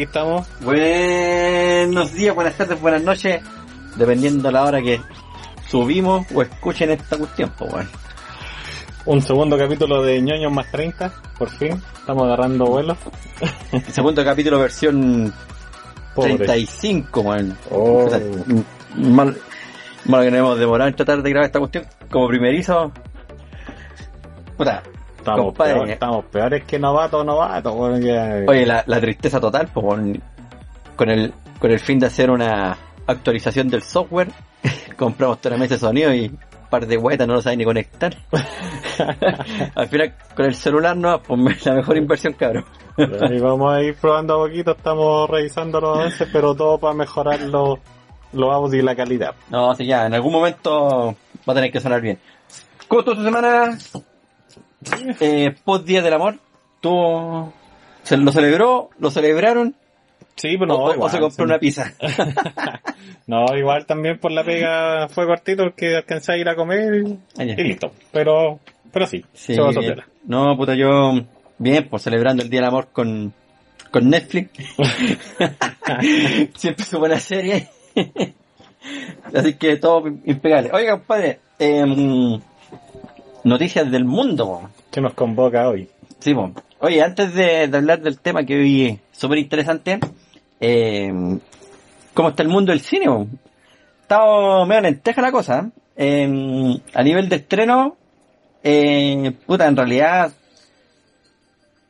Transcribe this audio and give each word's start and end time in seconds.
Aquí 0.00 0.06
estamos. 0.06 0.46
Buenos 0.62 2.14
días, 2.14 2.34
buenas 2.34 2.54
tardes, 2.56 2.80
buenas 2.80 3.02
noches, 3.02 3.42
dependiendo 3.96 4.50
la 4.50 4.64
hora 4.64 4.80
que 4.80 4.98
subimos 5.68 6.26
o 6.34 6.40
escuchen 6.40 6.90
esta 6.90 7.18
cuestión, 7.18 7.52
pues 7.58 7.70
bueno. 7.70 7.90
Un 9.04 9.20
segundo 9.20 9.58
capítulo 9.58 10.02
de 10.02 10.22
ñoños 10.22 10.50
más 10.52 10.70
30, 10.70 11.12
por 11.38 11.50
fin. 11.50 11.82
Estamos 11.98 12.24
agarrando 12.24 12.64
vuelo. 12.64 12.96
Segundo 13.92 14.24
capítulo, 14.24 14.60
versión 14.60 15.34
Pobre. 16.14 16.36
35, 16.36 17.20
weón. 17.20 17.58
Oh. 17.70 18.08
Mal, 18.96 19.36
malo 20.06 20.24
que 20.24 20.30
nos 20.30 20.38
hemos 20.38 20.58
demorado 20.58 20.88
en 20.88 20.96
tratar 20.96 21.22
de 21.22 21.28
grabar 21.28 21.46
esta 21.46 21.58
cuestión 21.58 21.84
como 22.10 22.26
primerizo. 22.26 22.90
Puta, 24.56 24.82
Estamos, 25.20 25.44
Compadre. 25.46 25.74
peor- 25.74 25.90
estamos 25.90 26.24
peores 26.26 26.64
que 26.64 26.78
novatos, 26.78 27.24
novatos. 27.24 27.74
weón, 27.74 28.00
que- 28.00 28.44
oye, 28.48 28.66
la, 28.66 28.82
la 28.86 29.00
tristeza 29.00 29.38
total, 29.40 29.68
pues 29.72 29.84
weón, 29.86 30.22
con 30.96 31.08
el, 31.10 31.32
con 31.58 31.70
el 31.70 31.78
fin 31.78 31.98
de 31.98 32.06
hacer 32.06 32.30
una 32.30 32.76
actualización 33.06 33.68
del 33.68 33.82
software, 33.82 34.28
compramos 34.96 35.40
toda 35.40 35.56
la 35.56 35.60
mesa 35.60 35.74
de 35.74 35.80
sonido 35.80 36.12
y 36.14 36.26
un 36.28 36.38
par 36.70 36.86
de 36.86 36.96
huetas 36.96 37.26
no 37.28 37.34
lo 37.34 37.42
saben 37.42 37.58
ni 37.58 37.64
conectar. 37.64 38.14
Al 39.74 39.88
final, 39.88 40.14
con 40.34 40.46
el 40.46 40.54
celular 40.54 40.96
no, 40.96 41.20
pues 41.22 41.64
la 41.66 41.74
mejor 41.74 41.96
inversión, 41.96 42.32
cabrón. 42.34 42.64
Y 42.96 43.38
vamos 43.40 43.72
a 43.72 43.82
ir 43.82 43.94
probando 43.96 44.34
a 44.42 44.46
poquito, 44.46 44.72
estamos 44.72 45.28
revisando 45.30 45.80
los 45.80 45.98
avances, 45.98 46.28
pero 46.32 46.54
todo 46.54 46.78
para 46.78 46.94
mejorar 46.94 47.40
los, 47.40 47.78
los 48.32 48.52
audios 48.54 48.82
y 48.82 48.86
la 48.86 48.94
calidad. 48.94 49.34
No, 49.48 49.70
así 49.70 49.86
ya, 49.86 50.06
en 50.06 50.14
algún 50.14 50.32
momento 50.32 51.14
va 51.48 51.52
a 51.52 51.54
tener 51.54 51.70
que 51.72 51.80
sonar 51.80 52.00
bien. 52.00 52.18
¿Cómo 52.88 53.00
estuvo 53.00 53.16
tu 53.16 53.22
semana? 53.24 53.78
Eh, 55.20 55.54
post 55.64 55.86
Día 55.86 56.02
del 56.02 56.14
Amor. 56.14 56.36
¿Tú 56.80 57.52
se 58.02 58.16
lo 58.16 58.32
celebró? 58.32 58.90
¿Lo 58.98 59.10
celebraron? 59.10 59.74
Sí, 60.36 60.56
pero 60.56 60.66
no, 60.66 60.74
o, 60.76 60.90
o 60.90 60.94
igual, 60.94 61.10
se 61.10 61.18
compró 61.18 61.44
sí. 61.44 61.50
una 61.50 61.58
pizza? 61.58 61.92
No, 63.26 63.56
igual 63.56 63.86
también 63.86 64.18
por 64.18 64.32
la 64.32 64.42
pega 64.42 65.08
fue 65.08 65.24
cortito 65.24 65.62
porque 65.62 65.94
alcancé 65.94 66.32
a 66.32 66.36
ir 66.36 66.48
a 66.48 66.56
comer 66.56 66.94
y, 66.96 67.18
Ah, 67.38 67.44
y 67.44 67.62
listo. 67.62 67.92
Pero, 68.10 68.58
pero 68.92 69.06
sí, 69.06 69.24
Sí. 69.34 69.54
No, 70.24 70.56
puta, 70.56 70.74
yo 70.74 71.12
bien, 71.56 71.86
pues 71.88 72.02
celebrando 72.02 72.42
el 72.42 72.50
Día 72.50 72.58
del 72.58 72.68
Amor 72.70 72.88
con, 72.92 73.32
con 73.92 74.10
Netflix. 74.10 74.50
Siempre 76.56 76.84
su 76.84 76.98
buena 76.98 77.20
serie. 77.20 77.68
Así 79.32 79.54
que 79.54 79.76
todo 79.76 80.08
impecable. 80.08 80.70
Oiga, 80.72 80.98
compadre, 80.98 81.38
em, 81.60 82.40
noticias 83.44 83.90
del 83.90 84.04
mundo. 84.04 84.70
¿Qué 84.90 85.00
nos 85.00 85.14
convoca 85.14 85.68
hoy? 85.68 85.88
Sí, 86.18 86.34
po. 86.34 86.52
Oye, 86.80 87.02
antes 87.02 87.34
de, 87.34 87.68
de 87.68 87.76
hablar 87.76 88.00
del 88.00 88.18
tema 88.18 88.44
que 88.44 88.56
hoy 88.56 88.86
es 88.86 88.98
súper 89.12 89.38
interesante, 89.38 90.00
eh, 90.60 91.12
¿cómo 92.14 92.30
está 92.30 92.42
el 92.42 92.48
mundo 92.48 92.72
del 92.72 92.80
cine? 92.80 93.06
po? 93.06 93.26
Está 94.02 94.20
medio 94.66 94.80
lenteja 94.80 95.22
la 95.22 95.32
cosa. 95.32 95.70
¿eh? 95.96 96.80
A 96.94 97.02
nivel 97.02 97.28
de 97.28 97.36
estreno, 97.36 97.96
eh, 98.62 99.32
puta, 99.46 99.66
en 99.66 99.76
realidad 99.76 100.32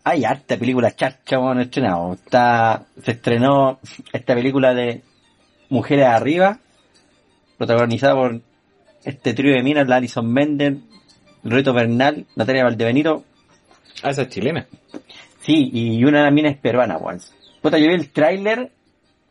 hay 0.05 0.25
harta 0.25 0.57
película 0.57 0.95
charcha 0.95 1.39
bueno, 1.39 1.63
estrenado. 1.63 2.15
Está, 2.15 2.85
se 3.03 3.13
estrenó 3.13 3.79
esta 4.13 4.35
película 4.35 4.75
de 4.75 5.03
Mujeres 5.69 6.07
Arriba, 6.07 6.59
protagonizada 7.59 8.15
por 8.15 8.41
este 9.05 9.35
trío 9.35 9.55
de 9.55 9.63
minas, 9.63 9.89
Alison 9.89 10.31
Mender, 10.31 10.77
Reto 11.45 11.73
Bernal, 11.73 12.27
Natalia 12.37 12.65
Valdebenito, 12.65 13.25
Ah, 14.03 14.11
esa 14.11 14.23
es 14.23 14.29
chilena. 14.29 14.67
Sí, 15.41 15.71
y 15.73 16.05
una 16.05 16.31
minas 16.31 16.53
es 16.55 16.59
peruana, 16.59 16.97
weón. 16.97 17.21
Puta, 17.61 17.77
yo 17.79 17.89
vi 17.89 17.95
el 17.95 18.11
tráiler 18.11 18.71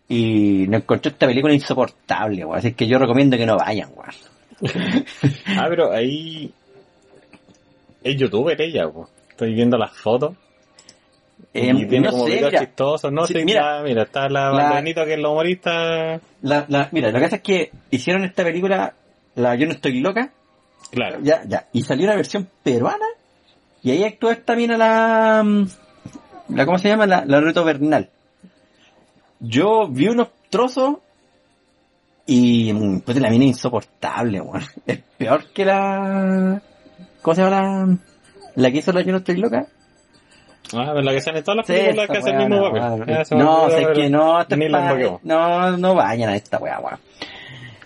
y 0.08 0.66
me 0.68 0.78
encontré 0.78 1.12
esta 1.12 1.26
película 1.28 1.54
insoportable, 1.54 2.46
weón. 2.46 2.58
Así 2.60 2.74
que 2.74 2.88
yo 2.88 3.00
recomiendo 3.00 3.36
que 3.38 3.46
no 3.46 3.58
vayan, 3.58 3.90
weón. 3.96 4.14
Ah, 5.58 5.66
pero 5.70 5.92
ahí 5.92 6.52
es 8.04 8.16
youtuber 8.18 8.60
ella, 8.62 8.88
po. 8.90 9.10
Estoy 9.30 9.54
viendo 9.54 9.78
las 9.78 9.92
fotos. 9.92 10.36
Eh, 11.54 11.72
y 11.76 11.86
tiene 11.88 12.08
no 12.08 12.12
como 12.12 12.26
sé, 12.26 12.32
videos 12.36 12.52
mira, 12.52 12.66
chistosos, 12.66 13.12
¿no? 13.12 13.26
Sí, 13.26 13.34
Sí, 13.34 13.44
mira. 13.46 13.80
mira, 13.80 13.84
mira, 13.84 14.04
está 14.04 14.30
la 14.30 14.52
La- 14.52 14.84
que 14.84 15.14
es 15.14 15.20
la 15.20 15.30
humorista. 15.30 16.20
la, 16.42 16.66
la- 16.68 16.90
mira, 16.92 17.10
lo 17.12 17.18
que 17.18 17.24
pasa 17.24 17.36
es 17.38 17.42
que 17.42 17.72
hicieron 17.92 18.24
esta 18.26 18.44
película, 18.44 18.94
la 19.36 19.56
Yo 19.56 19.66
no 19.66 19.72
estoy 19.74 20.00
loca, 20.02 20.32
Claro. 20.92 21.20
ya, 21.22 21.44
ya, 21.48 21.68
y 21.74 21.84
salió 21.84 22.06
una 22.06 22.16
versión 22.16 22.48
peruana, 22.64 23.06
y 23.84 23.92
ahí 23.92 24.04
actúa 24.04 24.34
esta 24.34 24.56
mina 24.56 24.78
la, 24.78 25.44
mm, 25.44 25.68
la, 26.56 26.66
¿cómo 26.66 26.78
se 26.80 26.90
llama? 26.90 27.06
La, 27.06 27.24
la 27.26 27.40
Reto 27.42 27.64
Bernal. 27.64 28.10
Yo 29.40 29.88
vi 29.88 30.08
unos 30.08 30.30
trozos 30.50 30.98
y, 32.26 32.74
mm, 32.74 33.00
pues 33.02 33.20
la 33.20 33.30
mina 33.30 33.46
es 33.46 33.52
insoportable, 33.52 34.42
weón. 34.42 34.64
Es 34.86 35.00
peor 35.18 35.46
que 35.54 35.66
la, 35.66 36.62
¿cómo 37.22 37.36
se 37.36 37.42
llama 37.44 37.62
la, 37.62 37.98
la 38.56 38.72
que 38.72 38.78
hizo 38.78 38.92
la 38.92 39.02
Yo 39.02 39.12
no 39.12 39.18
estoy 39.20 39.38
loca? 39.38 39.66
Ah, 40.74 40.92
pero 40.94 41.02
la 41.02 41.12
que 41.14 41.22
sale 41.22 41.42
todas 41.42 41.58
las 41.58 41.68
Sí, 41.68 41.74
películas 41.74 42.04
esta 42.04 42.14
que 42.14 42.20
hace 42.20 42.30
el 42.30 42.38
mismo 42.38 42.56
no, 42.58 42.72
papel. 42.72 43.40
No, 43.40 43.70
sé 43.70 43.88
que 43.96 44.10
no, 44.10 44.40
Ni 44.56 44.70
la 44.70 44.78
pa- 44.80 44.92
emboqueó. 44.92 45.20
no, 45.24 45.78
no 45.78 45.96
vayan 45.96 46.30
a 46.30 46.36
esta 46.36 46.58
weá, 46.60 46.80
weón. 46.80 47.00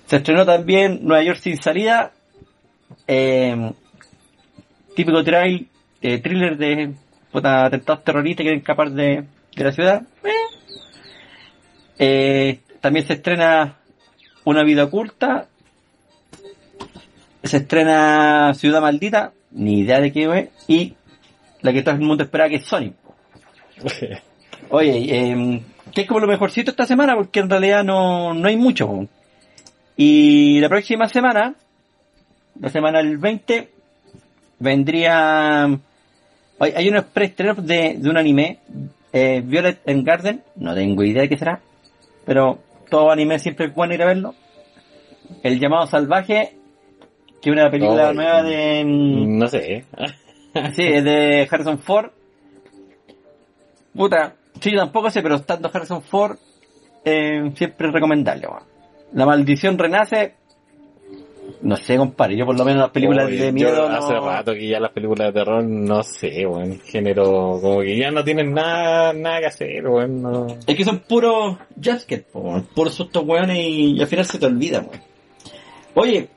Se 0.08 0.18
estrenó 0.18 0.46
también 0.46 1.00
Nueva 1.02 1.24
York 1.24 1.40
sin 1.40 1.62
salida, 1.62 2.12
eh, 3.08 3.72
típico 4.96 5.24
trail, 5.24 5.68
eh, 6.02 6.19
thriller 6.19 6.58
de 6.58 6.94
puta, 7.31 7.66
atentados 7.66 8.03
terroristas 8.03 8.38
que 8.40 8.44
quieren 8.44 8.59
escapar 8.59 8.91
de, 8.91 9.25
de 9.56 9.64
la 9.64 9.72
ciudad. 9.72 10.02
Eh. 10.24 10.30
Eh, 12.00 12.59
también 12.81 13.06
se 13.06 13.13
estrena 13.13 13.78
Una 14.46 14.63
vida 14.63 14.86
oculta, 14.86 15.48
se 17.44 17.57
estrena 17.57 18.54
Ciudad 18.54 18.81
Maldita, 18.81 19.31
ni 19.51 19.80
idea 19.80 20.00
de 20.00 20.12
qué 20.12 20.24
es, 20.24 20.50
y 20.68 20.95
la 21.62 21.72
que 21.72 21.81
todo 21.81 21.95
el 21.95 22.01
mundo 22.01 22.24
esperaba 22.24 22.50
que 22.50 22.57
es 22.57 22.66
Sonic. 22.66 22.94
Oye, 24.69 25.06
eh, 25.10 25.62
que 25.94 26.01
es 26.01 26.07
como 26.07 26.19
lo 26.19 26.28
mejorcito 26.28 26.72
esta 26.72 26.86
semana 26.86 27.16
porque 27.16 27.39
en 27.39 27.50
realidad 27.50 27.83
no, 27.83 28.33
no 28.33 28.48
hay 28.48 28.57
mucho. 28.57 29.07
Y 29.95 30.60
la 30.60 30.69
próxima 30.69 31.07
semana, 31.07 31.56
la 32.60 32.70
semana 32.70 33.00
del 33.00 33.18
20, 33.18 33.70
vendría... 34.60 35.64
Hay, 36.60 36.72
hay 36.76 36.88
unos 36.90 37.06
preestrenos 37.06 37.66
de, 37.66 37.96
de 37.98 38.10
un 38.10 38.18
anime, 38.18 38.60
eh, 39.12 39.42
Violet 39.44 39.82
and 39.88 40.06
Garden, 40.06 40.44
no 40.56 40.74
tengo 40.74 41.04
idea 41.04 41.24
de 41.24 41.30
qué 41.30 41.38
será, 41.38 41.60
pero 42.26 42.60
todo 42.90 43.12
anime 43.12 43.40
siempre 43.40 43.66
es 43.68 43.74
bueno 43.74 43.94
ir 43.94 44.02
a 44.04 44.08
verlo. 44.08 44.36
El 45.42 45.60
llamado 45.60 45.88
salvaje, 45.88 46.56
que 47.42 47.50
es 47.50 47.54
una 47.54 47.70
película 47.72 48.10
Oh, 48.10 48.14
nueva 48.14 48.44
de... 48.44 48.84
mm, 48.86 49.38
No 49.38 49.48
sé. 49.48 49.86
Sí, 50.76 50.84
es 50.84 51.04
de 51.04 51.48
Harrison 51.50 51.80
Ford. 51.80 52.12
Puta, 53.96 54.36
sí, 54.60 54.72
yo 54.72 54.80
tampoco 54.80 55.10
sé, 55.10 55.24
pero 55.24 55.36
estando 55.36 55.70
Harrison 55.74 56.04
Ford, 56.04 56.38
eh, 57.04 57.52
siempre 57.56 57.88
es 57.88 57.94
recomendable. 57.94 58.48
La 59.14 59.26
maldición 59.26 59.78
renace. 59.80 60.36
No 61.62 61.78
sé, 61.78 61.98
compadre. 61.98 62.36
Yo 62.38 62.45
por 62.45 62.57
lo 62.57 62.66
menos 62.66 62.81
las 62.81 62.90
películas 62.92 63.28
Oye, 63.28 63.38
de 63.38 63.51
miedo. 63.51 63.88
Hace 63.88 64.13
no- 64.13 64.25
rato 64.25 64.54
que 64.54 64.68
ya 64.68 64.80
las 64.80 64.92
películas 64.92 65.28
de 65.34 65.40
terror, 65.40 65.63
no 65.63 66.04
sé, 66.04 66.45
weón. 66.45 66.80
Género, 66.81 67.60
como 67.62 67.81
que 67.81 67.98
ya 67.98 68.12
no 68.12 68.24
tienen 68.24 68.54
nada, 68.54 69.13
nada 69.13 69.40
que 69.40 69.45
hacer, 69.45 69.88
weón. 69.88 70.22
No. 70.22 70.48
Es 70.68 70.75
que 70.75 70.84
son 70.84 71.00
puros 71.00 71.57
jumpscares, 71.75 72.25
weón. 72.34 72.68
puros 72.75 72.94
sustos 72.94 73.24
weones 73.25 73.57
y, 73.57 73.94
y 73.98 74.01
al 74.01 74.07
final 74.07 74.25
se 74.25 74.40
te 74.40 74.45
olvida, 74.45 74.80
weón. 74.80 75.01
Oye, 75.95 76.28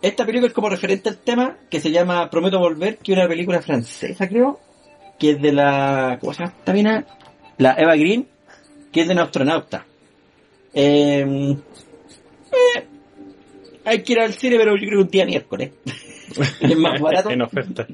esta 0.00 0.24
película 0.24 0.48
es 0.48 0.54
como 0.54 0.68
referente 0.68 1.08
al 1.08 1.18
tema 1.18 1.56
que 1.70 1.80
se 1.80 1.90
llama 1.90 2.30
Prometo 2.30 2.58
Volver, 2.58 2.96
que 2.98 3.12
es 3.12 3.18
una 3.18 3.28
película 3.28 3.60
francesa, 3.60 4.28
creo, 4.28 4.58
que 5.18 5.32
es 5.32 5.42
de 5.42 5.52
la... 5.52 6.18
¿Cómo 6.20 6.32
se 6.32 6.40
llama 6.44 6.54
esta 6.58 6.72
mina? 6.72 7.04
La 7.58 7.74
Eva 7.78 7.94
Green, 7.96 8.26
que 8.90 9.02
es 9.02 9.08
de 9.08 9.12
un 9.14 9.20
astronauta. 9.20 9.84
Eh, 10.74 11.56
eh, 12.50 12.86
hay 13.84 14.02
que 14.02 14.12
ir 14.12 14.20
al 14.20 14.32
cine, 14.32 14.56
pero 14.56 14.76
yo 14.76 14.86
creo 14.86 14.98
que 14.98 15.04
un 15.04 15.10
día 15.10 15.26
miércoles. 15.26 15.72
es 16.60 16.76
más 16.76 17.00
barato. 17.00 17.30
en 17.30 17.42
oferta. 17.42 17.86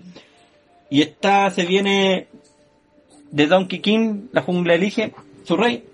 Y 0.91 1.03
esta 1.03 1.51
se 1.51 1.67
viene 1.67 2.29
de 3.31 3.47
Donkey 3.47 3.81
King, 3.81 4.29
La 4.33 4.43
Jungla 4.43 4.75
Elige, 4.75 5.13
su 5.45 5.57
rey. 5.57 5.85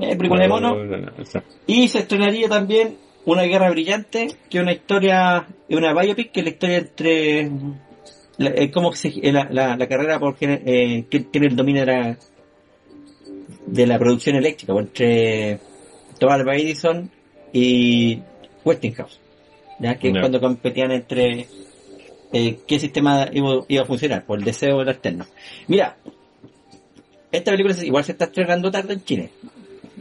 Eh, 0.00 0.16
película 0.16 0.42
de 0.42 0.48
mono. 0.48 0.76
Y 1.66 1.88
se 1.88 2.00
estrenaría 2.00 2.48
también 2.48 2.96
Una 3.24 3.42
Guerra 3.42 3.70
Brillante, 3.70 4.28
que 4.50 4.58
es 4.58 4.62
una 4.62 4.72
historia, 4.72 5.46
es 5.68 5.76
una 5.76 5.94
biopic, 5.94 6.32
que 6.32 6.40
es 6.40 6.44
la 6.44 6.50
historia 6.50 6.78
entre 6.78 7.50
la, 8.38 8.50
eh, 8.50 8.70
cómo 8.70 8.92
se, 8.92 9.08
eh, 9.08 9.32
la, 9.32 9.48
la, 9.50 9.76
la 9.76 9.88
carrera 9.88 10.18
por 10.18 10.36
eh, 10.40 11.04
que 11.10 11.20
tiene 11.20 11.48
el 11.48 11.56
dominio 11.56 11.84
de 11.84 11.92
la, 11.92 12.18
de 13.66 13.86
la 13.86 13.98
producción 13.98 14.36
eléctrica, 14.36 14.72
pues, 14.72 14.86
entre 14.86 15.58
Thomas 16.18 16.42
Edison 16.46 17.10
y 17.52 18.20
Westinghouse, 18.66 19.18
ya 19.80 19.94
que 19.98 20.10
cuando 20.20 20.40
competían 20.40 20.90
entre 20.92 21.46
eh, 22.32 22.58
qué 22.66 22.78
sistema 22.78 23.28
iba, 23.32 23.64
iba 23.68 23.82
a 23.82 23.86
funcionar, 23.86 24.26
por 24.26 24.38
el 24.38 24.44
deseo 24.44 24.78
del 24.80 24.88
externo. 24.90 25.24
Mira, 25.68 25.96
esta 27.32 27.50
película 27.52 27.74
igual 27.82 28.04
se 28.04 28.12
está 28.12 28.26
estrenando 28.26 28.70
tarde 28.70 28.94
en 28.94 29.04
Chile. 29.04 29.30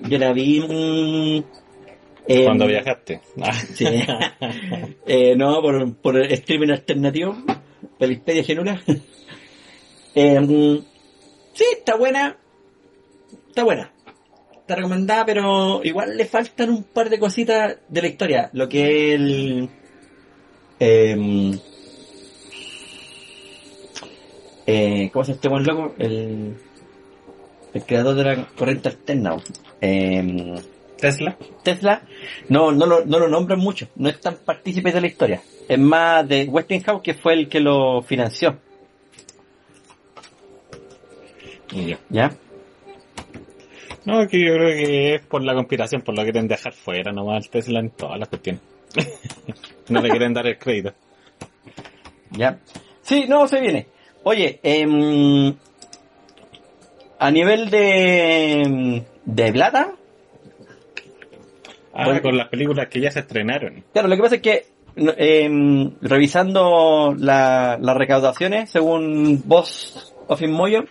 Yo 0.09 0.17
la 0.17 0.33
vi 0.33 0.59
mm, 0.59 1.43
en- 2.27 2.43
Cuando 2.43 2.67
viajaste. 2.67 3.21
Ah. 3.41 3.53
Sí. 3.53 3.85
Eh, 5.07 5.35
no, 5.35 5.61
por, 5.61 5.93
por 5.97 6.17
el 6.17 6.31
streaming 6.31 6.71
alternativo. 6.71 7.37
Pelispedia 7.99 8.43
Genula. 8.43 8.81
Eh, 10.17 10.81
sí, 11.53 11.65
está 11.77 11.97
buena. 11.97 12.37
Está 13.49 13.63
buena. 13.65 13.91
Está 14.65 14.77
recomendada, 14.77 15.27
pero 15.27 15.81
igual 15.83 16.17
le 16.17 16.25
faltan 16.25 16.71
un 16.71 16.83
par 16.85 17.11
de 17.11 17.19
cositas 17.19 17.77
de 17.87 18.01
la 18.01 18.07
historia. 18.07 18.49
Lo 18.53 18.67
que 18.67 19.13
es 19.13 19.19
el... 19.19 19.69
em, 20.79 21.59
eh, 24.65 25.11
¿Cómo 25.13 25.23
se 25.23 25.33
llama 25.33 25.35
este 25.35 25.49
buen 25.49 25.63
loco? 25.65 25.93
El, 25.99 26.55
el 27.75 27.83
creador 27.83 28.15
de 28.15 28.23
la 28.23 28.47
corriente 28.57 28.89
alterna. 28.89 29.37
Em, 29.81 30.55
Tesla. 30.97 31.37
Tesla 31.61 32.01
no, 32.49 32.71
no, 32.71 32.87
lo, 32.87 33.05
no 33.05 33.19
lo 33.19 33.27
nombran 33.27 33.59
mucho, 33.59 33.87
no 33.95 34.09
es 34.09 34.19
tan 34.19 34.37
partícipe 34.37 34.91
de 34.91 35.01
la 35.01 35.05
historia. 35.05 35.43
Es 35.69 35.77
más 35.77 36.27
de 36.27 36.45
Westinghouse 36.45 37.03
que 37.03 37.13
fue 37.13 37.33
el 37.33 37.49
que 37.49 37.59
lo 37.59 38.01
financió, 38.01 38.57
Ya. 42.09 42.31
No, 44.05 44.27
que 44.27 44.39
yo 44.39 44.53
creo 44.53 44.69
que 44.69 45.15
es 45.15 45.21
por 45.25 45.43
la 45.43 45.53
conspiración, 45.55 46.01
por 46.01 46.15
lo 46.15 46.21
que 46.23 46.31
quieren 46.31 46.47
dejar 46.47 46.73
fuera 46.73 47.11
nomás 47.11 47.49
Tesla 47.49 47.79
en 47.79 47.89
todas 47.89 48.19
las 48.19 48.29
cuestiones. 48.29 48.61
no 49.89 50.01
le 50.01 50.09
quieren 50.09 50.33
dar 50.33 50.45
el 50.47 50.57
crédito. 50.57 50.93
¿Ya? 52.31 52.59
Sí, 53.01 53.25
no, 53.27 53.47
se 53.47 53.59
viene. 53.61 53.87
Oye, 54.23 54.59
em, 54.63 55.53
a 57.19 57.31
nivel 57.31 57.69
de, 57.69 59.03
de 59.25 59.51
plata, 59.53 59.91
Ah, 61.97 62.03
Bueno. 62.05 62.21
con 62.21 62.35
las 62.37 62.49
películas 62.49 62.87
que 62.89 62.99
ya 62.99 63.09
se 63.09 63.21
estrenaron. 63.21 63.81
claro, 63.93 64.09
lo 64.09 64.17
que 64.17 64.21
pasa 64.21 64.35
es 64.35 64.41
que 64.41 64.65
em, 64.97 65.91
revisando 66.01 67.15
la- 67.17 67.77
las 67.79 67.95
recaudaciones, 67.97 68.69
según 68.69 69.41
Boss 69.45 70.13
of 70.27 70.41
Inmoyo, 70.41 70.83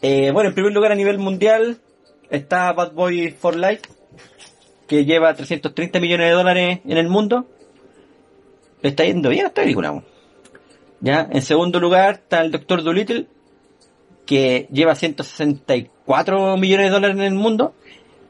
eh, 0.00 0.30
bueno, 0.32 0.48
en 0.48 0.54
primer 0.54 0.72
lugar 0.72 0.92
a 0.92 0.94
nivel 0.94 1.18
mundial 1.18 1.76
está 2.32 2.72
Bad 2.72 2.92
Boy 2.92 3.30
for 3.30 3.56
Life, 3.56 3.82
que 4.88 5.04
lleva 5.04 5.34
330 5.34 6.00
millones 6.00 6.28
de 6.28 6.32
dólares 6.32 6.80
en 6.84 6.96
el 6.96 7.08
mundo. 7.08 7.46
Le 8.80 8.88
está 8.88 9.04
yendo 9.04 9.28
bien 9.28 9.44
a 9.44 9.48
esta 9.48 9.62
película. 9.62 10.02
Ya, 11.00 11.28
en 11.30 11.42
segundo 11.42 11.78
lugar 11.78 12.14
está 12.14 12.40
el 12.40 12.50
Doctor 12.50 12.82
Dolittle, 12.82 13.26
que 14.26 14.66
lleva 14.72 14.94
164 14.94 16.56
millones 16.56 16.86
de 16.86 16.90
dólares 16.90 17.16
en 17.16 17.22
el 17.22 17.34
mundo. 17.34 17.74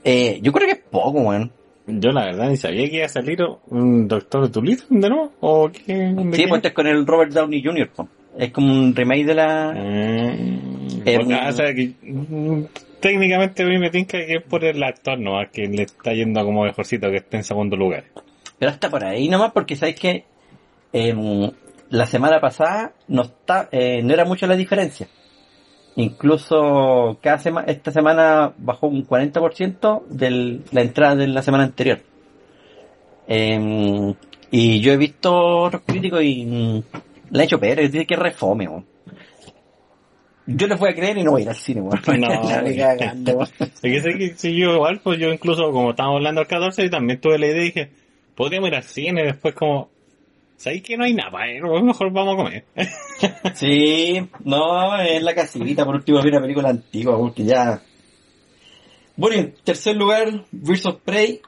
Eh, 0.05 0.41
yo 0.43 0.53
creo 0.53 0.67
que 0.67 0.75
es 0.75 0.81
poco, 0.91 1.21
weón. 1.21 1.53
Yo 1.87 2.11
la 2.13 2.25
verdad 2.27 2.49
ni 2.49 2.57
sabía 2.57 2.89
que 2.89 2.97
iba 2.97 3.07
a 3.07 3.09
salir 3.09 3.39
un 3.69 4.09
Doctor 4.09 4.51
Dolittle 4.51 4.87
de 5.01 5.09
nuevo. 5.09 5.33
¿O 5.41 5.71
qué? 5.71 5.95
¿De 5.95 6.37
Sí, 6.37 6.47
pues 6.47 6.59
este 6.59 6.69
es 6.69 6.75
con 6.75 6.87
el 6.87 7.07
Robert 7.07 7.33
Downey 7.33 7.63
Jr. 7.63 7.91
po. 7.91 8.09
Es 8.39 8.51
como 8.51 8.73
un 8.73 8.95
remake 8.95 9.27
de 9.27 9.35
la... 9.35 9.73
Mm, 9.73 11.03
Eh, 11.05 11.17
porque, 11.19 11.35
o 11.35 11.53
sea, 11.53 11.75
que, 11.75 11.93
técnicamente 13.03 13.65
a 13.65 13.67
mí 13.67 13.79
me 13.79 13.91
tinca 13.91 14.17
que 14.19 14.37
es 14.37 14.43
por 14.45 14.65
el 14.65 14.83
actor, 14.83 15.19
¿no? 15.19 15.39
A 15.39 15.47
que 15.47 15.67
le 15.67 15.83
está 15.83 16.15
yendo 16.15 16.43
como 16.45 16.63
mejorcito 16.63 17.11
que 17.11 17.17
esté 17.17 17.37
en 17.37 17.45
segundo 17.45 17.77
lugar. 17.77 18.05
Pero 18.59 18.71
hasta 18.71 18.89
por 18.89 19.05
ahí 19.05 19.29
nomás, 19.29 19.51
porque 19.53 19.75
sabéis 19.75 19.99
que 19.99 20.25
em, 20.93 21.51
la 21.91 22.07
semana 22.07 22.41
pasada 22.41 22.93
no 23.09 23.23
está, 23.23 23.69
eh, 23.73 24.03
no 24.05 24.15
era 24.15 24.25
mucho 24.25 24.47
la 24.47 24.55
diferencia. 24.55 25.09
Incluso 25.97 27.19
cada 27.21 27.65
esta 27.67 27.91
semana 27.91 28.55
bajó 28.57 28.87
un 28.87 29.07
40% 29.07 30.05
de 30.09 30.61
la 30.71 30.81
entrada 30.81 31.17
de 31.17 31.27
la 31.27 31.43
semana 31.43 31.65
anterior. 31.65 32.01
Em, 33.27 34.15
y 34.53 34.81
yo 34.81 34.93
he 34.93 34.97
visto 34.97 35.35
otros 35.35 35.83
críticos 35.85 36.23
y 36.23 36.45
mm, 36.47 36.83
le 37.31 37.39
han 37.39 37.45
hecho 37.45 37.59
peor, 37.59 37.79
dice 37.79 38.07
que 38.07 38.15
es 38.15 38.21
refome. 38.21 38.69
Yo 40.47 40.67
les 40.67 40.79
voy 40.79 40.91
a 40.91 40.95
creer 40.95 41.19
y 41.19 41.23
no 41.23 41.31
voy 41.33 41.43
a 41.43 41.45
ir 41.45 41.49
al 41.51 41.57
cine, 41.57 41.81
weón. 41.81 42.01
No. 42.21 43.43
Es 43.43 43.81
que 43.81 44.01
sé 44.01 44.19
que 44.19 44.35
si 44.37 44.57
yo 44.57 44.75
igual, 44.75 45.01
pues 45.03 45.19
yo 45.19 45.33
incluso 45.33 45.71
como 45.71 45.91
estábamos 45.91 46.17
hablando 46.17 46.41
al 46.41 46.47
14, 46.49 46.89
también 46.91 47.21
tuve 47.21 47.39
la 47.39 47.47
idea 47.47 47.63
y 47.63 47.67
dije, 47.67 47.91
podríamos 48.35 48.69
ir 48.69 48.75
al 48.75 48.83
cine 48.83 49.25
después 49.25 49.55
como, 49.55 49.89
¿sabéis 50.57 50.83
que 50.83 50.97
no 50.97 51.05
hay 51.05 51.15
nada? 51.15 51.47
eh? 51.49 51.61
Mejor 51.61 52.13
vamos 52.13 52.35
a 52.35 52.37
comer. 52.37 52.65
Sí, 53.55 54.21
no, 54.45 55.01
es 55.01 55.23
la 55.23 55.35
casita, 55.35 55.85
por 55.85 55.95
último 55.95 56.21
vi 56.21 56.31
una 56.31 56.41
película 56.41 56.71
antigua, 56.71 57.17
porque 57.17 57.45
ya... 57.45 57.81
Bueno, 59.15 59.37
en 59.37 59.55
tercer 59.63 59.95
lugar, 59.95 60.29
of 60.29 60.97
Prey, 61.05 61.41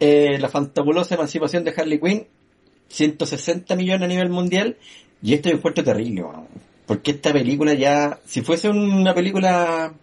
eh, 0.00 0.38
la 0.40 0.48
fantabulosa 0.48 1.14
emancipación 1.14 1.62
de 1.62 1.74
Harley 1.76 2.00
Quinn, 2.00 2.26
160 2.88 3.76
millones 3.76 4.02
a 4.02 4.08
nivel 4.08 4.30
mundial, 4.30 4.76
y 5.22 5.34
esto 5.34 5.50
es 5.50 5.54
un 5.54 5.60
puerto 5.60 5.84
terrible, 5.84 6.22
weón. 6.22 6.69
Porque 6.90 7.12
esta 7.12 7.32
película 7.32 7.72
ya, 7.74 8.18
si 8.24 8.42
fuese 8.42 8.68
una 8.68 9.14
película 9.14 9.94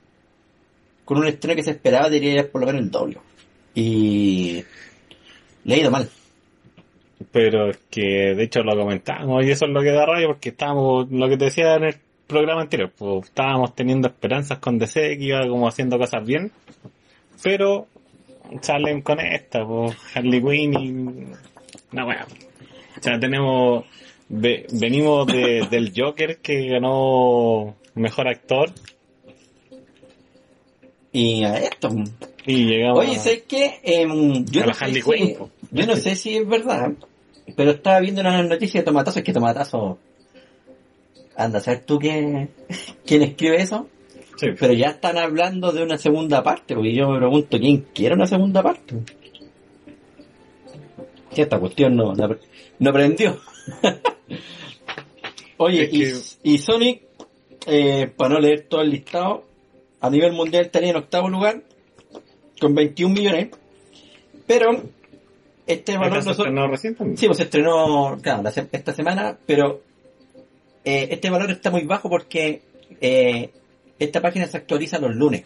con 1.04 1.18
un 1.18 1.28
estreno 1.28 1.54
que 1.54 1.64
se 1.64 1.72
esperaba, 1.72 2.10
diría 2.10 2.50
por 2.50 2.62
lo 2.62 2.68
menos 2.68 2.82
el 2.82 2.90
doble. 2.90 3.18
Y 3.76 4.64
le 5.66 5.76
ha 5.76 5.78
ido 5.80 5.92
mal. 5.92 6.10
Pero 7.30 7.72
es 7.72 7.78
que 7.90 8.36
de 8.36 8.42
hecho 8.42 8.62
lo 8.62 8.74
comentamos 8.74 9.46
y 9.46 9.52
eso 9.52 9.66
es 9.66 9.72
lo 9.72 9.82
que 9.82 9.92
da 9.92 10.06
rabia 10.06 10.28
porque 10.28 10.48
estábamos, 10.48 11.12
lo 11.12 11.28
que 11.28 11.36
te 11.36 11.44
decía 11.44 11.76
en 11.76 11.84
el 11.84 11.96
programa 12.26 12.62
anterior, 12.62 12.90
pues 12.98 13.26
estábamos 13.26 13.76
teniendo 13.76 14.08
esperanzas 14.08 14.60
con 14.60 14.80
DC 14.80 15.18
que 15.18 15.26
iba 15.26 15.46
como 15.46 15.68
haciendo 15.68 16.00
cosas 16.00 16.26
bien, 16.26 16.54
pero 17.44 17.88
salen 18.62 19.02
con 19.02 19.20
esta, 19.20 19.66
pues 19.66 19.94
Harley 20.16 20.42
Quinn 20.42 20.74
y... 20.80 20.92
No, 21.94 22.06
bueno. 22.06 22.26
O 22.98 23.04
sea, 23.04 23.20
tenemos... 23.20 23.84
ve- 24.30 24.66
venimos 24.72 25.28
de, 25.28 25.68
del 25.70 25.92
Joker 25.96 26.38
que 26.40 26.68
ganó 26.68 27.76
Mejor 27.96 28.28
Actor 28.28 28.72
Y 31.12 31.44
a 31.44 31.58
esto, 31.58 31.90
y 32.46 32.66
llegamos 32.66 33.00
Oye, 33.00 33.16
¿sabes 33.18 33.44
qué? 33.48 33.80
Em, 33.84 34.46
yo, 34.46 34.64
A 34.64 34.68
no 34.68 34.74
sé 34.74 34.94
si, 35.02 35.36
yo 35.72 35.86
no 35.86 35.96
sé 35.96 36.16
si 36.16 36.38
es 36.38 36.48
verdad, 36.48 36.92
pero 37.56 37.72
estaba 37.72 38.00
viendo 38.00 38.22
una 38.22 38.44
noticia 38.44 38.82
de 38.82 38.86
Tomatazo, 38.86 39.20
es 39.20 39.26
que 39.26 39.34
Tomatazo... 39.34 39.98
Anda, 41.36 41.60
¿sabes 41.60 41.86
tú 41.86 42.00
qué, 42.00 42.48
quién 43.06 43.22
escribe 43.22 43.62
eso? 43.62 43.88
Sí, 44.38 44.48
Pero 44.60 44.74
ya 44.74 44.88
están 44.90 45.18
hablando 45.18 45.72
de 45.72 45.84
una 45.84 45.98
segunda 45.98 46.44
parte, 46.44 46.76
porque 46.76 46.94
yo 46.94 47.10
me 47.10 47.18
pregunto, 47.20 47.60
¿quién 47.60 47.86
quiere 47.94 48.16
una 48.16 48.26
segunda 48.28 48.62
parte? 48.64 48.96
Esta 51.36 51.60
cuestión 51.60 51.96
no, 51.96 52.14
no, 52.14 52.36
no 52.80 52.94
prendió. 52.94 53.40
Oye, 55.58 55.90
Es 56.06 56.40
y, 56.44 56.54
y 56.54 56.58
Sonic, 56.60 57.02
eh, 57.66 58.12
para 58.16 58.36
no 58.36 58.40
leer 58.40 58.68
todo 58.70 58.82
el 58.82 58.92
listado, 58.92 59.44
a 60.00 60.10
nivel 60.10 60.34
mundial 60.34 60.66
estaría 60.66 60.92
en 60.92 60.98
octavo 60.98 61.30
lugar, 61.30 61.64
con 62.60 62.76
21 62.76 63.14
millones, 63.14 63.50
pero 64.46 64.84
este 65.66 65.94
¿Esta 65.94 66.00
valor 66.00 66.24
se 66.24 66.32
estrenó 66.32 66.68
recién 66.68 66.96
también? 66.96 67.18
Sí, 67.18 67.26
pues 67.26 67.38
se 67.38 67.44
estrenó, 67.44 68.18
claro, 68.22 68.48
esta 68.72 68.94
semana, 68.94 69.38
pero 69.46 69.82
eh, 70.86 71.10
este 71.12 71.30
valor 71.30 71.52
está 71.52 71.72
muy 71.72 71.84
bajo 71.84 72.10
porque 72.10 72.62
eh, 73.02 73.50
esta 74.00 74.22
página 74.22 74.48
se 74.48 74.58
actualiza 74.58 75.00
los 75.00 75.16
lunes. 75.16 75.46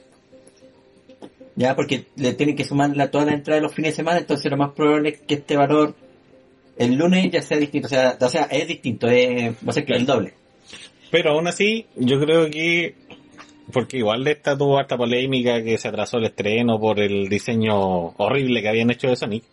Ya, 1.55 1.75
porque 1.75 2.05
le 2.15 2.33
tienen 2.33 2.55
que 2.55 2.63
sumar 2.63 2.95
la, 2.95 3.11
toda 3.11 3.25
la 3.25 3.33
entrada 3.33 3.55
de 3.57 3.63
los 3.63 3.73
fines 3.73 3.91
de 3.91 3.95
semana, 3.97 4.19
entonces 4.19 4.49
lo 4.49 4.57
más 4.57 4.71
probable 4.71 5.09
es 5.09 5.21
que 5.21 5.35
este 5.35 5.57
valor 5.57 5.95
el 6.77 6.95
lunes 6.95 7.31
ya 7.31 7.41
sea 7.41 7.57
distinto. 7.57 7.87
O 7.87 7.89
sea, 7.89 8.17
o 8.19 8.29
sea 8.29 8.43
es 8.43 8.67
distinto, 8.67 9.07
es, 9.07 9.53
va 9.55 9.69
a 9.69 9.73
ser 9.73 9.85
que 9.85 9.93
el 9.93 10.05
doble. 10.05 10.33
Pero 11.11 11.31
aún 11.31 11.47
así, 11.47 11.85
yo 11.95 12.19
creo 12.19 12.49
que, 12.49 12.95
porque 13.73 13.97
igual 13.97 14.23
de 14.23 14.31
esta 14.31 14.57
tuvo 14.57 14.77
harta 14.77 14.97
polémica 14.97 15.61
que 15.61 15.77
se 15.77 15.89
atrasó 15.89 16.17
el 16.17 16.25
estreno 16.25 16.79
por 16.79 16.99
el 16.99 17.27
diseño 17.27 18.13
horrible 18.17 18.61
que 18.61 18.69
habían 18.69 18.91
hecho 18.91 19.07
de 19.07 19.15
Sonic. 19.17 19.43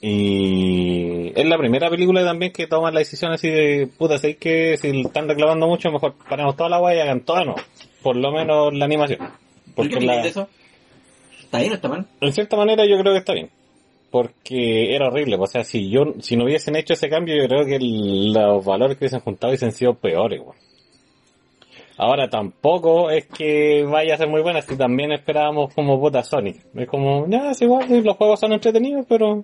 Y 0.00 1.32
es 1.34 1.46
la 1.46 1.56
primera 1.56 1.88
película 1.88 2.22
también 2.24 2.52
que 2.52 2.66
toma 2.66 2.90
la 2.90 2.98
decisión 2.98 3.32
así 3.32 3.48
de, 3.48 3.88
puta, 3.98 4.18
sé 4.18 4.36
que 4.36 4.76
si 4.76 5.00
están 5.00 5.26
reclamando 5.26 5.66
mucho, 5.66 5.90
mejor 5.90 6.14
paremos 6.28 6.56
toda 6.56 6.68
la 6.68 6.78
guay 6.78 6.98
y 6.98 7.00
hagan 7.00 7.22
todo 7.22 7.44
nuevo. 7.44 7.60
Por 8.02 8.16
lo 8.16 8.30
menos 8.30 8.72
la 8.74 8.84
animación. 8.84 9.18
¿Por 9.18 9.28
qué 9.28 9.34
Porque 9.74 9.96
opinas 9.96 10.16
la, 10.16 10.22
de 10.22 10.28
eso? 10.28 10.48
¿Está 11.40 11.58
bien 11.58 11.72
o 11.72 11.74
está 11.76 11.88
mal? 11.88 12.06
en 12.20 12.32
cierta 12.32 12.56
manera 12.56 12.84
yo 12.86 12.98
creo 12.98 13.14
que 13.14 13.18
está 13.18 13.32
bien. 13.32 13.50
Porque 14.14 14.94
era 14.94 15.08
horrible. 15.08 15.34
O 15.40 15.46
sea, 15.48 15.64
si 15.64 15.90
yo, 15.90 16.14
si 16.20 16.36
no 16.36 16.44
hubiesen 16.44 16.76
hecho 16.76 16.92
ese 16.92 17.08
cambio, 17.08 17.34
yo 17.34 17.48
creo 17.48 17.66
que 17.66 17.74
el- 17.74 18.32
los 18.32 18.64
valores 18.64 18.96
que 18.96 19.06
hubiesen 19.06 19.18
juntado 19.18 19.50
hubiesen 19.50 19.72
sido 19.72 19.94
peores, 19.94 20.38
weón. 20.40 20.54
Ahora 21.96 22.28
tampoco 22.30 23.10
es 23.10 23.26
que 23.26 23.82
vaya 23.82 24.14
a 24.14 24.18
ser 24.18 24.28
muy 24.28 24.40
buena, 24.40 24.62
si 24.62 24.76
también 24.76 25.10
esperábamos 25.10 25.74
como 25.74 26.00
puta 26.00 26.22
Sonic. 26.22 26.58
Es 26.76 26.86
como, 26.86 27.26
ya, 27.28 27.50
es 27.50 27.62
igual, 27.62 27.88
los 28.04 28.16
juegos 28.16 28.38
son 28.38 28.52
entretenidos, 28.52 29.04
pero 29.08 29.42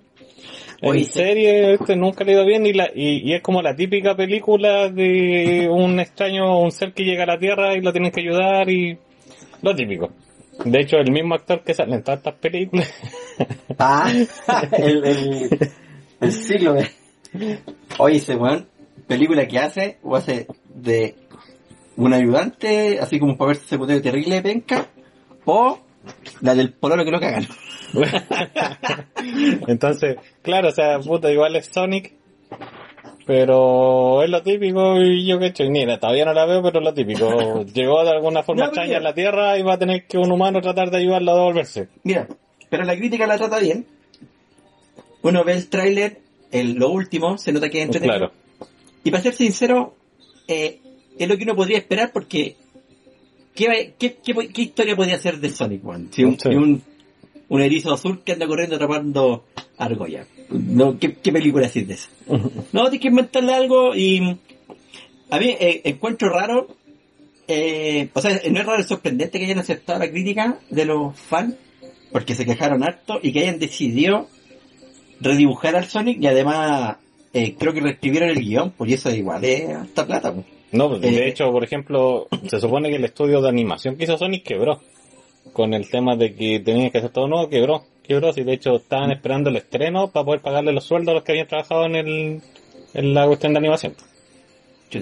en 0.81 0.89
Oye, 0.89 1.03
serie 1.03 1.73
este 1.73 1.97
nunca 1.97 2.23
le 2.23 2.31
ha 2.31 2.35
ido 2.35 2.45
bien 2.45 2.65
y, 2.65 2.71
la, 2.71 2.89
y, 2.95 3.29
y 3.29 3.33
es 3.33 3.41
como 3.41 3.61
la 3.61 3.75
típica 3.75 4.15
película 4.15 4.87
de 4.89 5.67
un 5.69 5.99
extraño, 5.99 6.61
un 6.61 6.71
ser 6.71 6.93
que 6.93 7.03
llega 7.03 7.23
a 7.23 7.27
la 7.27 7.37
Tierra 7.37 7.75
y 7.75 7.81
lo 7.81 7.91
tienen 7.91 8.11
que 8.11 8.21
ayudar 8.21 8.69
y 8.69 8.97
lo 9.61 9.75
típico. 9.75 10.11
De 10.65 10.79
hecho, 10.79 10.97
el 10.97 11.11
mismo 11.11 11.35
actor 11.35 11.63
que 11.63 11.73
sale 11.73 11.95
en 11.95 12.03
todas 12.03 12.19
estas 12.19 12.35
películas 12.35 12.93
Ah, 13.77 14.11
el, 14.77 15.05
el, 15.05 15.71
el 16.19 16.31
siglo 16.31 16.73
de... 16.73 16.89
Oye, 17.97 18.17
ese 18.17 18.35
weón, 18.35 18.67
película 19.07 19.47
que 19.47 19.59
hace, 19.59 19.97
o 20.03 20.15
hace 20.15 20.47
de 20.73 21.15
un 21.95 22.13
ayudante, 22.13 22.99
así 22.99 23.19
como 23.19 23.33
un 23.33 23.37
papel 23.37 23.55
secundario 23.57 24.01
terrible 24.01 24.35
de 24.35 24.41
penca, 24.41 24.87
o 25.45 25.79
la 26.41 26.55
del 26.55 26.73
pololo 26.73 27.03
que 27.05 27.11
lo 27.11 27.19
cagan. 27.19 27.47
Entonces, 29.67 30.17
claro, 30.41 30.69
o 30.69 30.71
sea, 30.71 30.99
puta, 30.99 31.31
igual 31.31 31.55
es 31.55 31.67
Sonic, 31.67 32.13
pero 33.25 34.23
es 34.23 34.29
lo 34.29 34.41
típico 34.41 34.97
y 35.01 35.25
yo 35.25 35.39
que 35.39 35.45
he 35.45 35.49
hecho, 35.49 35.63
y 35.63 35.69
mira, 35.69 35.99
todavía 35.99 36.25
no 36.25 36.33
la 36.33 36.45
veo, 36.45 36.61
pero 36.61 36.79
es 36.79 36.85
lo 36.85 36.93
típico. 36.93 37.63
Llegó 37.73 38.03
de 38.03 38.09
alguna 38.11 38.43
forma 38.43 38.61
No, 38.63 38.67
extraña 38.67 38.97
a 38.97 39.01
la 39.01 39.13
Tierra 39.13 39.57
y 39.57 39.61
va 39.63 39.73
a 39.73 39.77
tener 39.79 40.05
que 40.07 40.17
un 40.17 40.31
humano 40.31 40.61
tratar 40.61 40.89
de 40.91 40.97
ayudarlo 40.97 41.31
a 41.31 41.35
devolverse. 41.35 41.87
Mira, 42.03 42.27
pero 42.69 42.83
la 42.83 42.95
crítica 42.95 43.27
la 43.27 43.37
trata 43.37 43.59
bien. 43.59 43.85
Uno 45.23 45.43
ve 45.43 45.53
el 45.53 45.67
tráiler, 45.69 46.19
lo 46.51 46.89
último, 46.89 47.37
se 47.37 47.51
nota 47.51 47.69
que 47.69 47.79
es 47.79 47.85
entretenido. 47.85 48.29
Claro. 48.29 48.33
Y 49.03 49.11
para 49.11 49.23
ser 49.23 49.33
sincero, 49.33 49.95
eh, 50.47 50.79
es 51.17 51.27
lo 51.27 51.37
que 51.37 51.43
uno 51.43 51.55
podría 51.55 51.77
esperar 51.77 52.11
porque 52.11 52.55
¿qué, 53.55 53.93
qué, 53.99 54.17
qué, 54.23 54.33
qué 54.53 54.61
historia 54.61 54.95
podría 54.95 55.17
ser 55.19 55.39
de 55.39 55.49
Sonic 55.49 55.85
One? 55.85 56.07
Si 56.11 56.23
un, 56.23 56.39
Sí. 56.39 56.49
un, 56.49 56.81
un 57.49 57.61
erizo 57.61 57.93
azul 57.93 58.23
que 58.23 58.31
anda 58.33 58.47
corriendo 58.47 58.75
atrapando 58.77 59.43
argolla. 59.77 60.25
No, 60.51 60.99
¿qué, 60.99 61.13
qué 61.13 61.31
película 61.31 61.65
es 61.67 61.73
de 61.73 61.93
eso? 61.93 62.09
No, 62.73 62.83
tienes 62.83 63.01
que 63.01 63.07
inventarle 63.07 63.53
algo 63.53 63.95
y 63.95 64.37
a 65.29 65.39
mí 65.39 65.55
eh, 65.59 65.81
encuentro 65.85 66.29
raro, 66.29 66.67
eh, 67.47 68.09
o 68.13 68.21
sea, 68.21 68.39
no 68.49 68.59
es 68.59 68.65
raro, 68.65 68.81
es 68.81 68.87
sorprendente 68.87 69.39
que 69.39 69.45
hayan 69.45 69.59
aceptado 69.59 69.99
la 69.99 70.09
crítica 70.09 70.59
de 70.69 70.85
los 70.85 71.17
fans, 71.17 71.55
porque 72.11 72.35
se 72.35 72.45
quejaron 72.45 72.83
harto 72.83 73.19
y 73.21 73.31
que 73.31 73.41
hayan 73.41 73.59
decidido 73.59 74.27
redibujar 75.19 75.75
al 75.75 75.85
Sonic 75.85 76.21
y 76.21 76.27
además 76.27 76.97
eh, 77.33 77.55
creo 77.57 77.73
que 77.73 77.81
reescribieron 77.81 78.29
el 78.29 78.39
guion, 78.39 78.73
y 78.85 78.93
eso 78.93 79.09
igual 79.11 79.43
es 79.45 79.69
hasta 79.69 80.05
plata. 80.05 80.33
pues. 80.33 80.45
No, 80.71 80.89
pues, 80.89 81.03
Eh, 81.03 81.11
de 81.11 81.27
hecho, 81.27 81.51
por 81.51 81.63
ejemplo, 81.63 82.27
se 82.49 82.59
supone 82.59 82.89
que 82.89 82.95
el 82.95 83.05
estudio 83.05 83.41
de 83.41 83.49
animación 83.49 83.95
que 83.95 84.05
hizo 84.05 84.17
Sonic 84.17 84.43
quebró. 84.43 84.81
Con 85.53 85.73
el 85.73 85.89
tema 85.89 86.15
de 86.15 86.33
que 86.35 86.59
tenía 86.59 86.89
que 86.91 86.99
hacer 86.99 87.11
todo 87.11 87.27
nuevo, 87.27 87.49
quebró. 87.49 87.83
Sí, 88.33 88.43
de 88.43 88.53
hecho 88.53 88.75
estaban 88.75 89.11
esperando 89.11 89.49
el 89.49 89.55
estreno 89.57 90.09
para 90.11 90.25
poder 90.25 90.41
pagarle 90.41 90.73
los 90.73 90.83
sueldos 90.83 91.11
a 91.11 91.15
los 91.15 91.23
que 91.23 91.31
habían 91.33 91.47
trabajado 91.47 91.85
en 91.85 91.95
el, 91.95 92.41
en 92.93 93.13
la 93.13 93.25
cuestión 93.27 93.53
de 93.53 93.59
animación. 93.59 93.93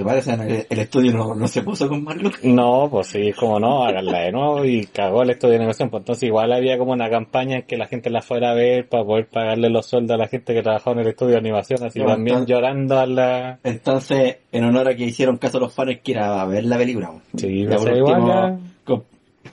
Madre, 0.06 0.20
o 0.20 0.22
sea, 0.22 0.36
el, 0.36 0.68
el 0.70 0.80
estudio 0.80 1.12
no, 1.14 1.34
no 1.34 1.48
se 1.48 1.64
puso 1.64 1.90
con 1.90 2.04
lucas. 2.22 2.44
No, 2.44 2.88
pues 2.92 3.08
sí, 3.08 3.34
como 3.34 3.60
no, 3.60 3.84
háganla 3.86 4.20
de 4.20 4.32
nuevo 4.32 4.64
y 4.64 4.86
cagó 4.86 5.24
el 5.24 5.32
estudio 5.32 5.54
de 5.54 5.58
animación. 5.58 5.90
Pues 5.90 6.02
entonces 6.02 6.28
igual 6.28 6.52
había 6.54 6.78
como 6.78 6.92
una 6.92 7.10
campaña 7.10 7.56
en 7.56 7.62
que 7.64 7.76
la 7.76 7.88
gente 7.88 8.12
la 8.12 8.22
fuera 8.22 8.52
a 8.52 8.54
ver 8.54 8.88
para 8.88 9.04
poder 9.04 9.26
pagarle 9.30 9.72
los 9.72 9.88
sueldos 9.88 10.14
a 10.14 10.18
la 10.20 10.28
gente 10.28 10.54
que 10.54 10.62
trabajaba 10.62 10.94
en 10.94 11.00
el 11.00 11.08
estudio 11.08 11.32
de 11.32 11.38
animación, 11.40 11.84
así 11.84 12.00
también 12.02 12.38
entonces- 12.38 12.56
llorando 12.56 13.00
a 13.00 13.06
la... 13.08 13.60
Entonces, 13.64 14.38
en 14.52 14.64
honor 14.66 14.90
a 14.90 14.96
que 14.96 15.06
hicieron 15.06 15.38
caso 15.38 15.58
a 15.58 15.62
los 15.62 15.74
fans, 15.74 15.98
que 16.04 16.12
era 16.12 16.40
a 16.40 16.46
ver 16.46 16.66
la 16.66 16.78
película. 16.78 17.10
pues. 17.10 17.42
Sí, 17.42 17.64
Ya 17.66 17.70
o 17.76 17.80
por 17.80 17.88
sea, 17.88 17.98
igual 17.98 18.14
último, 18.22 18.32
ya- 18.36 18.60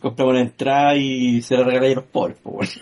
compramos 0.09 0.33
una 0.33 0.41
entrada 0.43 0.97
y 0.97 1.41
se 1.43 1.57
la 1.57 1.65
regalé 1.65 1.93
a 1.93 1.97
los 1.97 2.05
pobres. 2.05 2.37
pues. 2.43 2.81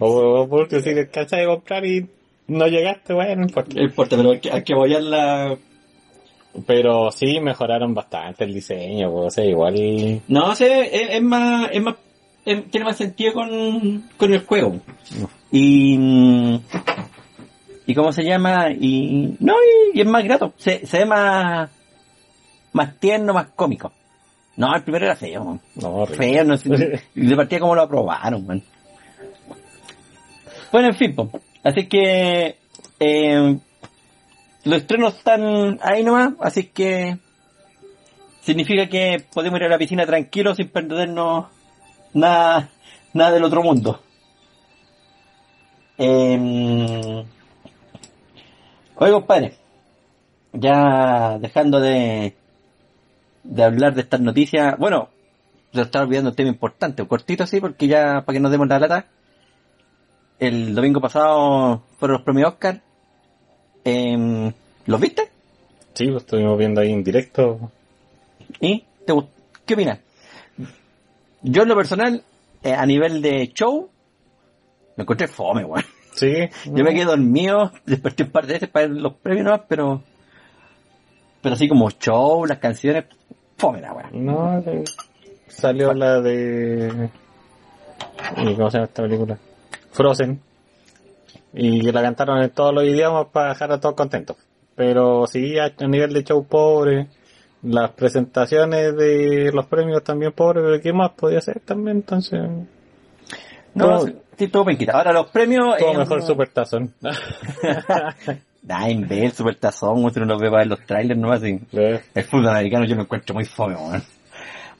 O, 0.00 0.40
o 0.42 0.48
porque 0.48 0.80
si 0.82 0.92
descansas 0.94 1.38
de 1.40 1.46
comprar 1.46 1.84
y 1.86 2.06
no 2.48 2.66
llegaste, 2.66 3.12
bueno, 3.14 3.36
no 3.36 3.42
importa. 3.42 3.74
No 3.76 3.82
importa, 3.82 4.16
pero 4.16 4.30
hay 4.32 4.40
que, 4.40 4.50
hay 4.52 4.62
que 4.62 4.72
apoyarla. 4.74 5.56
Pero 6.66 7.10
sí 7.12 7.38
mejoraron 7.40 7.94
bastante 7.94 8.44
el 8.44 8.54
diseño, 8.54 9.12
pues, 9.12 9.26
o 9.26 9.30
sea, 9.30 9.44
igual... 9.44 10.22
No 10.26 10.54
sé, 10.56 10.88
es, 10.92 11.10
es 11.16 11.22
más, 11.22 11.68
es 11.72 11.82
más, 11.82 11.94
es- 12.44 12.70
tiene 12.70 12.86
más 12.86 12.96
sentido 12.96 13.34
con, 13.34 14.04
con 14.16 14.32
el 14.32 14.40
juego. 14.44 14.80
Y, 15.52 16.58
y 17.86 17.94
cómo 17.94 18.12
se 18.12 18.24
llama, 18.24 18.70
y, 18.72 19.36
no, 19.38 19.54
y, 19.94 19.98
y 19.98 20.00
es 20.00 20.06
más 20.06 20.24
grato, 20.24 20.52
se, 20.56 20.84
se 20.84 20.98
ve 20.98 21.04
más, 21.06 21.70
más 22.72 22.98
tierno, 22.98 23.34
más 23.34 23.48
cómico. 23.54 23.92
No, 24.58 24.74
el 24.74 24.82
primero 24.82 25.04
era 25.06 25.14
feo, 25.14 25.44
man. 25.44 25.60
No, 25.76 26.04
feo, 26.04 26.42
no 26.42 26.56
sé, 26.56 27.00
y 27.14 27.26
de 27.28 27.36
partida 27.36 27.60
como 27.60 27.76
lo 27.76 27.82
aprobaron, 27.82 28.44
man. 28.44 28.60
Bueno, 30.72 30.88
en 30.88 30.94
fin, 30.96 31.14
po. 31.14 31.30
así 31.62 31.86
que, 31.86 32.58
eh, 32.98 33.58
los 34.64 34.78
estrenos 34.78 35.16
están 35.16 35.78
ahí 35.80 36.02
nomás, 36.02 36.32
así 36.40 36.64
que 36.64 37.18
significa 38.40 38.88
que 38.88 39.24
podemos 39.32 39.60
ir 39.60 39.66
a 39.66 39.68
la 39.68 39.78
piscina 39.78 40.04
tranquilos 40.04 40.56
sin 40.56 40.68
perdernos 40.70 41.46
nada, 42.12 42.68
nada 43.14 43.30
del 43.30 43.44
otro 43.44 43.62
mundo. 43.62 44.02
Eh, 45.98 47.24
oye, 48.96 49.12
compadre, 49.12 49.54
ya 50.52 51.38
dejando 51.38 51.78
de, 51.78 52.34
de 53.48 53.64
hablar 53.64 53.94
de 53.94 54.02
estas 54.02 54.20
noticias, 54.20 54.76
bueno, 54.78 55.08
se 55.72 55.80
estaba 55.80 56.04
olvidando 56.04 56.30
un 56.30 56.36
tema 56.36 56.50
importante, 56.50 57.06
cortito 57.06 57.44
así, 57.44 57.60
porque 57.60 57.88
ya, 57.88 58.22
para 58.24 58.34
que 58.36 58.40
nos 58.40 58.50
demos 58.50 58.68
la 58.68 58.78
lata, 58.78 59.06
el 60.38 60.74
domingo 60.74 61.00
pasado 61.00 61.82
fueron 61.98 62.18
los 62.18 62.22
premios 62.22 62.52
Oscar. 62.52 62.80
Em, 63.84 64.52
¿Los 64.86 65.00
viste? 65.00 65.30
Sí, 65.94 66.06
lo 66.06 66.18
estuvimos 66.18 66.58
viendo 66.58 66.80
ahí 66.80 66.92
en 66.92 67.02
directo. 67.02 67.72
¿Y 68.60 68.84
te 69.04 69.14
qué 69.66 69.74
opinas? 69.74 69.98
Yo 71.42 71.62
en 71.62 71.68
lo 71.68 71.76
personal, 71.76 72.22
eh, 72.62 72.72
a 72.72 72.84
nivel 72.86 73.22
de 73.22 73.50
show, 73.52 73.88
me 74.96 75.02
encontré 75.02 75.26
fome, 75.26 75.64
weón. 75.64 75.84
Sí. 76.14 76.48
Yo 76.66 76.84
me 76.84 76.92
quedé 76.92 77.04
dormido, 77.04 77.72
desperté 77.86 78.24
un 78.24 78.30
par 78.30 78.46
de 78.46 78.54
veces 78.54 78.68
para 78.68 78.86
ver 78.86 78.96
los 78.96 79.14
premios 79.14 79.44
nomás, 79.44 79.62
pero... 79.68 80.02
Pero 81.40 81.54
así 81.54 81.68
como 81.68 81.88
show, 81.90 82.44
las 82.46 82.58
canciones, 82.58 83.04
fome 83.58 83.80
la. 83.80 83.94
No, 84.12 84.60
de- 84.62 84.84
salió 85.48 85.92
la 85.92 86.20
de... 86.20 87.10
¿y 88.36 88.54
¿Cómo 88.54 88.70
se 88.70 88.78
llama 88.78 88.86
esta 88.86 89.02
película? 89.02 89.38
Frozen. 89.92 90.40
Y 91.52 91.90
la 91.90 92.02
cantaron 92.02 92.40
en 92.42 92.50
todos 92.50 92.72
los 92.74 92.84
idiomas 92.84 93.26
para 93.32 93.50
dejar 93.50 93.72
a 93.72 93.80
todos 93.80 93.94
contentos. 93.94 94.36
Pero 94.76 95.26
sí, 95.26 95.58
a, 95.58 95.72
nivel 95.86 96.12
de 96.12 96.22
show 96.22 96.46
pobre, 96.46 97.08
las 97.62 97.90
presentaciones 97.92 98.96
de 98.96 99.50
los 99.52 99.66
premios 99.66 100.04
también 100.04 100.32
pobres, 100.32 100.62
pero 100.64 100.80
¿qué 100.80 100.92
más 100.92 101.10
podía 101.12 101.40
ser 101.40 101.60
también? 101.60 101.98
Entonces, 101.98 102.40
No, 103.74 103.84
Todo- 103.98 104.12
sí, 104.36 104.48
todo 104.48 104.64
penquita. 104.64 104.92
Ahora 104.92 105.12
los 105.12 105.26
premios... 105.30 105.76
todo 105.78 105.92
eh, 105.94 105.98
mejor 105.98 106.22
Super 106.22 106.48
Tazón. 106.50 106.94
En 108.68 109.06
vez, 109.08 109.34
super 109.34 109.54
tazón, 109.54 110.04
uno 110.04 110.26
no 110.26 110.38
ve 110.38 110.48
para 110.50 110.58
ver 110.62 110.66
los 110.66 110.86
trailers 110.86 111.42
y... 111.44 111.60
Eh, 111.72 112.00
El 112.14 112.24
fútbol 112.24 112.48
americano 112.48 112.84
yo 112.86 112.96
lo 112.96 113.02
encuentro 113.02 113.34
muy 113.34 113.44
fome, 113.44 113.74
weón. 113.76 114.02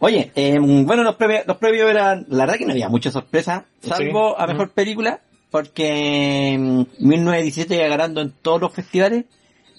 Oye, 0.00 0.30
eh, 0.34 0.58
bueno, 0.60 1.02
los 1.02 1.16
premios, 1.16 1.44
los 1.46 1.56
premios 1.56 1.90
eran, 1.90 2.24
la 2.28 2.44
verdad 2.44 2.58
que 2.58 2.66
no 2.66 2.72
había 2.72 2.88
mucha 2.88 3.10
sorpresa, 3.10 3.64
salvo 3.82 4.30
Sí. 4.30 4.34
a 4.38 4.46
mejor 4.46 4.70
película, 4.70 5.20
porque 5.50 6.50
en 6.52 6.86
1917 7.00 7.76
ya 7.76 7.88
ganando 7.88 8.20
en 8.20 8.30
todos 8.30 8.60
los 8.60 8.72
festivales 8.72 9.24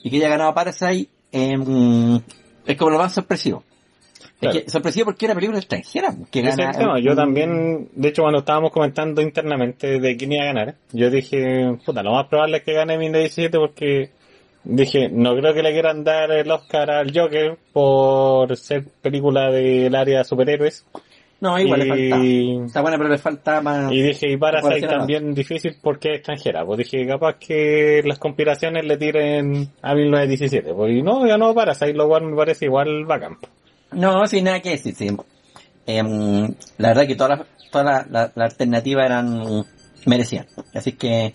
y 0.03 0.09
que 0.09 0.17
haya 0.17 0.29
ganado 0.29 0.53
Parasite 0.53 1.09
em, 1.31 2.19
es 2.65 2.77
como 2.77 2.91
lo 2.91 2.97
más 2.97 3.13
sorpresivo. 3.13 3.63
Claro. 4.39 4.57
Es 4.57 4.63
que 4.63 4.69
sorpresivo 4.69 5.05
porque 5.05 5.25
era 5.25 5.35
película 5.35 5.59
extranjera 5.59 6.15
que 6.31 6.39
Ese 6.39 6.49
es 6.49 6.57
gana. 6.57 6.71
el 6.71 6.77
tema. 6.77 6.99
Yo 6.99 7.15
también, 7.15 7.89
de 7.93 8.07
hecho, 8.07 8.21
cuando 8.21 8.39
estábamos 8.39 8.71
comentando 8.71 9.21
internamente 9.21 9.99
de 9.99 10.15
quién 10.15 10.31
iba 10.31 10.43
a 10.43 10.53
ganar, 10.53 10.75
yo 10.93 11.09
dije, 11.09 11.77
puta, 11.85 12.01
lo 12.01 12.13
más 12.13 12.27
probable 12.27 12.57
es 12.57 12.63
que 12.63 12.73
gane 12.73 12.93
2017 12.93 13.57
porque 13.57 14.11
dije, 14.63 15.09
no 15.09 15.35
creo 15.35 15.53
que 15.53 15.61
le 15.61 15.73
quieran 15.73 16.03
dar 16.03 16.31
el 16.31 16.49
Oscar 16.49 16.89
al 16.89 17.11
Joker 17.13 17.57
por 17.73 18.55
ser 18.55 18.85
película 19.01 19.51
del 19.51 19.93
área 19.93 20.19
de 20.19 20.23
superhéroes. 20.23 20.85
No, 21.41 21.57
igual 21.57 21.79
le 21.79 21.87
falta. 21.87 22.25
y, 22.25 22.65
Está 22.65 22.81
buena, 22.81 22.97
pero 22.97 23.09
le 23.09 23.17
falta 23.17 23.61
más. 23.61 23.91
y 23.91 24.01
dije, 24.01 24.29
y 24.29 24.37
Parasite 24.37 24.87
también 24.87 25.33
difícil 25.33 25.77
porque 25.81 26.09
es 26.09 26.15
extranjera. 26.17 26.65
Pues 26.65 26.79
dije, 26.79 27.07
capaz 27.07 27.35
que 27.35 28.01
las 28.03 28.19
conspiraciones 28.19 28.85
le 28.85 28.97
tiren 28.97 29.69
a 29.81 29.95
1917. 29.95 30.73
Pues 30.73 30.93
y 30.93 31.01
no, 31.01 31.25
ya 31.25 31.37
no 31.37 31.53
Parasite, 31.53 31.93
lo 31.93 32.07
cual 32.07 32.25
me 32.25 32.35
parece 32.35 32.65
igual 32.65 33.05
bacán. 33.05 33.37
No, 33.91 34.25
sin 34.27 34.45
nada 34.45 34.59
que 34.61 34.71
decir, 34.71 34.95
sí. 34.95 35.07
Em, 35.85 36.53
la 36.77 36.89
verdad 36.89 37.07
que 37.07 37.15
todas 37.15 37.39
las 38.09 38.37
alternativas 38.37 39.05
eran 39.05 39.65
merecían. 40.05 40.45
Así 40.73 40.93
que 40.93 41.33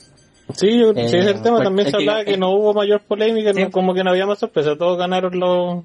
Sí, 0.54 0.78
yo, 0.78 0.90
Eh, 0.90 1.08
sí, 1.08 1.16
ese 1.16 1.18
es 1.20 1.26
el 1.36 1.42
tema. 1.42 1.56
pues, 1.56 1.64
También 1.68 1.86
se 1.86 1.92
que- 1.92 1.96
hablaba 2.02 2.24
que 2.24 2.32
es- 2.32 2.38
no 2.38 2.50
hubo 2.50 2.74
mayor 2.74 3.00
polémica, 3.00 3.54
Sí. 3.54 3.62
no- 3.62 3.70
como 3.70 3.94
que 3.94 4.04
no 4.04 4.10
había 4.10 4.26
más 4.26 4.38
sorpresa. 4.38 4.76
Todos 4.76 4.98
ganaron 4.98 5.38
lo, 5.40 5.84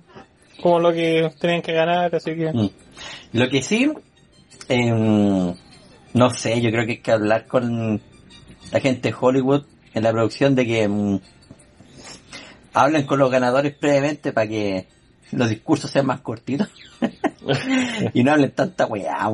como 0.61 0.79
lo 0.79 0.91
que 0.91 1.31
tenían 1.39 1.61
que 1.61 1.71
ganar, 1.71 2.13
así 2.13 2.35
que... 2.35 2.51
Mm. 2.51 2.69
Lo 3.33 3.47
que 3.47 3.61
sí, 3.61 3.89
em, 4.67 5.55
no 6.13 6.29
sé, 6.31 6.59
yo 6.59 6.71
creo 6.71 6.85
que 6.85 6.91
hay 6.91 6.97
que 6.97 7.11
hablar 7.13 7.47
con 7.47 8.01
la 8.73 8.79
gente 8.81 9.09
de 9.09 9.15
Hollywood 9.17 9.63
en 9.93 10.03
la 10.03 10.11
producción 10.11 10.55
de 10.55 10.65
que 10.65 10.83
em, 10.83 11.19
hablen 12.73 13.05
con 13.05 13.17
los 13.19 13.31
ganadores 13.31 13.73
previamente 13.75 14.33
para 14.33 14.47
que 14.47 14.88
los 15.31 15.50
discursos 15.50 15.91
sean 15.91 16.05
más 16.05 16.21
cortitos 16.21 16.69
y 18.13 18.24
no 18.24 18.31
hablen 18.31 18.51
tanta 18.51 18.86
weá. 18.86 19.29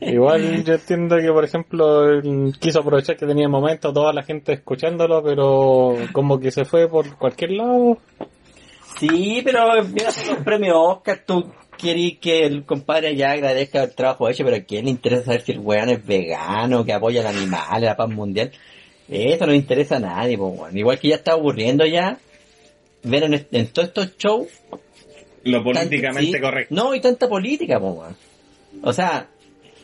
Igual 0.00 0.64
yo 0.64 0.74
entiendo 0.74 1.16
que, 1.16 1.32
por 1.32 1.44
ejemplo, 1.44 2.20
quiso 2.60 2.80
aprovechar 2.80 3.16
que 3.16 3.26
tenía 3.26 3.48
momento 3.48 3.92
toda 3.92 4.12
la 4.12 4.22
gente 4.22 4.52
escuchándolo, 4.52 5.22
pero 5.22 5.96
como 6.12 6.38
que 6.38 6.50
se 6.50 6.64
fue 6.64 6.88
por 6.88 7.16
cualquier 7.16 7.52
lado. 7.52 7.98
Sí, 8.98 9.40
pero 9.44 9.82
mira, 9.84 10.10
los 10.28 10.38
premios 10.44 10.76
Oscar, 10.78 11.22
tú 11.26 11.50
querís 11.76 12.18
que 12.18 12.40
el 12.40 12.64
compadre 12.64 13.16
ya 13.16 13.32
agradezca 13.32 13.82
el 13.82 13.94
trabajo 13.94 14.28
hecho, 14.28 14.44
pero 14.44 14.56
¿a 14.56 14.60
quién 14.60 14.84
le 14.84 14.90
interesa 14.90 15.24
saber 15.24 15.40
si 15.40 15.52
el 15.52 15.58
weón 15.58 15.88
es 15.88 16.04
vegano, 16.06 16.84
que 16.84 16.92
apoya 16.92 17.20
al 17.22 17.34
animal, 17.34 17.82
la 17.82 17.96
paz 17.96 18.08
mundial? 18.08 18.52
Eso 19.08 19.46
no 19.46 19.54
interesa 19.54 19.96
a 19.96 20.00
nadie, 20.00 20.36
weón. 20.36 20.76
Igual 20.76 20.98
que 20.98 21.08
ya 21.08 21.16
está 21.16 21.32
aburriendo 21.32 21.84
ya 21.86 22.18
ver 23.02 23.24
en, 23.24 23.46
en 23.50 23.66
todos 23.68 23.88
estos 23.88 24.16
shows 24.16 24.48
Lo 25.44 25.62
Tanto- 25.74 25.90
sí. 26.20 26.26
No, 26.70 26.94
y 26.94 27.00
tanta 27.00 27.28
política, 27.28 27.78
po. 27.80 28.04
O 28.82 28.92
sea, 28.92 29.28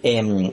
em, 0.03 0.53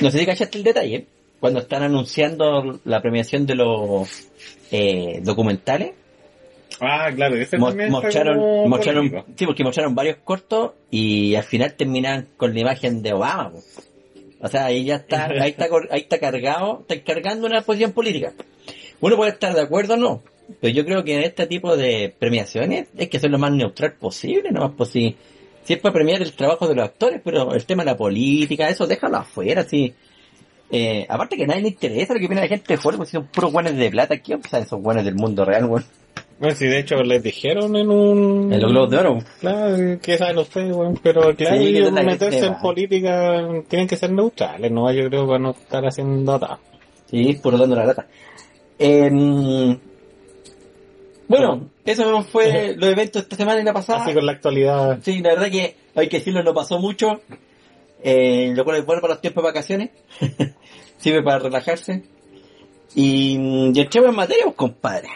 no 0.00 0.10
sé 0.10 0.18
si 0.18 0.26
cachaste 0.26 0.58
el 0.58 0.64
detalle, 0.64 1.06
cuando 1.40 1.60
están 1.60 1.82
anunciando 1.82 2.80
la 2.84 3.00
premiación 3.02 3.46
de 3.46 3.54
los 3.54 4.28
eh, 4.70 5.20
documentales, 5.22 5.92
Ah, 6.80 7.08
claro, 7.14 7.36
ese 7.36 7.56
mo- 7.56 7.68
también 7.68 7.90
mostraron, 7.92 8.36
mostraron, 8.68 9.24
sí, 9.36 9.46
porque 9.46 9.62
mostraron 9.62 9.94
varios 9.94 10.16
cortos 10.24 10.72
y 10.90 11.36
al 11.36 11.44
final 11.44 11.74
terminan 11.74 12.26
con 12.36 12.52
la 12.52 12.60
imagen 12.60 13.00
de 13.00 13.12
Obama, 13.12 13.52
po. 13.52 13.60
O 14.40 14.48
sea, 14.48 14.66
ahí 14.66 14.84
ya 14.84 14.96
está, 14.96 15.26
ahí 15.26 15.50
está, 15.50 15.68
ahí 15.90 16.00
está 16.00 16.18
cargado, 16.18 16.84
está 16.88 17.00
cargando 17.04 17.46
una 17.46 17.62
posición 17.62 17.92
política. 17.92 18.32
Uno 19.00 19.16
puede 19.16 19.30
estar 19.30 19.54
de 19.54 19.60
acuerdo 19.62 19.94
o 19.94 19.96
no, 19.98 20.22
pero 20.60 20.74
yo 20.74 20.84
creo 20.84 21.04
que 21.04 21.16
en 21.16 21.24
este 21.24 21.46
tipo 21.46 21.76
de 21.76 22.14
premiaciones 22.18 22.88
es 22.96 23.08
que 23.08 23.18
ser 23.18 23.30
lo 23.30 23.38
más 23.38 23.52
neutral 23.52 23.94
posible, 23.94 24.50
¿no? 24.50 24.74
Pues 24.74 24.90
si, 24.90 25.16
si 25.64 25.74
es 25.74 25.80
para 25.80 25.92
premiar 25.92 26.22
el 26.22 26.32
trabajo 26.32 26.68
de 26.68 26.74
los 26.74 26.84
actores, 26.84 27.20
pero 27.24 27.54
el 27.54 27.64
tema 27.64 27.84
de 27.84 27.90
la 27.90 27.96
política, 27.96 28.68
eso 28.68 28.86
déjalo 28.86 29.18
afuera, 29.18 29.64
sí. 29.64 29.94
Eh, 30.70 31.06
aparte 31.08 31.36
que 31.36 31.44
a 31.44 31.46
nadie 31.46 31.62
le 31.62 31.68
interesa 31.68 32.14
lo 32.14 32.20
que 32.20 32.26
opina 32.26 32.40
la 32.40 32.48
gente 32.48 32.74
de 32.74 32.78
fuera, 32.78 32.98
porque 32.98 33.10
si 33.10 33.16
son 33.16 33.26
puros 33.26 33.52
guanes 33.52 33.76
de 33.76 33.90
plata, 33.90 34.18
¿qué 34.18 34.38
son 34.50 34.62
esos 34.62 34.80
guanes 34.80 35.04
del 35.04 35.14
mundo 35.14 35.44
real, 35.44 35.64
weón? 35.66 35.84
Bueno, 36.38 36.56
sí, 36.56 36.66
de 36.66 36.80
hecho 36.80 36.96
les 36.96 37.22
dijeron 37.22 37.76
en 37.76 37.88
un... 37.90 38.52
En 38.52 38.60
los 38.60 38.72
globos 38.72 38.90
de 38.90 38.96
oro. 38.96 39.18
Claro, 39.40 39.98
que 40.00 40.18
saben 40.18 40.38
ustedes, 40.38 40.74
weón, 40.74 40.98
pero 41.02 41.34
claro, 41.36 41.56
Sí, 41.58 41.64
que 41.64 41.78
ellos 41.78 41.94
que 41.94 42.02
meterse 42.02 42.40
se 42.40 42.46
en 42.46 42.58
política 42.58 43.48
tienen 43.68 43.86
que 43.86 43.96
ser 43.96 44.12
neutrales, 44.12 44.70
¿no? 44.70 44.92
Yo 44.92 45.08
creo 45.08 45.26
para 45.26 45.38
no 45.38 45.50
estar 45.50 45.86
haciendo 45.86 46.38
nada. 46.38 46.58
Sí, 47.08 47.38
puro 47.40 47.56
dando 47.56 47.76
la 47.76 47.86
lata. 47.86 48.06
Em, 48.78 49.78
bueno, 51.28 51.70
eso 51.84 52.22
fue 52.22 52.74
los 52.76 52.90
eventos 52.90 53.22
esta 53.22 53.36
semana 53.36 53.60
y 53.60 53.64
la 53.64 53.72
pasada. 53.72 54.02
Así 54.04 54.12
con 54.14 54.26
la 54.26 54.32
actualidad. 54.32 54.98
Sí, 55.02 55.20
la 55.20 55.30
verdad 55.30 55.50
que 55.50 55.76
hay 55.94 56.08
que 56.08 56.18
decirlo, 56.18 56.42
no 56.42 56.54
pasó 56.54 56.78
mucho. 56.78 57.20
Eh, 58.02 58.52
lo 58.54 58.64
cual 58.64 58.76
es 58.78 58.84
bueno 58.86 59.00
para 59.00 59.14
los 59.14 59.20
tiempos 59.22 59.42
de 59.42 59.48
vacaciones. 59.48 59.90
Sirve 60.98 61.22
para 61.22 61.38
relajarse. 61.38 62.04
Y, 62.94 63.36
y 63.74 63.80
entremos 63.80 64.10
en 64.10 64.16
materia, 64.16 64.44
pues, 64.44 64.56
compadre. 64.56 65.08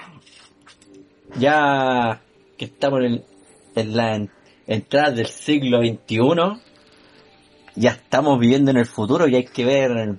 Ya 1.39 2.21
que 2.57 2.65
estamos 2.65 3.05
en, 3.05 3.25
en 3.77 3.97
la 3.97 4.15
en- 4.17 4.31
entrada 4.67 5.11
del 5.11 5.27
siglo 5.27 5.81
XXI, 5.81 6.19
ya 7.77 7.91
estamos 7.91 8.39
viviendo 8.41 8.71
en 8.71 8.79
el 8.79 8.87
futuro 8.87 9.29
y 9.29 9.37
hay 9.37 9.45
que 9.45 9.65
ver 9.65 10.17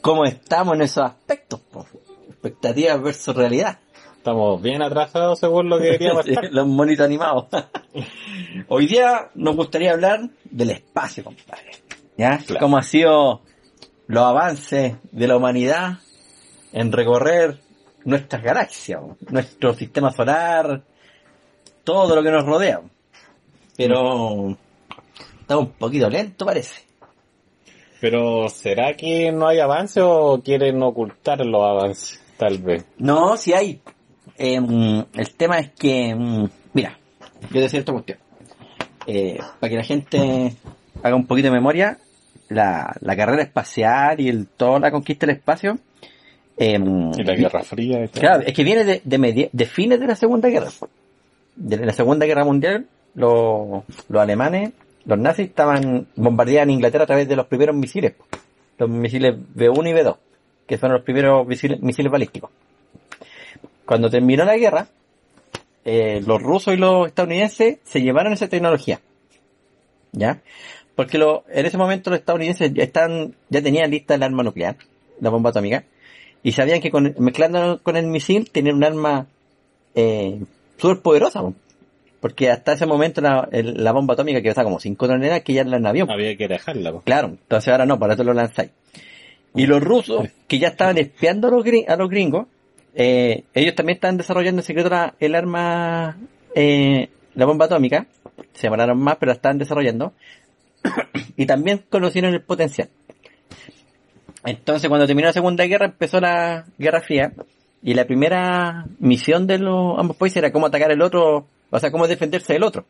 cómo 0.00 0.24
estamos 0.24 0.74
en 0.74 0.82
esos 0.82 1.04
aspectos. 1.04 1.60
po. 1.60 1.86
Expectativas 2.28 3.02
versus 3.02 3.34
realidad. 3.34 3.78
Estamos 4.24 4.62
bien 4.62 4.80
atrasados 4.80 5.38
según 5.38 5.68
lo 5.68 5.78
que 5.78 5.96
estar. 5.96 6.24
los 6.50 6.66
monitos 6.66 7.04
animados. 7.04 7.44
Hoy 8.68 8.86
día 8.86 9.28
nos 9.34 9.54
gustaría 9.54 9.92
hablar 9.92 10.30
del 10.44 10.70
espacio, 10.70 11.24
compadre. 11.24 11.72
¿Ya? 12.16 12.38
Claro. 12.38 12.60
Cómo 12.60 12.78
ha 12.78 12.82
sido 12.82 13.42
los 14.06 14.24
avances 14.24 14.96
de 15.12 15.28
la 15.28 15.36
humanidad 15.36 15.98
en 16.72 16.90
recorrer 16.90 17.58
nuestras 18.06 18.42
galaxias, 18.42 19.02
nuestro 19.28 19.74
sistema 19.74 20.10
solar, 20.10 20.80
todo 21.84 22.16
lo 22.16 22.22
que 22.22 22.30
nos 22.30 22.46
rodea. 22.46 22.80
Pero 23.76 24.56
está 25.38 25.58
un 25.58 25.68
poquito 25.72 26.08
lento, 26.08 26.46
parece. 26.46 26.82
Pero 28.00 28.48
¿será 28.48 28.94
que 28.94 29.30
no 29.32 29.48
hay 29.48 29.58
avance 29.58 30.00
o 30.00 30.40
quieren 30.42 30.82
ocultar 30.82 31.44
los 31.44 31.62
avances? 31.62 32.22
Tal 32.38 32.56
vez. 32.56 32.86
No, 32.96 33.36
si 33.36 33.52
hay. 33.52 33.82
Em, 34.36 35.04
el 35.12 35.34
tema 35.36 35.58
es 35.58 35.70
que, 35.72 36.14
mm, 36.14 36.44
mira, 36.72 36.98
yo 37.50 37.60
decía 37.60 37.80
esta 37.80 37.92
cuestión. 37.92 38.18
Eh, 39.06 39.38
para 39.60 39.70
que 39.70 39.76
la 39.76 39.84
gente 39.84 40.54
haga 41.02 41.14
un 41.14 41.26
poquito 41.26 41.48
de 41.48 41.52
memoria, 41.54 41.98
la, 42.48 42.96
la 43.00 43.16
carrera 43.16 43.42
espacial 43.42 44.20
y 44.20 44.28
el, 44.28 44.46
toda 44.46 44.78
la 44.80 44.90
conquista 44.90 45.26
del 45.26 45.36
espacio. 45.36 45.78
em, 46.56 47.10
Y 47.16 47.24
la 47.24 47.34
Guerra 47.34 47.62
Fría. 47.62 48.06
Claro, 48.08 48.42
es 48.46 48.52
que 48.54 48.64
viene 48.64 48.84
de, 48.84 49.02
de, 49.04 49.50
de 49.52 49.64
fines 49.66 50.00
de 50.00 50.06
la 50.06 50.14
Segunda 50.16 50.48
Guerra. 50.48 50.70
De 51.56 51.76
la 51.84 51.92
Segunda 51.92 52.26
Guerra 52.26 52.44
Mundial, 52.44 52.86
los, 53.14 53.82
los 54.08 54.22
alemanes, 54.22 54.72
los 55.04 55.18
nazis 55.18 55.48
estaban 55.48 56.06
bombardeando 56.16 56.72
Inglaterra 56.72 57.04
a 57.04 57.06
través 57.08 57.28
de 57.28 57.36
los 57.36 57.46
primeros 57.46 57.76
misiles. 57.76 58.14
Los 58.78 58.88
misiles 58.88 59.34
B1 59.54 59.90
y 59.90 59.92
B2, 59.92 60.16
que 60.66 60.78
son 60.78 60.92
los 60.92 61.02
primeros 61.02 61.46
misiles, 61.46 61.80
misiles 61.80 62.10
balísticos. 62.10 62.50
Cuando 63.86 64.08
terminó 64.10 64.44
la 64.44 64.56
guerra, 64.56 64.88
eh, 65.84 66.22
los 66.26 66.42
rusos 66.42 66.74
y 66.74 66.76
los 66.76 67.06
estadounidenses 67.06 67.78
se 67.84 68.00
llevaron 68.02 68.32
esa 68.32 68.48
tecnología. 68.48 69.00
¿Ya? 70.12 70.40
Porque 70.94 71.18
lo, 71.18 71.44
en 71.50 71.66
ese 71.66 71.76
momento 71.76 72.10
los 72.10 72.20
estadounidenses 72.20 72.72
ya 72.72 72.84
están, 72.84 73.34
ya 73.48 73.60
tenían 73.62 73.90
lista 73.90 74.14
el 74.14 74.22
arma 74.22 74.42
nuclear, 74.44 74.76
la 75.20 75.30
bomba 75.30 75.50
atómica, 75.50 75.84
y 76.42 76.52
sabían 76.52 76.80
que 76.80 76.90
con, 76.90 77.14
mezclando 77.18 77.80
con 77.82 77.96
el 77.96 78.06
misil 78.06 78.48
tenían 78.50 78.76
un 78.76 78.84
arma 78.84 79.26
eh, 79.96 80.40
súper 80.78 81.00
poderosa, 81.02 81.40
po. 81.40 81.54
porque 82.20 82.48
hasta 82.50 82.74
ese 82.74 82.86
momento 82.86 83.20
la, 83.20 83.48
el- 83.50 83.82
la 83.82 83.90
bomba 83.92 84.14
atómica 84.14 84.40
que 84.40 84.50
pesaba 84.50 84.64
como 84.66 84.78
5 84.78 85.06
toneladas 85.08 85.42
que 85.42 85.52
ya 85.52 85.62
era 85.62 85.76
en 85.76 85.86
avión. 85.86 86.10
Había 86.10 86.36
que 86.36 86.46
dejarla. 86.46 86.92
po. 86.92 87.00
Claro, 87.00 87.28
entonces 87.28 87.68
ahora 87.72 87.86
no, 87.86 87.98
para 87.98 88.14
eso 88.14 88.22
lo 88.22 88.32
lanzáis. 88.32 88.70
Y 89.56 89.66
los 89.66 89.82
rusos, 89.82 90.28
que 90.48 90.58
ya 90.60 90.68
estaban 90.68 90.96
espiando 90.98 91.48
a 91.48 91.50
los, 91.50 91.64
gri- 91.64 91.88
a 91.88 91.96
los 91.96 92.08
gringos, 92.08 92.46
eh, 92.94 93.44
ellos 93.54 93.74
también 93.74 93.96
estaban 93.96 94.16
desarrollando 94.16 94.60
en 94.60 94.66
secreto 94.66 94.88
la- 94.90 95.14
el 95.20 95.34
arma, 95.34 96.16
eh, 96.54 97.08
la 97.34 97.46
bomba 97.46 97.66
atómica. 97.66 98.06
Se 98.52 98.62
demoraron 98.68 98.98
más, 98.98 99.16
pero 99.16 99.30
la 99.30 99.36
estaban 99.36 99.58
desarrollando. 99.58 100.12
y 101.36 101.46
también 101.46 101.84
conocieron 101.88 102.34
el 102.34 102.42
potencial. 102.42 102.88
Entonces, 104.44 104.88
cuando 104.88 105.06
terminó 105.06 105.28
la 105.28 105.32
Segunda 105.32 105.64
Guerra, 105.64 105.86
empezó 105.86 106.20
la 106.20 106.64
Guerra 106.78 107.00
Fría. 107.00 107.32
Y 107.82 107.94
la 107.94 108.06
primera 108.06 108.86
misión 108.98 109.46
de 109.46 109.58
los 109.58 109.98
ambos 109.98 110.16
países 110.16 110.38
era 110.38 110.52
cómo 110.52 110.66
atacar 110.66 110.90
el 110.90 111.02
otro, 111.02 111.46
o 111.70 111.78
sea, 111.78 111.90
cómo 111.90 112.06
defenderse 112.06 112.52
del 112.54 112.62
otro. 112.62 112.84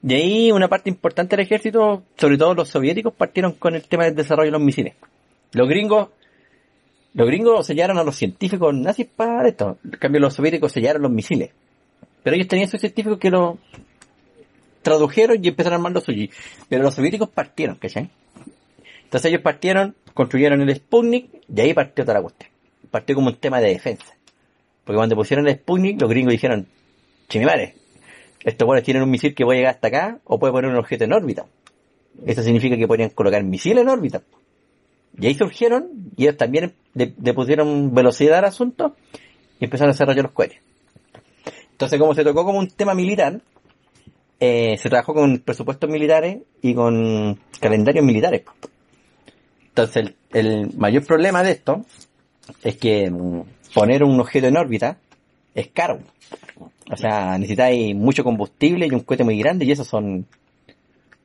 De 0.00 0.16
ahí 0.16 0.52
una 0.52 0.68
parte 0.68 0.90
importante 0.90 1.36
del 1.36 1.46
ejército, 1.46 2.02
sobre 2.16 2.36
todo 2.36 2.54
los 2.54 2.68
soviéticos, 2.68 3.14
partieron 3.14 3.52
con 3.52 3.74
el 3.74 3.82
tema 3.82 4.04
del 4.04 4.14
desarrollo 4.14 4.48
de 4.48 4.52
los 4.52 4.60
misiles. 4.60 4.94
Los 5.52 5.68
gringos, 5.68 6.08
los 7.14 7.26
gringos 7.28 7.66
sellaron 7.66 7.96
a 7.98 8.04
los 8.04 8.16
científicos 8.16 8.74
nazis 8.74 9.06
para 9.06 9.48
esto. 9.48 9.78
En 9.84 9.92
cambio, 9.92 10.20
los 10.20 10.34
soviéticos 10.34 10.72
sellaron 10.72 11.02
los 11.02 11.12
misiles. 11.12 11.50
Pero 12.22 12.34
ellos 12.34 12.48
tenían 12.48 12.68
esos 12.68 12.80
científicos 12.80 13.18
que 13.18 13.30
lo 13.30 13.58
tradujeron 14.82 15.42
y 15.42 15.48
empezaron 15.48 15.74
a 15.74 15.76
armar 15.76 15.92
los. 15.92 16.04
Pero 16.68 16.82
los 16.82 16.94
soviéticos 16.94 17.28
partieron, 17.28 17.76
¿cachai? 17.76 18.10
Entonces 19.04 19.30
ellos 19.30 19.42
partieron, 19.42 19.94
construyeron 20.12 20.60
el 20.60 20.74
Sputnik 20.74 21.28
y 21.54 21.60
ahí 21.60 21.72
partió 21.72 22.04
toda 22.04 22.14
la 22.14 22.22
cuestión. 22.22 22.50
Partió 22.90 23.14
como 23.14 23.28
un 23.28 23.36
tema 23.36 23.60
de 23.60 23.68
defensa. 23.68 24.16
Porque 24.84 24.96
cuando 24.96 25.14
pusieron 25.14 25.46
el 25.46 25.54
Sputnik, 25.54 26.00
los 26.00 26.10
gringos 26.10 26.32
dijeron, 26.32 26.66
chimimare, 27.28 27.76
estos 28.42 28.66
buenos 28.66 28.84
tienen 28.84 29.04
un 29.04 29.10
misil 29.10 29.34
que 29.34 29.44
puede 29.44 29.60
llegar 29.60 29.76
hasta 29.76 29.88
acá 29.88 30.18
o 30.24 30.38
puede 30.40 30.52
poner 30.52 30.70
un 30.70 30.78
objeto 30.78 31.04
en 31.04 31.12
órbita. 31.12 31.46
Eso 32.26 32.42
significa 32.42 32.76
que 32.76 32.88
podrían 32.88 33.10
colocar 33.10 33.42
misiles 33.44 33.82
en 33.82 33.88
órbita. 33.88 34.22
Y 35.18 35.26
ahí 35.26 35.34
surgieron 35.34 35.88
y 36.16 36.24
ellos 36.24 36.36
también 36.36 36.74
le, 36.94 37.06
pusieron 37.34 37.94
velocidad 37.94 38.38
al 38.38 38.46
asunto 38.46 38.96
y 39.60 39.64
empezaron 39.64 39.90
a 39.90 39.92
desarrollar 39.92 40.24
los 40.24 40.32
cohetes. 40.32 40.58
Entonces, 41.72 41.98
como 41.98 42.14
se 42.14 42.24
tocó 42.24 42.44
como 42.44 42.58
un 42.58 42.68
tema 42.68 42.94
militar, 42.94 43.40
eh, 44.40 44.76
se 44.78 44.88
trabajó 44.88 45.14
con 45.14 45.38
presupuestos 45.38 45.88
militares 45.88 46.38
y 46.62 46.74
con 46.74 47.38
calendarios 47.60 48.04
militares. 48.04 48.42
Entonces, 49.68 49.96
el, 49.96 50.16
el 50.32 50.76
mayor 50.76 51.04
problema 51.04 51.42
de 51.42 51.52
esto 51.52 51.84
es 52.62 52.76
que 52.76 53.10
mm, 53.10 53.42
poner 53.74 54.04
un 54.04 54.18
objeto 54.20 54.46
en 54.46 54.56
órbita 54.56 54.98
es 55.54 55.68
caro. 55.68 56.00
O 56.90 56.96
sea, 56.96 57.38
necesitáis 57.38 57.94
mucho 57.94 58.24
combustible 58.24 58.86
y 58.86 58.90
un 58.90 59.00
cohete 59.00 59.24
muy 59.24 59.38
grande 59.38 59.64
y 59.64 59.72
eso 59.72 59.84
son 59.84 60.26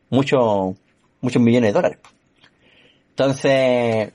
muchos 0.09 0.75
muchos 1.21 1.41
millones 1.41 1.69
de 1.69 1.73
dólares. 1.73 1.99
Entonces, 3.19 4.13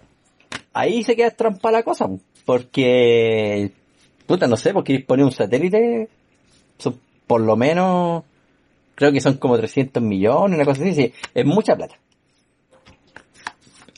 ahí 0.72 1.02
se 1.02 1.14
queda 1.14 1.30
trampa 1.30 1.70
la 1.70 1.82
cosa, 1.82 2.08
porque, 2.46 3.70
puta, 4.26 4.46
no 4.46 4.56
sé, 4.56 4.72
porque 4.72 5.00
poner 5.00 5.26
un 5.26 5.30
satélite, 5.30 6.08
son 6.78 6.98
por 7.26 7.42
lo 7.42 7.54
menos, 7.54 8.24
creo 8.94 9.12
que 9.12 9.20
son 9.20 9.34
como 9.34 9.58
300 9.58 10.02
millones, 10.02 10.56
una 10.56 10.64
cosa 10.64 10.80
así, 10.80 10.94
sí, 10.94 11.12
es 11.34 11.44
mucha 11.44 11.76
plata. 11.76 11.96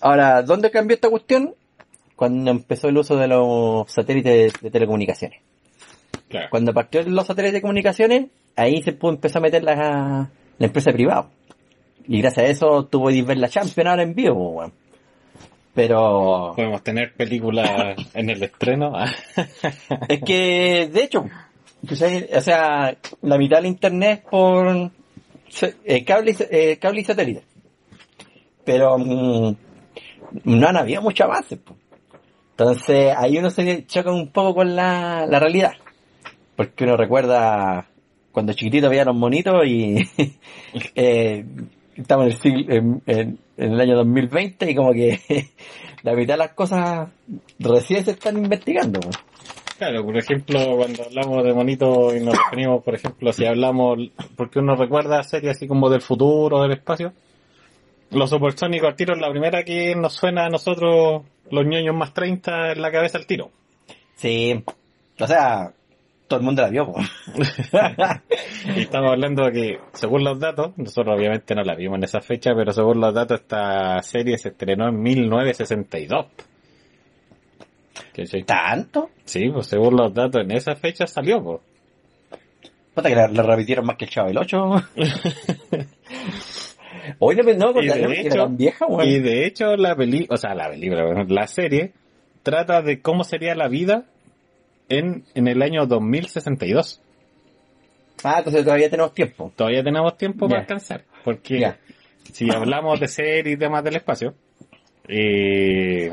Ahora, 0.00 0.42
¿dónde 0.42 0.72
cambió 0.72 0.96
esta 0.96 1.08
cuestión? 1.08 1.54
Cuando 2.16 2.50
empezó 2.50 2.88
el 2.88 2.98
uso 2.98 3.16
de 3.16 3.28
los 3.28 3.88
satélites 3.88 4.60
de, 4.60 4.70
telecomunicaciones. 4.72 5.40
Claro. 6.28 6.48
Cuando 6.50 6.74
partió 6.74 7.04
los 7.04 7.28
satélites 7.28 7.54
de 7.54 7.62
comunicaciones, 7.62 8.26
ahí 8.56 8.82
se 8.82 8.92
pudo 8.92 9.12
empezar 9.12 9.38
a 9.38 9.42
meter 9.44 9.62
la, 9.62 10.32
la 10.58 10.66
empresa 10.66 10.90
privada. 10.90 11.30
Y 12.08 12.20
gracias 12.20 12.44
a 12.44 12.48
eso 12.50 12.86
tuvo 12.86 13.06
que 13.10 13.22
ver 13.22 13.36
la 13.36 13.48
Champions 13.48 13.88
ahora 13.88 14.02
en 14.02 14.12
vivo, 14.12 14.34
po, 14.34 14.50
weón. 14.50 14.85
Pero 15.76 16.52
Podemos 16.56 16.82
tener 16.82 17.12
películas 17.14 17.94
en 18.14 18.30
el 18.30 18.42
estreno. 18.42 18.92
es 20.08 20.20
que, 20.24 20.88
de 20.92 21.02
hecho, 21.04 21.26
pues 21.86 22.02
o 22.34 22.40
sea, 22.40 22.96
la 23.22 23.38
mitad 23.38 23.58
del 23.58 23.66
internet 23.66 24.24
por 24.28 24.90
eh, 25.84 26.04
cable, 26.04 26.30
y- 26.32 26.36
eh, 26.50 26.78
cable 26.80 27.00
y 27.02 27.04
satélite. 27.04 27.42
Pero 28.64 28.96
mm, 28.98 29.56
no 30.44 30.66
han 30.66 30.76
habido 30.78 31.02
mucho 31.02 31.24
avance. 31.24 31.58
po. 31.58 31.76
Entonces 32.52 33.14
ahí 33.16 33.36
uno 33.36 33.50
se 33.50 33.84
choca 33.86 34.10
un 34.10 34.30
poco 34.32 34.54
con 34.54 34.74
la, 34.74 35.26
la 35.26 35.38
realidad. 35.38 35.72
Porque 36.56 36.84
uno 36.84 36.96
recuerda 36.96 37.86
cuando 38.32 38.54
chiquitito 38.54 38.88
veía 38.88 39.04
los 39.04 39.14
monitos 39.14 39.66
y 39.66 39.96
eh, 40.94 41.44
estamos 41.96 42.26
en 42.26 42.32
el, 42.32 42.38
siglo- 42.38 42.74
en, 42.74 43.02
en- 43.06 43.38
en 43.56 43.72
el 43.72 43.80
año 43.80 43.96
2020 43.96 44.70
y 44.70 44.74
como 44.74 44.92
que 44.92 45.20
la 46.02 46.14
mitad 46.14 46.34
de 46.34 46.38
las 46.38 46.52
cosas 46.52 47.08
recién 47.58 48.04
se 48.04 48.12
están 48.12 48.36
investigando. 48.36 49.00
Claro, 49.78 50.04
por 50.04 50.16
ejemplo, 50.16 50.76
cuando 50.76 51.04
hablamos 51.04 51.44
de 51.44 51.52
monito 51.52 52.16
y 52.16 52.20
nos 52.20 52.36
referimos, 52.36 52.82
por 52.82 52.94
ejemplo, 52.94 53.32
si 53.32 53.44
hablamos, 53.44 53.98
porque 54.34 54.58
uno 54.58 54.74
recuerda 54.74 55.22
series 55.22 55.56
así 55.56 55.68
como 55.68 55.90
del 55.90 56.00
futuro, 56.00 56.62
del 56.62 56.72
espacio, 56.72 57.12
los 58.10 58.30
supersónicos 58.30 58.88
al 58.88 58.96
tiro 58.96 59.14
es 59.14 59.20
la 59.20 59.30
primera 59.30 59.64
que 59.64 59.94
nos 59.94 60.14
suena 60.14 60.46
a 60.46 60.48
nosotros, 60.48 61.22
los 61.50 61.66
ñoños 61.66 61.94
más 61.94 62.14
30, 62.14 62.72
en 62.72 62.82
la 62.82 62.90
cabeza 62.90 63.18
al 63.18 63.26
tiro. 63.26 63.50
Sí, 64.14 64.64
o 65.20 65.26
sea, 65.26 65.72
todo 66.28 66.40
el 66.40 66.44
mundo 66.44 66.62
la 66.62 66.68
vio. 66.70 66.92
Y 68.76 68.80
estamos 68.80 69.12
hablando 69.12 69.44
de 69.44 69.52
que, 69.52 69.78
según 69.92 70.24
los 70.24 70.40
datos, 70.40 70.72
nosotros 70.76 71.16
obviamente 71.16 71.54
no 71.54 71.62
la 71.62 71.74
vimos 71.76 71.98
en 71.98 72.04
esa 72.04 72.20
fecha, 72.20 72.52
pero 72.54 72.72
según 72.72 73.00
los 73.00 73.14
datos 73.14 73.40
esta 73.40 74.02
serie 74.02 74.36
se 74.38 74.48
estrenó 74.48 74.88
en 74.88 75.00
1962. 75.00 76.26
¿Cachai? 78.14 78.42
¿Tanto? 78.42 79.10
Sí, 79.24 79.48
pues 79.50 79.66
según 79.68 79.96
los 79.96 80.12
datos 80.12 80.42
en 80.42 80.50
esa 80.50 80.74
fecha 80.74 81.06
salió, 81.06 81.42
pues. 81.42 81.60
Puta 82.94 83.08
que 83.08 83.14
la, 83.14 83.28
la 83.28 83.42
repitieron 83.42 83.86
más 83.86 83.96
que 83.96 84.06
el 84.06 84.10
Chavo 84.10 84.28
del 84.28 84.38
8. 84.38 84.56
Hoy 87.18 87.36
no 87.36 87.44
me 87.44 87.54
no, 87.54 87.70
Y 87.80 87.86
de 87.86 88.20
hecho- 88.20 88.36
tan 88.36 88.56
vieja, 88.56 88.86
weón. 88.86 89.08
Y 89.08 89.20
de 89.20 89.46
hecho 89.46 89.76
la 89.76 89.94
peli, 89.94 90.26
o 90.28 90.36
sea, 90.36 90.54
la 90.54 90.68
película, 90.70 91.04
bueno, 91.04 91.24
la 91.28 91.46
serie 91.46 91.92
trata 92.42 92.82
de 92.82 93.00
cómo 93.00 93.22
sería 93.24 93.54
la 93.54 93.68
vida 93.68 94.04
en, 94.88 95.24
en 95.34 95.48
el 95.48 95.62
año 95.62 95.86
2062. 95.86 97.00
Ah, 98.24 98.36
entonces 98.38 98.64
todavía 98.64 98.90
tenemos 98.90 99.14
tiempo. 99.14 99.52
Todavía 99.54 99.82
tenemos 99.82 100.16
tiempo 100.16 100.48
para 100.48 100.60
alcanzar, 100.62 101.04
porque 101.24 101.74
si 102.32 102.50
hablamos 102.50 102.98
de 102.98 103.08
series 103.08 103.56
y 103.56 103.58
temas 103.58 103.84
del 103.84 103.96
espacio, 103.96 104.34
eh, 105.08 106.10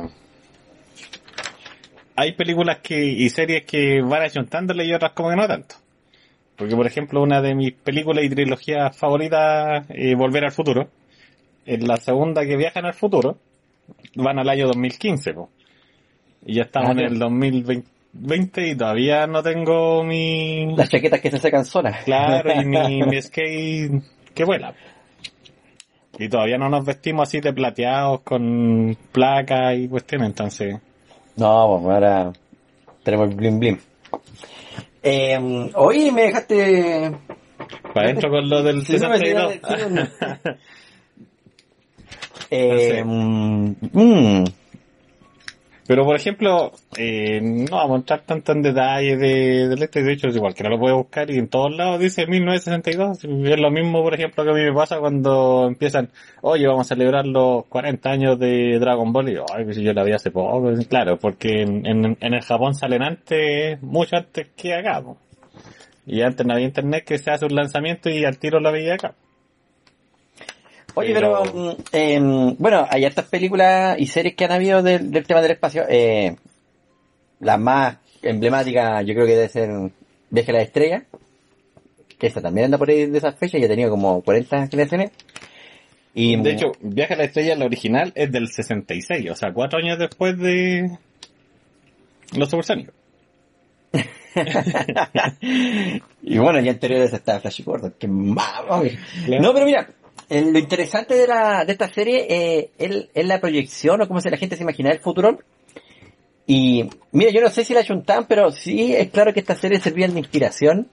hay 2.15 2.31
películas 2.33 2.79
que 2.83 3.03
y 3.03 3.29
series 3.29 3.63
que 3.65 4.01
van 4.01 4.21
ayuntándole 4.21 4.85
y 4.85 4.93
otras 4.93 5.13
como 5.13 5.29
que 5.29 5.35
no 5.35 5.47
tanto. 5.47 5.75
Porque, 6.55 6.75
por 6.75 6.85
ejemplo, 6.85 7.21
una 7.21 7.41
de 7.41 7.55
mis 7.55 7.73
películas 7.73 8.23
y 8.23 8.29
trilogías 8.29 8.95
favoritas, 8.95 9.85
eh, 9.89 10.13
Volver 10.13 10.45
al 10.45 10.51
Futuro, 10.51 10.87
en 11.65 11.87
la 11.87 11.97
segunda 11.97 12.45
que 12.45 12.55
viajan 12.57 12.85
al 12.85 12.93
futuro, 12.93 13.37
van 14.15 14.37
al 14.37 14.49
año 14.49 14.67
2015, 14.67 15.33
po. 15.33 15.49
Y 16.45 16.55
ya 16.55 16.63
estamos 16.63 16.89
Ah, 16.89 16.93
en 16.93 16.99
el 16.99 17.19
2020 17.19 17.87
y 18.13 18.75
todavía 18.75 19.27
no 19.27 19.41
tengo 19.41 20.03
mi... 20.03 20.75
Las 20.75 20.89
chaquetas 20.89 21.19
que 21.19 21.31
se 21.31 21.39
secan 21.39 21.65
solas. 21.65 22.03
Claro, 22.03 22.51
y 22.53 22.65
mi, 22.65 23.03
mi 23.07 23.21
skate 23.21 24.03
que 24.33 24.43
vuela. 24.45 24.73
Y 26.17 26.29
todavía 26.29 26.57
no 26.57 26.69
nos 26.69 26.85
vestimos 26.85 27.27
así 27.27 27.41
de 27.41 27.53
plateados 27.53 28.21
con 28.21 28.95
placas 29.11 29.75
y 29.77 29.87
cuestiones, 29.87 30.29
entonces... 30.29 30.75
No, 31.35 31.79
pues 31.81 31.95
ahora 31.95 32.31
tenemos 33.01 33.29
el 33.29 33.35
blim 33.35 33.59
blim. 33.59 33.79
Eh, 35.01 35.71
hoy 35.75 36.11
me 36.11 36.23
dejaste... 36.23 37.11
Para 37.93 38.07
adentro 38.07 38.29
con 38.29 38.49
lo 38.49 38.61
del 38.61 38.85
Sí, 38.85 38.97
no, 38.97 39.09
me 39.09 39.17
62. 39.17 39.53
sí, 39.53 39.59
no, 39.89 40.55
Eh, 42.55 43.03
mm, 43.03 44.43
Pero 45.85 46.05
por 46.05 46.15
ejemplo, 46.15 46.71
eh, 46.97 47.41
no 47.41 47.75
vamos 47.75 47.95
a 47.95 47.99
entrar 47.99 48.21
tanto 48.21 48.53
en 48.53 48.61
detalle 48.61 49.17
de, 49.17 49.73
este, 49.73 50.01
de 50.01 50.13
hecho 50.13 50.27
es 50.29 50.35
igual 50.35 50.53
que 50.53 50.63
no 50.63 50.69
lo 50.69 50.79
puede 50.79 50.95
buscar 50.95 51.29
y 51.29 51.37
en 51.37 51.49
todos 51.49 51.75
lados 51.75 51.99
dice 51.99 52.25
1962, 52.25 53.25
es 53.25 53.59
lo 53.59 53.69
mismo 53.69 54.01
por 54.01 54.13
ejemplo 54.13 54.45
que 54.45 54.49
a 54.51 54.53
mí 54.53 54.61
me 54.61 54.73
pasa 54.73 54.99
cuando 54.99 55.65
empiezan, 55.67 56.09
oye 56.41 56.67
vamos 56.67 56.89
a 56.89 56.95
celebrar 56.95 57.25
los 57.25 57.65
40 57.65 58.09
años 58.09 58.39
de 58.39 58.79
Dragon 58.79 59.11
Ball 59.11 59.29
y 59.29 59.33
yo, 59.35 59.45
ay 59.53 59.65
pues 59.65 59.77
yo 59.77 59.91
la 59.91 60.03
vi 60.03 60.13
hace 60.13 60.31
poco, 60.31 60.73
claro, 60.87 61.17
porque 61.19 61.63
en, 61.63 61.85
en, 61.85 62.17
en 62.19 62.33
el 62.33 62.41
Japón 62.41 62.75
salen 62.75 63.03
antes, 63.03 63.81
mucho 63.81 64.15
antes 64.15 64.47
que 64.55 64.73
acá, 64.73 65.03
y 66.05 66.21
antes 66.21 66.45
no 66.45 66.53
había 66.53 66.65
internet 66.65 67.03
que 67.05 67.17
se 67.17 67.31
hace 67.31 67.45
un 67.45 67.55
lanzamiento 67.55 68.09
y 68.09 68.23
al 68.25 68.37
tiro 68.37 68.59
la 68.59 68.71
veía 68.71 68.95
acá. 68.95 69.15
Oye, 70.95 71.13
Pero- 71.13 71.43
pero, 71.43 71.53
mm, 71.55 71.75
em, 71.91 72.55
bueno, 72.59 72.85
hay 72.89 73.05
hartas 73.05 73.25
películas 73.25 73.97
y 73.99 74.05
series 74.05 74.35
que 74.35 74.45
han 74.45 74.51
habido 74.51 74.83
del, 74.83 75.09
del 75.11 75.25
tema 75.25 75.41
del 75.41 75.51
espacio. 75.51 75.83
Eh, 75.89 76.35
la 77.39 77.57
más 77.57 77.97
emblemática 78.21 79.01
yo 79.01 79.13
creo 79.13 79.25
que 79.25 79.35
debe 79.35 79.49
ser 79.49 79.69
Viaje 80.29 80.51
a 80.51 80.53
la 80.55 80.61
Estrella. 80.61 81.03
Que 82.19 82.27
esa 82.27 82.41
también 82.41 82.65
anda 82.65 82.77
por 82.77 82.89
ahí 82.89 83.05
de 83.07 83.17
esas 83.17 83.35
fechas, 83.35 83.59
ya 83.59 83.65
ha 83.65 83.69
tenido 83.69 83.89
como 83.89 84.21
40 84.21 84.69
creaciones. 84.69 85.11
Y, 86.15 86.35
De 86.41 86.51
hecho, 86.51 86.71
Viaje 86.79 87.15
a 87.15 87.17
la 87.17 87.23
Estrella, 87.23 87.55
la 87.55 87.65
original, 87.65 88.11
es 88.15 88.31
del 88.31 88.47
66, 88.47 89.31
o 89.31 89.35
sea, 89.35 89.51
cuatro 89.51 89.79
años 89.79 89.97
después 89.97 90.37
de 90.37 90.91
Los 92.37 92.49
Supersónicos. 92.49 92.93
y 96.21 96.37
bueno, 96.37 96.59
ya 96.59 96.71
anteriores 96.71 97.13
está 97.13 97.39
Flash 97.39 97.63
Gordon, 97.63 97.93
que. 97.99 98.07
Claro. 98.07 98.83
No, 99.41 99.53
pero 99.53 99.65
mira, 99.65 99.87
lo 100.41 100.59
interesante 100.59 101.15
de 101.15 101.27
la, 101.27 101.65
de 101.65 101.71
esta 101.73 101.87
serie 101.91 102.25
eh, 102.29 102.71
es, 102.77 103.07
es 103.13 103.25
la 103.27 103.39
proyección 103.41 104.01
o 104.01 104.07
cómo 104.07 104.21
se 104.21 104.31
la 104.31 104.37
gente 104.37 104.55
se 104.55 104.63
imagina 104.63 104.91
el 104.91 104.99
futuro. 104.99 105.39
Y 106.45 106.89
mira, 107.11 107.31
yo 107.31 107.41
no 107.41 107.49
sé 107.49 107.63
si 107.63 107.73
la 107.73 107.83
chuntan, 107.83 108.25
pero 108.27 108.51
sí 108.51 108.93
es 108.95 109.09
claro 109.09 109.33
que 109.33 109.39
esta 109.39 109.55
serie 109.55 109.79
servían 109.79 110.13
de 110.13 110.19
inspiración 110.19 110.89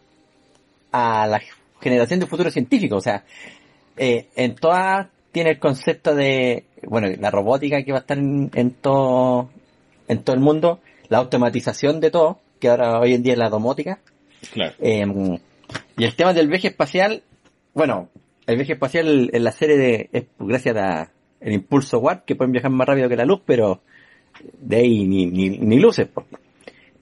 a 0.92 1.26
la 1.26 1.40
generación 1.81 2.20
de 2.20 2.26
futuro 2.26 2.50
científico. 2.50 2.96
O 2.96 3.00
sea, 3.00 3.24
eh, 3.96 4.29
en 4.37 4.55
todas 4.55 5.09
tiene 5.33 5.50
el 5.50 5.59
concepto 5.59 6.14
de, 6.14 6.64
bueno, 6.87 7.09
la 7.18 7.31
robótica 7.31 7.83
que 7.83 7.92
va 7.92 7.98
a 7.98 8.00
estar 8.00 8.18
en, 8.18 8.50
en 8.55 8.72
todo, 8.72 9.50
en 10.09 10.22
todo 10.22 10.35
el 10.35 10.42
mundo, 10.42 10.81
la 11.09 11.18
automatización 11.18 12.00
de 12.00 12.11
todo, 12.11 12.40
que 12.59 12.68
ahora 12.68 12.98
hoy 13.00 13.14
en 13.14 13.22
día 13.22 13.33
es 13.35 13.38
la 13.38 13.48
domótica, 13.48 14.00
Claro. 14.53 14.72
eh, 14.81 15.05
y 15.98 16.05
el 16.05 16.16
tema 16.16 16.33
del 16.33 16.48
viaje 16.48 16.68
espacial, 16.68 17.22
bueno, 17.74 18.09
el 18.50 18.56
viaje 18.56 18.72
espacial 18.74 19.30
en 19.32 19.44
la 19.44 19.52
serie 19.52 19.76
de, 19.76 20.08
es 20.12 20.24
gracias 20.38 20.76
a 20.76 21.12
el 21.40 21.52
impulso 21.52 21.98
Watt, 21.98 22.24
que 22.24 22.34
pueden 22.36 22.52
viajar 22.52 22.70
más 22.70 22.86
rápido 22.86 23.08
que 23.08 23.16
la 23.16 23.24
luz, 23.24 23.40
pero 23.46 23.80
de 24.60 24.76
ahí 24.76 25.06
ni, 25.06 25.26
ni, 25.26 25.50
ni 25.50 25.78
luces. 25.78 26.06
po. 26.08 26.24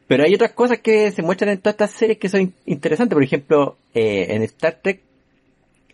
Pero 0.07 0.25
hay 0.25 0.35
otras 0.35 0.53
cosas 0.53 0.79
que 0.81 1.11
se 1.11 1.23
muestran 1.23 1.51
en 1.51 1.59
todas 1.59 1.75
estas 1.75 1.91
series 1.93 2.19
que 2.19 2.29
son 2.29 2.41
in- 2.43 2.55
interesantes. 2.67 3.15
Por 3.15 3.23
ejemplo, 3.23 3.77
eh, 3.95 4.27
en 4.31 4.43
Star 4.43 4.79
Trek, 4.83 5.03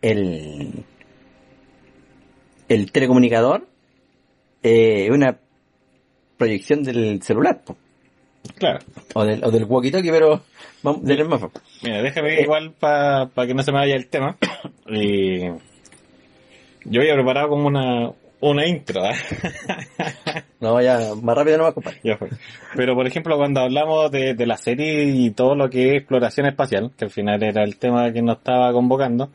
el, 0.03 0.85
el 2.69 2.93
telecomunicador 2.93 3.67
eh, 4.63 5.07
es 5.07 5.11
una 5.11 5.39
proyección 6.37 6.83
del 6.83 7.23
celular, 7.23 7.63
po. 7.65 7.77
Claro. 8.57 8.79
o 9.15 9.25
del, 9.25 9.45
o 9.45 9.51
del 9.51 9.67
walkie-talkie, 9.67 10.11
pero 10.11 10.43
vamos, 10.83 11.03
del 11.05 11.21
hermafo. 11.21 11.51
Mira, 11.83 12.03
déjame 12.03 12.35
Eh. 12.39 12.43
igual 12.43 12.73
para 12.79 13.29
que 13.47 13.55
no 13.55 13.63
se 13.63 13.73
me 13.73 13.79
vaya 13.79 13.95
el 13.97 14.07
tema. 14.09 14.37
Y 14.89 15.41
yo 16.85 17.01
había 17.01 17.15
preparado 17.15 17.49
como 17.49 17.67
una, 17.67 18.11
una 18.41 18.67
intro. 18.67 19.03
¿eh? 19.05 19.15
No, 20.61 20.81
ya, 20.81 21.15
más 21.21 21.37
rápido 21.37 21.59
no 21.59 21.65
va 21.65 21.71
a. 21.71 21.75
Ya 22.03 22.17
fue. 22.17 22.31
Pero 22.75 22.95
por 22.95 23.07
ejemplo, 23.07 23.37
cuando 23.37 23.61
hablamos 23.61 24.11
de, 24.11 24.33
de 24.35 24.47
la 24.47 24.57
serie 24.57 25.05
y 25.05 25.31
todo 25.33 25.55
lo 25.55 25.69
que 25.69 25.91
es 25.91 25.95
exploración 25.99 26.47
espacial, 26.47 26.91
que 26.97 27.05
al 27.05 27.11
final 27.11 27.43
era 27.43 27.63
el 27.65 27.77
tema 27.77 28.11
que 28.13 28.23
nos 28.23 28.39
estaba 28.39 28.73
convocando, 28.73 29.29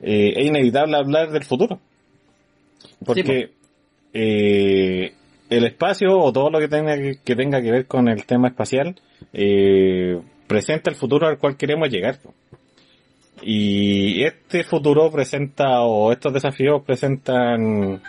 eh, 0.00 0.32
es 0.34 0.46
inevitable 0.46 0.96
hablar 0.96 1.30
del 1.30 1.44
futuro. 1.44 1.78
Porque 3.04 3.50
eh, 4.14 5.12
el 5.56 5.66
espacio 5.66 6.18
o 6.18 6.32
todo 6.32 6.50
lo 6.50 6.58
que 6.58 6.68
tenga 6.68 6.96
que, 6.96 7.18
que 7.22 7.36
tenga 7.36 7.60
que 7.60 7.70
ver 7.70 7.86
con 7.86 8.08
el 8.08 8.24
tema 8.24 8.48
espacial 8.48 8.94
eh, 9.32 10.20
presenta 10.46 10.90
el 10.90 10.96
futuro 10.96 11.26
al 11.26 11.38
cual 11.38 11.56
queremos 11.56 11.88
llegar. 11.88 12.18
Y 13.42 14.22
este 14.22 14.64
futuro 14.64 15.10
presenta, 15.10 15.82
o 15.82 16.12
estos 16.12 16.32
desafíos 16.32 16.82
presentan... 16.84 18.00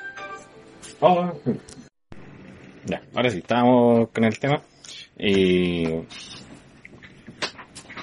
Oh, 0.99 1.31
ya, 2.85 3.01
ahora 3.15 3.29
sí, 3.29 3.39
estamos 3.39 4.09
con 4.09 4.23
el 4.25 4.37
tema. 4.37 4.61
Y 5.17 5.85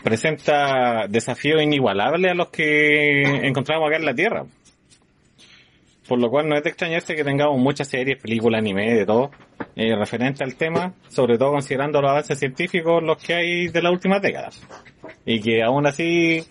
presenta 0.03 1.07
desafíos 1.09 1.63
inigualables 1.63 2.33
a 2.33 2.35
los 2.35 2.49
que 2.49 3.23
encontramos 3.47 3.89
acá 3.89 3.97
en 3.97 4.05
la 4.05 4.15
Tierra. 4.15 4.45
Por 6.11 6.19
lo 6.19 6.29
cual 6.29 6.49
no 6.49 6.57
es 6.57 6.65
de 6.65 6.71
extrañarse 6.71 7.15
que 7.15 7.23
tengamos 7.23 7.57
muchas 7.57 7.87
series, 7.87 8.21
películas, 8.21 8.59
anime, 8.59 8.97
de 8.97 9.07
todo, 9.07 9.31
eh, 9.77 9.95
referente 9.95 10.43
al 10.43 10.57
tema, 10.57 10.93
sobre 11.07 11.39
todo 11.39 11.53
considerando 11.53 12.03
los 12.03 12.11
avances 12.11 12.37
científicos 12.37 13.01
los 13.01 13.17
que 13.23 13.33
hay 13.33 13.69
de 13.69 13.81
las 13.81 13.93
últimas 13.93 14.21
décadas. 14.21 14.61
Y 15.25 15.41
que 15.41 15.63
aún 15.63 15.87
así, 15.87 16.43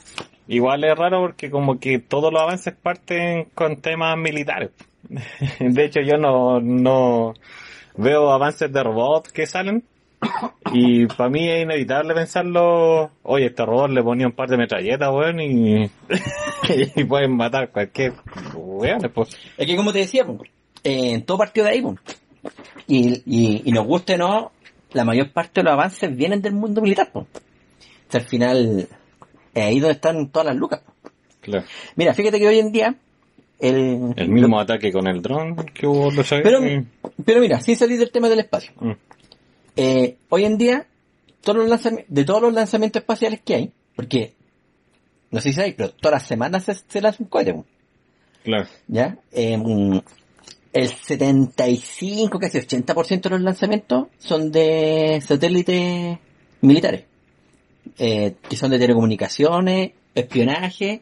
igual 0.48 0.86
es 0.86 0.98
raro 0.98 1.20
porque 1.20 1.52
como 1.52 1.78
que 1.78 2.00
todos 2.00 2.32
los 2.32 2.42
avances 2.42 2.74
parten 2.74 3.50
con 3.54 3.82
temas 3.82 4.18
militares. 4.18 4.70
de 5.60 5.84
hecho 5.84 6.00
yo 6.00 6.16
no, 6.16 6.62
no 6.62 7.34
veo 7.98 8.32
avances 8.32 8.72
de 8.72 8.82
robots 8.82 9.34
que 9.34 9.46
salen, 9.46 9.84
y 10.74 11.06
para 11.08 11.30
mí 11.30 11.50
es 11.50 11.64
inevitable 11.64 12.14
pensarlo, 12.14 13.12
oye, 13.24 13.48
este 13.48 13.66
robot 13.66 13.92
le 13.92 14.04
ponía 14.04 14.28
un 14.28 14.34
par 14.34 14.50
de 14.50 14.58
metralletas, 14.58 15.10
weón, 15.12 15.40
y, 15.40 15.90
y 16.96 17.04
pueden 17.06 17.36
matar 17.36 17.72
cualquier 17.72 18.14
weón, 18.54 19.00
pues. 19.14 19.38
Es 19.58 19.66
que 19.66 19.76
como 19.76 19.94
te 19.94 20.00
decía, 20.00 20.26
po, 20.26 20.40
eh, 20.84 21.22
todo 21.26 21.38
partió 21.38 21.64
de 21.64 21.70
ahí, 21.70 21.82
po. 21.82 21.96
Y, 22.88 23.22
y, 23.26 23.64
y 23.66 23.72
nos 23.72 23.86
guste 23.86 24.16
o 24.16 24.18
no, 24.18 24.52
la 24.92 25.06
mayor 25.06 25.32
parte 25.32 25.62
de 25.62 25.66
los 25.66 25.74
avances 25.74 26.16
vienen 26.16 26.42
del 26.42 26.54
mundo 26.54 26.82
militar, 26.82 27.12
po. 27.12 27.22
O 27.22 28.12
sea, 28.12 28.22
al 28.22 28.28
final, 28.28 28.88
es 29.54 29.64
ahí 29.64 29.80
donde 29.80 29.94
están 29.94 30.30
todas 30.30 30.48
las 30.48 30.56
lucas. 30.56 30.82
Claro. 31.42 31.66
Mira, 31.96 32.14
fíjate 32.14 32.40
que 32.40 32.48
hoy 32.48 32.60
en 32.60 32.72
día, 32.72 32.96
el, 33.60 34.14
El 34.16 34.30
mismo 34.30 34.60
ataque 34.60 34.92
con 34.92 35.08
el 35.08 35.22
dron 35.22 35.56
que 35.74 35.86
hubo 35.86 36.12
los 36.12 36.30
Pero, 36.30 36.60
pero 37.26 37.42
mira, 37.42 37.60
sin 37.60 37.76
salir 37.76 38.00
del 38.00 38.12
tema 38.12 38.30
del 38.30 38.40
espacio. 38.40 38.72
Mm. 38.80 38.92
Eh, 39.82 40.18
hoy 40.28 40.44
en 40.44 40.58
día, 40.58 40.88
todos 41.42 41.58
los 41.60 41.70
lanzami- 41.70 42.04
de 42.08 42.26
todos 42.26 42.42
los 42.42 42.54
lanzamientos 42.54 43.02
espaciales 43.02 43.40
que 43.46 43.56
hay, 43.56 43.72
porque, 43.96 44.34
no 45.32 45.40
sé 45.40 45.50
si 45.50 45.56
sabéis, 45.56 45.76
pero 45.78 45.92
todas 45.92 46.22
las 46.22 46.28
semanas 46.28 46.66
se, 46.66 46.76
se 46.76 47.00
lanza 47.02 47.24
un 47.24 47.30
cohete. 47.30 47.64
Claro. 48.44 48.68
¿ya? 48.88 49.18
Eh, 49.32 49.58
el 50.74 50.88
75, 50.90 52.40
casi 52.40 52.58
80% 52.60 53.22
de 53.22 53.30
los 53.30 53.42
lanzamientos 53.42 54.08
son 54.18 54.52
de 54.52 55.22
satélites 55.26 56.18
militares, 56.62 57.06
eh, 57.98 58.36
que 58.50 58.56
son 58.58 58.72
de 58.72 58.80
telecomunicaciones, 58.80 59.92
espionaje, 60.14 61.02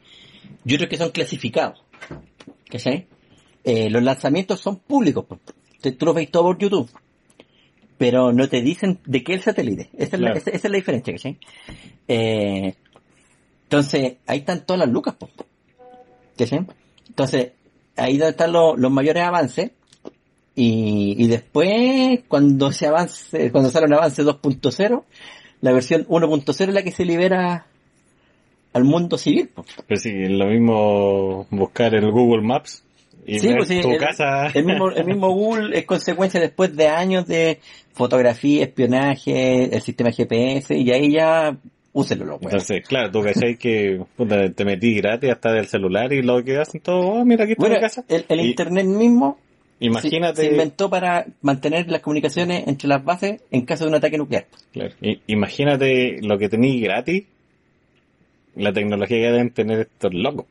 y 0.65 0.75
otros 0.75 0.87
que 0.89 0.97
son 0.97 1.09
clasificados. 1.09 1.83
¿Cachai? 2.69 3.07
Eh, 3.63 3.89
los 3.89 4.03
lanzamientos 4.03 4.59
son 4.61 4.77
públicos, 4.77 5.25
tú 5.81 6.05
los 6.05 6.13
veis 6.15 6.29
todo 6.29 6.43
por 6.43 6.57
YouTube. 6.59 6.89
Pero 7.97 8.31
no 8.31 8.47
te 8.47 8.61
dicen 8.61 8.99
de 9.05 9.23
qué 9.23 9.33
el 9.33 9.41
satélite. 9.41 9.89
Esa 9.97 10.15
es, 10.17 10.21
la, 10.21 10.31
esa- 10.33 10.49
esa 10.51 10.67
es 10.67 10.71
la 10.71 10.77
diferencia, 10.77 11.13
¿cachai? 11.13 11.37
Eh, 12.07 12.75
entonces, 13.63 14.17
ahí 14.27 14.39
están 14.39 14.65
todas 14.65 14.79
las 14.81 14.89
lucas, 14.89 15.15
pues. 15.19 15.31
¿Cachai? 16.37 16.65
Entonces, 17.07 17.51
ahí 17.95 18.17
donde 18.17 18.31
están 18.31 18.51
los, 18.51 18.77
los 18.77 18.91
mayores 18.91 19.23
avances. 19.23 19.71
Y, 20.55 21.15
y 21.17 21.27
después, 21.27 22.21
cuando 22.27 22.71
se 22.71 22.87
avance, 22.87 23.51
cuando 23.51 23.69
sale 23.69 23.85
un 23.87 23.93
avance 23.93 24.23
2.0, 24.23 25.03
la 25.61 25.71
versión 25.71 26.05
1.0 26.07 26.49
es 26.67 26.73
la 26.73 26.83
que 26.83 26.91
se 26.91 27.05
libera 27.05 27.67
al 28.73 28.83
mundo 28.83 29.17
civil. 29.17 29.49
pues. 29.53 29.67
Pero 29.87 29.99
sí, 29.99 30.09
es 30.13 30.29
lo 30.31 30.45
mismo 30.47 31.45
buscar 31.51 31.93
el 31.95 32.11
Google 32.11 32.41
Maps 32.43 32.83
y 33.27 33.39
Sí, 33.39 33.49
pues 33.55 33.67
sí, 33.67 33.81
tu 33.81 33.91
el- 33.91 33.97
casa. 33.99 34.47
El 34.53 34.63
mismo, 34.65 34.89
el 34.89 35.05
mismo 35.05 35.29
Google 35.31 35.77
es 35.77 35.85
consecuencia 35.85 36.39
después 36.39 36.75
de 36.75 36.87
años 36.87 37.27
de 37.27 37.59
fotografía, 37.93 38.63
espionaje, 38.63 39.75
el 39.75 39.81
sistema 39.81 40.11
GPS, 40.11 40.75
y 40.77 40.89
ahí 40.91 41.11
ya 41.11 41.55
úselo 41.93 42.25
los. 42.25 42.41
Entonces, 42.41 42.87
claro, 42.87 43.11
tú 43.11 43.21
cachai 43.23 43.57
que 43.57 44.01
puta, 44.15 44.49
te 44.51 44.63
metí 44.65 44.95
gratis 44.95 45.31
hasta 45.31 45.51
del 45.51 45.67
celular 45.67 46.13
y 46.13 46.21
lo 46.21 46.43
que 46.43 46.57
hacen 46.57 46.79
todo, 46.81 46.99
oh, 46.99 47.25
mira 47.25 47.43
aquí 47.43 47.51
está 47.53 47.63
Bueno, 47.63 47.75
mi 47.75 47.81
casa. 47.81 48.03
el, 48.07 48.25
el 48.29 48.39
Y 48.39 48.49
internet 48.49 48.85
mismo 48.85 49.37
se- 49.79 49.85
Imagínate, 49.85 50.41
se, 50.43 50.51
inventó 50.51 50.89
para 50.89 51.25
mantener 51.41 51.87
las 51.91 52.01
comunicaciones 52.01 52.67
entre 52.67 52.87
las 52.87 53.03
bases 53.03 53.41
en 53.51 53.65
caso 53.65 53.83
de 53.83 53.89
un 53.89 53.95
ataque 53.95 54.17
nuclear. 54.17 54.45
claro, 54.71 54.93
i- 55.01 55.19
imagínate 55.27 56.19
lo 56.21 56.37
que 56.37 56.49
tenéis 56.49 56.81
gratis, 56.83 57.23
la 58.55 58.73
tecnología 58.73 59.17
que 59.17 59.23
deben 59.31 59.49
tener 59.51 59.81
estos 59.81 60.13
locos. 60.13 60.45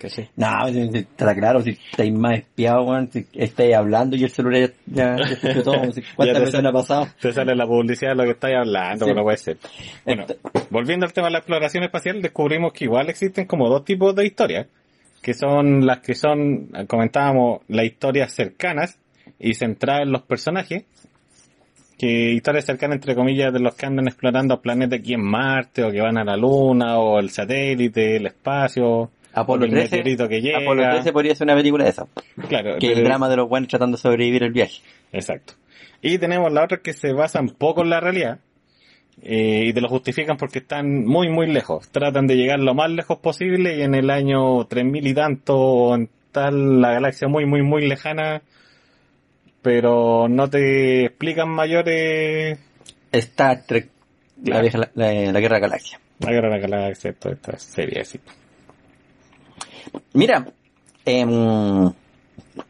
¿Cachai? 0.00 0.30
No, 0.36 0.66
está 0.66 1.34
claro, 1.34 1.60
si 1.60 1.70
estáis 1.90 2.12
más 2.12 2.38
espiados, 2.38 2.88
weón, 2.88 3.10
si 3.12 3.26
estáis 3.34 3.74
hablando 3.74 4.16
y 4.16 4.24
el 4.24 4.30
celular 4.30 4.72
ya, 4.86 5.16
ya 5.42 5.62
todo, 5.62 5.74
¿cuántas 6.16 6.40
veces 6.40 6.64
ha 6.64 6.72
pasado? 6.72 7.06
Te 7.20 7.32
sale 7.32 7.54
la 7.54 7.66
publicidad 7.66 8.10
de 8.12 8.16
lo 8.16 8.24
que 8.24 8.30
estáis 8.30 8.56
hablando, 8.56 9.06
Sí. 9.06 9.12
no 9.14 9.22
puede 9.22 9.36
ser. 9.36 9.58
Bueno, 10.04 10.24
volviendo 10.70 11.06
al 11.06 11.12
tema 11.12 11.26
de 11.28 11.32
la 11.32 11.38
exploración 11.38 11.84
espacial, 11.84 12.20
descubrimos 12.22 12.72
que 12.72 12.84
igual 12.84 13.08
existen 13.10 13.46
como 13.46 13.68
dos 13.68 13.84
tipos 13.84 14.14
de 14.14 14.26
historias, 14.26 14.66
que 15.22 15.34
son 15.34 15.84
las 15.86 15.98
que 16.00 16.14
son, 16.14 16.70
comentábamos, 16.88 17.60
las 17.68 17.84
historias 17.84 18.32
cercanas 18.32 18.98
y 19.38 19.54
centradas 19.54 20.02
en 20.02 20.12
los 20.12 20.22
personajes, 20.22 20.84
que 21.98 22.32
historias 22.32 22.64
cercanas 22.64 22.96
entre 22.96 23.14
comillas 23.14 23.52
de 23.52 23.60
los 23.60 23.74
que 23.74 23.84
andan 23.84 24.08
explorando 24.08 24.58
planetas 24.62 25.00
aquí 25.00 25.12
en 25.12 25.22
Marte, 25.22 25.84
o 25.84 25.90
que 25.90 26.00
van 26.00 26.16
a 26.16 26.24
la 26.24 26.36
Luna, 26.36 26.98
o 26.98 27.18
el 27.18 27.28
satélite, 27.28 28.16
el 28.16 28.26
espacio, 28.26 29.10
Apolo 29.32 29.62
o 29.62 29.64
el 29.66 29.70
13, 29.72 29.96
meteorito 29.96 30.28
que 30.28 30.40
llega. 30.40 30.58
Apolo 30.58 30.82
13 30.82 31.12
podría 31.12 31.34
ser 31.34 31.46
una 31.46 31.54
película 31.56 31.84
de 31.84 31.90
esa. 31.90 32.06
Claro, 32.48 32.78
Que 32.78 32.88
el 32.88 32.94
pero- 32.94 33.08
drama 33.08 33.28
de 33.28 33.36
los 33.36 33.48
buenos 33.48 33.68
tratando 33.68 33.96
de 33.96 34.02
sobrevivir 34.02 34.42
el 34.42 34.52
viaje. 34.52 34.80
Exacto. 35.12 35.54
Y 36.02 36.18
tenemos 36.18 36.52
la 36.52 36.64
otra 36.64 36.78
que 36.78 36.92
se 36.92 37.12
basan 37.12 37.48
poco 37.50 37.82
en 37.82 37.90
la 37.90 38.00
realidad 38.00 38.38
eh, 39.22 39.64
y 39.66 39.72
te 39.72 39.80
lo 39.82 39.88
justifican 39.88 40.36
porque 40.38 40.60
están 40.60 41.04
muy, 41.04 41.28
muy 41.28 41.46
lejos. 41.46 41.88
Tratan 41.90 42.26
de 42.26 42.36
llegar 42.36 42.58
lo 42.60 42.74
más 42.74 42.90
lejos 42.90 43.18
posible 43.18 43.76
y 43.76 43.82
en 43.82 43.94
el 43.94 44.08
año 44.10 44.64
3000 44.66 45.06
y 45.06 45.14
tanto 45.14 45.58
o 45.58 45.94
en 45.94 46.08
tal 46.32 46.80
la 46.80 46.92
galaxia 46.92 47.28
muy, 47.28 47.44
muy, 47.44 47.62
muy 47.62 47.86
lejana, 47.86 48.40
pero 49.62 50.26
no 50.28 50.48
te 50.48 51.04
explican 51.06 51.48
mayores 51.50 52.58
Star 53.12 53.64
Trek, 53.66 53.88
la, 54.44 54.60
vieja- 54.62 54.78
la, 54.78 54.90
la- 54.94 55.32
la 55.32 55.40
guerra 55.40 55.56
de 55.56 55.60
la 55.60 55.66
galaxia. 55.68 56.00
la 56.20 56.32
guerra 56.32 56.48
de 56.48 56.54
la 56.60 56.68
galaxia, 56.68 57.12
toda 57.12 57.34
esta 57.34 57.58
serie 57.58 58.00
así. 58.00 58.20
Mira, 60.12 60.52
em, 61.04 61.92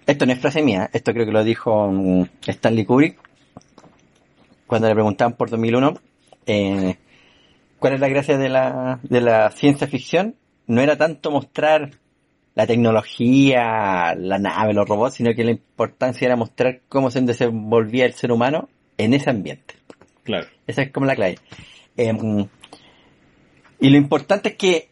esto 0.07 0.27
no 0.27 0.33
es 0.33 0.39
frase 0.39 0.63
mía, 0.63 0.91
esto 0.93 1.13
creo 1.13 1.27
que 1.27 1.33
lo 1.33 1.45
dijo 1.45 1.89
mm, 1.91 2.25
Stanley 2.47 2.85
Kubrick 2.85 3.19
cuando 4.67 4.89
le 4.89 4.95
preguntaban 4.95 5.35
por 5.35 5.51
2001 5.51 5.95
eh, 6.47 6.97
cuál 7.79 7.95
es 7.95 8.01
la 8.01 8.09
gracia 8.09 8.39
de 8.39 8.49
la, 8.49 9.01
de 9.03 9.21
la 9.21 9.51
ciencia 9.51 9.89
ficción. 9.89 10.37
No 10.67 10.81
era 10.81 10.97
tanto 10.97 11.33
mostrar 11.33 11.91
la 12.55 12.67
tecnología, 12.67 14.15
la 14.15 14.39
nave, 14.39 14.73
los 14.73 14.89
robots, 14.89 15.15
sino 15.15 15.35
que 15.35 15.45
la 15.45 15.51
importancia 15.51 16.27
era 16.27 16.37
mostrar 16.37 16.83
cómo 16.89 17.11
se 17.11 17.21
desenvolvía 17.23 18.05
el 18.05 18.15
ser 18.15 18.31
humano 18.31 18.69
en 18.99 19.15
ese 19.15 19.31
ambiente. 19.31 19.75
Claro. 20.23 20.47
Esa 20.67 20.83
es 20.83 20.93
como 20.93 21.07
la 21.07 21.17
clave. 21.17 21.39
Em, 21.97 22.47
y 23.81 23.91
lo 23.91 23.97
importante 23.97 24.51
es 24.51 24.55
que 24.57 24.89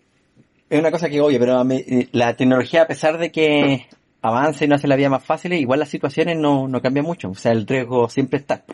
es 0.70 0.78
una 0.78 0.90
cosa 0.90 1.08
que 1.08 1.20
obvio, 1.20 1.38
pero 1.38 1.64
la 2.12 2.34
tecnología, 2.34 2.82
a 2.82 2.86
pesar 2.86 3.18
de 3.18 3.30
que 3.30 3.86
avance 4.22 4.64
y 4.64 4.68
no 4.68 4.74
hace 4.74 4.88
la 4.88 4.96
vida 4.96 5.08
más 5.08 5.24
fácil, 5.24 5.52
igual 5.54 5.80
las 5.80 5.88
situaciones 5.88 6.36
no, 6.36 6.68
no 6.68 6.82
cambian 6.82 7.06
mucho. 7.06 7.30
O 7.30 7.34
sea, 7.34 7.52
el 7.52 7.66
riesgo 7.66 8.08
siempre 8.08 8.38
está. 8.38 8.64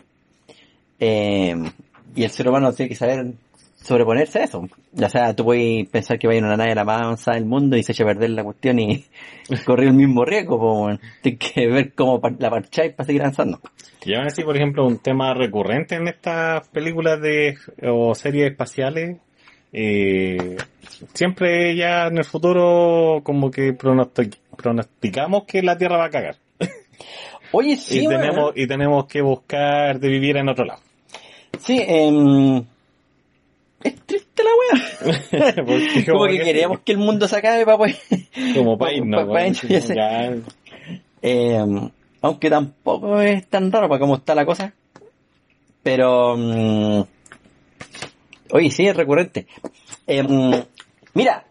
Em, 0.99 1.71
y 2.15 2.23
el 2.23 2.29
ser 2.31 2.47
humano 2.47 2.73
tiene 2.73 2.89
que 2.89 2.95
saber 2.95 3.33
sobreponerse 3.75 4.39
a 4.39 4.43
eso. 4.45 4.67
O 4.99 5.09
sea, 5.09 5.35
tú 5.35 5.45
puedes 5.45 5.87
pensar 5.89 6.17
que 6.17 6.27
va 6.27 6.33
a 6.33 6.37
ir 6.37 6.43
una 6.43 6.57
nave 6.57 6.73
la 6.73 6.83
más 6.83 7.01
avanzada 7.01 7.37
del 7.37 7.45
mundo 7.45 7.77
y 7.77 7.83
se 7.83 7.91
echa 7.91 8.03
a 8.03 8.07
perder 8.07 8.31
la 8.31 8.43
cuestión 8.43 8.79
y 8.79 9.05
correr 9.65 9.89
el 9.89 9.93
mismo 9.93 10.25
riesgo. 10.25 10.59
Pues, 10.59 10.99
Tienes 11.21 11.39
que 11.39 11.67
ver 11.67 11.93
cómo 11.93 12.19
la 12.39 12.49
parcháis 12.49 12.93
para 12.93 13.05
seguir 13.05 13.21
avanzando. 13.21 13.59
Y 14.03 14.15
aún 14.15 14.25
así, 14.27 14.43
por 14.43 14.55
ejemplo, 14.55 14.85
un 14.85 14.99
tema 14.99 15.33
recurrente 15.33 15.95
en 15.95 16.07
estas 16.07 16.67
películas 16.69 17.21
de 17.21 17.57
o 17.83 18.15
series 18.15 18.51
espaciales, 18.51 19.17
eh, 19.77 20.55
siempre 21.13 21.75
ya 21.75 22.07
en 22.07 22.17
el 22.17 22.23
futuro 22.23 23.19
como 23.23 23.51
que 23.51 23.73
pronosticamos 23.73 25.43
que 25.43 25.61
la 25.61 25.77
Tierra 25.77 25.97
va 25.97 26.05
a 26.05 26.09
cagar. 26.09 26.37
Oye, 27.51 27.75
sí. 27.75 28.05
y, 28.05 28.07
tenemos, 28.07 28.53
y 28.55 28.67
tenemos 28.67 29.05
que 29.05 29.21
buscar 29.21 29.99
de 29.99 30.07
vivir 30.07 30.37
en 30.37 30.47
otro 30.47 30.63
lado. 30.63 30.79
Sí, 31.59 31.77
eh, 31.77 32.63
es 33.83 33.95
triste 34.05 34.43
la 34.43 34.49
wea. 35.43 35.55
como 36.09 36.25
que 36.27 36.39
queríamos 36.39 36.79
que 36.79 36.93
el 36.93 36.97
mundo 36.97 37.27
se 37.27 37.35
acabe 37.35 37.65
para 37.65 37.77
pues. 37.77 37.99
Como 38.55 38.77
para 38.77 38.93
irnos. 38.93 39.27
eh, 41.21 41.65
aunque 42.21 42.49
tampoco 42.49 43.19
es 43.19 43.45
tan 43.47 43.73
raro 43.73 43.89
para 43.89 43.99
cómo 43.99 44.15
está 44.15 44.33
la 44.35 44.45
cosa. 44.45 44.73
Pero... 45.83 46.35
Um, 46.35 47.05
oye, 48.51 48.71
sí, 48.71 48.87
es 48.87 48.95
recurrente. 48.95 49.47
Eh, 50.07 50.23
mira, 51.13 51.45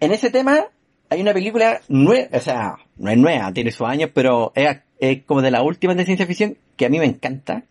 en 0.00 0.12
ese 0.12 0.30
tema 0.30 0.66
hay 1.10 1.20
una 1.20 1.32
película 1.32 1.80
nueva, 1.88 2.28
o 2.32 2.40
sea, 2.40 2.76
no 2.96 3.10
es 3.10 3.18
nueva, 3.18 3.52
tiene 3.52 3.70
sus 3.70 3.86
años, 3.86 4.10
pero 4.12 4.52
es, 4.54 4.78
es 4.98 5.22
como 5.24 5.42
de 5.42 5.50
las 5.50 5.62
últimas 5.62 5.96
de 5.96 6.04
ciencia 6.04 6.26
ficción 6.26 6.56
que 6.76 6.86
a 6.86 6.88
mí 6.88 6.98
me 6.98 7.06
encanta. 7.06 7.64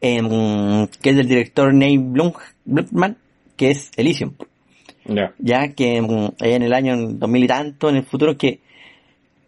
Eh, 0.00 0.20
que 1.00 1.10
es 1.10 1.16
del 1.16 1.28
director 1.28 1.72
Neil 1.72 2.00
Blumman, 2.00 3.16
que 3.56 3.70
es 3.70 3.92
Elysium. 3.96 4.34
Ya 5.38 5.68
que 5.74 5.96
en 5.96 6.62
el 6.62 6.72
año 6.72 6.96
2000 6.96 7.44
y 7.44 7.46
tanto, 7.46 7.88
en 7.88 7.96
el 7.96 8.04
futuro, 8.04 8.36
que 8.36 8.60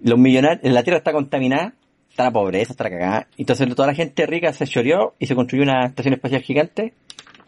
los 0.01 0.19
millonarios, 0.19 0.73
la 0.73 0.83
Tierra 0.83 0.99
está 0.99 1.13
contaminada, 1.13 1.75
está 2.11 2.25
la 2.25 2.31
pobreza, 2.31 2.73
está 2.73 2.85
la 2.85 2.91
cagada. 2.91 3.29
Entonces 3.37 3.75
toda 3.75 3.89
la 3.89 3.95
gente 3.95 4.27
rica 4.27 4.53
se 4.53 4.67
choreó 4.67 5.15
y 5.19 5.27
se 5.27 5.35
construyó 5.35 5.65
una 5.65 5.87
estación 5.87 6.15
espacial 6.15 6.43
gigante 6.43 6.93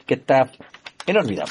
que 0.07 0.15
está 0.15 0.51
órbita. 1.15 1.45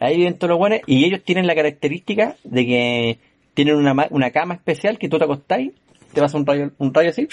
Ahí 0.00 0.16
viven 0.16 0.38
todos 0.38 0.50
los 0.50 0.58
buenos 0.58 0.80
y 0.86 1.04
ellos 1.04 1.22
tienen 1.24 1.46
la 1.46 1.54
característica 1.54 2.36
de 2.44 2.66
que 2.66 3.18
tienen 3.54 3.76
una, 3.76 4.06
una 4.10 4.30
cama 4.30 4.54
especial 4.54 4.98
que 4.98 5.08
tú 5.08 5.18
te 5.18 5.24
acostáis, 5.24 5.72
te 6.12 6.20
vas 6.20 6.32
un 6.34 6.46
rayo, 6.46 6.70
un 6.78 6.94
rayo 6.94 7.10
así 7.10 7.28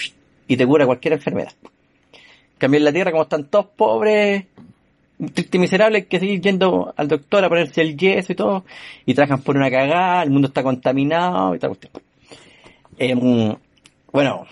y 0.48 0.56
te 0.56 0.66
cura 0.66 0.86
cualquier 0.86 1.14
enfermedad. 1.14 1.52
Cambio 2.58 2.78
en 2.78 2.84
la 2.84 2.92
Tierra, 2.92 3.10
como 3.10 3.24
están 3.24 3.48
todos 3.48 3.66
pobres, 3.76 4.46
triste 5.34 5.56
y 5.56 5.60
miserable, 5.60 5.98
hay 5.98 6.04
que 6.04 6.18
seguir 6.18 6.40
yendo 6.40 6.92
al 6.96 7.08
doctor 7.08 7.44
a 7.44 7.48
ponerse 7.48 7.82
el 7.82 7.96
yeso 7.96 8.32
y 8.32 8.34
todo, 8.34 8.64
y 9.04 9.14
trabajan 9.14 9.42
por 9.42 9.56
una 9.56 9.70
cagada, 9.70 10.22
el 10.22 10.30
mundo 10.30 10.48
está 10.48 10.62
contaminado 10.62 11.54
y 11.54 11.58
tal 11.58 11.70
cuestión. 11.70 11.92
Em, 12.98 13.54
bueno, 14.12 14.46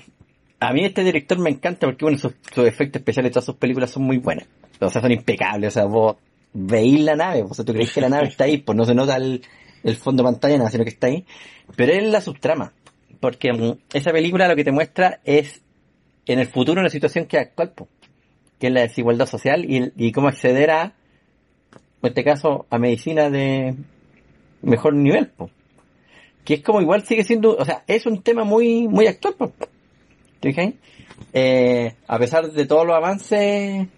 a 0.60 0.72
mí 0.72 0.84
este 0.84 1.02
director 1.02 1.38
me 1.38 1.50
encanta 1.50 1.86
porque 1.86 2.04
bueno, 2.04 2.18
sus, 2.18 2.34
efectos 2.58 3.00
especiales 3.00 3.30
de 3.30 3.32
todas 3.32 3.46
sus 3.46 3.56
películas 3.56 3.90
son 3.90 4.02
muy 4.02 4.18
buenas. 4.18 4.46
O 4.80 4.88
sea, 4.90 5.00
son 5.00 5.12
impecables, 5.12 5.68
o 5.68 5.70
sea, 5.70 5.84
vos 5.84 6.16
veis 6.54 7.00
la 7.00 7.16
nave, 7.16 7.42
o 7.42 7.52
sea, 7.52 7.64
tú 7.64 7.74
crees 7.74 7.92
que 7.92 8.00
la 8.00 8.08
nave 8.08 8.28
está 8.28 8.44
ahí, 8.44 8.58
pues 8.58 8.76
no 8.76 8.84
se 8.84 8.94
nota 8.94 9.16
el, 9.16 9.42
fondo 9.96 10.22
de 10.22 10.30
pantalla, 10.30 10.56
nada, 10.56 10.70
sino 10.70 10.84
que 10.84 10.90
está 10.90 11.08
ahí. 11.08 11.26
Pero 11.76 11.92
es 11.92 12.04
la 12.04 12.20
subtrama, 12.20 12.72
porque 13.20 13.48
em, 13.48 13.76
esa 13.92 14.12
película 14.12 14.48
lo 14.48 14.56
que 14.56 14.64
te 14.64 14.72
muestra 14.72 15.20
es 15.24 15.60
en 16.26 16.38
el 16.38 16.46
futuro 16.46 16.80
una 16.80 16.88
situación 16.90 17.26
que 17.26 17.36
es 17.36 17.42
actual, 17.42 17.72
pues 17.74 17.90
que 18.58 18.68
es 18.68 18.72
la 18.72 18.82
desigualdad 18.82 19.26
social 19.26 19.66
y, 19.68 20.12
cómo 20.12 20.28
acceder 20.28 20.70
a, 20.70 20.84
en 22.02 22.08
este 22.08 22.24
caso, 22.24 22.66
a 22.70 22.78
medicina 22.78 23.28
de 23.28 23.74
mejor 24.62 24.94
nivel, 24.94 25.32
que 26.44 26.54
es 26.54 26.62
como 26.62 26.80
igual 26.80 27.04
sigue 27.04 27.24
siendo, 27.24 27.56
o 27.56 27.64
sea, 27.64 27.82
es 27.88 28.06
un 28.06 28.22
tema 28.22 28.44
muy 28.44 28.86
muy 28.86 29.06
actual, 29.08 29.34
¿te 30.40 30.78
eh, 31.32 31.94
a 32.06 32.18
pesar 32.18 32.50
de 32.50 32.66
todos 32.66 32.86
los 32.86 32.96
avances, 32.96 33.88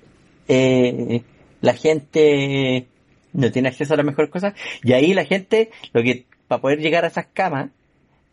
eh, 0.48 1.22
la 1.66 1.74
gente 1.74 2.86
no 3.32 3.50
tiene 3.50 3.68
acceso 3.68 3.94
a 3.94 3.96
las 3.96 4.06
mejores 4.06 4.30
cosas 4.30 4.54
y 4.84 4.92
ahí 4.92 5.12
la 5.14 5.24
gente, 5.24 5.70
lo 5.92 6.02
que 6.02 6.24
para 6.46 6.60
poder 6.62 6.78
llegar 6.78 7.04
a 7.04 7.08
esas 7.08 7.26
camas, 7.26 7.70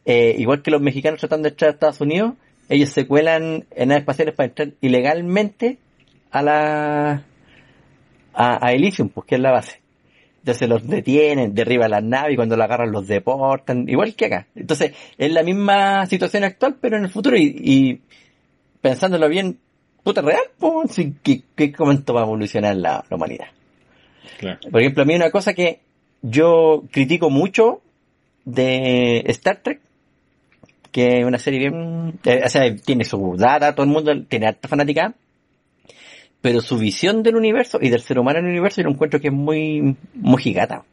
eh, 0.05 0.35
igual 0.37 0.61
que 0.61 0.69
los 0.69 0.81
mexicanos 0.81 1.19
tratando 1.19 1.45
de 1.45 1.49
entrar 1.49 1.71
a 1.71 1.73
Estados 1.73 1.99
Unidos, 1.99 2.33
ellos 2.69 2.89
se 2.89 3.07
cuelan 3.07 3.65
en 3.71 3.89
naves 3.89 4.01
espaciales 4.01 4.35
para 4.35 4.47
entrar 4.47 4.69
ilegalmente 4.81 5.79
a 6.29 6.41
la 6.43 7.25
a, 8.35 8.71
Elysium, 8.71 9.09
pues 9.09 9.25
que 9.25 9.35
es 9.35 9.41
la 9.41 9.51
base. 9.51 9.81
Entonces 10.39 10.69
los 10.69 10.87
detienen, 10.87 11.55
derriban 11.55 11.89
las 11.89 12.03
naves 12.03 12.33
y 12.33 12.35
cuando 12.35 12.55
la 12.55 12.65
agarran 12.65 12.91
los 12.91 13.07
deportan, 13.07 13.89
igual 13.89 14.13
que 14.13 14.25
acá. 14.25 14.47
Entonces 14.55 14.93
es 15.17 15.31
la 15.31 15.41
misma 15.41 16.05
situación 16.05 16.43
actual, 16.43 16.75
pero 16.79 16.97
en 16.97 17.05
el 17.05 17.09
futuro 17.09 17.35
y, 17.37 17.99
pensándolo 18.81 19.27
bien, 19.27 19.57
puta 20.03 20.21
real, 20.21 20.43
pues, 20.59 21.01
¿qué, 21.23 21.43
¿qué, 21.55 21.73
momento 21.79 22.13
va 22.13 22.21
a 22.21 22.25
evolucionar 22.25 22.75
la, 22.75 23.03
humanidad? 23.09 23.47
Por 24.69 24.81
ejemplo, 24.81 25.03
a 25.03 25.05
mí 25.05 25.15
una 25.15 25.31
cosa 25.31 25.53
que 25.53 25.79
yo 26.21 26.83
critico 26.91 27.29
mucho 27.29 27.81
de 28.45 29.23
Star 29.27 29.61
Trek, 29.63 29.79
que 30.91 31.19
es 31.19 31.25
una 31.25 31.39
serie 31.39 31.59
bien, 31.59 32.19
eh, 32.25 32.41
o 32.45 32.49
sea, 32.49 32.75
tiene 32.75 33.05
su 33.05 33.35
data, 33.37 33.73
todo 33.73 33.85
el 33.85 33.91
mundo 33.91 34.11
tiene 34.25 34.47
alta 34.47 34.67
fanática, 34.67 35.15
pero 36.41 36.59
su 36.59 36.77
visión 36.77 37.23
del 37.23 37.37
universo 37.37 37.79
y 37.81 37.89
del 37.89 38.01
ser 38.01 38.19
humano 38.19 38.39
en 38.39 38.45
el 38.45 38.51
universo 38.51 38.81
yo 38.81 38.87
lo 38.87 38.93
encuentro 38.93 39.21
que 39.21 39.29
es 39.29 39.33
muy, 39.33 39.95
muy 40.13 40.41
gigata. 40.41 40.83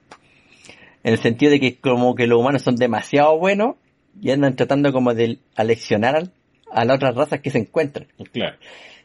En 1.02 1.12
el 1.12 1.18
sentido 1.18 1.50
de 1.50 1.58
que 1.58 1.76
como 1.76 2.14
que 2.14 2.26
los 2.26 2.38
humanos 2.38 2.62
son 2.62 2.76
demasiado 2.76 3.36
buenos 3.36 3.74
y 4.20 4.30
andan 4.30 4.54
tratando 4.54 4.92
como 4.92 5.12
de 5.12 5.38
aleccionar 5.56 6.30
a 6.72 6.84
las 6.84 6.96
otras 6.96 7.16
razas 7.16 7.40
que 7.40 7.50
se 7.50 7.58
encuentran. 7.58 8.06
Claro. 8.32 8.56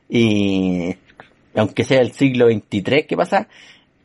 Y 0.10 0.96
aunque 1.56 1.84
sea 1.84 2.02
el 2.02 2.12
siglo 2.12 2.48
XXIII 2.48 3.06
que 3.08 3.18
pasa, 3.18 3.48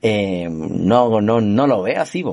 eh, 0.02 0.48
no, 0.50 1.20
no, 1.20 1.40
no 1.40 1.66
lo 1.66 1.82
veo 1.82 2.00
así. 2.00 2.24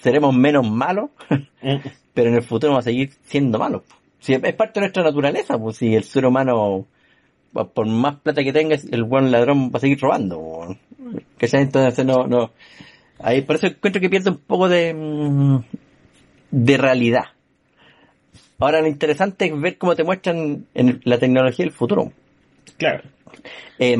Seremos 0.00 0.34
menos 0.34 0.68
malos, 0.68 1.10
mm. 1.30 1.76
pero 2.14 2.30
en 2.30 2.36
el 2.36 2.42
futuro 2.42 2.72
vamos 2.72 2.86
a 2.86 2.90
seguir 2.90 3.12
siendo 3.24 3.58
malos. 3.58 3.82
Si 4.20 4.32
es 4.32 4.54
parte 4.54 4.80
de 4.80 4.86
nuestra 4.86 5.02
naturaleza, 5.02 5.58
pues 5.58 5.76
si 5.76 5.94
el 5.94 6.04
ser 6.04 6.24
humano 6.26 6.86
por 7.52 7.86
más 7.86 8.16
plata 8.16 8.42
que 8.42 8.52
tengas, 8.52 8.84
el 8.90 9.04
buen 9.04 9.30
ladrón 9.30 9.70
va 9.70 9.76
a 9.76 9.80
seguir 9.80 10.00
robando. 10.00 10.76
Que 11.38 11.48
entonces 11.52 12.04
no, 12.04 12.26
no. 12.26 12.50
Ahí 13.20 13.42
por 13.42 13.56
eso 13.56 13.68
encuentro 13.68 14.00
que 14.00 14.10
pierde 14.10 14.30
un 14.30 14.38
poco 14.38 14.68
de, 14.68 14.92
mm, 14.92 15.58
de 16.50 16.76
realidad. 16.76 17.24
Ahora 18.58 18.80
lo 18.80 18.88
interesante 18.88 19.46
es 19.46 19.60
ver 19.60 19.78
cómo 19.78 19.94
te 19.94 20.04
muestran 20.04 20.66
en 20.74 21.00
la 21.04 21.18
tecnología 21.18 21.64
del 21.64 21.74
futuro. 21.74 22.12
Claro. 22.76 23.02
Eh, 23.78 23.96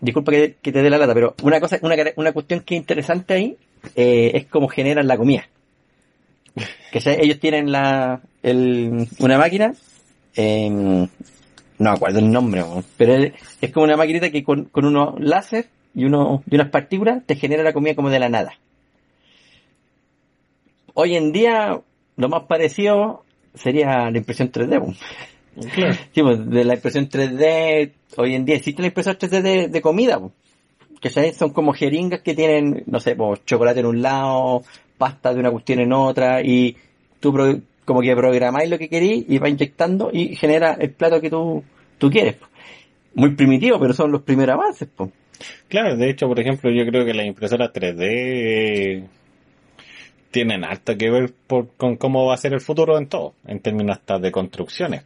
disculpa 0.00 0.32
que, 0.32 0.56
te 0.62 0.82
dé 0.82 0.90
la 0.90 0.98
lata, 0.98 1.14
pero 1.14 1.34
una 1.42 1.60
cosa, 1.60 1.78
una, 1.82 1.96
una 2.16 2.32
cuestión 2.32 2.60
que 2.60 2.74
es 2.74 2.80
interesante 2.80 3.34
ahí 3.34 3.56
eh, 3.94 4.32
es 4.34 4.46
cómo 4.46 4.68
generan 4.68 5.06
la 5.06 5.16
comida. 5.16 5.48
Que 6.90 7.00
ellos 7.20 7.38
tienen 7.38 7.70
la, 7.70 8.20
el, 8.42 9.06
una 9.20 9.38
máquina 9.38 9.72
eh, 10.34 11.08
no 11.78 11.90
acuerdo 11.90 12.18
el 12.18 12.30
nombre, 12.30 12.64
pero 12.96 13.14
es, 13.60 13.72
como 13.72 13.84
una 13.84 13.96
maquinita 13.96 14.30
que 14.30 14.42
con, 14.42 14.64
con 14.66 14.84
unos 14.84 15.18
láser 15.20 15.66
y, 15.94 16.04
uno, 16.04 16.42
y 16.50 16.54
unas 16.54 16.70
partículas 16.70 17.24
te 17.24 17.36
genera 17.36 17.62
la 17.62 17.72
comida 17.72 17.94
como 17.94 18.10
de 18.10 18.18
la 18.18 18.28
nada. 18.28 18.52
Hoy 20.94 21.16
en 21.16 21.32
día, 21.32 21.80
lo 22.16 22.28
más 22.28 22.44
parecido 22.44 23.24
sería 23.54 24.10
la 24.10 24.18
impresión 24.18 24.50
3D. 24.50 24.96
Pues, 26.14 26.50
de 26.50 26.64
la 26.64 26.74
impresión 26.74 27.08
3D, 27.08 27.92
hoy 28.16 28.34
en 28.34 28.44
día 28.44 28.56
existe 28.56 28.82
la 28.82 28.88
impresión 28.88 29.16
3D 29.16 29.68
de, 29.68 29.80
comida. 29.80 30.20
Que 31.00 31.10
son 31.32 31.50
como 31.50 31.72
jeringas 31.72 32.22
que 32.22 32.34
tienen, 32.34 32.82
no 32.86 33.00
sé, 33.00 33.14
pues, 33.14 33.44
chocolate 33.44 33.80
en 33.80 33.86
un 33.86 34.02
lado, 34.02 34.62
pasta 34.96 35.32
de 35.32 35.40
una 35.40 35.50
cuestión 35.50 35.80
en 35.80 35.92
otra, 35.92 36.42
y 36.42 36.76
tú 37.20 37.32
como 37.84 38.00
que 38.02 38.14
programáis 38.14 38.68
lo 38.68 38.78
que 38.78 38.88
queréis 38.88 39.24
y 39.28 39.38
va 39.38 39.48
inyectando 39.48 40.10
y 40.12 40.36
genera 40.36 40.74
el 40.74 40.90
plato 40.90 41.20
que 41.20 41.30
tú, 41.30 41.64
tú 41.98 42.10
quieres. 42.10 42.36
Muy 43.14 43.34
primitivo, 43.34 43.78
pero 43.80 43.94
son 43.94 44.12
los 44.12 44.22
primeros 44.22 44.54
avances. 44.54 44.88
Claro, 45.68 45.96
de 45.96 46.10
hecho, 46.10 46.26
por 46.26 46.38
ejemplo, 46.38 46.70
yo 46.70 46.84
creo 46.84 47.04
que 47.04 47.14
la 47.14 47.24
impresora 47.24 47.72
3D 47.72 49.06
tienen 50.30 50.64
harto 50.64 50.96
que 50.96 51.10
ver 51.10 51.32
por, 51.46 51.68
con 51.76 51.96
cómo 51.96 52.26
va 52.26 52.34
a 52.34 52.38
ser 52.38 52.52
el 52.52 52.60
futuro 52.60 52.98
en 52.98 53.08
todo, 53.08 53.34
en 53.46 53.60
términos 53.60 53.96
hasta 53.98 54.18
de 54.18 54.30
construcciones. 54.30 55.04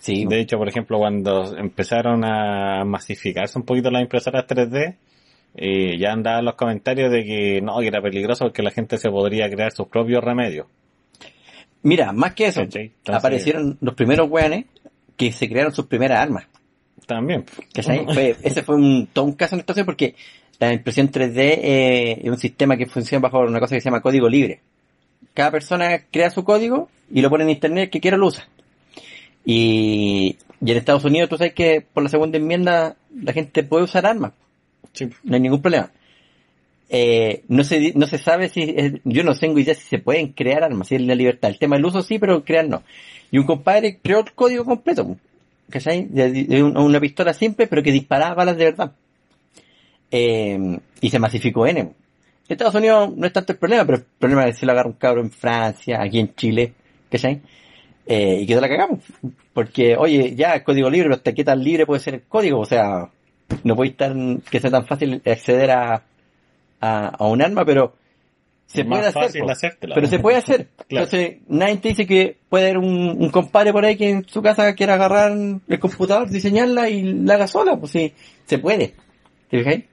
Sí, 0.00 0.24
De 0.24 0.40
hecho, 0.40 0.56
por 0.56 0.68
ejemplo, 0.68 0.98
cuando 0.98 1.56
empezaron 1.56 2.24
a 2.24 2.84
masificarse 2.84 3.58
un 3.58 3.64
poquito 3.66 3.90
las 3.90 4.02
impresoras 4.02 4.46
3D, 4.46 4.96
eh, 5.54 5.98
ya 5.98 6.12
andaban 6.12 6.44
los 6.44 6.54
comentarios 6.54 7.12
de 7.12 7.24
que 7.24 7.60
no, 7.60 7.78
que 7.80 7.88
era 7.88 8.00
peligroso 8.00 8.44
porque 8.46 8.62
la 8.62 8.70
gente 8.70 8.96
se 8.96 9.10
podría 9.10 9.50
crear 9.50 9.72
sus 9.72 9.88
propios 9.88 10.24
remedios. 10.24 10.66
mira, 11.82 12.12
más 12.12 12.34
que 12.34 12.46
eso. 12.46 12.62
Entonces- 12.62 12.92
aparecieron 13.06 13.76
los 13.80 13.94
primeros 13.94 14.30
weones 14.30 14.64
que 15.16 15.32
se 15.32 15.48
crearon 15.48 15.72
sus 15.74 15.86
primeras 15.86 16.18
armas. 16.20 16.46
También. 17.06 17.44
Ese 17.74 18.62
fue 18.62 18.76
un, 18.76 19.08
todo 19.12 19.24
un 19.26 19.32
caso 19.32 19.54
en 19.54 19.62
ocasión 19.62 19.84
porque 19.84 20.14
la 20.58 20.72
impresión 20.72 21.10
3D 21.10 21.38
eh, 21.38 22.20
es 22.22 22.30
un 22.30 22.38
sistema 22.38 22.76
que 22.76 22.86
funciona 22.86 23.22
bajo 23.22 23.40
una 23.40 23.60
cosa 23.60 23.74
que 23.74 23.80
se 23.80 23.86
llama 23.86 24.00
código 24.00 24.28
libre. 24.28 24.60
Cada 25.34 25.50
persona 25.50 26.04
crea 26.10 26.30
su 26.30 26.44
código 26.44 26.88
y 27.12 27.20
lo 27.20 27.30
pone 27.30 27.44
en 27.44 27.50
internet, 27.50 27.90
que 27.90 28.00
quiera 28.00 28.16
lo 28.16 28.26
usa. 28.26 28.46
Y, 29.44 30.36
y 30.60 30.70
en 30.70 30.76
Estados 30.76 31.04
Unidos 31.04 31.28
tú 31.30 31.36
sabes 31.38 31.54
que 31.54 31.80
por 31.80 32.02
la 32.02 32.08
segunda 32.08 32.36
enmienda 32.38 32.96
la 33.14 33.32
gente 33.32 33.62
puede 33.62 33.84
usar 33.84 34.06
armas, 34.06 34.32
Sí. 34.92 35.08
no 35.24 35.34
hay 35.34 35.40
ningún 35.40 35.62
problema. 35.62 35.90
Eh, 36.92 37.44
no 37.48 37.62
se 37.62 37.92
no 37.94 38.06
se 38.08 38.18
sabe 38.18 38.48
si 38.48 38.74
yo 39.04 39.22
no 39.22 39.34
tengo 39.36 39.58
idea 39.60 39.74
si 39.74 39.82
se 39.88 39.98
pueden 39.98 40.32
crear 40.32 40.64
armas, 40.64 40.88
si 40.88 40.96
es 40.96 41.02
la 41.02 41.14
libertad. 41.14 41.50
El 41.50 41.58
tema 41.58 41.76
del 41.76 41.84
uso 41.84 42.02
sí, 42.02 42.18
pero 42.18 42.44
crear 42.44 42.68
no. 42.68 42.82
Y 43.30 43.38
un 43.38 43.44
compadre 43.46 43.98
creó 44.02 44.18
el 44.20 44.32
código 44.32 44.64
completo, 44.64 45.16
¿cachai? 45.70 46.06
De, 46.06 46.30
de 46.32 46.62
un- 46.64 46.76
una 46.76 46.98
pistola 47.00 47.32
simple, 47.32 47.68
pero 47.68 47.82
que 47.82 47.92
disparaba 47.92 48.34
balas 48.34 48.56
de 48.56 48.64
verdad. 48.64 48.92
Eh, 50.10 50.78
y 51.00 51.10
se 51.10 51.18
masificó 51.20 51.66
N. 51.66 51.80
En 51.80 51.94
Estados 52.48 52.74
Unidos 52.74 53.16
no 53.16 53.26
es 53.26 53.32
tanto 53.32 53.52
el 53.52 53.58
problema, 53.58 53.84
pero 53.84 53.98
el 53.98 54.04
problema 54.18 54.48
es 54.48 54.58
si 54.58 54.66
lo 54.66 54.72
agarra 54.72 54.88
un 54.88 54.94
cabro 54.96 55.20
en 55.20 55.30
Francia, 55.30 56.02
aquí 56.02 56.18
en 56.18 56.34
Chile, 56.34 56.72
¿cachai? 57.08 57.40
Eh, 58.06 58.38
y 58.40 58.46
que 58.46 58.56
la 58.56 58.68
cagamos. 58.68 59.00
Porque, 59.52 59.96
oye, 59.96 60.34
ya 60.34 60.54
el 60.54 60.64
código 60.64 60.90
libre, 60.90 61.06
pero 61.08 61.16
hasta 61.16 61.32
qué 61.32 61.44
tan 61.44 61.62
libre 61.62 61.86
puede 61.86 62.00
ser 62.00 62.14
el 62.14 62.22
código, 62.22 62.60
o 62.60 62.66
sea, 62.66 63.08
no 63.64 63.76
puede 63.76 63.90
estar 63.90 64.14
que 64.50 64.60
sea 64.60 64.70
tan 64.70 64.86
fácil 64.86 65.20
acceder 65.24 65.70
a, 65.70 66.02
a, 66.80 67.06
a 67.08 67.26
un 67.28 67.42
arma, 67.42 67.64
pero 67.64 67.94
se 68.66 68.82
Es 68.82 68.86
puede 68.86 69.06
hacer. 69.06 69.22
fácil 69.24 69.42
po. 69.42 69.50
hacértela, 69.50 69.94
pero 69.94 70.06
¿no? 70.06 70.10
se 70.10 70.18
puede 70.18 70.36
hacer. 70.38 70.68
Claro. 70.90 71.04
Entonces, 71.04 71.38
nadie 71.48 71.76
te 71.76 71.88
dice 71.90 72.04
que 72.06 72.36
puede 72.48 72.64
haber 72.64 72.78
un, 72.78 73.16
un 73.22 73.30
compadre 73.30 73.72
por 73.72 73.84
ahí 73.84 73.96
que 73.96 74.10
en 74.10 74.28
su 74.28 74.42
casa 74.42 74.74
quiera 74.74 74.94
agarrar 74.94 75.30
el 75.68 75.78
computador, 75.78 76.28
diseñarla 76.28 76.88
y 76.90 77.02
la 77.02 77.34
haga 77.34 77.46
sola, 77.46 77.76
pues 77.76 77.92
sí, 77.92 78.12
se 78.44 78.58
puede. 78.58 78.94
¿Te 79.48 79.58
fijáis? 79.58 79.84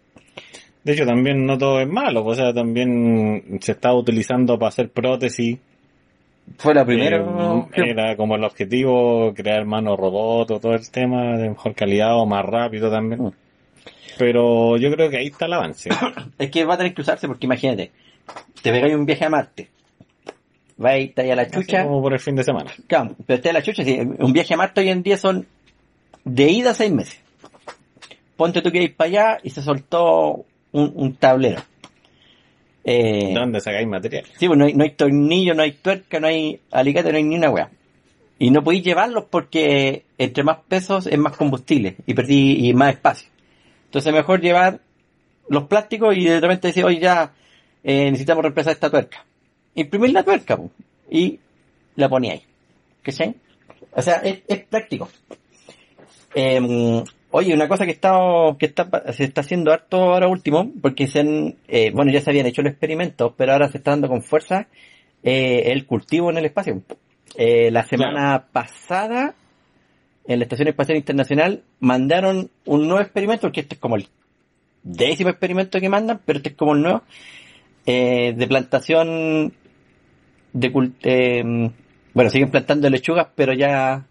De 0.83 0.93
hecho, 0.93 1.05
también 1.05 1.45
no 1.45 1.55
todo 1.57 1.79
es 1.81 1.87
malo, 1.87 2.25
o 2.25 2.33
sea, 2.33 2.51
también 2.53 3.59
se 3.61 3.73
está 3.73 3.93
utilizando 3.93 4.57
para 4.57 4.69
hacer 4.69 4.89
prótesis. 4.89 5.59
Fue 6.57 6.73
la 6.73 6.85
primera. 6.85 7.17
Eh, 7.73 7.89
era 7.89 8.15
como 8.15 8.35
el 8.35 8.43
objetivo 8.43 9.33
crear 9.35 9.65
manos 9.65 9.97
robot 9.99 10.51
o 10.51 10.59
todo 10.59 10.73
el 10.73 10.89
tema 10.89 11.37
de 11.37 11.49
mejor 11.49 11.75
calidad 11.75 12.17
o 12.17 12.25
más 12.25 12.45
rápido 12.45 12.89
también. 12.89 13.21
Mm. 13.21 13.31
Pero 14.17 14.77
yo 14.77 14.91
creo 14.91 15.09
que 15.09 15.17
ahí 15.17 15.27
está 15.27 15.45
el 15.45 15.53
avance. 15.53 15.89
Es 16.39 16.49
que 16.49 16.65
va 16.65 16.75
a 16.75 16.77
tener 16.77 16.93
que 16.93 17.01
usarse 17.01 17.27
porque 17.27 17.45
imagínate, 17.45 17.91
te 18.61 18.71
pegáis 18.71 18.95
un 18.95 19.05
viaje 19.05 19.25
a 19.25 19.29
Marte, 19.29 19.69
vais 20.77 21.11
ahí 21.17 21.29
a 21.31 21.35
la 21.35 21.43
Así 21.43 21.51
chucha, 21.51 21.83
como 21.83 22.01
por 22.01 22.13
el 22.13 22.19
fin 22.19 22.35
de 22.35 22.43
semana. 22.43 22.71
claro, 22.87 23.15
pero 23.25 23.37
estáis 23.37 23.55
a 23.55 23.59
la 23.59 23.63
chucha, 23.63 23.83
sí, 23.83 23.99
un 23.99 24.33
viaje 24.33 24.53
a 24.53 24.57
Marte 24.57 24.81
hoy 24.81 24.89
en 24.89 25.03
día 25.03 25.17
son 25.17 25.45
de 26.23 26.51
ida 26.51 26.73
seis 26.73 26.91
meses. 26.91 27.19
Ponte 28.35 28.61
tú 28.61 28.71
que 28.71 28.81
ir 28.83 28.95
para 28.95 29.07
allá 29.09 29.37
y 29.43 29.49
se 29.49 29.61
soltó 29.61 30.45
un, 30.71 30.91
un 30.95 31.15
tablero. 31.15 31.61
Eh, 32.89 33.33
¿De 33.33 33.33
dónde 33.33 33.59
sacáis 33.59 33.85
material? 33.85 34.23
Sí, 34.39 34.47
pues 34.47 34.57
no 34.57 34.63
hay, 34.63 34.73
no 34.73 34.85
hay 34.85 34.91
tornillo, 34.91 35.53
no 35.53 35.61
hay 35.61 35.73
tuerca, 35.73 36.21
no 36.21 36.27
hay 36.27 36.61
alicate, 36.71 37.11
no 37.11 37.17
hay 37.17 37.23
ni 37.23 37.35
una 37.35 37.49
weá. 37.49 37.69
Y 38.39 38.49
no 38.49 38.63
podéis 38.63 38.85
llevarlos 38.85 39.25
porque 39.29 40.05
entre 40.17 40.45
más 40.45 40.59
pesos 40.69 41.05
es 41.05 41.17
más 41.17 41.35
combustible 41.35 41.97
y 42.05 42.13
perdí 42.13 42.65
y 42.65 42.73
más 42.73 42.93
espacio. 42.93 43.27
Entonces 43.85 44.13
mejor 44.13 44.39
llevar 44.39 44.79
los 45.49 45.65
plásticos 45.65 46.15
y 46.15 46.23
de 46.23 46.39
repente 46.39 46.69
decir, 46.69 46.85
oye 46.85 46.99
ya 46.99 47.33
eh, 47.83 48.05
necesitamos 48.05 48.43
reemplazar 48.43 48.71
esta 48.71 48.89
tuerca. 48.89 49.25
Imprimir 49.75 50.13
la 50.13 50.23
tuerca 50.23 50.55
po, 50.55 50.71
y 51.11 51.39
la 51.97 52.07
poníais. 52.07 52.43
¿Cachai? 53.01 53.35
O 53.91 54.01
sea, 54.01 54.15
es, 54.17 54.43
es 54.47 54.59
práctico. 54.63 55.09
Em, 56.33 57.03
oye, 57.31 57.53
una 57.53 57.67
cosa 57.67 57.85
que 57.85 57.91
está, 57.91 58.17
que 58.57 58.67
está, 58.67 59.13
se 59.13 59.23
está 59.23 59.41
haciendo 59.41 59.71
harto 59.71 59.97
ahora 59.97 60.27
último, 60.27 60.71
porque 60.81 61.07
se 61.07 61.19
han, 61.19 61.55
eh, 61.67 61.91
bueno, 61.93 62.11
ya 62.11 62.21
se 62.21 62.29
habían 62.29 62.45
hecho 62.45 62.61
los 62.61 62.71
experimentos, 62.71 63.33
pero 63.37 63.53
ahora 63.53 63.69
se 63.69 63.77
está 63.77 63.91
dando 63.91 64.07
con 64.07 64.21
fuerza 64.21 64.67
eh, 65.23 65.71
el 65.71 65.85
cultivo 65.85 66.29
en 66.31 66.37
el 66.37 66.45
espacio. 66.45 66.81
Eh, 67.35 67.69
la 67.71 67.83
semana 67.83 68.47
pasada, 68.51 69.35
en 70.25 70.39
la 70.39 70.43
Estación 70.43 70.69
Espacial 70.69 70.97
Internacional, 70.97 71.63
mandaron 71.79 72.49
un 72.65 72.87
nuevo 72.87 73.01
experimento, 73.01 73.41
porque 73.41 73.61
este 73.61 73.75
es 73.75 73.81
como 73.81 73.95
el 73.95 74.07
décimo 74.83 75.29
experimento 75.29 75.79
que 75.79 75.89
mandan, 75.89 76.21
pero 76.25 76.37
este 76.37 76.49
es 76.49 76.55
como 76.55 76.73
el 76.73 76.81
nuevo, 76.81 77.03
eh, 77.85 78.33
de 78.35 78.47
plantación 78.47 79.53
de 80.53 80.91
eh, 81.03 81.71
bueno, 82.13 82.29
siguen 82.29 82.49
plantando 82.49 82.89
lechugas, 82.89 83.27
pero 83.35 83.53
ya 83.53 84.05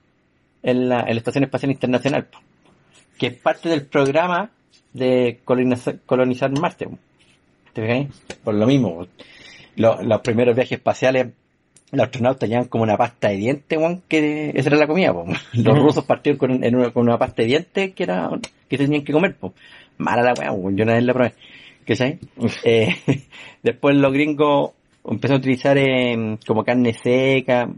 en 0.63 0.89
la, 0.89 1.01
en 1.01 1.15
la 1.15 1.19
Estación 1.19 1.45
Espacial 1.45 1.73
Internacional, 1.73 2.27
po, 2.27 2.39
que 3.19 3.29
es 3.29 3.35
parte 3.35 3.69
del 3.69 3.87
programa 3.87 4.51
de 4.93 5.41
colonizar, 5.45 5.99
colonizar 6.07 6.51
Marte. 6.59 6.89
¿Te 7.73 7.83
fijáis? 7.83 8.09
Por 8.43 8.55
lo 8.55 8.67
mismo. 8.67 9.07
Lo- 9.77 10.03
los 10.03 10.21
primeros 10.23 10.55
viajes 10.57 10.79
espaciales, 10.79 11.29
los 11.93 12.05
astronautas 12.05 12.49
llevan 12.49 12.67
como 12.69 12.85
una 12.85 12.97
pasta 12.97 13.29
de 13.29 13.37
dientes, 13.37 13.79
weón, 13.79 14.03
que 14.09 14.53
esa 14.55 14.69
era 14.71 14.79
la 14.79 14.87
comida. 14.87 15.13
Los 15.53 15.79
rusos 15.79 16.05
partieron 16.05 16.39
con, 16.39 16.65
en 16.65 16.75
una, 16.77 16.91
con 16.91 17.03
una 17.05 17.19
pasta 17.19 17.43
de 17.43 17.49
dientes 17.49 17.95
que 17.95 18.03
era 18.03 18.31
que 18.69 18.79
tenían 18.79 19.05
que 19.05 19.13
comer. 19.13 19.37
Po. 19.37 19.53
Mala 19.99 20.23
la 20.23 20.35
weá, 20.35 20.49
yo 20.51 20.83
una 20.85 20.95
vez 20.95 21.05
la 21.05 21.13
probé. 21.15 21.35
¿Cachai? 21.87 22.19
Eh, 22.65 22.89
después 23.63 23.97
los 23.97 24.13
gringos 24.13 24.71
empezaron 25.09 25.37
a 25.37 25.41
utilizar 25.41 25.79
eh, 25.79 26.37
como 26.47 26.65
carne 26.65 26.95
seca, 26.95 27.69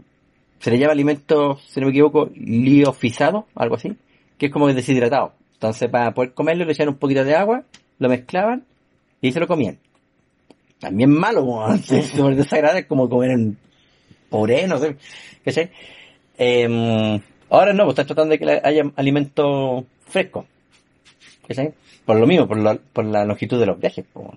se 0.59 0.71
le 0.71 0.79
llama 0.79 0.93
alimento, 0.93 1.57
si 1.67 1.79
no 1.79 1.85
me 1.87 1.91
equivoco, 1.91 2.29
liofisado, 2.35 3.45
algo 3.55 3.75
así, 3.75 3.95
que 4.39 4.47
es 4.47 4.51
como 4.51 4.73
deshidratado. 4.73 5.33
Entonces 5.53 5.89
para 5.89 6.13
poder 6.13 6.33
comerlo 6.33 6.65
le 6.65 6.71
echaban 6.71 6.93
un 6.93 6.99
poquito 6.99 7.23
de 7.23 7.35
agua, 7.35 7.63
lo 7.99 8.09
mezclaban 8.09 8.63
y 9.21 9.31
se 9.31 9.39
lo 9.39 9.47
comían. 9.47 9.77
También 10.79 11.11
malo, 11.11 11.71
es 11.73 12.07
súper 12.15 12.35
desagradable, 12.35 12.81
es 12.81 12.87
como 12.87 13.09
comer 13.09 13.31
en 13.31 13.57
puré, 14.29 14.67
no 14.67 14.77
sé, 14.77 14.95
¿cachai? 15.43 15.69
Eh, 16.37 17.19
ahora 17.49 17.73
no, 17.73 17.83
pues 17.83 17.93
están 17.93 18.07
tratando 18.07 18.31
de 18.31 18.39
que 18.39 18.61
haya 18.63 18.83
alimento 18.95 19.85
fresco, 20.07 20.45
¿cachai? 21.47 21.73
Por 22.05 22.17
lo 22.17 22.25
mismo, 22.25 22.47
por 22.47 22.57
la, 22.57 22.75
por 22.75 23.05
la 23.05 23.25
longitud 23.25 23.59
de 23.59 23.65
los 23.65 23.79
viajes, 23.79 24.05
pues, 24.13 24.27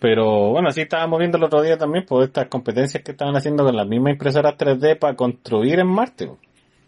Pero 0.00 0.50
bueno, 0.50 0.68
así 0.68 0.82
estábamos 0.82 1.18
viendo 1.18 1.38
el 1.38 1.44
otro 1.44 1.62
día 1.62 1.76
también, 1.76 2.04
por 2.06 2.22
estas 2.22 2.46
competencias 2.48 3.02
que 3.02 3.12
estaban 3.12 3.36
haciendo 3.36 3.64
con 3.64 3.76
las 3.76 3.86
mismas 3.86 4.12
impresoras 4.12 4.56
3D 4.56 4.98
para 4.98 5.16
construir 5.16 5.80
en 5.80 5.88
Marte. 5.88 6.26
po. 6.26 6.38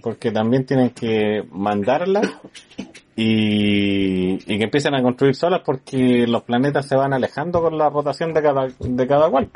Porque 0.03 0.31
también 0.31 0.65
tienen 0.65 0.91
que 0.91 1.45
mandarlas 1.51 2.27
y, 3.17 4.33
y 4.33 4.59
que 4.59 4.65
empiecen 4.65 4.95
a 4.95 5.03
construir 5.03 5.35
solas 5.35 5.61
porque 5.65 6.27
los 6.27 6.43
planetas 6.43 6.87
se 6.87 6.97
van 6.97 7.13
alejando 7.13 7.61
con 7.61 7.77
la 7.77 7.91
rotación 7.91 8.33
de 8.33 8.43
cada, 8.43 8.69
de 8.79 9.07
cada 9.07 9.29
cual. 9.29 9.51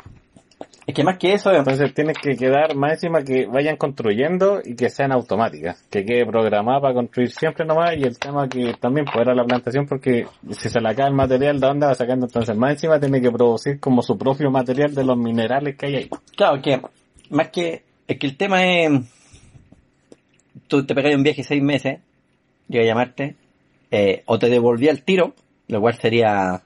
Es 0.87 0.93
que 0.93 1.03
más 1.03 1.17
que 1.17 1.33
eso, 1.33 1.51
Entonces 1.51 1.93
tienes 1.93 2.17
que 2.17 2.35
quedar 2.35 2.75
más 2.75 2.93
encima 2.93 3.23
que 3.23 3.47
vayan 3.47 3.75
construyendo 3.75 4.61
y 4.63 4.75
que 4.75 4.89
sean 4.89 5.11
automáticas, 5.11 5.83
que 5.89 6.05
quede 6.05 6.25
programada 6.25 6.79
para 6.79 6.93
construir 6.93 7.31
siempre 7.31 7.65
nomás 7.65 7.97
y 7.97 8.03
el 8.03 8.19
tema 8.19 8.47
que 8.47 8.75
también 8.79 9.07
a 9.07 9.33
la 9.33 9.45
plantación 9.45 9.87
porque 9.87 10.27
si 10.51 10.69
se 10.69 10.79
le 10.79 10.89
acaba 10.89 11.09
el 11.09 11.15
material 11.15 11.59
de 11.59 11.67
dónde 11.67 11.87
va 11.87 11.95
sacando 11.95 12.27
entonces 12.27 12.55
más 12.55 12.71
encima 12.71 12.99
tiene 12.99 13.19
que 13.19 13.31
producir 13.31 13.79
como 13.79 14.03
su 14.03 14.15
propio 14.17 14.51
material 14.51 14.93
de 14.93 15.03
los 15.03 15.17
minerales 15.17 15.75
que 15.75 15.87
hay 15.87 15.95
ahí. 15.95 16.09
Claro, 16.35 16.61
que 16.61 16.79
más 17.31 17.49
que 17.49 17.83
es 18.07 18.19
que 18.19 18.27
el 18.27 18.37
tema 18.37 18.63
es 18.63 18.91
tú 20.67 20.85
te 20.85 20.93
pegas 20.93 21.15
un 21.15 21.23
viaje 21.23 21.43
seis 21.43 21.63
meses, 21.63 21.99
llega 22.67 22.83
a 22.83 22.87
llamarte, 22.87 23.35
eh, 23.91 24.23
o 24.25 24.37
te 24.39 24.49
devolvía 24.49 24.91
el 24.91 25.03
tiro, 25.03 25.33
lo 25.67 25.81
cual 25.81 25.95
sería 25.95 26.61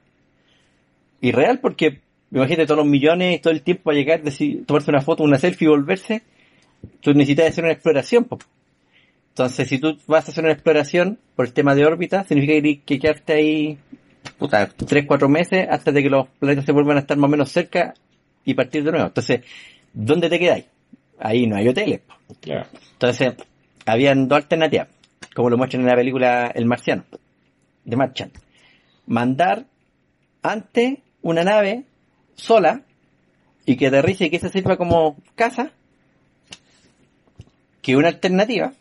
irreal 1.22 1.60
porque 1.60 2.00
imagínate 2.32 2.66
todos 2.66 2.80
los 2.80 2.88
millones 2.88 3.42
todo 3.42 3.54
el 3.54 3.62
tiempo 3.62 3.92
a 3.92 3.94
llegar, 3.94 4.22
decir, 4.22 4.66
tomarse 4.66 4.92
una 4.92 5.02
foto, 5.02 5.24
una 5.24 5.38
selfie 5.38 5.66
y 5.66 5.70
volverse, 5.70 6.24
tú 7.02 7.14
necesitas 7.14 7.48
hacer 7.48 7.64
una 7.64 7.74
exploración. 7.74 8.26
po. 8.26 8.40
Entonces, 9.30 9.70
si 9.70 9.80
tú 9.80 9.98
vas 10.08 10.28
a 10.28 10.32
hacer 10.32 10.44
una 10.44 10.54
exploración 10.54 11.18
por 11.36 11.46
el 11.46 11.54
tema 11.54 11.74
de 11.76 11.86
órbita, 11.86 12.24
significa 12.26 12.54
que 12.54 12.62
tienes 12.62 12.84
que 12.86 13.00
quedarte 13.00 13.34
ahí, 13.34 13.78
puta, 14.38 14.68
tres, 14.68 15.06
cuatro 15.08 15.30
meses 15.30 15.68
hasta 15.70 15.92
de 15.92 16.04
que 16.04 16.10
los 16.10 16.28
planetas 16.40 16.66
se 16.66 16.72
vuelvan 16.72 16.98
a 16.98 17.02
estar 17.02 17.18
más 17.18 17.30
o 17.30 17.32
menos 17.32 17.50
cerca 17.50 17.94
y 18.44 18.54
partir 18.54 18.84
de 18.84 18.92
nuevo. 18.92 19.08
Entonces, 19.08 19.42
¿dónde 19.94 20.30
te 20.30 20.40
quedáis? 20.40 20.66
Ahí 21.20 21.48
no 21.48 21.56
hay 21.56 21.68
hoteles. 21.68 22.02
po. 22.02 22.16
Entonces, 22.94 23.34
habían 23.86 24.28
dos 24.28 24.38
alternativas, 24.38 24.88
como 25.34 25.50
lo 25.50 25.58
muestran 25.58 25.84
en 25.84 25.88
la 25.88 25.96
película 25.96 26.52
El 26.54 26.66
Marciano, 26.66 27.06
de 27.86 27.96
Martian. 27.96 28.32
Mandar 29.08 29.66
antes 30.42 31.00
una 31.22 31.44
nave 31.44 31.86
sola 32.40 32.82
y 33.66 33.76
que 33.76 33.88
aterrice 33.88 34.26
y 34.26 34.30
que 34.30 34.40
se 34.40 34.50
sirva 34.50 34.78
como 34.78 35.18
casa 35.36 35.72
que 37.82 37.96
una 37.96 38.08
alternativa 38.10 38.74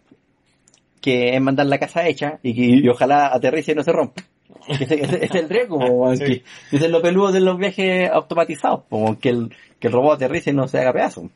que 1.00 1.34
es 1.36 1.40
mandar 1.40 1.66
la 1.66 1.78
casa 1.78 2.06
hecha 2.08 2.38
y 2.42 2.54
que 2.54 2.62
y 2.62 2.88
ojalá 2.88 3.28
aterrice 3.32 3.72
y 3.72 3.74
no 3.74 3.82
se 3.84 3.92
rompa. 3.92 4.22
Ese, 4.66 5.24
es 5.24 5.34
el 5.34 5.48
riesgo, 5.48 5.78
po, 5.78 6.14
Sí. 6.16 6.24
que- 6.24 6.44
ese 6.76 6.86
es 6.86 6.90
lo 6.90 7.00
peludo 7.00 7.30
de 7.32 7.40
los 7.40 7.56
viajes 7.56 8.10
automatizados, 8.10 8.82
po, 8.88 9.16
que 9.18 9.28
el, 9.30 9.54
que 9.78 9.86
el 9.86 9.92
robot 9.92 10.14
aterrice 10.16 10.50
y 10.50 10.54
no 10.54 10.66
se 10.68 10.78
haga 10.80 10.92
pedazo. 10.92 11.30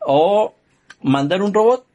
O 0.00 0.54
mandar 1.02 1.42
un 1.42 1.52
robot 1.52 1.86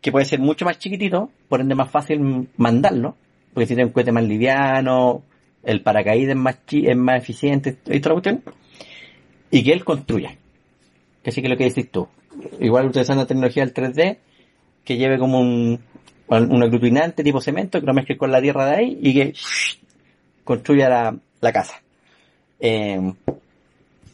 que 0.00 0.10
puede 0.12 0.26
ser 0.26 0.40
mucho 0.40 0.64
más 0.64 0.78
chiquitito, 0.78 1.30
por 1.48 1.60
ende 1.60 1.74
más 1.74 1.90
fácil 1.90 2.48
mandarlo, 2.56 3.16
porque 3.54 3.66
si 3.66 3.74
tiene 3.74 3.86
un 3.86 3.92
cohete 3.92 4.12
más 4.12 4.24
liviano, 4.24 5.22
el 5.64 5.82
paracaídas 5.82 6.30
es 6.30 6.36
más, 6.36 6.64
chi- 6.66 6.86
es 6.86 6.96
más 6.96 7.18
eficiente, 7.18 7.76
y 7.86 8.00
toda 8.00 8.14
la 8.16 8.20
cuestión, 8.22 8.42
y 9.50 9.62
que 9.64 9.72
él 9.72 9.84
construya. 9.84 10.36
Que 11.22 11.32
sí 11.32 11.42
que 11.42 11.48
lo 11.48 11.56
que 11.56 11.64
decís 11.64 11.90
tú. 11.90 12.08
Igual 12.60 12.86
utilizando 12.86 13.22
la 13.22 13.26
tecnología 13.26 13.64
del 13.64 13.74
3D, 13.74 14.18
que 14.84 14.96
lleve 14.96 15.18
como 15.18 15.40
un, 15.40 15.78
un 16.28 16.62
aglutinante 16.62 17.22
tipo 17.24 17.40
cemento, 17.40 17.80
que 17.80 17.86
lo 17.86 17.94
mezcle 17.94 18.16
con 18.16 18.30
la 18.30 18.40
tierra 18.40 18.66
de 18.66 18.76
ahí 18.76 18.98
y 19.02 19.12
que 19.14 19.32
construya 20.44 20.88
la, 20.88 21.16
la 21.40 21.52
casa. 21.52 21.82
Eh, 22.60 23.12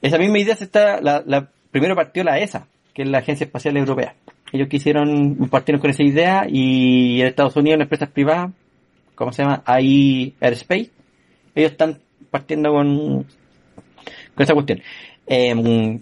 esa 0.03 0.19
misma 0.19 0.39
idea 0.39 0.57
se 0.57 0.65
está, 0.65 1.01
la, 1.01 1.23
la 1.27 1.49
primero 1.71 1.95
partió 1.95 2.25
la 2.25 2.39
ESA, 2.39 2.67
que 2.93 3.03
es 3.03 3.09
la 3.09 3.19
Agencia 3.19 3.45
Espacial 3.45 3.77
Europea. 3.77 4.15
Ellos 4.53 4.69
quisieron, 4.69 5.37
partieron 5.51 5.81
con 5.81 5.91
esa 5.91 6.03
idea 6.03 6.47
y 6.49 7.21
en 7.21 7.27
Estados 7.27 7.57
Unidos, 7.57 7.79
las 7.79 7.87
empresas 7.87 8.11
privadas, 8.11 8.53
¿cómo 9.15 9.33
se 9.33 9.43
llama? 9.43 9.63
AI 9.67 10.35
Airspace, 10.41 10.91
ellos 11.55 11.73
están 11.73 11.99
partiendo 12.31 12.73
con, 12.73 13.25
con 14.35 14.43
esa 14.43 14.55
cuestión. 14.55 14.81
Eh, 15.27 15.99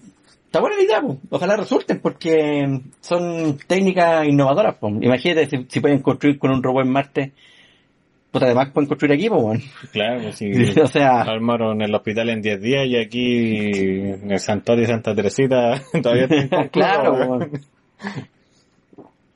está 0.47 0.61
buena 0.61 0.77
la 0.77 0.83
idea, 0.83 1.01
po. 1.01 1.19
ojalá 1.31 1.57
resulten, 1.57 2.01
porque 2.01 2.81
son 3.01 3.59
técnicas 3.67 4.27
innovadoras. 4.27 4.77
po. 4.77 4.89
Imagínate 4.89 5.49
si, 5.49 5.67
si 5.69 5.81
pueden 5.81 6.01
construir 6.01 6.39
con 6.39 6.51
un 6.51 6.63
robot 6.63 6.85
en 6.85 6.93
Marte, 6.93 7.33
pues 8.33 8.45
además 8.45 8.71
pueden 8.73 8.89
construir 8.89 9.13
aquí, 9.13 9.29
pues, 9.29 9.43
bueno. 9.43 9.61
Claro, 9.93 10.23
pues 10.23 10.37
sí. 10.37 10.51
o 10.83 10.87
sea, 10.87 11.21
Armaron 11.21 11.83
el 11.83 11.95
hospital 11.95 12.31
en 12.31 12.41
10 12.41 12.63
días 12.63 12.87
y 12.87 12.97
aquí 12.97 13.71
en 14.15 14.31
el 14.31 14.41
santuario 14.41 14.87
de 14.87 14.93
Santa 14.93 15.15
Teresita 15.15 15.83
todavía 16.03 16.25
está 16.25 16.37
inconcluso, 16.37 16.71
claro. 16.71 17.39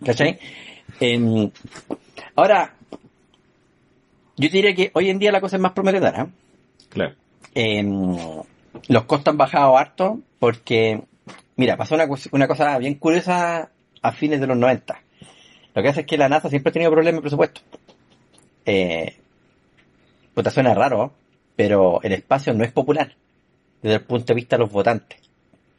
¿Cachai? 0.05 0.39
Em, 0.99 1.51
ahora, 2.35 2.76
yo 4.37 4.49
diría 4.49 4.75
que 4.75 4.91
hoy 4.95 5.11
en 5.11 5.19
día 5.19 5.33
la 5.33 5.41
cosa 5.41 5.57
es 5.57 5.63
más 5.63 5.73
prometedora. 5.73 6.29
Claro. 6.89 7.15
Em, 7.55 8.17
los 8.89 9.05
costos 9.05 9.33
han 9.33 9.39
bajado 9.39 9.77
harto 9.79 10.21
porque, 10.39 11.03
mira, 11.57 11.77
pasó 11.77 11.95
una, 11.95 12.07
cos- 12.07 12.29
una 12.33 12.47
cosa 12.49 12.77
bien 12.79 12.95
curiosa 12.95 13.71
a 14.03 14.13
fines 14.13 14.41
de 14.41 14.47
los 14.47 14.57
90. 14.57 15.01
Lo 15.75 15.83
que 15.83 15.89
hace 15.89 16.01
es 16.01 16.07
que 16.07 16.19
la 16.19 16.29
NASA 16.29 16.49
siempre 16.51 16.71
ha 16.71 16.73
tenido 16.73 16.91
problemas 16.91 17.19
de 17.19 17.23
presupuesto. 17.23 17.61
Eh, 18.65 19.17
puta, 20.35 20.51
suena 20.51 20.75
raro, 20.75 21.13
pero 21.55 22.01
el 22.03 22.13
espacio 22.13 22.53
no 22.55 22.65
es 22.65 22.73
popular 22.73 23.15
desde 23.83 23.97
el 23.97 24.03
punto 24.05 24.27
de 24.27 24.35
vista 24.35 24.57
de 24.57 24.61
los 24.63 24.73
votantes. 24.73 25.19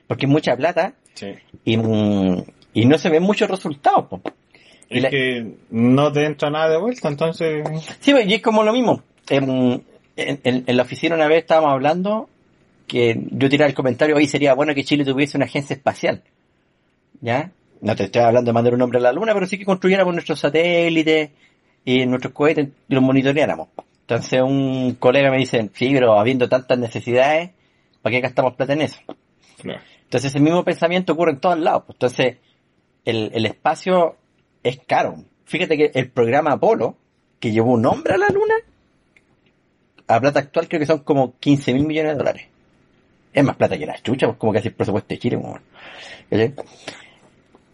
Porque 0.08 0.26
es 0.26 0.32
mucha 0.32 0.56
plata 0.56 0.94
Sí. 1.14 1.34
y, 1.66 1.78
mm, 1.78 2.44
y 2.74 2.86
no 2.86 2.98
se 2.98 3.10
ven 3.10 3.24
muchos 3.24 3.50
resultados. 3.50 4.06
po. 4.08 4.22
Y 4.90 4.98
Es 4.98 5.04
la- 5.04 5.10
que 5.10 5.54
no 5.70 6.12
te 6.12 6.26
entra 6.26 6.50
nada 6.50 6.70
de 6.70 6.78
vuelta, 6.80 7.08
entonces... 7.10 7.68
Sí, 8.00 8.12
pues, 8.12 8.26
y 8.28 8.36
es 8.36 8.42
como 8.42 8.64
lo 8.64 8.72
mismo. 8.74 9.02
En, 9.30 9.84
en- 10.16 10.64
la 10.78 10.84
oficina 10.84 11.16
una 11.16 11.28
vez 11.28 11.40
estábamos 11.40 11.72
hablando 11.72 12.30
que 12.88 13.20
yo 13.32 13.50
tiraba 13.50 13.68
el 13.70 13.76
comentario, 13.76 14.16
hoy 14.16 14.28
sería 14.28 14.54
bueno 14.54 14.74
que 14.74 14.84
Chile 14.86 15.04
tuviese 15.04 15.38
una 15.38 15.46
agencia 15.46 15.76
espacial. 15.76 16.24
¿Ya? 17.22 17.52
No 17.82 17.96
te 17.96 18.06
estoy 18.06 18.22
hablando 18.22 18.50
de 18.50 18.54
mandar 18.54 18.74
un 18.74 18.82
hombre 18.82 19.00
a 19.00 19.02
la 19.02 19.12
luna, 19.12 19.34
pero 19.34 19.46
sí 19.46 19.58
que 19.58 19.66
construyéramos 19.66 20.14
nuestros 20.14 20.40
satélites 20.40 21.32
y 21.84 22.06
nuestros 22.06 22.34
cohetes 22.34 22.70
y 22.88 22.94
los 22.94 23.04
monitoreáramos. 23.04 23.68
Entonces 24.02 24.42
un 24.42 24.96
colega 25.00 25.30
me 25.30 25.38
dice, 25.38 25.70
sí, 25.74 25.90
pero 25.94 26.18
habiendo 26.18 26.48
tantas 26.48 26.80
necesidades, 26.80 27.52
¿para 28.02 28.16
qué 28.16 28.22
gastamos 28.22 28.54
plata 28.56 28.74
en 28.74 28.84
eso? 28.84 29.00
Claro. 29.62 29.82
Entonces 30.04 30.32
ese 30.32 30.40
mismo 30.40 30.64
pensamiento 30.64 31.14
ocurre 31.14 31.32
en 31.32 31.40
todos 31.42 31.60
lados. 31.60 31.84
Entonces 31.90 32.38
el, 33.04 33.32
el 33.34 33.46
espacio 33.46 34.16
es 34.70 34.80
caro. 34.86 35.24
Fíjate 35.46 35.78
que 35.78 35.92
el 35.94 36.10
programa 36.10 36.54
Apolo, 36.54 36.98
que 37.40 37.52
llevó 37.52 37.72
un 37.72 37.86
hombre 37.86 38.16
a 38.16 38.18
la 38.18 38.28
luna, 38.28 38.56
a 40.08 40.20
plata 40.20 40.40
actual 40.40 40.68
creo 40.68 40.80
que 40.80 40.86
son 40.86 41.00
como 41.00 41.38
15 41.40 41.74
mil 41.74 41.86
millones 41.86 42.14
de 42.14 42.18
dólares. 42.18 42.48
Es 43.34 43.44
más 43.44 43.56
plata 43.56 43.78
que 43.78 43.86
la 43.86 44.02
chucha, 44.02 44.28
pues 44.28 44.38
como 44.38 44.54
casi 44.54 44.70
el 44.70 44.74
presupuesto 44.74 45.10
de 45.10 45.20
Chile. 45.20 45.40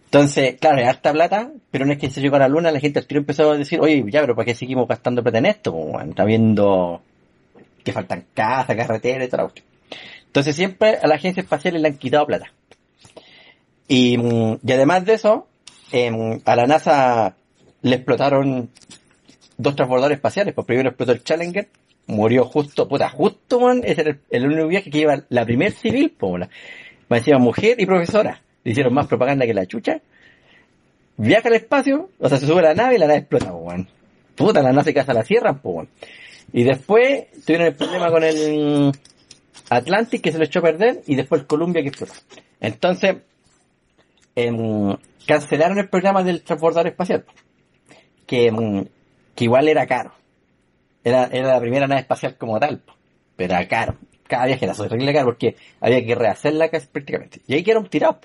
Entonces, 0.05 0.55
claro, 0.59 0.81
es 0.81 0.87
harta 0.87 1.11
plata, 1.13 1.51
pero 1.71 1.85
una 1.85 1.93
vez 1.93 2.01
que 2.01 2.09
se 2.09 2.21
llegó 2.21 2.35
a 2.35 2.39
la 2.39 2.47
luna, 2.47 2.71
la 2.71 2.79
gente 2.79 2.99
al 2.99 3.07
tiro 3.07 3.19
empezó 3.19 3.51
a 3.51 3.57
decir, 3.57 3.79
oye, 3.79 4.03
ya, 4.09 4.21
pero 4.21 4.35
¿para 4.35 4.45
qué 4.45 4.55
seguimos 4.55 4.87
gastando 4.87 5.23
plata 5.23 5.37
en 5.37 5.45
esto? 5.45 5.71
weón? 5.71 6.09
Está 6.09 6.25
viendo 6.25 7.01
que 7.83 7.91
faltan 7.91 8.25
casas, 8.33 8.75
carreteras 8.75 9.27
y 9.27 9.31
cuestión. 9.31 9.65
Entonces 10.25 10.55
siempre 10.55 10.97
a 11.01 11.07
la 11.07 11.15
agencia 11.15 11.41
espacial 11.41 11.81
le 11.81 11.87
han 11.87 11.97
quitado 11.97 12.25
plata. 12.25 12.51
Y, 13.87 14.17
mm, 14.17 14.59
y 14.65 14.71
además 14.71 15.05
de 15.05 15.13
eso, 15.13 15.47
em, 15.93 16.41
a 16.43 16.55
la 16.55 16.65
NASA 16.65 17.35
le 17.83 17.95
explotaron 17.95 18.69
dos 19.57 19.75
transbordadores 19.75 20.17
espaciales. 20.17 20.53
Pues 20.53 20.67
primero 20.67 20.89
explotó 20.89 21.11
el 21.11 21.23
Challenger, 21.23 21.69
murió 22.07 22.45
justo, 22.45 22.87
puta, 22.87 23.09
justo, 23.09 23.71
ese 23.83 24.01
era 24.01 24.17
el, 24.29 24.45
único 24.45 24.67
viaje 24.67 24.89
que 24.89 24.99
lleva 24.99 25.23
la 25.29 25.45
primer 25.45 25.71
civil, 25.71 26.13
pues, 26.17 26.49
me 27.09 27.17
decía 27.17 27.37
mujer 27.37 27.79
y 27.79 27.85
profesora. 27.85 28.41
Le 28.63 28.71
hicieron 28.71 28.93
más 28.93 29.07
propaganda 29.07 29.45
que 29.45 29.53
la 29.53 29.65
chucha. 29.65 30.01
Viaja 31.17 31.49
al 31.49 31.55
espacio, 31.55 32.09
o 32.19 32.27
sea, 32.27 32.39
se 32.39 32.47
sube 32.47 32.59
a 32.59 32.63
la 32.63 32.73
nave 32.73 32.95
y 32.95 32.97
la 32.97 33.07
nave 33.07 33.19
explota, 33.19 33.51
pues. 33.51 33.85
Puta, 34.35 34.63
la 34.63 34.71
nave 34.71 34.85
se 34.85 34.93
casa 34.93 35.13
la 35.13 35.23
sierra, 35.23 35.53
pues. 35.53 35.87
Y 36.53 36.63
después 36.63 37.25
tuvieron 37.45 37.67
el 37.67 37.75
problema 37.75 38.09
con 38.09 38.23
el 38.23 38.91
Atlantic 39.69 40.21
que 40.21 40.31
se 40.31 40.39
lo 40.39 40.45
echó 40.45 40.59
a 40.59 40.63
perder 40.63 41.01
y 41.05 41.15
después 41.15 41.41
el 41.41 41.47
Columbia 41.47 41.81
que 41.83 41.89
explotó. 41.89 42.13
Entonces, 42.59 43.17
em, 44.35 44.95
cancelaron 45.25 45.77
el 45.79 45.89
programa 45.89 46.23
del 46.23 46.43
transbordador 46.43 46.87
espacial. 46.87 47.25
Que, 48.25 48.47
em, 48.47 48.85
que 49.35 49.43
igual 49.43 49.67
era 49.67 49.85
caro. 49.87 50.13
Era, 51.03 51.25
era 51.25 51.49
la 51.49 51.59
primera 51.59 51.87
nave 51.87 52.01
espacial 52.01 52.37
como 52.37 52.59
tal, 52.59 52.81
pero 53.35 53.53
era 53.53 53.67
caro. 53.67 53.97
Cada 54.27 54.45
viaje 54.45 54.65
era 54.65 54.73
terrible 54.73 55.13
caro 55.13 55.25
porque 55.25 55.55
había 55.81 56.05
que 56.05 56.15
rehacerla 56.15 56.69
casi 56.69 56.87
prácticamente. 56.87 57.41
Y 57.47 57.55
ahí 57.55 57.63
quedaron 57.63 57.89
tirados. 57.89 58.19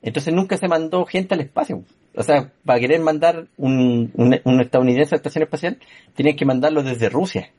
Entonces 0.00 0.34
nunca 0.34 0.56
se 0.56 0.68
mandó 0.68 1.04
gente 1.06 1.34
al 1.34 1.40
espacio. 1.40 1.84
O 2.14 2.22
sea, 2.22 2.52
para 2.64 2.80
querer 2.80 3.00
mandar 3.00 3.46
un, 3.56 4.10
un, 4.14 4.40
un 4.44 4.60
estadounidense 4.60 5.14
a 5.14 5.16
la 5.16 5.18
estación 5.18 5.44
espacial, 5.44 5.78
tenían 6.14 6.36
que 6.36 6.44
mandarlo 6.44 6.82
desde 6.82 7.08
Rusia. 7.08 7.50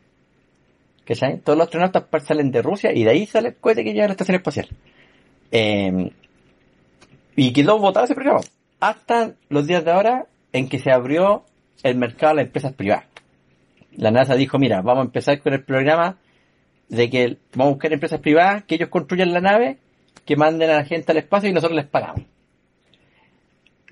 ¿Cachai? 1.06 1.40
Todos 1.40 1.58
los 1.58 1.66
astronautas 1.66 2.06
salen 2.24 2.52
de 2.52 2.62
Rusia 2.62 2.94
y 2.94 3.04
de 3.04 3.10
ahí 3.10 3.26
sale 3.26 3.50
el 3.50 3.56
cohete 3.56 3.84
que 3.84 3.92
llega 3.92 4.06
a 4.06 4.08
la 4.08 4.14
estación 4.14 4.36
espacial. 4.36 4.70
Eh, 5.52 6.12
y 7.36 7.54
quedó 7.54 7.80
votado 7.80 8.06
ese 8.06 8.16
programa. 8.16 8.42
Hasta 8.80 9.34
los 9.50 9.68
días 9.68 9.84
de 9.86 9.92
ahora 9.92 10.26
en 10.52 10.70
que 10.70 10.80
se 10.80 10.92
abrió 10.92 11.44
el 11.84 11.96
mercado 11.96 12.32
a 12.32 12.36
las 12.36 12.46
empresas 12.46 12.74
privadas. 12.74 13.06
La 13.96 14.12
NASA 14.12 14.36
dijo, 14.36 14.58
mira, 14.60 14.82
vamos 14.82 15.04
a 15.04 15.06
empezar 15.06 15.40
con 15.42 15.54
el 15.54 15.64
programa 15.64 16.18
de 16.90 17.10
que 17.10 17.38
vamos 17.56 17.72
a 17.72 17.74
buscar 17.76 17.94
empresas 17.94 18.20
privadas, 18.20 18.64
que 18.66 18.76
ellos 18.76 18.90
construyan 18.90 19.34
la 19.34 19.42
nave, 19.42 19.78
que 20.26 20.36
manden 20.36 20.70
a 20.70 20.76
la 20.76 20.86
gente 20.86 21.12
al 21.12 21.18
espacio 21.20 21.50
y 21.50 21.54
nosotros 21.54 21.76
les 21.76 21.88
pagamos. 21.88 22.22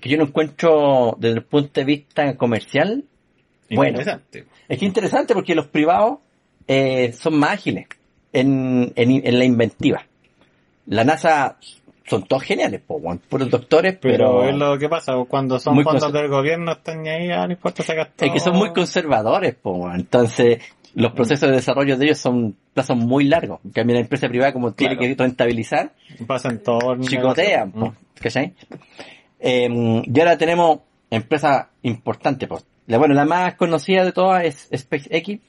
Que 0.00 0.08
yo 0.08 0.18
no 0.18 0.24
encuentro 0.24 1.16
desde 1.18 1.36
el 1.36 1.44
punto 1.44 1.80
de 1.80 1.84
vista 1.84 2.36
comercial, 2.36 3.04
Bueno. 3.70 3.90
Interesante. 4.00 4.46
es 4.68 4.78
que 4.78 4.84
interesante 4.84 5.34
porque 5.34 5.54
los 5.54 5.68
privados 5.68 6.18
eh, 6.66 7.12
son 7.12 7.38
más 7.38 7.52
ágiles 7.52 7.86
en, 8.32 8.92
en, 8.96 9.26
en 9.26 9.38
la 9.38 9.44
inventiva. 9.44 10.04
La 10.86 11.04
NASA 11.04 11.56
son 12.12 12.24
todos 12.24 12.42
geniales, 12.42 12.82
po, 12.86 12.96
weón, 12.96 13.18
puros 13.26 13.48
doctores, 13.48 13.96
Pero, 13.98 14.40
pero, 14.40 14.48
es 14.48 14.54
lo 14.54 14.78
que 14.78 14.88
pasa, 14.88 15.14
cuando 15.26 15.58
son 15.58 15.74
Muy 15.74 15.82
fondos 15.82 16.12
del 16.12 16.28
gobierno 16.28 16.72
están 16.72 17.06
ahí, 17.06 17.30
ah, 17.30 17.46
no 17.46 17.52
importa 17.52 17.82
sacar 17.82 18.12
todo. 18.14 18.26
es 18.26 18.32
que 18.34 18.40
son 18.40 18.54
muy 18.54 18.70
conservadores, 18.74 19.54
po, 19.54 19.72
weón. 19.72 20.00
entonces 20.00 20.58
los 20.94 21.12
procesos 21.12 21.48
de 21.48 21.56
desarrollo 21.56 21.96
de 21.96 22.04
ellos 22.04 22.18
son 22.18 22.54
plazos 22.74 22.98
muy 22.98 23.24
largos. 23.24 23.60
En 23.64 23.70
cambio 23.70 23.94
la 23.94 24.00
empresa 24.00 24.28
privada 24.28 24.52
como 24.52 24.72
tiene 24.72 24.98
que 24.98 25.14
rentabilizar, 25.14 25.92
Pasan 26.26 26.58
todo. 26.58 27.00
chicotean, 27.00 27.72
po, 27.72 27.94
¿cachai? 28.20 28.52
Eh, 29.40 30.02
y 30.04 30.20
ahora 30.20 30.36
tenemos 30.36 30.80
empresas 31.10 31.68
importantes, 31.82 32.46
pues. 32.46 32.66
La, 32.88 32.98
bueno, 32.98 33.14
la 33.14 33.24
más 33.24 33.54
conocida 33.54 34.04
de 34.04 34.12
todas 34.12 34.44
es 34.44 34.68
SpaceX, 34.76 35.40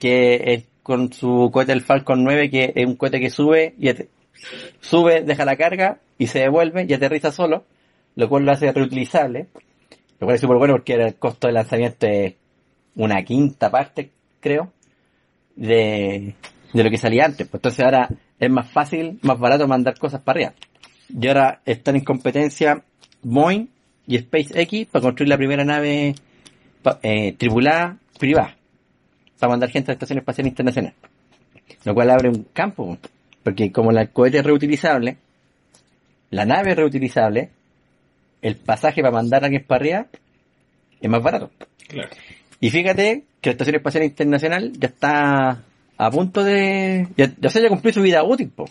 que 0.00 0.42
es 0.54 0.64
con 0.82 1.12
su 1.12 1.50
cohete 1.52 1.72
el 1.72 1.82
Falcon 1.82 2.24
9, 2.24 2.50
que 2.50 2.72
es 2.74 2.86
un 2.86 2.96
cohete 2.96 3.20
que 3.20 3.30
sube 3.30 3.74
y 3.78 3.88
sube, 4.80 5.22
deja 5.22 5.44
la 5.44 5.56
carga 5.56 5.98
y 6.18 6.26
se 6.26 6.40
devuelve 6.40 6.86
y 6.88 6.92
aterriza 6.92 7.32
solo, 7.32 7.64
lo 8.16 8.28
cual 8.28 8.44
lo 8.44 8.52
hace 8.52 8.72
reutilizable. 8.72 9.48
Lo 10.18 10.26
cual 10.26 10.34
es 10.34 10.40
súper 10.40 10.58
bueno 10.58 10.74
porque 10.74 10.94
el 10.94 11.14
costo 11.14 11.46
de 11.46 11.54
lanzamiento 11.54 12.06
es 12.06 12.34
una 12.94 13.22
quinta 13.22 13.70
parte, 13.70 14.10
creo, 14.40 14.72
de, 15.56 16.34
de 16.72 16.84
lo 16.84 16.90
que 16.90 16.98
salía 16.98 17.24
antes. 17.24 17.48
Pues 17.48 17.60
entonces 17.60 17.84
ahora 17.84 18.08
es 18.38 18.50
más 18.50 18.70
fácil, 18.70 19.18
más 19.22 19.38
barato 19.38 19.66
mandar 19.66 19.98
cosas 19.98 20.20
para 20.20 20.38
arriba. 20.38 20.54
Y 21.08 21.26
ahora 21.28 21.60
están 21.64 21.96
en 21.96 22.04
competencia 22.04 22.82
Boeing 23.22 23.68
y 24.06 24.18
SpaceX 24.18 24.86
para 24.90 25.02
construir 25.02 25.28
la 25.28 25.36
primera 25.36 25.64
nave 25.64 26.14
eh, 27.02 27.32
tripulada 27.38 27.96
privada 28.18 28.56
para 29.38 29.50
mandar 29.50 29.70
gente 29.70 29.90
a 29.90 29.92
la 29.92 29.94
Estación 29.94 30.18
Espacial 30.18 30.46
Internacional. 30.46 30.94
Lo 31.84 31.94
cual 31.94 32.10
abre 32.10 32.28
un 32.28 32.46
campo, 32.52 32.98
porque 33.42 33.72
como 33.72 33.92
la- 33.92 34.02
el 34.02 34.10
cohete 34.10 34.38
es 34.38 34.44
reutilizable, 34.44 35.16
la 36.30 36.44
nave 36.44 36.70
es 36.72 36.76
reutilizable, 36.76 37.50
el 38.42 38.56
pasaje 38.56 39.02
para 39.02 39.12
mandar 39.12 39.42
a 39.42 39.46
alguien 39.46 39.64
para 39.66 39.80
arriba 39.80 40.06
es 41.00 41.10
más 41.10 41.22
barato. 41.22 41.50
Claro. 41.88 42.08
Y 42.60 42.70
fíjate 42.70 43.24
que 43.40 43.50
la 43.50 43.52
Estación 43.52 43.76
Espacial 43.76 44.04
Internacional 44.04 44.72
ya 44.78 44.88
está 44.88 45.62
a 45.96 46.10
punto 46.10 46.44
de... 46.44 47.08
Ya, 47.16 47.32
ya 47.38 47.48
se 47.50 47.58
haya 47.58 47.68
cumplido 47.68 47.94
su 47.94 48.02
vida 48.02 48.22
útil, 48.22 48.50
po. 48.50 48.66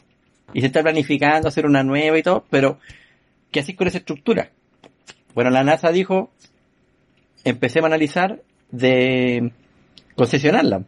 Y 0.54 0.62
se 0.62 0.68
está 0.68 0.82
planificando 0.82 1.48
hacer 1.48 1.66
una 1.66 1.84
nueva 1.84 2.18
y 2.18 2.24
todo, 2.24 2.46
pero 2.50 2.80
¿qué 3.52 3.60
así 3.60 3.74
con 3.76 3.88
esa 3.88 3.98
estructura? 4.00 4.50
Bueno, 5.36 5.50
la 5.52 5.64
NASA 5.64 5.92
dijo, 5.92 6.32
empecemos 7.44 7.86
a 7.86 7.94
analizar 7.94 8.42
de 8.72 9.52
concesionarla. 10.16 10.84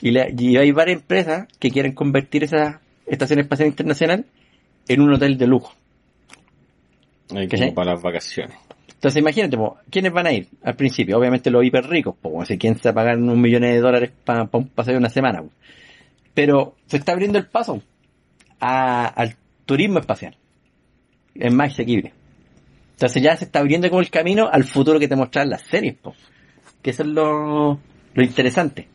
Y, 0.00 0.10
la- 0.10 0.28
y 0.28 0.56
hay 0.56 0.70
varias 0.72 1.00
empresas 1.00 1.46
que 1.58 1.70
quieren 1.70 1.92
convertir 1.92 2.44
esa 2.44 2.80
Estación 3.06 3.38
Espacial 3.40 3.68
Internacional 3.68 4.24
en 4.88 5.00
un 5.00 5.12
hotel 5.14 5.36
de 5.38 5.46
lujo. 5.46 5.72
Ahí 7.34 7.48
¿Qué 7.48 7.56
como 7.56 7.68
sé? 7.70 7.72
para 7.74 7.92
las 7.94 8.02
vacaciones. 8.02 8.56
Entonces 8.88 9.20
imagínate, 9.20 9.56
po, 9.56 9.76
¿quiénes 9.90 10.12
van 10.12 10.26
a 10.26 10.32
ir 10.32 10.48
al 10.62 10.76
principio? 10.76 11.18
Obviamente 11.18 11.50
los 11.50 11.64
hiper 11.64 11.86
ricos, 11.86 12.14
pues, 12.20 12.48
si 12.48 12.56
quién 12.58 12.78
se 12.78 12.88
va 12.88 12.92
a 12.92 12.94
pagar 12.94 13.18
unos 13.18 13.36
millones 13.36 13.72
de 13.74 13.80
dólares 13.80 14.10
para 14.24 14.48
un 14.50 14.68
paseo 14.68 14.92
de 14.94 14.98
una 14.98 15.10
semana. 15.10 15.42
po. 15.42 15.50
Pero 16.32 16.74
se 16.86 16.96
está 16.96 17.12
abriendo 17.12 17.38
el 17.38 17.46
paso 17.46 17.82
a- 18.60 19.06
al 19.06 19.36
turismo 19.66 19.98
espacial. 19.98 20.36
Es 21.34 21.52
más 21.52 21.72
asequible. 21.72 22.12
Entonces 22.92 23.22
ya 23.22 23.36
se 23.36 23.44
está 23.44 23.58
abriendo 23.58 23.88
como 23.90 24.00
el 24.00 24.10
camino 24.10 24.48
al 24.50 24.64
futuro 24.64 24.98
que 24.98 25.08
te 25.08 25.16
muestran 25.16 25.50
las 25.50 25.62
series, 25.62 25.94
po. 25.96 26.14
que 26.80 26.90
eso 26.90 27.02
es 27.02 27.08
lo, 27.08 27.78
lo 28.14 28.22
interesante. 28.22 28.88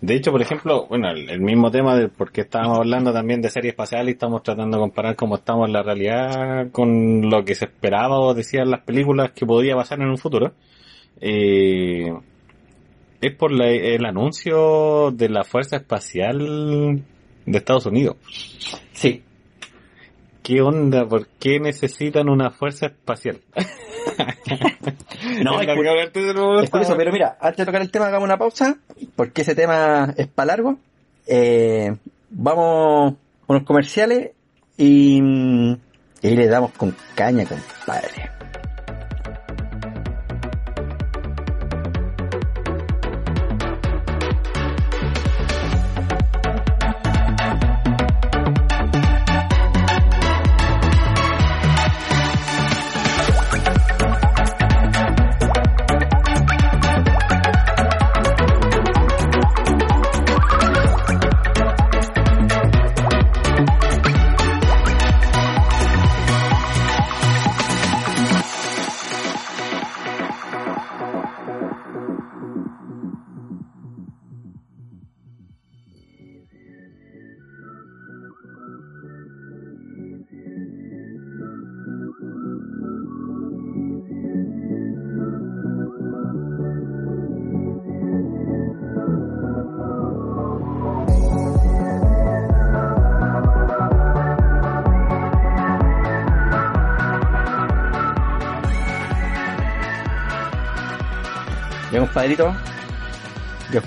De 0.00 0.14
hecho, 0.14 0.30
por 0.30 0.40
ejemplo, 0.40 0.86
bueno, 0.88 1.10
el, 1.10 1.40
mismo 1.40 1.72
tema 1.72 1.96
de 1.96 2.08
por 2.08 2.30
qué 2.30 2.42
estábamos 2.42 2.78
hablando 2.78 3.12
también 3.12 3.42
de 3.42 3.50
serie 3.50 3.70
espacial 3.70 4.08
y 4.08 4.12
estamos 4.12 4.44
tratando 4.44 4.76
de 4.76 4.82
comparar 4.82 5.16
cómo 5.16 5.34
estamos 5.36 5.66
en 5.66 5.72
la 5.72 5.82
realidad 5.82 6.70
con 6.70 7.28
lo 7.28 7.44
que 7.44 7.56
se 7.56 7.64
esperaba 7.64 8.20
o 8.20 8.32
decían 8.32 8.70
las 8.70 8.82
películas 8.82 9.32
que 9.32 9.44
podía 9.44 9.74
pasar 9.74 10.00
en 10.00 10.08
un 10.08 10.18
futuro. 10.18 10.52
Eh, 11.20 12.12
es 13.20 13.34
por 13.34 13.50
la- 13.50 13.70
el 13.70 14.04
anuncio 14.06 15.10
de 15.10 15.28
la 15.28 15.42
Fuerza 15.42 15.76
Espacial 15.76 17.02
de 17.44 17.58
Estados 17.58 17.86
Unidos. 17.86 18.16
Sí, 18.92 19.24
¿Qué 20.48 20.62
onda? 20.62 21.06
¿Por 21.06 21.26
qué 21.38 21.60
necesitan 21.60 22.30
una 22.30 22.50
fuerza 22.50 22.86
espacial? 22.86 23.40
No, 25.44 25.60
es, 25.60 25.66
cu- 25.76 25.82
es 26.62 26.70
curioso, 26.70 26.96
pero 26.96 27.12
mira, 27.12 27.36
antes 27.40 27.58
de 27.58 27.66
tocar 27.66 27.82
el 27.82 27.90
tema 27.90 28.06
hagamos 28.06 28.24
una 28.24 28.38
pausa, 28.38 28.78
porque 29.14 29.42
ese 29.42 29.54
tema 29.54 30.14
es 30.16 30.26
para 30.28 30.46
largo. 30.46 30.78
Eh, 31.26 31.94
vamos 32.30 33.14
con 33.46 33.56
los 33.56 33.66
comerciales 33.66 34.30
y, 34.76 35.18
y 35.20 36.30
le 36.36 36.46
damos 36.46 36.72
con 36.72 36.96
caña, 37.14 37.44
compadre. 37.44 38.30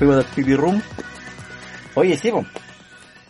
Fuimos 0.01 0.15
del 0.17 0.25
pipi 0.33 0.55
room. 0.55 0.81
Oye, 1.93 2.17
sí, 2.17 2.31
po. 2.31 2.43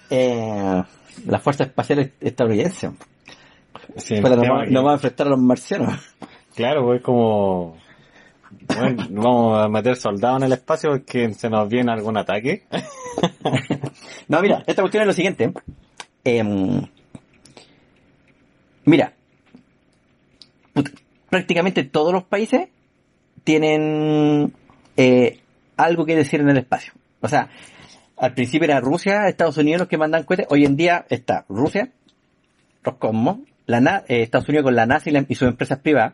Eh, 0.10 0.82
la 1.26 1.40
Fuerza 1.40 1.66
Espacial 1.66 2.14
Estadounidense. 2.22 2.92
Sí, 3.98 4.22
nos 4.22 4.32
va, 4.40 4.64
que- 4.64 4.72
nos 4.72 4.86
va 4.86 4.92
a 4.92 4.94
enfrentar 4.94 5.28
a 5.28 5.32
los 5.32 5.40
marcianos. 5.40 6.00
Claro, 6.56 6.86
pues 6.86 7.02
como... 7.02 7.76
Bueno, 8.68 9.06
vamos 9.10 9.66
a 9.66 9.68
meter 9.68 9.98
soldados 9.98 10.38
en 10.38 10.46
el 10.46 10.54
espacio 10.54 10.92
porque 10.92 11.34
se 11.34 11.50
nos 11.50 11.68
viene 11.68 11.92
algún 11.92 12.18
ataque. 12.18 12.64
No, 14.30 14.42
mira, 14.42 14.64
esta 14.66 14.82
cuestión 14.82 15.02
es 15.02 15.08
lo 15.08 15.14
siguiente. 15.14 15.52
Em, 16.24 16.88
mira, 18.86 19.14
prácticamente 21.30 21.84
todos 21.84 22.14
los 22.14 22.24
países 22.24 22.70
tienen 23.44 24.54
eh, 24.96 25.41
algo 25.84 26.06
que 26.06 26.16
decir 26.16 26.40
en 26.40 26.50
el 26.50 26.58
espacio. 26.58 26.94
O 27.22 27.28
sea, 27.28 27.50
al 28.18 28.34
principio 28.34 28.66
era 28.66 28.80
Rusia, 28.80 29.28
Estados 29.28 29.58
Unidos 29.58 29.82
los 29.82 29.88
que 29.88 29.98
mandan 29.98 30.24
cohetes. 30.24 30.48
Hoy 30.50 30.66
en 30.66 30.76
día 30.76 31.06
está 31.10 31.46
Rusia, 31.50 31.90
Roscosmos, 32.84 33.40
la 33.66 34.04
eh, 34.08 34.24
Estados 34.24 34.50
Unidos 34.50 34.66
con 34.66 34.76
la 34.76 34.86
NASA 34.86 35.10
y, 35.10 35.26
y 35.28 35.36
sus 35.36 35.48
empresas 35.48 35.80
privadas. 35.80 36.14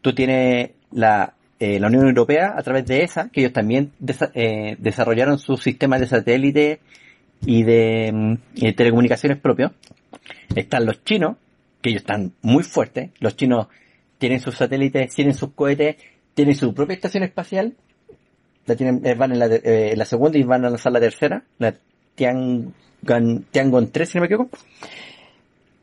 Tú 0.00 0.14
tienes 0.14 0.70
la, 0.92 1.34
eh, 1.60 1.80
la 1.80 1.88
Unión 1.88 2.06
Europea 2.06 2.54
a 2.56 2.62
través 2.62 2.86
de 2.86 3.02
esa, 3.02 3.30
que 3.30 3.40
ellos 3.40 3.52
también 3.52 3.92
eh, 4.34 4.76
desarrollaron 4.78 5.40
sus 5.40 5.60
sistemas 5.60 5.98
de 5.98 6.06
satélite 6.06 6.80
y 7.44 7.64
de 7.64 8.12
mm, 8.12 8.64
eh, 8.64 8.72
telecomunicaciones 8.74 9.38
propios. 9.38 9.72
Están 10.54 10.86
los 10.86 11.02
chinos, 11.02 11.36
que 11.82 11.90
ellos 11.90 12.02
están 12.02 12.32
muy 12.42 12.62
fuertes. 12.62 13.10
Los 13.18 13.36
chinos 13.36 13.66
tienen 14.18 14.38
sus 14.38 14.56
satélites, 14.56 15.12
tienen 15.12 15.34
sus 15.34 15.52
cohetes, 15.52 15.96
tienen 16.34 16.54
su 16.54 16.72
propia 16.74 16.94
estación 16.94 17.24
espacial. 17.24 17.74
La 18.68 18.76
tienen, 18.76 19.04
eh, 19.04 19.14
van 19.14 19.32
en 19.32 19.38
la, 19.38 19.46
eh, 19.46 19.94
la 19.96 20.04
segunda 20.04 20.38
y 20.38 20.42
van 20.42 20.62
a 20.66 20.68
lanzar 20.68 20.92
la 20.92 21.00
tercera, 21.00 21.42
la 21.58 21.74
Tiangong, 22.14 23.44
Tiangong 23.50 23.90
3, 23.90 24.08
si 24.08 24.18
no 24.18 24.22
me 24.22 24.26
equivoco. 24.26 24.58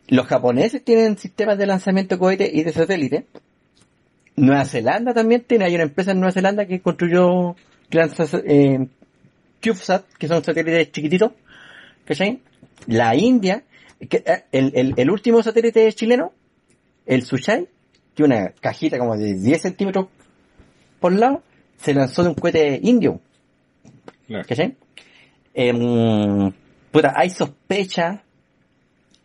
Los 0.08 0.28
japoneses 0.28 0.84
tienen 0.84 1.18
sistemas 1.18 1.58
de 1.58 1.66
lanzamiento 1.66 2.16
de 2.16 2.20
cohetes 2.20 2.54
y 2.54 2.64
de 2.64 2.72
satélite. 2.72 3.26
Nueva 4.36 4.66
Zelanda 4.66 5.16
también 5.16 5.42
tiene, 5.42 5.66
hay 5.66 5.74
una 5.74 5.86
empresa 5.86 6.12
en 6.12 6.20
Nueva 6.20 6.32
Zelanda 6.32 6.68
que 6.68 6.80
construyó, 6.80 7.56
que 7.90 8.00
eh, 8.46 8.88
CubeSat, 9.64 10.06
que 10.20 10.28
son 10.28 10.44
satélites 10.44 10.92
chiquititos, 10.92 11.32
¿cachai? 12.06 12.40
La 12.86 13.16
India, 13.16 13.64
eh, 14.00 14.44
el, 14.52 14.94
el, 14.96 15.10
último 15.10 15.42
satélite 15.42 15.92
chileno, 15.94 16.34
el 17.08 17.24
Suchai, 17.24 17.68
que 18.14 18.24
una 18.24 18.50
cajita 18.62 19.00
como 19.00 19.18
de 19.18 19.34
10 19.34 19.60
centímetros 19.60 20.08
por 21.00 21.14
lado, 21.14 21.42
se 21.78 21.94
lanzó 21.94 22.24
de 22.24 22.30
un 22.30 22.36
cohete 22.36 22.80
indio, 22.84 23.20
Claro. 24.28 24.46
¿cachai? 24.48 24.76
Em, 25.54 26.52
puta, 26.92 27.14
hay 27.16 27.30
sospecha 27.30 28.24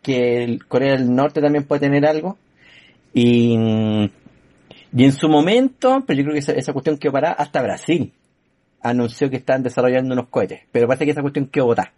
que 0.01 0.43
el 0.43 0.65
Corea 0.65 0.93
del 0.93 1.13
Norte 1.13 1.41
también 1.41 1.63
puede 1.65 1.81
tener 1.81 2.05
algo, 2.05 2.37
y, 3.13 3.53
y 4.95 5.03
en 5.03 5.11
su 5.11 5.27
momento, 5.27 6.03
pero 6.05 6.17
yo 6.17 6.23
creo 6.25 6.33
que 6.33 6.39
esa, 6.39 6.53
esa 6.53 6.73
cuestión 6.73 6.97
quedó 6.97 7.11
parada 7.13 7.33
hasta 7.35 7.61
Brasil 7.61 8.13
anunció 8.83 9.29
que 9.29 9.37
están 9.37 9.61
desarrollando 9.63 10.13
unos 10.13 10.27
cohetes, 10.29 10.61
pero 10.71 10.87
parece 10.87 11.05
que 11.05 11.11
esa 11.11 11.21
cuestión 11.21 11.47
quedó 11.47 11.65
botada. 11.67 11.93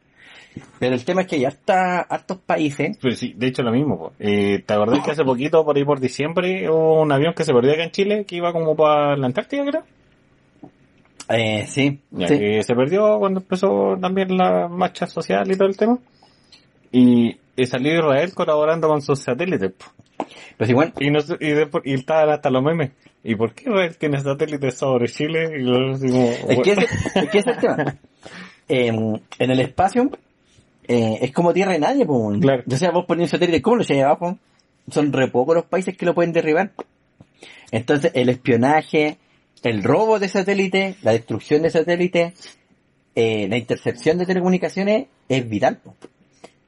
Pero 0.80 0.94
el 0.94 1.04
tema 1.04 1.22
es 1.22 1.28
que 1.28 1.40
ya 1.40 1.48
está 1.48 2.02
hartos 2.02 2.38
países, 2.38 2.98
Pero 3.02 3.16
sí, 3.16 3.34
de 3.36 3.48
hecho 3.48 3.64
lo 3.64 3.72
mismo. 3.72 4.12
Eh, 4.20 4.62
¿Te 4.66 4.74
acordás 4.74 5.04
que 5.04 5.12
hace 5.12 5.24
poquito, 5.24 5.66
por 5.66 5.76
ahí 5.76 5.84
por 5.84 6.00
diciembre, 6.00 6.70
hubo 6.70 7.02
un 7.02 7.12
avión 7.12 7.34
que 7.34 7.44
se 7.44 7.54
perdió 7.54 7.74
acá 7.74 7.84
en 7.84 7.92
Chile 7.92 8.26
que 8.26 8.36
iba 8.36 8.52
como 8.54 8.76
para 8.76 9.18
la 9.18 9.26
Antártida, 9.26 9.66
creo? 9.66 9.84
Eh, 11.30 11.66
sí, 11.68 12.00
Ya 12.12 12.28
sí. 12.28 12.38
que 12.38 12.64
se 12.64 12.76
perdió 12.76 13.18
cuando 13.20 13.40
empezó 13.40 13.98
también 14.00 14.38
la 14.38 14.68
marcha 14.68 15.08
social 15.08 15.50
y 15.52 15.56
todo 15.56 15.68
el 15.68 15.78
tema. 15.78 15.98
Y, 16.92 17.38
y 17.56 17.66
salió 17.66 17.94
Israel 17.96 18.34
colaborando 18.34 18.88
con 18.88 19.02
sus 19.02 19.20
satélites. 19.20 19.72
Pero 20.58 20.72
igual, 20.72 20.94
Y, 21.00 21.10
no, 21.10 21.20
y, 21.40 21.50
después, 21.50 21.84
y 21.86 21.94
estaban 21.96 22.30
hasta 22.30 22.50
los 22.50 22.62
memes. 22.64 22.92
¿Y 23.24 23.36
por 23.36 23.54
qué 23.54 23.70
Israel 23.70 23.98
tiene 23.98 24.20
satélites 24.20 24.76
sobre 24.78 25.08
Chile? 25.08 25.50
Y 25.60 25.94
así 25.94 26.08
como, 26.10 26.26
es 26.26 26.60
que 26.60 26.72
ese, 26.72 26.84
es 27.16 27.30
que 27.30 27.38
ese 27.40 27.52
es 27.52 27.56
el 27.56 27.58
tema. 27.58 27.96
Em, 28.70 29.20
en 29.40 29.52
el 29.52 29.60
espacio, 29.60 30.10
eh, 30.88 31.18
es 31.22 31.32
como 31.34 31.52
tierra 31.54 31.74
de 31.74 31.80
nadie, 31.80 32.06
pues. 32.06 32.40
Claro. 32.40 32.64
O 32.66 32.76
sea, 32.78 32.92
vos 32.92 33.06
pones 33.06 33.24
un 33.26 33.30
satélite, 33.30 33.62
¿cómo 33.62 33.78
lo 33.78 33.84
llevas 33.84 34.06
abajo? 34.06 34.38
Son 34.90 35.12
re 35.12 35.28
pocos 35.30 35.56
los 35.56 35.66
países 35.66 35.98
que 35.98 36.06
lo 36.06 36.14
pueden 36.16 36.32
derribar. 36.32 36.72
Entonces, 37.72 38.12
el 38.16 38.30
espionaje, 38.30 39.18
el 39.64 39.84
robo 39.84 40.20
de 40.20 40.28
satélites, 40.28 41.02
la 41.04 41.12
destrucción 41.12 41.62
de 41.62 41.70
satélites, 41.70 42.58
eh, 43.16 43.48
la 43.50 43.58
intercepción 43.58 44.18
de 44.18 44.26
telecomunicaciones 44.26 45.08
es 45.30 45.50
vital. 45.50 45.80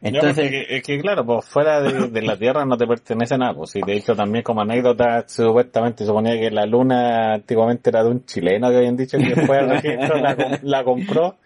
Entonces, 0.01 0.51
es 0.69 0.83
que 0.83 0.99
claro, 0.99 1.25
pues 1.25 1.45
fuera 1.45 1.81
de, 1.81 2.09
de 2.09 2.21
la 2.21 2.37
Tierra 2.37 2.63
no 2.65 2.77
te 2.77 2.85
pertenece 2.85 3.37
nada, 3.37 3.53
pues 3.55 3.75
y 3.75 3.81
de 3.81 3.95
hecho 3.97 4.15
también 4.15 4.43
como 4.43 4.61
anécdota 4.61 5.25
supuestamente 5.27 6.05
suponía 6.05 6.39
que 6.39 6.51
la 6.51 6.65
luna 6.67 7.33
antiguamente 7.35 7.89
era 7.89 8.03
de 8.03 8.11
un 8.11 8.25
chileno 8.25 8.69
que 8.69 8.77
habían 8.77 8.97
dicho 8.97 9.17
que 9.17 9.33
después 9.33 9.59
el 9.61 9.69
registro 9.69 10.17
la, 10.17 10.35
com- 10.35 10.57
la 10.61 10.83
compró 10.83 11.37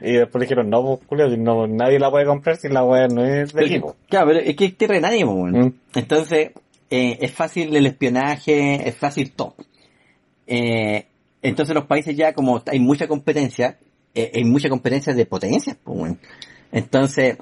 y 0.00 0.12
después 0.12 0.40
dijeron 0.42 0.70
no, 0.70 0.82
pues 0.84 1.00
Julio, 1.06 1.36
no, 1.36 1.66
nadie 1.66 1.98
la 1.98 2.10
puede 2.10 2.24
comprar 2.24 2.56
si 2.56 2.68
la 2.68 2.82
wea 2.82 3.08
no 3.08 3.22
es 3.24 3.52
de 3.52 3.80
pues. 3.80 3.94
claro, 4.08 4.28
pero 4.28 4.38
es 4.40 4.56
que 4.56 4.64
es 4.66 4.76
tierra 4.78 4.94
de 4.94 5.00
nadie. 5.02 5.24
Mm. 5.26 5.72
Entonces, 5.96 6.52
eh, 6.88 7.18
es 7.20 7.32
fácil 7.32 7.76
el 7.76 7.84
espionaje, 7.86 8.88
es 8.88 8.94
fácil 8.96 9.32
todo. 9.32 9.54
Eh, 10.46 11.06
entonces 11.42 11.74
los 11.74 11.86
países 11.86 12.16
ya, 12.16 12.32
como 12.32 12.62
hay 12.66 12.80
mucha 12.80 13.06
competencia, 13.06 13.78
eh, 14.14 14.32
hay 14.34 14.44
mucha 14.44 14.68
competencia 14.68 15.14
de 15.14 15.26
potencias, 15.26 15.76
po, 15.76 15.92
weón. 15.92 16.18
Entonces, 16.72 17.38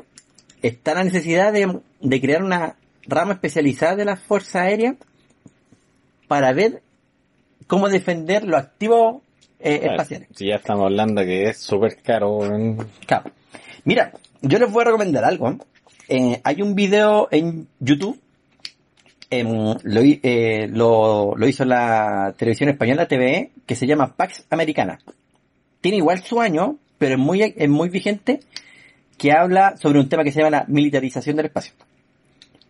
está 0.63 0.95
la 0.95 1.05
necesidad 1.05 1.53
de, 1.53 1.81
de 2.01 2.21
crear 2.21 2.43
una 2.43 2.77
rama 3.07 3.35
especializada 3.35 3.97
de 3.97 4.05
la 4.05 4.17
Fuerza 4.17 4.63
Aérea 4.63 4.97
para 6.29 6.53
ver 6.53 6.83
cómo 7.67 7.89
defender 7.89 8.45
los 8.45 8.61
activos 8.61 9.23
eh, 9.61 9.81
espaciales. 9.83 10.29
Si 10.35 10.49
ya 10.49 10.57
estamos 10.57 10.85
hablando 10.85 11.23
que 11.23 11.45
es 11.49 11.59
súper 11.59 11.97
caro. 12.03 12.41
Claro. 13.07 13.31
Mira, 13.85 14.13
yo 14.43 14.59
les 14.59 14.71
voy 14.71 14.83
a 14.83 14.85
recomendar 14.87 15.25
algo. 15.25 15.51
¿eh? 15.51 15.59
Eh, 16.09 16.41
hay 16.45 16.63
un 16.63 16.75
video 16.75 17.29
en 17.31 17.69
YouTube, 17.81 18.21
em, 19.31 19.77
eh, 20.23 20.69
lo, 20.71 21.35
hizo 21.47 21.65
la 21.65 22.35
televisión 22.37 22.71
española 22.71 23.09
TVE, 23.09 23.51
que 23.67 23.75
se 23.75 23.87
llama 23.87 24.15
Pax 24.17 24.47
Americana. 24.51 24.99
Tiene 25.81 25.99
igual 25.99 26.23
su 26.23 26.41
año, 26.41 26.79
pero 26.99 27.15
es 27.15 27.21
muy, 27.21 27.43
es 27.43 27.69
muy 27.69 27.89
vigente, 27.89 28.41
que 29.19 29.33
habla 29.33 29.77
sobre 29.77 30.01
un 30.01 30.09
tema 30.09 30.25
que 30.25 30.33
se 30.33 30.41
llama 30.41 30.51
la 30.51 30.65
militarización 30.69 31.37
del 31.37 31.47
espacio. 31.47 31.75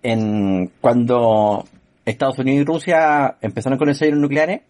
En, 0.03 0.71
cuando 0.81 1.67
Estados 2.05 2.39
Unidos 2.39 2.63
y 2.63 2.65
Rusia 2.65 3.37
empezaron 3.41 3.79
con 3.79 3.89
ensayos 3.89 4.19
nucleares, 4.19 4.63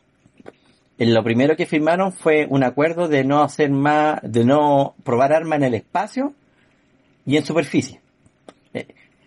lo 0.98 1.24
primero 1.24 1.56
que 1.56 1.66
firmaron 1.66 2.12
fue 2.12 2.46
un 2.48 2.62
acuerdo 2.62 3.08
de 3.08 3.24
no 3.24 3.42
hacer 3.42 3.70
más, 3.70 4.20
de 4.22 4.44
no 4.44 4.94
probar 5.02 5.32
armas 5.32 5.58
en 5.58 5.64
el 5.64 5.74
espacio 5.74 6.34
y 7.26 7.36
en 7.36 7.44
superficie. 7.44 8.00
Eh, 8.74 8.86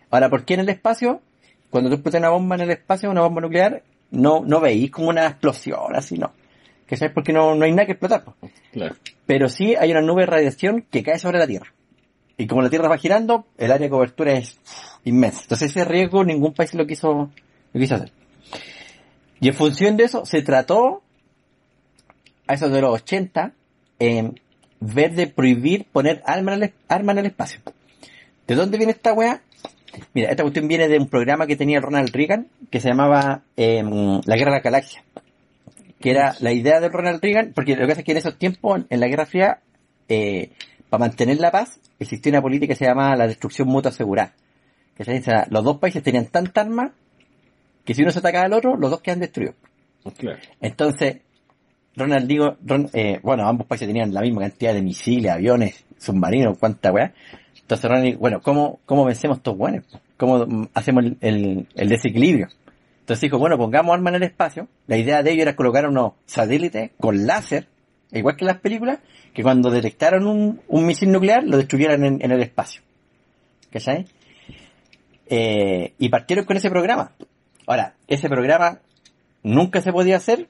Ahora, 0.10 0.30
¿por 0.30 0.46
qué 0.46 0.54
en 0.54 0.62
el 0.62 0.70
espacio? 0.70 1.22
Cuando 1.70 1.90
tú 1.90 1.96
explotas 1.96 2.20
una 2.20 2.30
bomba 2.30 2.56
en 2.56 2.62
el 2.62 2.72
espacio, 2.72 3.10
una 3.10 3.22
bomba 3.22 3.42
nuclear, 3.42 3.84
no, 4.12 4.44
no 4.46 4.60
veis 4.60 4.90
como 4.92 5.10
una 5.10 5.28
explosión, 5.28 5.96
así 5.96 6.18
no. 6.18 6.32
Que 6.86 6.96
sabes 6.96 7.14
porque 7.14 7.34
no, 7.34 7.56
no 7.56 7.66
hay 7.66 7.72
nada 7.72 7.86
que 7.86 7.92
explotar. 7.94 8.24
po. 8.24 8.36
Claro. 8.72 8.96
Pero 9.26 9.50
sí 9.50 9.76
hay 9.76 9.92
una 9.92 10.02
nube 10.02 10.22
de 10.22 10.28
radiación 10.28 10.86
que 10.90 11.04
cae 11.04 11.20
sobre 11.20 11.40
la 11.40 11.48
Tierra. 11.48 11.74
Y 12.38 12.48
como 12.48 12.62
la 12.62 12.70
Tierra 12.70 12.88
va 12.88 12.98
girando, 12.98 13.48
el 13.58 13.72
área 13.72 13.88
de 13.88 13.92
cobertura 13.92 14.34
es 14.34 14.60
inmensa. 15.04 15.42
Entonces 15.42 15.72
ese 15.72 15.84
riesgo 15.84 16.24
ningún 16.24 16.54
país 16.54 16.74
lo 16.76 16.86
quiso, 16.86 17.32
lo 17.74 17.80
quiso 17.80 17.96
hacer. 17.96 18.12
Y 19.40 19.50
en 19.50 19.54
función 19.54 19.98
de 19.98 20.06
eso, 20.06 20.26
se 20.26 20.42
trató, 20.42 21.04
a 22.48 22.54
eso 22.54 22.70
de 22.70 22.82
los 22.82 22.94
80, 23.02 23.54
en 24.00 24.40
ver 24.80 25.14
de 25.16 25.28
prohibir 25.28 25.86
poner 25.86 26.22
arma 26.26 26.54
en 26.54 26.64
el, 26.64 26.74
arma 26.88 27.12
en 27.12 27.18
el 27.20 27.26
espacio. 27.28 27.62
¿De 28.48 28.56
dónde 28.56 28.78
viene 28.78 28.94
esta 28.94 29.14
weá? 29.14 29.42
Mira, 30.14 30.30
esta 30.30 30.44
cuestión 30.44 30.68
viene 30.68 30.88
de 30.88 30.98
un 30.98 31.08
programa 31.08 31.48
que 31.48 31.56
tenía 31.56 31.80
Ronald 31.80 32.10
Reagan, 32.14 32.48
que 32.70 32.80
se 32.80 32.90
llamaba 32.90 33.42
em, 33.56 34.22
La 34.26 34.36
Guerra 34.36 34.52
de 34.52 34.58
la 34.58 34.62
Galaxia. 34.64 35.04
Que 36.00 36.12
era 36.12 36.36
la 36.40 36.52
idea 36.52 36.80
de 36.80 36.90
Ronald 36.90 37.22
Reagan, 37.22 37.54
porque 37.56 37.76
lo 37.76 37.82
que 37.82 37.88
pasa 37.88 38.00
es 38.02 38.06
que 38.06 38.12
en 38.12 38.18
esos 38.20 38.38
tiempos, 38.38 38.82
en 38.90 39.00
la 39.00 39.08
Guerra 39.08 39.26
Fría, 39.26 39.60
eh, 40.10 40.52
para 40.90 41.00
mantener 41.02 41.40
la 41.40 41.52
paz, 41.52 41.80
existía 42.00 42.32
una 42.32 42.42
política 42.42 42.74
que 42.74 42.78
se 42.78 42.86
llamaba 42.86 43.16
la 43.16 43.28
destrucción 43.28 43.68
mutua 43.68 43.90
asegurada. 43.92 44.34
Que 44.96 45.04
se 45.04 45.14
dice, 45.14 45.32
los 45.50 45.64
dos 45.64 45.78
países 45.78 46.04
tenían 46.04 46.28
tanta 46.28 46.62
arma 46.62 46.94
que 47.86 47.94
si 47.94 48.02
uno 48.04 48.12
se 48.12 48.20
atacaba 48.20 48.46
al 48.46 48.54
otro, 48.54 48.76
los 48.78 48.92
dos 48.92 49.02
quedan 49.02 49.20
destruidos. 49.20 49.56
Claro. 50.18 50.38
Entonces, 50.62 51.18
Ronald 51.96 52.28
digo, 52.28 52.58
Ron- 52.66 52.90
eh, 52.94 53.20
bueno, 53.24 53.48
ambos 53.48 53.66
países 53.68 53.88
tenían 53.88 54.14
la 54.14 54.22
misma 54.22 54.42
cantidad 54.42 54.74
de 54.74 54.82
misiles, 54.82 55.32
aviones, 55.32 55.84
submarinos, 55.98 56.58
cuánta 56.60 56.92
weá. 56.92 57.14
Entonces 57.70 58.02
dijo, 58.02 58.20
bueno, 58.20 58.42
¿cómo, 58.42 58.80
cómo 58.86 59.04
vencemos 59.04 59.40
estos 59.40 59.58
weones? 59.58 59.84
¿Cómo 60.16 60.70
hacemos 60.74 61.04
el, 61.20 61.68
desequilibrio? 61.76 62.48
Entonces 63.02 63.20
dijo, 63.20 63.40
bueno, 63.40 63.58
pongamos 63.58 63.94
armas 63.94 64.12
en 64.12 64.24
el 64.24 64.30
espacio. 64.30 64.70
La 64.88 64.96
idea 64.96 65.22
de 65.22 65.34
ello 65.34 65.42
era 65.42 65.58
colocar 65.58 65.86
unos 65.86 66.14
satélites 66.26 66.92
con 66.98 67.28
láser, 67.28 67.68
igual 68.14 68.38
que 68.38 68.46
en 68.46 68.48
las 68.48 68.62
películas, 68.62 69.00
que 69.34 69.44
cuando 69.44 69.70
detectaron 69.70 70.28
un, 70.28 70.62
un 70.70 70.86
misil 70.86 71.12
nuclear 71.12 71.44
lo 71.44 71.58
destruyeran 71.58 72.06
en, 72.06 72.32
el 72.32 72.42
espacio. 72.42 72.84
¿Cachai? 73.70 74.06
Eh, 75.26 75.94
y 76.00 76.08
partieron 76.08 76.46
con 76.46 76.56
ese 76.56 76.70
programa. 76.70 77.12
Ahora, 77.66 77.96
ese 78.08 78.30
programa 78.30 78.80
nunca 79.44 79.82
se 79.82 79.92
podía 79.92 80.16
hacer 80.16 80.48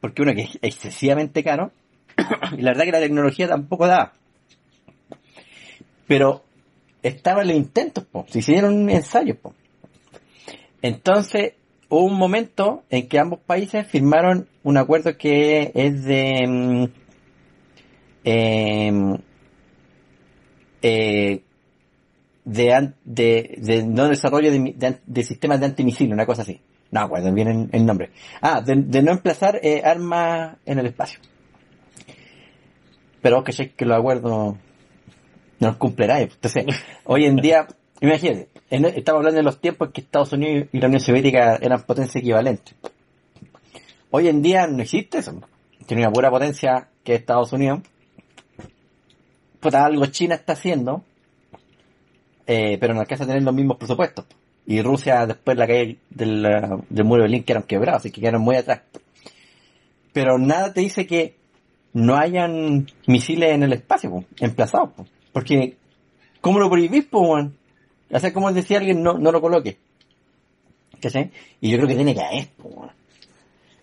porque 0.00 0.22
uno 0.22 0.32
que 0.32 0.44
es 0.44 0.58
excesivamente 0.62 1.44
caro 1.44 1.70
y 2.56 2.62
la 2.62 2.70
verdad 2.70 2.84
que 2.84 2.92
la 2.92 3.00
tecnología 3.00 3.46
tampoco 3.46 3.86
daba. 3.86 4.14
Pero 6.06 6.45
estaban 7.08 7.46
los 7.48 7.56
intentos, 7.56 8.04
po. 8.04 8.24
se 8.28 8.40
hicieron 8.40 8.88
ensayos. 8.90 9.36
Po. 9.38 9.54
Entonces 10.82 11.54
hubo 11.88 12.04
un 12.04 12.18
momento 12.18 12.84
en 12.90 13.08
que 13.08 13.18
ambos 13.18 13.40
países 13.40 13.86
firmaron 13.86 14.48
un 14.62 14.76
acuerdo 14.76 15.16
que 15.16 15.70
es 15.74 16.04
de 16.04 16.46
mm, 16.46 16.84
em, 18.24 19.18
eh, 20.82 21.42
de, 22.44 22.92
de, 23.04 23.54
de 23.58 23.84
no 23.84 24.08
desarrollo 24.08 24.52
de, 24.52 25.00
de, 25.04 25.22
sistemas 25.24 25.58
de 25.58 25.66
antimisil, 25.66 26.12
una 26.12 26.26
cosa 26.26 26.42
así. 26.42 26.60
No 26.92 27.00
acuerdo 27.00 27.32
bien 27.32 27.68
el, 27.72 27.84
nombre. 27.84 28.10
Ah, 28.40 28.60
de, 28.60 29.02
no 29.02 29.10
emplazar 29.10 29.58
eh, 29.62 29.82
armas 29.84 30.56
en 30.64 30.78
el 30.78 30.86
espacio. 30.86 31.18
Pero 33.20 33.42
que 33.42 33.50
sé 33.50 33.72
que 33.72 33.84
los 33.84 33.98
acuerdos 33.98 34.56
no 35.60 35.68
los 35.68 35.76
cumplirá. 35.76 36.20
Entonces, 36.20 36.64
hoy 37.04 37.24
en 37.24 37.36
día, 37.36 37.66
imagínate, 38.00 38.48
en- 38.70 38.84
estamos 38.86 39.20
hablando 39.20 39.38
de 39.38 39.42
los 39.44 39.60
tiempos 39.60 39.88
en 39.88 39.92
que 39.92 40.00
Estados 40.00 40.32
Unidos 40.32 40.68
y 40.72 40.78
la 40.80 40.86
Unión 40.86 41.00
Soviética 41.00 41.56
eran 41.60 41.82
potencias 41.82 42.16
equivalentes. 42.16 42.74
Hoy 44.10 44.28
en 44.28 44.42
día 44.42 44.66
no 44.66 44.82
existe 44.82 45.18
eso. 45.18 45.40
Tiene 45.86 46.02
una 46.04 46.12
pura 46.12 46.30
potencia 46.30 46.88
que 47.04 47.14
es 47.14 47.20
Estados 47.20 47.52
Unidos. 47.52 47.80
Puta, 49.60 49.84
algo 49.84 50.06
China 50.06 50.34
está 50.34 50.52
haciendo, 50.52 51.02
eh, 52.46 52.76
pero 52.78 52.94
no 52.94 53.00
alcanza 53.00 53.24
a 53.24 53.26
tener 53.26 53.42
los 53.42 53.54
mismos 53.54 53.76
presupuestos. 53.76 54.24
Y 54.66 54.82
Rusia, 54.82 55.26
después 55.26 55.56
de 55.56 55.60
la 55.60 55.66
caída 55.66 55.98
del, 56.10 56.42
del 56.88 57.04
muro 57.04 57.22
de 57.22 57.28
Berlín, 57.28 57.44
quedaron 57.44 57.66
quebrados, 57.66 58.00
así 58.00 58.10
que 58.10 58.20
quedaron 58.20 58.42
muy 58.42 58.56
atrás. 58.56 58.80
Pero 60.12 60.38
nada 60.38 60.72
te 60.72 60.80
dice 60.80 61.06
que 61.06 61.36
no 61.92 62.16
hayan 62.16 62.86
misiles 63.06 63.52
en 63.52 63.62
el 63.62 63.72
espacio, 63.72 64.10
po, 64.10 64.24
emplazados, 64.40 64.90
po. 64.92 65.06
Porque 65.36 65.76
¿cómo 66.40 66.58
lo 66.58 66.70
prohibís, 66.70 67.04
po, 67.04 67.20
weón? 67.20 67.58
O 68.10 68.18
sea, 68.18 68.32
como 68.32 68.50
decía 68.54 68.78
alguien, 68.78 69.02
no, 69.02 69.18
no 69.18 69.30
lo 69.30 69.42
coloque. 69.42 69.76
¿Cachai? 70.98 71.30
Y 71.60 71.68
yo 71.68 71.76
creo 71.76 71.88
que 71.88 71.94
tiene 71.94 72.14
que 72.14 72.22
haber, 72.22 72.48
po. 72.56 72.88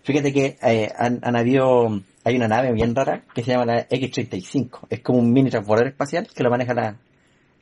Fíjate 0.02 0.34
que 0.34 0.58
eh, 0.64 0.92
han, 0.98 1.20
han 1.22 1.36
habido, 1.36 2.02
hay 2.24 2.38
una 2.38 2.48
nave 2.48 2.72
bien 2.72 2.96
rara 2.96 3.22
que 3.36 3.44
se 3.44 3.52
llama 3.52 3.68
la 3.68 3.86
X-35. 3.88 4.88
Es 4.90 5.02
como 5.02 5.20
un 5.20 5.32
mini 5.32 5.52
transbordador 5.52 5.90
espacial 5.90 6.28
que 6.34 6.42
lo 6.42 6.50
maneja 6.50 6.74
la, 6.74 6.98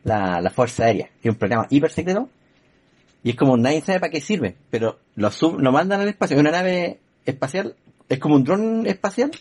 la, 0.05 0.39
la 0.39 0.49
Fuerza 0.51 0.85
Aérea. 0.85 1.09
Es 1.21 1.29
un 1.29 1.35
programa 1.35 1.67
hiper 1.69 1.91
secreto. 1.91 2.29
Y 3.25 3.31
es 3.31 3.35
como 3.35 3.57
nadie 3.57 3.81
sabe 3.81 3.99
para 3.99 4.11
qué 4.11 4.21
sirve. 4.21 4.55
Pero 4.69 4.99
lo, 5.15 5.31
sub, 5.31 5.59
lo 5.59 5.73
mandan 5.73 5.99
al 5.99 6.07
espacio. 6.07 6.37
Es 6.37 6.39
una 6.39 6.51
nave 6.51 6.99
espacial. 7.25 7.75
Es 8.07 8.19
como 8.19 8.35
un 8.35 8.45
dron 8.45 8.87
espacial. 8.87 9.31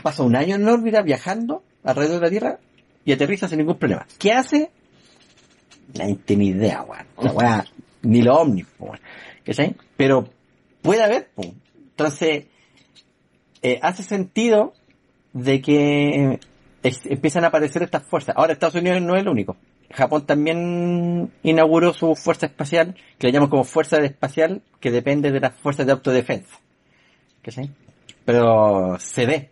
Pasa 0.00 0.22
un 0.22 0.36
año 0.36 0.54
en 0.54 0.68
órbita 0.68 1.02
viajando 1.02 1.64
alrededor 1.82 2.20
de 2.20 2.26
la 2.26 2.30
Tierra 2.30 2.60
y 3.06 3.12
aterriza 3.12 3.48
sin 3.48 3.58
ningún 3.58 3.78
problema. 3.78 4.06
¿Qué 4.18 4.32
hace? 4.32 4.70
La 5.94 6.06
idea, 6.08 6.82
weón. 6.82 7.06
La 7.22 7.32
weá, 7.32 7.64
ni 8.02 8.20
lo 8.20 8.34
po, 8.76 8.86
weón. 8.86 9.00
Pero 9.96 10.28
puede 10.82 11.02
haber, 11.02 11.28
po. 11.34 11.42
Entonces, 11.78 12.46
eh, 13.62 13.78
hace 13.80 14.02
sentido 14.02 14.74
de 15.32 15.62
que 15.62 16.38
es- 16.82 17.06
empiezan 17.06 17.44
a 17.44 17.48
aparecer 17.48 17.82
estas 17.82 18.02
fuerzas. 18.04 18.34
Ahora 18.36 18.52
Estados 18.52 18.74
Unidos 18.74 19.00
no 19.00 19.14
es 19.14 19.22
el 19.22 19.28
único. 19.28 19.56
Japón 19.92 20.26
también 20.26 21.30
inauguró 21.42 21.94
su 21.94 22.16
fuerza 22.16 22.46
espacial, 22.46 22.96
que 23.18 23.28
le 23.28 23.32
llamamos 23.32 23.50
como 23.50 23.64
fuerza 23.64 23.98
espacial, 23.98 24.62
que 24.80 24.90
depende 24.90 25.30
de 25.30 25.40
las 25.40 25.54
fuerzas 25.54 25.86
de 25.86 25.92
autodefensa. 25.92 26.58
¿Cachai? 27.42 27.70
Pero 28.24 28.98
se 28.98 29.26
ve, 29.26 29.50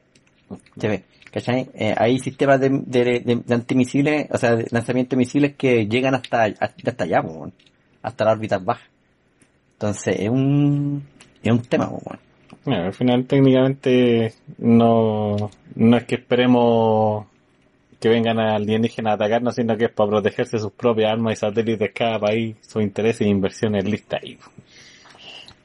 se 0.77 0.89
ve. 0.89 1.05
¿Cachai? 1.35 1.69
Eh, 1.75 1.93
hay 1.99 2.21
sistemas 2.21 2.61
de, 2.61 2.69
de, 2.71 3.05
de- 3.19 3.43
de 3.45 3.55
antimisiles, 3.55 4.29
o 4.31 4.39
sea, 4.39 4.55
de 4.55 4.69
lanzamiento 4.71 5.17
de 5.17 5.19
misiles 5.19 5.57
que 5.57 5.85
llegan 5.89 6.15
hasta, 6.15 6.45
hasta 6.45 7.03
allá, 7.03 7.23
weón. 7.23 7.53
hasta 8.03 8.25
las 8.25 8.35
órbitas 8.37 8.65
bajas. 8.65 8.87
Entonces, 9.73 10.15
es 10.21 10.29
un, 10.29 11.03
es 11.43 11.51
un 11.51 11.63
tema. 11.63 11.91
Mira, 12.67 12.87
al 12.87 12.93
final 12.95 13.25
técnicamente 13.27 14.33
no, 14.59 15.51
no 15.75 15.97
es 15.97 16.05
que 16.05 16.15
esperemos 16.15 17.27
que 18.01 18.09
vengan 18.11 18.39
alienígenas 18.39 19.11
a 19.11 19.15
atacarnos, 19.15 19.57
sino 19.57 19.77
que 19.77 19.87
es 19.87 19.91
para 19.91 20.11
protegerse 20.11 20.61
sus 20.61 20.71
propias 20.71 21.11
armas 21.11 21.33
y 21.33 21.37
satélites 21.41 21.91
cada 21.93 22.21
país, 22.21 22.55
sus 22.61 22.81
intereses 22.81 23.23
e 23.23 23.29
inversiones 23.29 23.85
listas 23.85 24.23
ahí. 24.23 24.39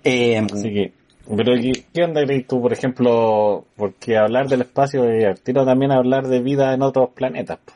Eh, 0.04 0.38
Así 0.52 0.74
que, 0.74 0.94
pero 1.38 1.54
¿qué, 1.62 1.84
qué 1.94 2.04
onda 2.04 2.24
crees 2.26 2.48
tú, 2.48 2.62
por 2.62 2.74
ejemplo? 2.74 3.66
Porque 3.76 4.18
hablar 4.18 4.48
del 4.48 4.62
espacio 4.62 5.04
es 5.04 5.18
divertido 5.20 5.66
también 5.66 5.92
hablar 5.92 6.28
de 6.28 6.40
vida 6.42 6.74
en 6.74 6.82
otros 6.82 7.10
planetas. 7.12 7.60
po. 7.60 7.74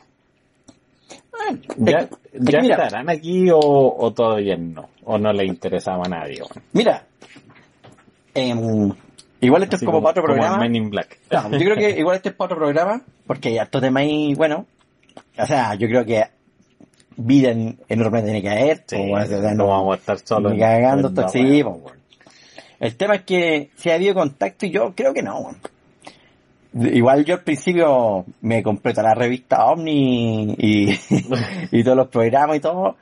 ¿Ya, 1.76 2.08
mira, 2.32 2.60
estarán 2.60 3.10
aquí 3.10 3.50
o, 3.50 3.58
o 3.58 4.12
todavía 4.12 4.56
no? 4.56 4.88
¿O 5.04 5.18
no 5.18 5.32
le 5.32 5.44
interesaba 5.44 6.04
a 6.06 6.08
nadie? 6.08 6.40
bueno? 6.40 6.62
Mira, 6.72 7.06
em, 8.34 8.90
igual 9.40 9.62
esto 9.64 9.76
Así 9.76 9.84
es 9.84 9.86
como, 9.86 10.00
para 10.02 10.12
otro 10.12 10.24
programa. 10.24 10.58
Men 10.58 10.74
in 10.74 10.90
Black. 10.90 11.18
No, 11.30 11.50
yo 11.52 11.58
creo 11.58 11.76
que 11.76 11.90
igual 11.98 12.16
este 12.16 12.30
es 12.30 12.34
para 12.34 12.46
otro 12.46 12.58
programa, 12.58 13.02
porque 13.26 13.50
hay 13.50 13.58
hartos 13.58 13.82
temas 13.82 14.02
ahí, 14.02 14.34
bueno, 14.34 14.66
o 15.38 15.46
sea, 15.46 15.74
yo 15.74 15.86
creo 15.88 16.04
que 16.04 16.24
vida 17.16 17.50
en, 17.50 17.78
en 17.88 18.10
tiene 18.10 18.42
que 18.42 18.50
haber, 18.50 18.78
Sí, 18.78 18.96
pues, 18.96 19.08
bueno, 19.10 19.24
o 19.24 19.40
sea, 19.42 19.54
no 19.54 19.66
vamos 19.68 19.94
a 19.94 19.98
estar 19.98 20.18
solos. 20.18 20.54
cagando, 20.58 21.10
la 21.10 21.28
sí, 21.28 21.62
pues, 21.62 21.82
bueno. 21.82 22.03
El 22.84 22.96
tema 22.96 23.14
es 23.14 23.22
que 23.22 23.70
si 23.76 23.88
ha 23.88 23.94
habido 23.94 24.12
contacto 24.12 24.66
y 24.66 24.70
yo 24.70 24.92
creo 24.94 25.14
que 25.14 25.22
no. 25.22 25.56
Igual 26.74 27.24
yo 27.24 27.36
al 27.36 27.42
principio 27.42 28.26
me 28.42 28.62
compré 28.62 28.92
toda 28.92 29.08
la 29.08 29.14
revista 29.14 29.64
Omni 29.64 30.54
y, 30.58 31.82
todos 31.82 31.96
los 31.96 32.08
programas 32.08 32.58
y 32.58 32.60
todo. 32.60 32.96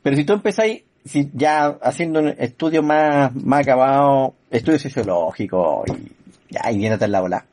Pero 0.00 0.14
si 0.14 0.22
tú 0.22 0.34
empezáis, 0.34 0.84
si 1.04 1.28
ya 1.34 1.76
haciendo 1.82 2.20
un 2.20 2.28
estudio 2.38 2.84
más, 2.84 3.34
más 3.34 3.62
acabado, 3.62 4.34
estudio 4.48 4.78
sociológico 4.78 5.82
y 5.88 6.12
ya, 6.54 6.70
y 6.70 6.78
viéndote 6.78 7.06
en 7.06 7.12
la 7.12 7.20
bola. 7.20 7.44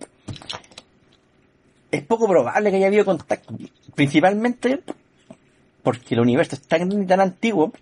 Es 1.90 2.04
poco 2.04 2.28
probable 2.28 2.70
que 2.70 2.78
haya 2.78 2.86
habido 2.86 3.04
contacto. 3.04 3.56
Principalmente 3.96 4.82
porque 5.82 6.14
el 6.14 6.20
universo 6.20 6.54
es 6.54 6.62
tan, 6.62 7.08
tan 7.08 7.20
antiguo 7.20 7.74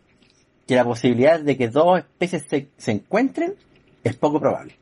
que 0.67 0.75
la 0.75 0.83
posibilidad 0.83 1.39
de 1.39 1.57
que 1.57 1.69
dos 1.69 1.99
especies 1.99 2.45
se, 2.47 2.67
se 2.77 2.91
encuentren 2.91 3.55
es 4.03 4.15
poco 4.15 4.39
probable. 4.39 4.75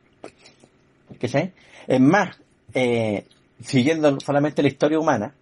¿Cachai? 1.20 1.52
Es 1.86 2.00
más, 2.00 2.38
eh, 2.72 3.26
siguiendo 3.60 4.18
solamente 4.20 4.62
la 4.62 4.68
historia 4.68 4.98
humana, 4.98 5.34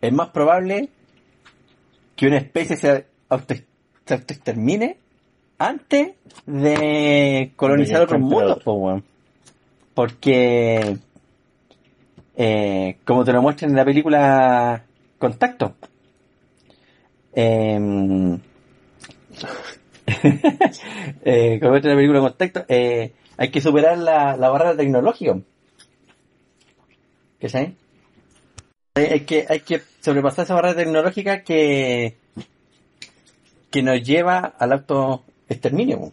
es 0.00 0.12
más 0.12 0.30
probable 0.30 0.88
que 2.16 2.26
una 2.26 2.38
especie 2.38 2.76
se 2.76 3.06
auto, 3.28 3.54
se 4.04 4.14
autoextermine 4.14 4.96
antes 5.58 6.12
de 6.46 7.52
colonizar 7.56 8.02
otros 8.02 8.20
mundos. 8.20 8.62
Porque, 9.94 10.96
eh, 12.36 12.96
como 13.04 13.24
te 13.24 13.32
lo 13.32 13.42
muestran 13.42 13.70
en 13.70 13.76
la 13.76 13.84
película 13.84 14.84
Contacto, 15.18 15.74
em, 17.34 18.38
eh, 21.24 21.58
como 21.60 21.74
la 21.74 21.80
película 21.80 22.20
Contacto, 22.20 22.64
eh, 22.68 23.12
hay 23.36 23.50
que 23.50 23.60
superar 23.60 23.98
la, 23.98 24.36
la 24.36 24.48
barrera 24.50 24.76
tecnológica. 24.76 25.38
¿Qué 27.38 27.48
sabes? 27.48 27.70
Hay, 28.94 29.20
que, 29.20 29.46
hay 29.48 29.60
que 29.60 29.80
sobrepasar 30.00 30.44
esa 30.44 30.54
barrera 30.54 30.74
tecnológica 30.74 31.42
que, 31.42 32.16
que 33.70 33.82
nos 33.82 34.02
lleva 34.02 34.52
al 34.58 34.72
auto 34.72 35.24
exterminio. 35.48 36.12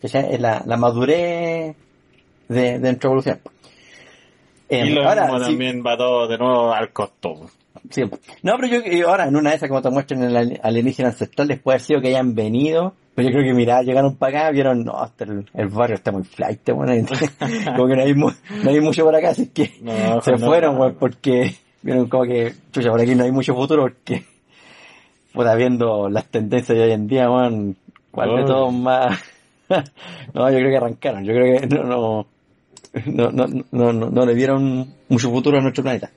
Que 0.00 0.06
es 0.06 0.40
la, 0.40 0.62
la 0.64 0.76
madurez 0.76 1.76
de, 2.48 2.78
de 2.78 2.78
nuestra 2.78 3.08
evolución. 3.08 3.40
Eh, 4.68 4.86
Y 4.86 4.90
lo 4.90 5.06
ahora, 5.06 5.24
mismo 5.24 5.40
también 5.40 5.84
va 5.86 5.96
todo 5.96 6.26
de 6.26 6.38
nuevo 6.38 6.72
al 6.72 6.92
costo. 6.92 7.50
Sí. 7.90 8.02
No, 8.42 8.56
pero 8.58 8.80
yo, 8.82 9.08
ahora, 9.08 9.26
en 9.28 9.36
una 9.36 9.50
de 9.50 9.56
esas, 9.56 9.68
como 9.68 9.82
te 9.82 9.90
muestran 9.90 10.22
en 10.22 10.36
el 10.36 10.60
alienígena 10.62 11.08
ancestral, 11.10 11.48
después 11.48 11.72
de 11.72 11.76
haber 11.76 11.86
sido 11.86 12.00
que 12.00 12.08
hayan 12.08 12.34
venido, 12.34 12.94
pero 13.14 13.28
yo 13.28 13.32
creo 13.34 13.44
que, 13.46 13.54
mira, 13.54 13.82
llegaron 13.82 14.16
para 14.16 14.40
acá, 14.42 14.50
vieron, 14.50 14.84
no, 14.84 14.98
hasta 15.00 15.24
el, 15.24 15.46
el 15.54 15.68
barrio 15.68 15.96
está 15.96 16.12
muy 16.12 16.24
flight, 16.24 16.60
bueno, 16.72 16.92
entonces, 16.92 17.30
como 17.76 17.86
que 17.88 17.96
no 17.96 18.02
hay, 18.02 18.14
mu- 18.14 18.30
no 18.62 18.70
hay 18.70 18.80
mucho 18.80 19.04
por 19.04 19.14
acá, 19.14 19.30
así 19.30 19.48
que 19.48 19.72
No, 19.82 20.20
se 20.22 20.32
no, 20.32 20.38
fueron, 20.38 20.78
no. 20.78 20.92
porque 20.94 21.54
vieron 21.82 22.08
como 22.08 22.24
que, 22.24 22.52
chucha, 22.72 22.90
por 22.90 23.00
aquí 23.00 23.14
no 23.14 23.24
hay 23.24 23.32
mucho 23.32 23.54
futuro, 23.54 23.82
porque, 23.82 24.24
puta, 25.32 25.54
viendo 25.54 26.08
las 26.08 26.26
tendencias 26.26 26.76
de 26.76 26.84
hoy 26.84 26.92
en 26.92 27.06
día, 27.06 27.30
weón, 27.30 27.76
cuál 28.10 28.36
de 28.36 28.44
todos 28.44 28.72
más, 28.72 29.18
no, 30.34 30.50
yo 30.50 30.56
creo 30.58 30.70
que 30.70 30.76
arrancaron, 30.76 31.24
yo 31.24 31.32
creo 31.32 31.60
que 31.60 31.66
no, 31.66 31.84
no, 31.84 32.26
no, 33.06 33.30
no, 33.30 33.46
no, 33.70 33.92
no, 33.92 34.10
no 34.10 34.26
le 34.26 34.34
dieron 34.34 34.92
mucho 35.08 35.30
futuro 35.30 35.58
a 35.58 35.60
nuestro 35.60 35.82
planeta. 35.82 36.10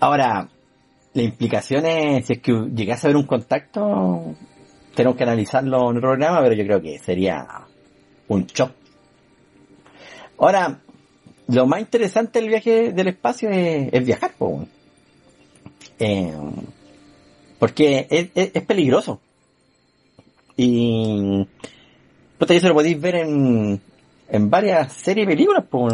Ahora, 0.00 0.48
la 1.14 1.22
implicación 1.22 1.84
es, 1.86 2.26
si 2.26 2.34
es 2.34 2.38
que 2.40 2.52
llegase 2.74 3.06
a 3.06 3.10
haber 3.10 3.16
un 3.16 3.26
contacto, 3.26 4.34
tenemos 4.94 5.16
que 5.16 5.24
analizarlo 5.24 5.90
en 5.90 5.96
el 5.96 6.02
programa, 6.02 6.40
pero 6.42 6.54
yo 6.54 6.64
creo 6.64 6.80
que 6.80 6.98
sería 6.98 7.46
un 8.28 8.46
shock. 8.46 8.72
Ahora, 10.38 10.80
lo 11.48 11.66
más 11.66 11.80
interesante 11.80 12.40
del 12.40 12.48
viaje 12.48 12.92
del 12.92 13.08
espacio 13.08 13.50
es, 13.50 14.04
viajar, 14.04 14.32
po. 14.38 14.66
Eh, 15.98 16.32
porque 17.58 18.06
es, 18.08 18.62
peligroso. 18.62 19.20
Y, 20.56 21.44
puta, 22.38 22.54
eso 22.54 22.68
lo 22.68 22.74
podéis 22.74 23.00
ver 23.00 23.16
en, 23.16 23.80
en 24.28 24.50
varias 24.50 24.92
series 24.92 25.24
y 25.24 25.28
películas, 25.28 25.64
po. 25.64 25.88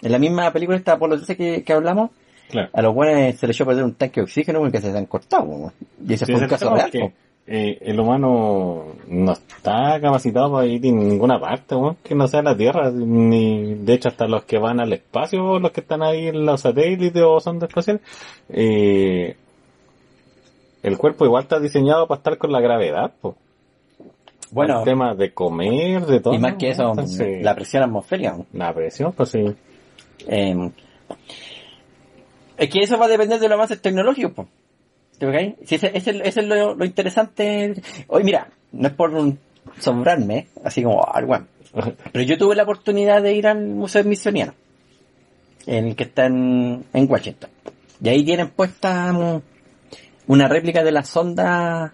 En 0.00 0.12
la 0.12 0.18
misma 0.18 0.50
película 0.52 0.78
esta 0.78 0.92
Apolo 0.94 1.16
13 1.16 1.36
que, 1.36 1.62
que 1.62 1.72
hablamos, 1.72 2.10
Claro. 2.52 2.68
a 2.72 2.82
los 2.82 2.94
buenos 2.94 3.34
se 3.36 3.46
les 3.48 3.56
echó 3.56 3.64
a 3.64 3.66
perder 3.68 3.84
un 3.84 3.94
tanque 3.94 4.20
de 4.20 4.24
oxígeno 4.24 4.60
porque 4.60 4.80
se 4.80 4.96
han 4.96 5.06
cortado. 5.06 5.72
Y 6.06 6.12
ese 6.12 6.26
Sí, 6.26 6.32
fue 6.32 6.42
un 6.42 6.48
caso 6.48 6.72
real. 6.74 6.90
eh, 7.46 7.78
el 7.80 7.98
humano 7.98 8.84
no 9.08 9.32
está 9.32 9.98
capacitado 10.00 10.52
para 10.52 10.66
ir 10.66 10.84
en 10.86 11.08
ninguna 11.08 11.40
parte, 11.40 11.74
weón, 11.74 11.96
que 12.04 12.14
no 12.14 12.28
sea 12.28 12.42
la 12.42 12.56
Tierra, 12.56 12.90
ni 12.92 13.74
de 13.74 13.94
hecho 13.94 14.08
hasta 14.10 14.28
los 14.28 14.44
que 14.44 14.58
van 14.58 14.78
al 14.80 14.92
espacio, 14.92 15.58
los 15.58 15.72
que 15.72 15.80
están 15.80 16.02
ahí 16.02 16.28
en 16.28 16.46
los 16.46 16.60
satélites 16.60 17.22
o 17.26 17.40
sondas 17.40 17.68
espaciales, 17.70 18.02
eh, 18.50 19.34
el 20.82 20.98
cuerpo 20.98 21.24
igual 21.24 21.44
está 21.44 21.58
diseñado 21.58 22.06
para 22.06 22.18
estar 22.18 22.38
con 22.38 22.52
la 22.52 22.60
gravedad, 22.60 23.12
po. 23.20 23.34
Bueno, 24.50 24.80
el 24.80 24.84
tema 24.84 25.14
de 25.14 25.32
comer, 25.32 26.04
de 26.04 26.20
todo. 26.20 26.34
y 26.34 26.38
más 26.38 26.56
que 26.56 26.70
eso, 26.70 26.90
Entonces, 26.90 27.42
la 27.42 27.54
presión 27.54 27.82
atmosférica. 27.84 28.36
la 28.52 28.74
presión, 28.74 29.12
pues 29.12 29.30
sí. 29.30 29.42
Eh, 30.28 30.70
es 32.64 32.70
que 32.70 32.80
eso 32.80 32.98
va 32.98 33.06
a 33.06 33.08
depender 33.08 33.38
de 33.40 33.48
los 33.48 33.56
avances 33.56 33.80
tecnológicos. 33.80 34.32
po. 34.32 34.48
¿Te 35.18 35.26
fijáis? 35.26 35.54
Si 35.64 35.74
ese, 35.76 35.90
ese- 35.94 36.20
ese 36.26 36.40
es 36.40 36.46
lo, 36.46 36.74
lo 36.74 36.84
interesante. 36.84 37.74
Hoy, 38.08 38.24
mira, 38.24 38.48
no 38.72 38.88
es 38.88 38.94
por 38.94 39.12
sombrarme, 39.78 40.48
así 40.64 40.82
como, 40.82 41.02
ah, 41.04 41.20
bueno, 41.24 41.46
pero 42.12 42.24
yo 42.24 42.36
tuve 42.36 42.56
la 42.56 42.64
oportunidad 42.64 43.22
de 43.22 43.32
ir 43.32 43.46
al 43.46 43.64
Museo 43.66 44.02
Smithsoniano, 44.02 44.54
en 45.66 45.86
el 45.88 45.96
que 45.96 46.04
está 46.04 46.26
en, 46.26 46.84
en 46.92 47.10
Washington. 47.10 47.50
Y 48.02 48.08
ahí 48.08 48.24
tienen 48.24 48.48
puesta 48.50 49.12
mm, 49.12 49.42
una 50.26 50.48
réplica 50.48 50.82
de 50.82 50.92
la 50.92 51.04
sonda 51.04 51.92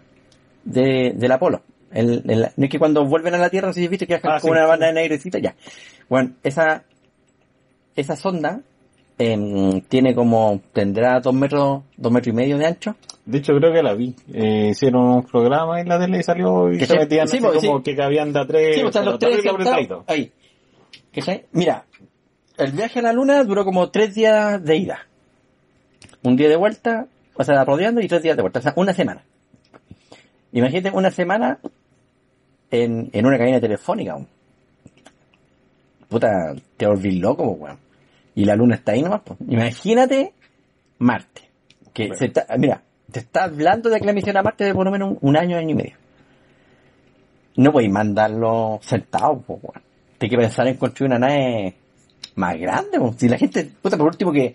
de, 0.64 1.12
del 1.14 1.32
Apolo. 1.32 1.62
El, 1.90 2.50
es 2.56 2.68
que 2.70 2.78
cuando 2.78 3.04
vuelven 3.04 3.34
a 3.34 3.38
la 3.38 3.50
Tierra, 3.50 3.68
no 3.68 3.72
sé 3.74 3.80
si 3.80 3.88
viste 3.88 4.06
que 4.06 4.14
dejan 4.14 4.32
Ah, 4.32 4.40
como 4.40 4.52
sí, 4.54 4.58
una 4.58 4.64
sí. 4.66 4.68
banda 4.70 4.86
de 4.86 4.92
negrecita, 4.94 5.38
ya. 5.38 5.54
Bueno, 6.08 6.32
esa, 6.42 6.84
esa 7.96 8.16
sonda 8.16 8.60
em, 9.18 9.80
tiene 9.82 10.14
como, 10.14 10.60
tendrá 10.72 11.20
dos 11.20 11.34
metros, 11.34 11.82
dos 11.96 12.12
metros 12.12 12.32
y 12.32 12.36
medio 12.36 12.58
de 12.58 12.66
ancho. 12.66 12.96
De 13.26 13.38
hecho, 13.38 13.52
creo 13.58 13.72
que 13.72 13.82
la 13.82 13.94
vi. 13.94 14.14
Eh, 14.32 14.68
hicieron 14.70 15.02
un 15.02 15.22
programa 15.24 15.80
en 15.80 15.88
la 15.88 15.98
tele 15.98 16.18
y 16.18 16.22
salió 16.22 16.72
y 16.72 16.80
se 16.80 16.96
metían 16.96 17.28
sí, 17.28 17.36
así 17.36 17.44
como 17.66 17.78
sí. 17.78 17.82
que 17.84 17.96
cabían 17.96 18.32
de 18.32 18.40
a 18.40 18.46
tres. 18.46 18.76
Sí, 18.76 18.80
están 18.80 19.04
pero 19.04 19.10
los 19.12 19.18
tres 19.18 20.04
ahí. 20.06 20.32
¿Cachai? 21.12 21.44
Mira, 21.52 21.84
el 22.56 22.72
viaje 22.72 23.00
a 23.00 23.02
la 23.02 23.12
luna 23.12 23.44
duró 23.44 23.64
como 23.64 23.90
tres 23.90 24.14
días 24.14 24.64
de 24.64 24.76
ida. 24.76 25.06
Un 26.22 26.36
día 26.36 26.48
de 26.48 26.56
vuelta, 26.56 27.06
o 27.34 27.44
sea, 27.44 27.64
rodeando 27.64 28.00
y 28.00 28.08
tres 28.08 28.22
días 28.22 28.36
de 28.36 28.42
vuelta. 28.42 28.60
O 28.60 28.62
sea, 28.62 28.72
una 28.76 28.94
semana. 28.94 29.22
Imagínate 30.52 30.96
una 30.96 31.10
semana 31.10 31.58
en, 32.70 33.10
en 33.12 33.26
una 33.26 33.36
cabina 33.36 33.60
telefónica. 33.60 34.16
Puta, 36.08 36.54
te 36.76 36.86
volvís 36.86 37.20
loco, 37.20 37.44
weón. 37.50 37.78
Y 38.38 38.44
la 38.44 38.54
luna 38.54 38.76
está 38.76 38.92
ahí 38.92 39.02
nomás, 39.02 39.22
pues. 39.24 39.36
Imagínate 39.48 40.32
Marte. 40.98 41.50
Que 41.92 42.04
Bueno. 42.04 42.18
se 42.20 42.26
está, 42.26 42.46
mira, 42.56 42.80
te 43.10 43.18
está 43.18 43.42
hablando 43.42 43.90
de 43.90 43.98
que 43.98 44.06
la 44.06 44.12
misión 44.12 44.36
a 44.36 44.42
Marte 44.44 44.62
de 44.62 44.74
por 44.74 44.84
lo 44.84 44.92
menos 44.92 45.10
un, 45.10 45.18
un 45.22 45.36
año, 45.36 45.56
año 45.56 45.70
y 45.70 45.74
medio. 45.74 45.96
No 47.56 47.72
podéis 47.72 47.90
mandarlo 47.90 48.78
sentado, 48.80 49.42
pues, 49.44 49.58
weón. 49.60 49.82
Tienes 50.18 50.36
que 50.36 50.40
pensar 50.40 50.68
en 50.68 50.76
construir 50.76 51.10
una 51.10 51.18
nave 51.18 51.74
más 52.36 52.56
grande, 52.60 53.00
pues. 53.00 53.16
Si 53.16 53.28
la 53.28 53.38
gente, 53.38 53.72
puta, 53.82 53.96
por 53.96 54.06
último 54.06 54.30
que 54.30 54.54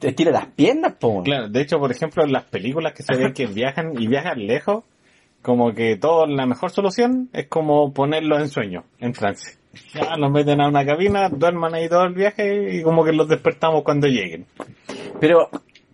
te 0.00 0.10
tira 0.10 0.32
las 0.32 0.46
piernas, 0.46 0.94
pues. 0.98 1.22
Claro, 1.22 1.48
de 1.48 1.60
hecho, 1.60 1.78
por 1.78 1.92
ejemplo, 1.92 2.24
en 2.24 2.32
las 2.32 2.42
películas 2.42 2.92
que 2.92 3.04
se 3.04 3.14
ve 3.14 3.32
que 3.32 3.46
viajan 3.46 3.92
y 3.96 4.08
viajan 4.08 4.44
lejos, 4.48 4.82
como 5.42 5.72
que 5.74 5.96
todo, 5.96 6.26
la 6.26 6.44
mejor 6.44 6.72
solución 6.72 7.28
es 7.32 7.46
como 7.46 7.92
ponerlos 7.94 8.40
en 8.40 8.48
sueño, 8.48 8.82
en 8.98 9.12
trance. 9.12 9.58
Ya 9.92 10.16
los 10.16 10.30
meten 10.30 10.60
a 10.60 10.68
una 10.68 10.84
cabina, 10.84 11.28
duerman 11.28 11.74
ahí 11.74 11.88
todo 11.88 12.04
el 12.04 12.14
viaje 12.14 12.76
y 12.76 12.82
como 12.82 13.04
que 13.04 13.12
los 13.12 13.28
despertamos 13.28 13.82
cuando 13.82 14.06
lleguen. 14.06 14.46
Pero, 15.20 15.48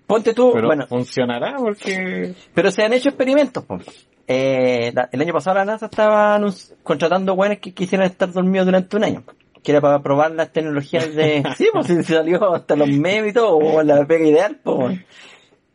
ponte 0.06 0.34
tú, 0.34 0.52
Pero 0.54 0.66
bueno, 0.66 0.86
funcionará 0.86 1.56
porque... 1.58 2.34
Pero 2.54 2.70
se 2.70 2.82
han 2.84 2.92
hecho 2.92 3.08
experimentos, 3.10 3.64
pues. 3.66 4.08
Eh, 4.26 4.92
la- 4.94 5.08
el 5.10 5.20
año 5.20 5.32
pasado 5.32 5.56
la 5.56 5.64
NASA 5.64 5.86
estaba 5.86 6.40
contratando 6.82 7.34
buenos 7.34 7.58
que 7.58 7.72
quisieran 7.74 8.06
estar 8.06 8.32
dormidos 8.32 8.66
durante 8.66 8.96
un 8.96 9.04
año. 9.04 9.24
Que 9.62 9.72
era 9.72 9.80
para 9.80 10.02
probar 10.02 10.30
las 10.30 10.52
tecnologías 10.52 11.14
de... 11.14 11.42
sí, 11.56 11.68
pues 11.72 11.86
si 11.86 12.02
salió 12.04 12.54
hasta 12.54 12.76
los 12.76 12.88
memes 12.88 13.30
y 13.30 13.34
todo, 13.34 13.56
o 13.56 13.82
la 13.82 14.06
pega 14.06 14.24
ideal, 14.26 14.58
pues. 14.62 15.00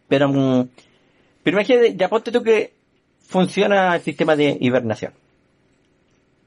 Pero, 0.07 0.29
mm, 0.29 0.69
pero 1.43 1.57
imagínate, 1.57 1.95
ya 1.95 2.09
ponte 2.09 2.31
tú 2.31 2.41
que 2.41 2.73
funciona 3.27 3.95
el 3.95 4.01
sistema 4.01 4.35
de 4.35 4.57
hibernación. 4.59 5.13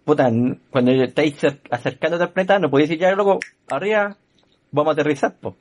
Puta, 0.09 0.31
cuando 0.71 0.91
estáis 0.91 1.37
cer- 1.39 1.59
acercándote 1.71 2.25
al 2.25 2.31
planeta, 2.31 2.59
no 2.59 2.71
podéis 2.71 2.89
decir 2.89 3.03
ya, 3.03 3.13
loco, 3.15 3.41
arriba, 3.69 4.17
vamos 4.73 4.93
a 4.93 4.93
aterrizar, 4.93 5.35
pues. 5.39 5.55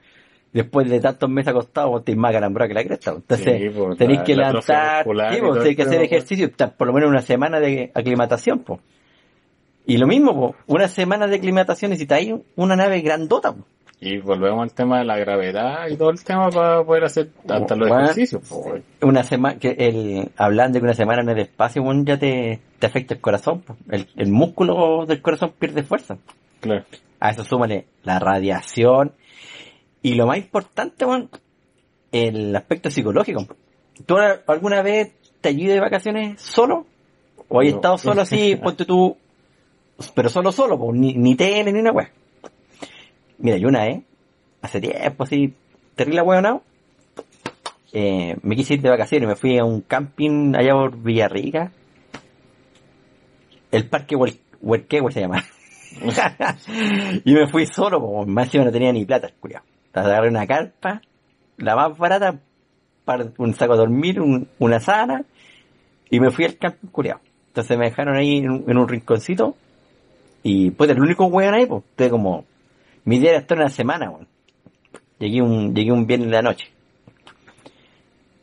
Después 0.53 0.89
de 0.89 1.01
tantos 1.01 1.29
meses 1.29 1.49
acostados, 1.49 1.89
vos 1.91 1.99
estáis 1.99 2.17
más 2.17 2.31
calambrado 2.31 2.69
que 2.69 2.73
la 2.73 2.85
cresta. 2.85 3.11
po. 3.11 3.17
Entonces, 3.17 3.45
Sí, 3.73 3.97
tenéis 3.97 4.19
la- 4.19 4.23
que 4.23 4.35
la 4.37 4.47
levantar, 4.47 5.03
sí, 5.03 5.41
tenéis 5.59 5.75
que 5.75 5.83
hacer 5.83 6.01
ejercicio, 6.01 6.49
por 6.77 6.87
lo 6.87 6.93
menos 6.93 7.09
una 7.09 7.21
semana 7.21 7.59
de 7.59 7.91
aclimatación, 7.93 8.59
pues. 8.59 8.79
Y 9.85 9.97
lo 9.97 10.07
mismo, 10.07 10.33
pues, 10.33 10.53
una 10.67 10.87
semana 10.87 11.27
de 11.27 11.35
aclimatación 11.35 11.91
necesitáis 11.91 12.33
una 12.55 12.77
nave 12.77 13.01
grandota. 13.01 13.53
Y 13.99 14.19
volvemos 14.19 14.63
al 14.63 14.71
tema 14.71 14.99
de 14.99 15.03
la 15.03 15.17
gravedad 15.17 15.89
y 15.89 15.97
todo 15.97 16.11
el 16.11 16.23
tema 16.23 16.49
para 16.51 16.85
poder 16.85 17.03
hacer 17.03 17.31
hasta 17.49 17.75
los 17.75 17.89
Bueno. 17.89 18.03
ejercicios. 18.05 18.43
Una 19.01 19.23
semana, 19.23 19.59
que 19.59 19.71
el, 19.77 20.29
hablando 20.37 20.75
de 20.75 20.79
que 20.79 20.85
una 20.85 20.93
semana 20.93 21.21
en 21.23 21.29
el 21.31 21.39
espacio, 21.39 21.83
bueno, 21.83 22.03
ya 22.05 22.17
te, 22.17 22.61
te 22.79 22.87
afecta 22.87 23.13
el 23.13 23.21
corazón. 23.21 23.63
El, 23.89 24.07
el 24.15 24.31
músculo 24.31 25.05
del 25.05 25.21
corazón 25.21 25.53
pierde 25.57 25.83
fuerza. 25.83 26.17
Claro. 26.59 26.85
A 27.19 27.31
eso 27.31 27.43
súmale 27.43 27.85
la 28.03 28.19
radiación. 28.19 29.13
Y 30.01 30.13
lo 30.15 30.27
más 30.27 30.37
importante, 30.37 31.05
bueno, 31.05 31.29
el 32.11 32.55
aspecto 32.55 32.89
psicológico. 32.91 33.47
¿Tú 34.05 34.15
alguna 34.47 34.81
vez 34.83 35.11
te 35.41 35.49
has 35.49 35.55
ido 35.55 35.73
de 35.73 35.79
vacaciones 35.79 36.41
solo? 36.41 36.85
¿O 37.49 37.59
has 37.61 37.67
No. 37.69 37.75
estado 37.75 37.97
solo 37.97 38.21
así, 38.21 38.55
ponte 38.63 38.85
tú, 38.85 39.17
pero 40.13 40.29
solo 40.29 40.51
solo, 40.51 40.77
pues, 40.77 40.99
ni, 40.99 41.13
ni 41.13 41.35
tele 41.35 41.71
ni 41.71 41.79
una 41.79 41.91
wea? 41.91 42.11
Mira, 43.39 43.57
yo 43.57 43.67
una 43.69 43.85
vez, 43.85 44.01
hace 44.61 44.81
tiempo 44.81 45.23
así, 45.23 45.53
terrible 45.95 46.21
hueonado, 46.21 46.61
eh, 47.93 48.35
me 48.43 48.55
quise 48.55 48.75
ir 48.75 48.81
de 48.81 48.89
vacaciones, 48.89 49.27
me 49.29 49.35
fui 49.35 49.57
a 49.57 49.63
un 49.65 49.81
camping 49.81 50.55
allá 50.55 50.73
por 50.73 50.97
Villarrica. 50.97 51.71
El 53.71 53.87
parque 53.89 54.15
Huerquehue 54.61 55.11
se 55.11 55.21
llama. 55.21 55.43
y 57.25 57.33
me 57.33 57.47
fui 57.47 57.65
solo, 57.65 57.99
como 57.99 58.25
más 58.25 58.53
no 58.53 58.71
tenía 58.71 58.91
ni 58.91 59.05
plata, 59.05 59.29
cuidado. 59.39 59.65
Entonces 59.87 60.11
agarré 60.11 60.29
una 60.29 60.45
carpa, 60.45 61.01
la 61.57 61.75
más 61.75 61.97
barata, 61.97 62.39
para 63.05 63.31
un 63.37 63.53
saco 63.53 63.73
de 63.73 63.79
dormir, 63.79 64.21
un- 64.21 64.47
una 64.59 64.79
sábana, 64.79 65.23
y 66.09 66.19
me 66.19 66.29
fui 66.29 66.45
al 66.45 66.57
camping 66.57 66.89
culiao. 66.89 67.19
Entonces 67.47 67.77
me 67.77 67.85
dejaron 67.85 68.15
ahí 68.15 68.37
en 68.37 68.77
un, 68.77 68.87
rinconcito, 68.87 69.55
y 70.43 70.71
pues 70.71 70.89
el 70.89 70.99
único 71.01 71.25
weón 71.25 71.55
ahí, 71.55 71.65
pues, 71.65 72.09
como, 72.09 72.45
mi 73.05 73.19
día 73.19 73.31
era 73.31 73.39
estar 73.39 73.57
una 73.57 73.69
semana, 73.69 74.09
weón. 74.09 74.27
Llegué 75.19 75.41
un, 75.41 75.73
llegué 75.73 75.91
un 75.91 76.05
viernes 76.05 76.29
de 76.29 76.35
la 76.35 76.41
noche. 76.43 76.67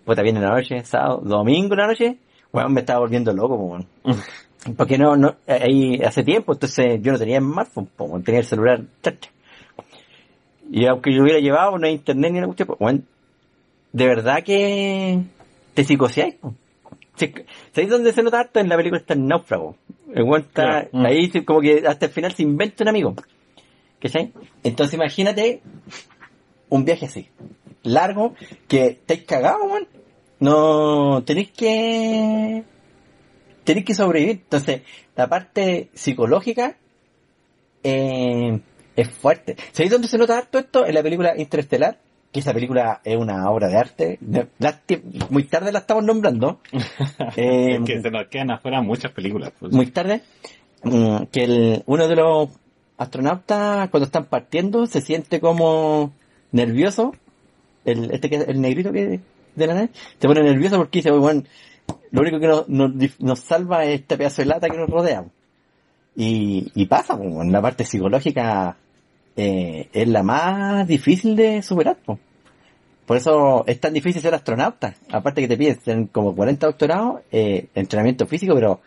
Puta, 0.04 0.22
viernes 0.22 0.42
de 0.42 0.48
la 0.48 0.54
noche, 0.54 0.84
sábado, 0.84 1.20
domingo 1.22 1.70
de 1.70 1.76
la 1.76 1.86
noche, 1.86 2.18
weón, 2.52 2.72
me 2.72 2.80
estaba 2.80 3.00
volviendo 3.00 3.32
loco, 3.32 3.56
pues, 3.56 3.86
weón. 4.04 4.16
Porque 4.76 4.96
no, 4.98 5.16
no, 5.16 5.36
ahí 5.46 6.00
hace 6.02 6.22
tiempo, 6.22 6.54
entonces 6.54 7.00
yo 7.02 7.12
no 7.12 7.18
tenía 7.18 7.38
smartphone, 7.38 7.86
po, 7.86 8.20
tenía 8.24 8.40
el 8.40 8.46
celular, 8.46 8.82
chacha. 9.02 9.30
Y 10.70 10.86
aunque 10.86 11.14
yo 11.14 11.22
hubiera 11.22 11.38
llevado, 11.38 11.78
no 11.78 11.86
hay 11.86 11.92
internet 11.92 12.32
ni 12.32 12.40
nada, 12.40 12.52
cuestión, 12.52 13.06
de 13.92 14.06
verdad 14.06 14.42
que 14.42 15.20
te 15.74 15.84
psicoseáis, 15.84 16.36
¿Sabéis 17.16 17.90
dónde 17.90 18.12
se 18.12 18.22
nota 18.22 18.40
harto? 18.40 18.58
En 18.60 18.68
la 18.68 18.76
película 18.76 19.00
está 19.00 19.14
el 19.14 19.26
náufrago. 19.26 19.76
El 20.12 20.26
está, 20.36 20.62
Claro. 20.62 20.88
Mm. 20.92 21.06
ahí 21.06 21.30
como 21.44 21.60
que 21.60 21.84
hasta 21.86 22.06
el 22.06 22.12
final 22.12 22.32
se 22.32 22.42
inventa 22.42 22.84
un 22.84 22.88
amigo. 22.88 23.14
¿Cachai? 24.00 24.32
Entonces 24.62 24.94
imagínate 24.94 25.62
un 26.68 26.84
viaje 26.84 27.06
así, 27.06 27.28
largo, 27.82 28.34
que 28.68 28.86
estáis 28.86 29.22
cagados, 29.24 29.62
weón. 29.70 29.88
No, 30.40 31.22
tenéis 31.24 31.52
que, 31.52 32.64
tenéis 33.64 33.86
que 33.86 33.94
sobrevivir. 33.94 34.40
Entonces, 34.42 34.82
la 35.16 35.28
parte 35.28 35.88
psicológica, 35.94 36.76
eh, 37.82 38.60
es 38.96 39.10
fuerte. 39.10 39.56
¿Sabéis 39.72 39.92
dónde 39.92 40.08
se 40.08 40.18
nota 40.18 40.38
harto 40.38 40.58
esto? 40.58 40.86
En 40.86 40.94
la 40.94 41.02
película 41.02 41.34
Interestelar, 41.36 41.98
que 42.32 42.40
esa 42.40 42.52
película 42.52 43.00
es 43.04 43.16
una 43.16 43.50
obra 43.50 43.68
de 43.68 43.76
arte. 43.76 44.18
Muy 45.30 45.44
tarde 45.44 45.72
la 45.72 45.80
estamos 45.80 46.04
nombrando. 46.04 46.60
Eh, 47.36 47.76
es 47.76 47.84
que 47.84 48.00
se 48.00 48.10
nos 48.10 48.28
quedan 48.28 48.50
afuera 48.50 48.80
muchas 48.80 49.12
películas. 49.12 49.52
pues. 49.58 49.72
muy 49.72 49.86
tarde, 49.86 50.22
mm, 50.84 51.24
que 51.32 51.44
el, 51.44 51.82
uno 51.86 52.06
de 52.06 52.16
los 52.16 52.48
astronautas 52.96 53.88
cuando 53.90 54.04
están 54.06 54.26
partiendo 54.26 54.86
se 54.86 55.00
siente 55.00 55.40
como 55.40 56.12
nervioso, 56.52 57.12
el, 57.84 58.10
este 58.12 58.30
que 58.30 58.36
el 58.36 58.60
negrito 58.60 58.92
que 58.92 59.20
de 59.54 59.66
la 59.66 59.74
nave, 59.74 59.90
se 60.20 60.26
pone 60.28 60.42
nervioso 60.42 60.76
porque 60.76 60.98
dice, 60.98 61.10
bueno, 61.10 61.42
lo 62.10 62.20
único 62.20 62.38
que 62.38 62.46
nos, 62.46 62.68
nos, 62.68 62.92
nos 63.18 63.40
salva 63.40 63.84
es 63.84 64.00
este 64.00 64.16
pedazo 64.16 64.42
de 64.42 64.46
lata 64.46 64.68
que 64.68 64.76
nos 64.76 64.88
rodea. 64.88 65.24
Y, 66.16 66.70
y 66.74 66.86
pasa, 66.86 67.18
pues, 67.18 67.48
la 67.48 67.60
parte 67.60 67.84
psicológica 67.84 68.76
eh, 69.36 69.88
es 69.92 70.08
la 70.08 70.22
más 70.22 70.86
difícil 70.86 71.34
de 71.34 71.62
superar. 71.62 71.96
pues. 72.04 72.18
Por 73.06 73.16
eso 73.16 73.64
es 73.66 73.80
tan 73.80 73.92
difícil 73.92 74.22
ser 74.22 74.34
astronauta. 74.34 74.94
Aparte 75.10 75.42
que 75.42 75.48
te 75.48 75.56
piden 75.56 75.76
tener 75.76 76.08
como 76.08 76.34
40 76.34 76.66
doctorados, 76.66 77.20
eh, 77.30 77.66
entrenamiento 77.74 78.26
físico, 78.26 78.54
pero 78.54 78.80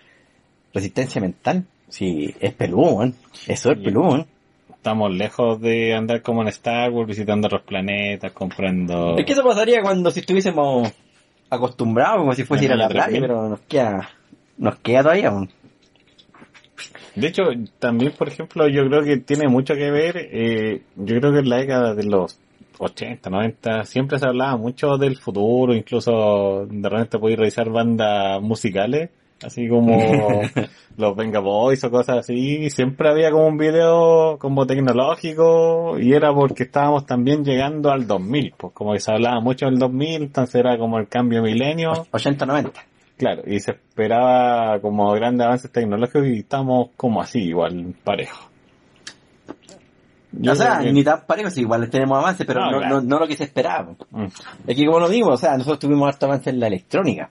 resistencia 0.73 1.21
mental. 1.21 1.65
Sí, 1.89 2.33
es 2.39 2.53
peludo, 2.53 2.95
weón. 2.95 3.15
Eso 3.47 3.71
es 3.71 3.79
peludo. 3.79 4.25
Estamos 4.73 5.11
lejos 5.11 5.59
de 5.59 5.93
andar 5.93 6.21
como 6.21 6.41
en 6.41 6.47
Star 6.47 6.91
Wars, 6.91 7.07
visitando 7.07 7.47
otros 7.47 7.63
planetas, 7.63 8.31
comprando... 8.31 9.17
Es 9.17 9.25
que 9.25 9.33
eso 9.33 9.43
pasaría 9.43 9.81
cuando 9.81 10.11
si 10.11 10.21
estuviésemos 10.21 10.91
acostumbrados, 11.49 12.19
como 12.19 12.33
si 12.33 12.43
fuese 12.43 12.65
ir 12.65 12.71
a 12.73 12.75
la 12.75 12.87
playa, 12.87 13.07
3000. 13.07 13.21
pero 13.21 13.49
nos 13.49 13.59
queda, 13.61 14.09
nos 14.57 14.75
queda 14.77 15.03
todavía, 15.03 15.31
weón. 15.31 15.49
De 17.15 17.27
hecho, 17.27 17.43
también, 17.79 18.11
por 18.11 18.27
ejemplo, 18.27 18.67
yo 18.67 18.85
creo 18.87 19.03
que 19.03 19.17
tiene 19.17 19.47
mucho 19.47 19.73
que 19.73 19.89
ver, 19.89 20.17
eh, 20.17 20.83
yo 20.95 21.19
creo 21.19 21.33
que 21.33 21.39
en 21.39 21.49
la 21.49 21.57
década 21.57 21.95
de 21.95 22.03
los 22.03 22.39
80, 22.77 23.29
90, 23.29 23.85
siempre 23.85 24.19
se 24.19 24.27
hablaba 24.27 24.55
mucho 24.57 24.97
del 24.97 25.17
futuro, 25.17 25.73
incluso 25.73 26.67
de 26.69 26.89
repente 26.89 27.17
podéis 27.17 27.39
revisar 27.39 27.69
bandas 27.69 28.41
musicales, 28.41 29.09
así 29.45 29.67
como 29.69 29.91
los 30.97 31.15
Venga 31.15 31.39
Boys 31.39 31.83
o 31.83 31.91
cosas 31.91 32.17
así, 32.19 32.69
siempre 32.69 33.09
había 33.09 33.31
como 33.31 33.47
un 33.47 33.57
video 33.57 34.37
como 34.39 34.65
tecnológico 34.65 35.97
y 35.99 36.13
era 36.13 36.33
porque 36.33 36.63
estábamos 36.63 37.05
también 37.05 37.43
llegando 37.43 37.91
al 37.91 38.07
2000, 38.07 38.53
pues 38.57 38.73
como 38.73 38.93
que 38.93 38.99
se 38.99 39.11
hablaba 39.11 39.39
mucho 39.39 39.65
del 39.67 39.77
2000, 39.79 40.23
entonces 40.23 40.55
era 40.55 40.77
como 40.77 40.97
el 40.99 41.07
cambio 41.07 41.41
milenio. 41.43 41.91
80-90. 42.11 42.71
Claro, 43.17 43.41
y 43.47 43.59
se 43.59 43.71
esperaba 43.71 44.79
como 44.79 45.11
grandes 45.13 45.45
avances 45.45 45.71
tecnológicos 45.71 46.27
y 46.27 46.39
estamos 46.39 46.89
como 46.95 47.21
así, 47.21 47.39
igual, 47.45 47.95
parejo. 48.03 48.49
Yo 50.33 50.51
o 50.51 50.55
sea, 50.55 50.79
que- 50.83 50.91
ni 50.91 51.03
tan 51.03 51.25
parejo, 51.25 51.49
sí, 51.49 51.61
igual 51.61 51.89
tenemos 51.89 52.17
avances, 52.19 52.45
pero 52.45 52.59
No, 52.61 52.71
no, 52.71 52.77
claro. 52.79 52.95
no, 52.95 53.01
no 53.01 53.19
lo 53.19 53.27
que 53.27 53.35
se 53.35 53.45
esperaba. 53.45 53.95
Mm, 54.11 54.25
Es 54.67 54.75
que 54.75 54.85
como 54.85 54.99
lo 54.99 55.09
digo, 55.09 55.29
o 55.29 55.37
sea, 55.37 55.53
nosotros 55.57 55.79
tuvimos 55.79 56.07
harto 56.07 56.25
avance 56.27 56.49
en 56.49 56.59
la 56.59 56.67
electrónica. 56.67 57.29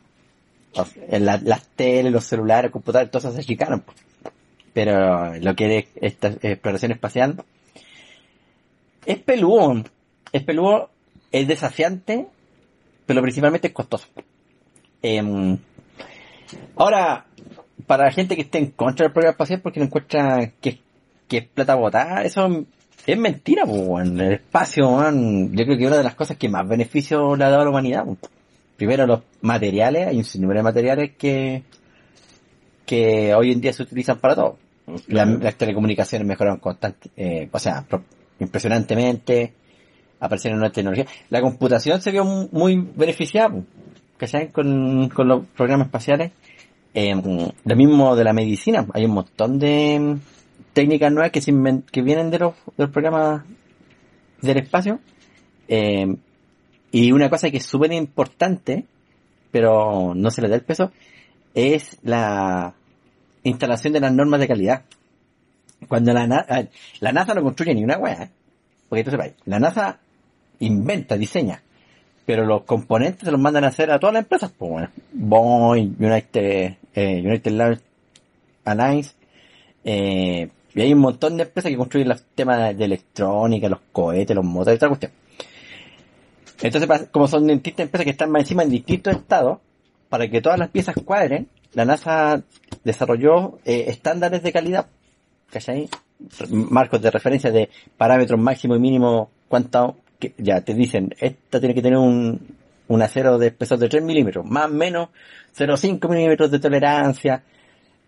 Las 1.11 1.67
teles, 1.69 2.13
los 2.13 2.25
celulares, 2.25 2.71
computadores, 2.71 3.11
todas 3.11 3.35
se 3.35 3.41
achicaron. 3.41 3.81
pues. 3.81 3.97
Pero 4.73 5.35
lo 5.37 5.57
que 5.57 5.79
es 5.79 5.87
esta 5.95 6.29
exploración 6.29 6.93
espacial 6.93 7.43
es 9.07 9.19
peludo. 9.19 9.85
Es 10.33 10.43
peludo, 10.43 10.91
es 11.33 11.49
desafiante, 11.49 12.27
pero 13.07 13.23
principalmente 13.23 13.69
es 13.69 13.73
costoso. 13.73 14.07
Em, 15.01 15.57
ahora, 16.77 17.25
para 17.87 18.05
la 18.05 18.13
gente 18.13 18.35
que 18.37 18.43
esté 18.43 18.59
en 18.59 18.73
contra 18.73 19.05
del 19.05 19.13
programa 19.13 19.33
espacial 19.33 19.61
porque 19.63 19.81
no 19.81 19.87
encuentra 19.87 20.53
que, 20.61 20.81
que 21.27 21.39
es 21.39 21.47
plata 21.47 21.75
botada, 21.75 22.23
eso 22.25 22.67
Es 23.07 23.17
mentira, 23.17 23.65
pues. 23.65 24.07
El 24.07 24.21
espacio, 24.33 24.85
yo 25.11 25.65
creo 25.65 25.79
que 25.79 25.85
es 25.85 25.89
una 25.89 25.97
de 25.97 26.05
las 26.05 26.17
cosas 26.17 26.37
que 26.37 26.49
más 26.49 26.69
beneficio 26.69 27.37
le 27.37 27.45
ha 27.45 27.49
dado 27.49 27.63
a 27.63 27.65
la 27.65 27.71
humanidad. 27.71 28.05
weón. 28.05 28.19
Primero 28.77 29.07
los 29.07 29.21
materiales, 29.43 30.07
hay 30.09 30.17
un 30.19 30.25
sinnúmero 30.25 30.61
de 30.61 30.65
materiales 30.65 31.11
que, 31.17 31.63
que 32.85 33.35
hoy 33.35 33.53
en 33.53 33.61
día 33.61 33.73
se 33.73 33.83
utilizan 33.83 34.19
para 34.19 34.35
todo. 34.35 34.59
La- 35.09 35.25
las 35.25 35.57
telecomunicaciones 35.57 36.27
mejoraron 36.29 36.59
constante, 36.61 37.11
eh, 37.17 37.49
o 37.51 37.59
sea, 37.59 37.83
pro- 37.89 38.05
impresionantemente, 38.39 39.53
aparecieron 40.21 40.59
nuevas 40.61 40.75
tecnologías. 40.75 41.09
La 41.31 41.41
computación 41.41 42.01
se 42.01 42.13
vio 42.13 42.25
mu- 42.25 42.49
muy 42.53 42.77
beneficiada, 42.95 43.55
¿cachai? 44.17 44.51
Con, 44.53 45.09
con 45.09 45.27
los 45.29 45.45
programas 45.57 45.87
espaciales. 45.89 46.33
Eh, 46.95 47.15
lo 47.65 47.77
mismo 47.77 48.15
de 48.17 48.25
la 48.25 48.33
medicina, 48.33 48.87
hay 48.95 49.05
un 49.05 49.11
montón 49.13 49.59
de 49.59 49.99
mm, 50.01 50.21
técnicas 50.73 51.13
nuevas 51.13 51.31
que, 51.33 51.41
se 51.41 51.53
que 51.91 52.03
vienen 52.03 52.31
de 52.31 52.39
los, 52.39 52.55
de 52.77 52.85
los 52.85 52.91
programas 52.91 53.43
del 54.41 54.59
espacio. 54.59 55.01
Eh, 55.69 56.15
y 56.99 57.13
una 57.13 57.29
cosa 57.29 57.51
que 57.51 57.59
es 57.59 57.67
súper 57.67 57.93
importante, 57.93 58.87
pero 59.51 60.15
no 60.15 60.31
se 60.31 60.41
le 60.41 60.49
da 60.49 60.55
el 60.55 60.63
peso, 60.63 60.93
es 61.53 61.99
la 62.03 62.73
instalación 63.43 63.93
de 63.93 64.01
las 64.01 64.15
normas 64.15 64.41
de 64.41 64.49
calidad. 64.49 64.83
Cuando 65.89 66.15
la, 66.15 66.27
Na- 66.27 66.47
ah, 66.49 66.63
la 67.01 67.13
NASA 67.13 67.35
no 67.35 67.43
construye 67.43 67.75
ni 67.75 67.85
una 67.85 67.97
¿eh? 67.97 68.31
porque 68.89 69.05
tú 69.05 69.11
sepas, 69.11 69.33
la 69.45 69.61
NASA 69.61 69.99
inventa, 70.61 71.19
diseña, 71.19 71.61
pero 72.25 72.47
los 72.47 72.63
componentes 72.63 73.25
se 73.25 73.31
los 73.31 73.41
mandan 73.43 73.65
a 73.65 73.69
hacer 73.69 73.91
a 73.91 73.99
todas 73.99 74.15
las 74.15 74.23
empresas, 74.23 74.51
pues 74.57 74.89
Boeing, 75.13 75.97
United, 76.01 76.77
eh, 76.95 77.23
United 77.23 77.79
Alliance, 78.65 79.13
eh, 79.85 80.49
y 80.75 80.81
hay 80.81 80.95
un 80.95 81.01
montón 81.01 81.37
de 81.37 81.43
empresas 81.43 81.71
que 81.71 81.77
construyen 81.77 82.09
los 82.09 82.23
temas 82.35 82.75
de 82.75 82.85
electrónica, 82.87 83.69
los 83.69 83.81
cohetes, 83.93 84.35
los 84.35 84.47
motores, 84.47 84.81
la 84.81 84.89
cuestión. 84.89 85.13
Entonces, 86.63 87.09
como 87.11 87.29
son 87.29 87.47
distintas 87.47 87.85
empresas 87.85 88.05
que 88.05 88.11
están 88.11 88.31
más 88.31 88.43
encima 88.43 88.63
en 88.63 88.71
distintos 88.71 89.15
estados, 89.15 89.59
para 90.09 90.29
que 90.29 90.41
todas 90.41 90.59
las 90.59 90.71
piezas 90.71 90.95
cuadren, 91.05 91.49
la 91.75 91.85
NASA 91.85 92.43
desarrolló 92.85 93.59
eh, 93.65 93.85
estándares 93.89 94.43
de 94.43 94.53
calidad, 94.53 94.87
¿cachai? 95.51 95.89
Marcos 96.51 97.03
de 97.03 97.11
referencia 97.11 97.51
de 97.51 97.69
parámetros 97.97 98.41
máximo 98.41 98.77
y 98.77 98.81
mínimo, 98.81 99.31
cuánto, 99.49 99.97
que 100.19 100.35
ya 100.39 100.61
te 100.63 100.75
dicen, 100.75 101.15
esta 101.19 101.61
tiene 101.61 101.75
que 101.75 101.83
tener 101.83 101.99
un, 101.99 102.57
un 102.89 103.03
acero 103.03 103.39
de 103.39 103.49
espesor 103.49 103.79
de 103.79 103.89
3 103.89 104.03
milímetros, 104.03 104.45
más 104.47 104.67
o 104.67 104.75
menos 104.75 105.09
0,5 105.57 106.09
milímetros 106.09 106.51
de 106.51 106.59
tolerancia, 106.59 107.43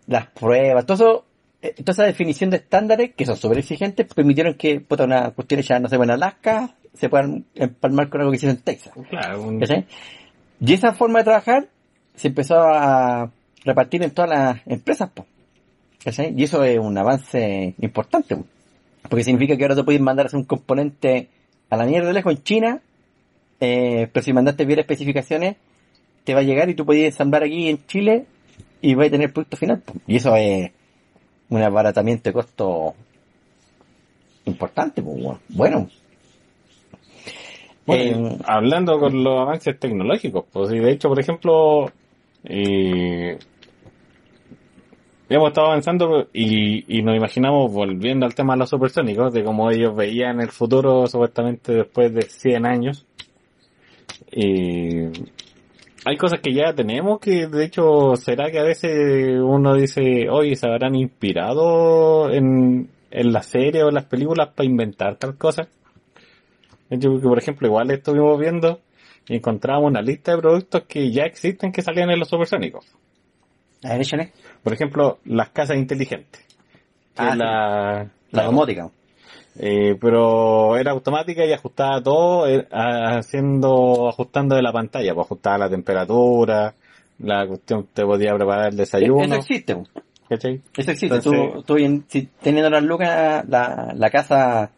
las 0.07 0.27
pruebas, 0.27 0.85
todo 0.85 0.95
eso, 0.95 1.25
eh, 1.61 1.73
toda 1.83 1.91
esa 1.91 2.03
definición 2.05 2.49
de 2.49 2.57
estándares, 2.57 3.13
que 3.15 3.25
son 3.25 3.35
súper 3.35 3.59
exigentes, 3.59 4.07
permitieron 4.13 4.55
que, 4.55 4.79
puta, 4.79 5.03
una 5.03 5.31
cuestión 5.31 5.59
hecha, 5.59 5.79
no 5.79 5.87
sé, 5.87 5.95
en 5.95 6.11
Alaska, 6.11 6.75
se 6.93 7.09
puedan 7.09 7.45
empalmar 7.55 8.09
con 8.09 8.21
algo 8.21 8.31
que 8.31 8.37
hizo 8.37 8.49
en 8.49 8.57
Texas. 8.57 8.93
Claro, 9.09 9.43
un-. 9.43 9.63
Y 10.61 10.73
esa 10.73 10.93
forma 10.93 11.19
de 11.19 11.25
trabajar 11.25 11.67
se 12.15 12.27
empezó 12.27 12.59
a 12.59 13.31
repartir 13.63 14.03
en 14.03 14.11
todas 14.11 14.29
las 14.29 14.67
empresas, 14.67 15.09
po. 15.09 15.25
Y 16.05 16.43
eso 16.43 16.63
es 16.63 16.79
un 16.79 16.97
avance 16.97 17.75
importante, 17.79 18.35
po, 18.35 18.45
porque 19.09 19.23
significa 19.23 19.57
que 19.57 19.63
ahora 19.63 19.75
tú 19.75 19.85
puedes 19.85 20.01
mandar 20.01 20.25
a 20.25 20.27
hacer 20.27 20.39
un 20.39 20.45
componente 20.45 21.29
a 21.69 21.77
la 21.77 21.85
mierda 21.85 22.07
de 22.07 22.13
lejos 22.13 22.33
en 22.33 22.43
China, 22.43 22.81
eh, 23.59 24.09
pero 24.11 24.23
si 24.23 24.33
mandaste 24.33 24.65
bien 24.65 24.79
especificaciones, 24.79 25.57
te 26.23 26.33
va 26.33 26.39
a 26.39 26.43
llegar 26.43 26.69
y 26.69 26.75
tú 26.75 26.85
puedes 26.85 27.05
ensamblar 27.05 27.43
aquí 27.43 27.69
en 27.69 27.85
Chile 27.85 28.25
y 28.81 28.95
vas 28.95 29.07
a 29.07 29.11
tener 29.11 29.27
el 29.27 29.33
producto 29.33 29.57
final. 29.57 29.79
po. 29.79 29.93
Y 30.07 30.15
eso 30.17 30.35
es 30.35 30.71
un 31.49 31.61
abaratamiento 31.61 32.29
de 32.29 32.33
costo 32.33 32.95
importante, 34.45 35.01
po, 35.01 35.39
bueno. 35.49 35.89
Bueno. 37.89 38.29
Eh, 38.29 38.37
hablando 38.45 38.99
con 38.99 39.23
los 39.23 39.39
avances 39.39 39.79
tecnológicos, 39.79 40.45
pues 40.51 40.71
y 40.71 40.79
de 40.79 40.91
hecho, 40.91 41.09
por 41.09 41.19
ejemplo, 41.19 41.91
eh, 42.43 43.37
hemos 45.29 45.47
estado 45.49 45.67
avanzando 45.67 46.27
y, 46.33 46.97
y 46.97 47.01
nos 47.03 47.15
imaginamos 47.15 47.71
volviendo 47.71 48.25
al 48.25 48.35
tema 48.35 48.53
de 48.53 48.59
los 48.59 48.69
supersónicos, 48.69 49.33
de 49.33 49.43
cómo 49.43 49.69
ellos 49.71 49.95
veían 49.95 50.41
el 50.41 50.49
futuro 50.49 51.07
supuestamente 51.07 51.73
después 51.73 52.13
de 52.13 52.23
100 52.23 52.65
años. 52.65 53.05
Eh, 54.31 55.11
hay 56.05 56.17
cosas 56.17 56.39
que 56.39 56.53
ya 56.53 56.73
tenemos 56.73 57.19
que, 57.19 57.47
de 57.47 57.65
hecho, 57.65 58.15
será 58.15 58.49
que 58.49 58.59
a 58.59 58.63
veces 58.63 59.39
uno 59.41 59.75
dice, 59.75 60.29
oye, 60.29 60.55
se 60.55 60.67
habrán 60.67 60.95
inspirado 60.95 62.31
en, 62.31 62.89
en 63.11 63.33
la 63.33 63.43
serie 63.43 63.83
o 63.83 63.89
en 63.89 63.95
las 63.95 64.05
películas 64.05 64.49
para 64.55 64.67
inventar 64.67 65.17
tal 65.17 65.37
cosa. 65.37 65.67
Yo 66.89 67.19
por 67.21 67.37
ejemplo, 67.37 67.67
igual 67.67 67.91
estuvimos 67.91 68.39
viendo 68.39 68.79
y 69.27 69.35
encontramos 69.35 69.85
una 69.85 70.01
lista 70.01 70.31
de 70.35 70.39
productos 70.41 70.83
que 70.87 71.11
ya 71.11 71.23
existen 71.23 71.71
que 71.71 71.81
salían 71.81 72.09
en 72.09 72.19
los 72.19 72.27
supersónicos. 72.29 72.85
a 73.83 73.89
ver, 73.89 74.01
échale. 74.01 74.31
Por 74.63 74.73
ejemplo, 74.73 75.19
las 75.25 75.49
casas 75.49 75.77
inteligentes. 75.77 76.41
Ah, 77.15 77.35
la, 77.35 77.45
La 77.45 78.09
claro, 78.31 78.47
domótica. 78.51 78.89
eh, 79.59 79.95
pero 79.99 80.77
era 80.77 80.91
automática 80.91 81.45
y 81.45 81.51
ajustaba 81.53 82.01
todo 82.01 82.47
eh, 82.47 82.67
haciendo, 82.71 84.07
ajustando 84.09 84.55
de 84.55 84.61
la 84.61 84.71
pantalla, 84.71 85.13
pues 85.13 85.25
ajustaba 85.25 85.57
la 85.59 85.69
temperatura, 85.69 86.73
la 87.19 87.45
cuestión 87.47 87.87
te 87.93 88.03
podía 88.05 88.33
preparar 88.35 88.69
el 88.69 88.77
desayuno, 88.77 89.23
Eso 89.25 89.35
existe. 89.35 89.77
¿cachai? 90.29 90.61
Eso 90.77 90.91
existe. 90.91 91.15
Entonces- 91.17 91.65
tú, 91.65 91.75
teniendo 92.41 92.69
las 92.69 92.83
lucas, 92.83 93.43
la, 93.47 93.93
la 93.95 94.09
casa, 94.09 94.71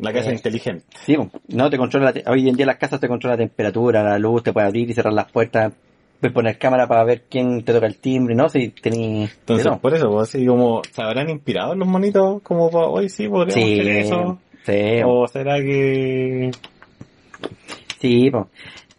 La 0.00 0.12
casa 0.12 0.30
Eh, 0.30 0.34
inteligente. 0.34 0.84
sí, 1.04 1.16
no 1.48 1.68
te 1.70 1.76
controla, 1.76 2.06
la 2.06 2.12
te- 2.12 2.24
hoy 2.26 2.48
en 2.48 2.56
día 2.56 2.66
las 2.66 2.76
casas 2.78 3.00
te 3.00 3.08
controlan 3.08 3.38
la 3.38 3.44
temperatura, 3.46 4.02
la 4.02 4.18
luz, 4.18 4.42
te 4.42 4.52
puede 4.52 4.66
abrir 4.66 4.88
y 4.90 4.94
cerrar 4.94 5.12
las 5.12 5.30
puertas, 5.30 5.72
puedes 6.20 6.34
poner 6.34 6.58
cámara 6.58 6.86
para 6.86 7.04
ver 7.04 7.24
quién 7.28 7.62
te 7.64 7.72
toca 7.72 7.86
el 7.86 7.96
timbre, 7.96 8.34
¿no? 8.34 8.48
Si 8.48 8.68
tení, 8.68 9.24
Entonces, 9.24 9.70
por 9.80 9.94
eso, 9.94 10.10
pues, 10.10 10.28
así 10.28 10.46
como, 10.46 10.82
¿se 10.90 11.02
habrán 11.02 11.28
inspirado 11.28 11.74
los 11.74 11.86
monitos 11.86 12.40
como 12.42 12.70
para, 12.70 12.86
hoy 12.86 13.08
sí, 13.08 13.28
podríamos 13.28 13.66
sí, 13.68 13.80
hacer 13.80 13.88
eso? 13.88 14.38
sí, 14.64 15.02
¿O 15.04 15.26
será 15.28 15.56
que, 15.56 16.50
sí, 18.00 18.30
po. 18.30 18.48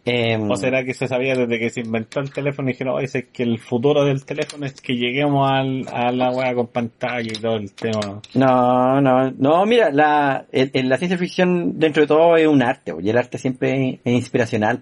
Em, 0.03 0.49
o 0.49 0.55
será 0.55 0.83
que 0.83 0.95
se 0.95 1.07
sabía 1.07 1.35
desde 1.35 1.59
que 1.59 1.69
se 1.69 1.81
inventó 1.81 2.21
el 2.21 2.33
teléfono 2.33 2.67
y 2.69 2.71
dijeron, 2.73 2.95
oye, 2.95 3.05
es 3.05 3.25
que 3.31 3.43
el 3.43 3.59
futuro 3.59 4.03
del 4.03 4.25
teléfono 4.25 4.65
es 4.65 4.81
que 4.81 4.95
lleguemos 4.95 5.49
al, 5.51 5.87
a 5.93 6.11
la 6.11 6.31
wea 6.31 6.55
con 6.55 6.67
pantalla 6.67 7.21
y 7.31 7.39
todo 7.39 7.55
el 7.57 7.71
tema? 7.73 8.19
No, 8.33 8.99
no, 8.99 9.29
no, 9.31 9.65
mira, 9.67 9.91
la, 9.91 10.45
el- 10.51 10.71
el- 10.73 10.89
la 10.89 10.97
ciencia 10.97 11.19
ficción 11.19 11.77
dentro 11.77 12.01
de 12.01 12.07
todo 12.07 12.35
es 12.35 12.47
un 12.47 12.63
arte, 12.63 12.93
y 12.99 13.09
el 13.09 13.17
arte 13.17 13.37
siempre 13.37 13.99
es 14.03 14.13
inspiracional, 14.13 14.81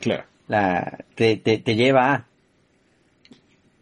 Claro. 0.00 0.24
la, 0.48 0.98
te, 1.14 1.36
te, 1.36 1.58
te 1.58 1.76
lleva 1.76 2.12
a, 2.14 2.24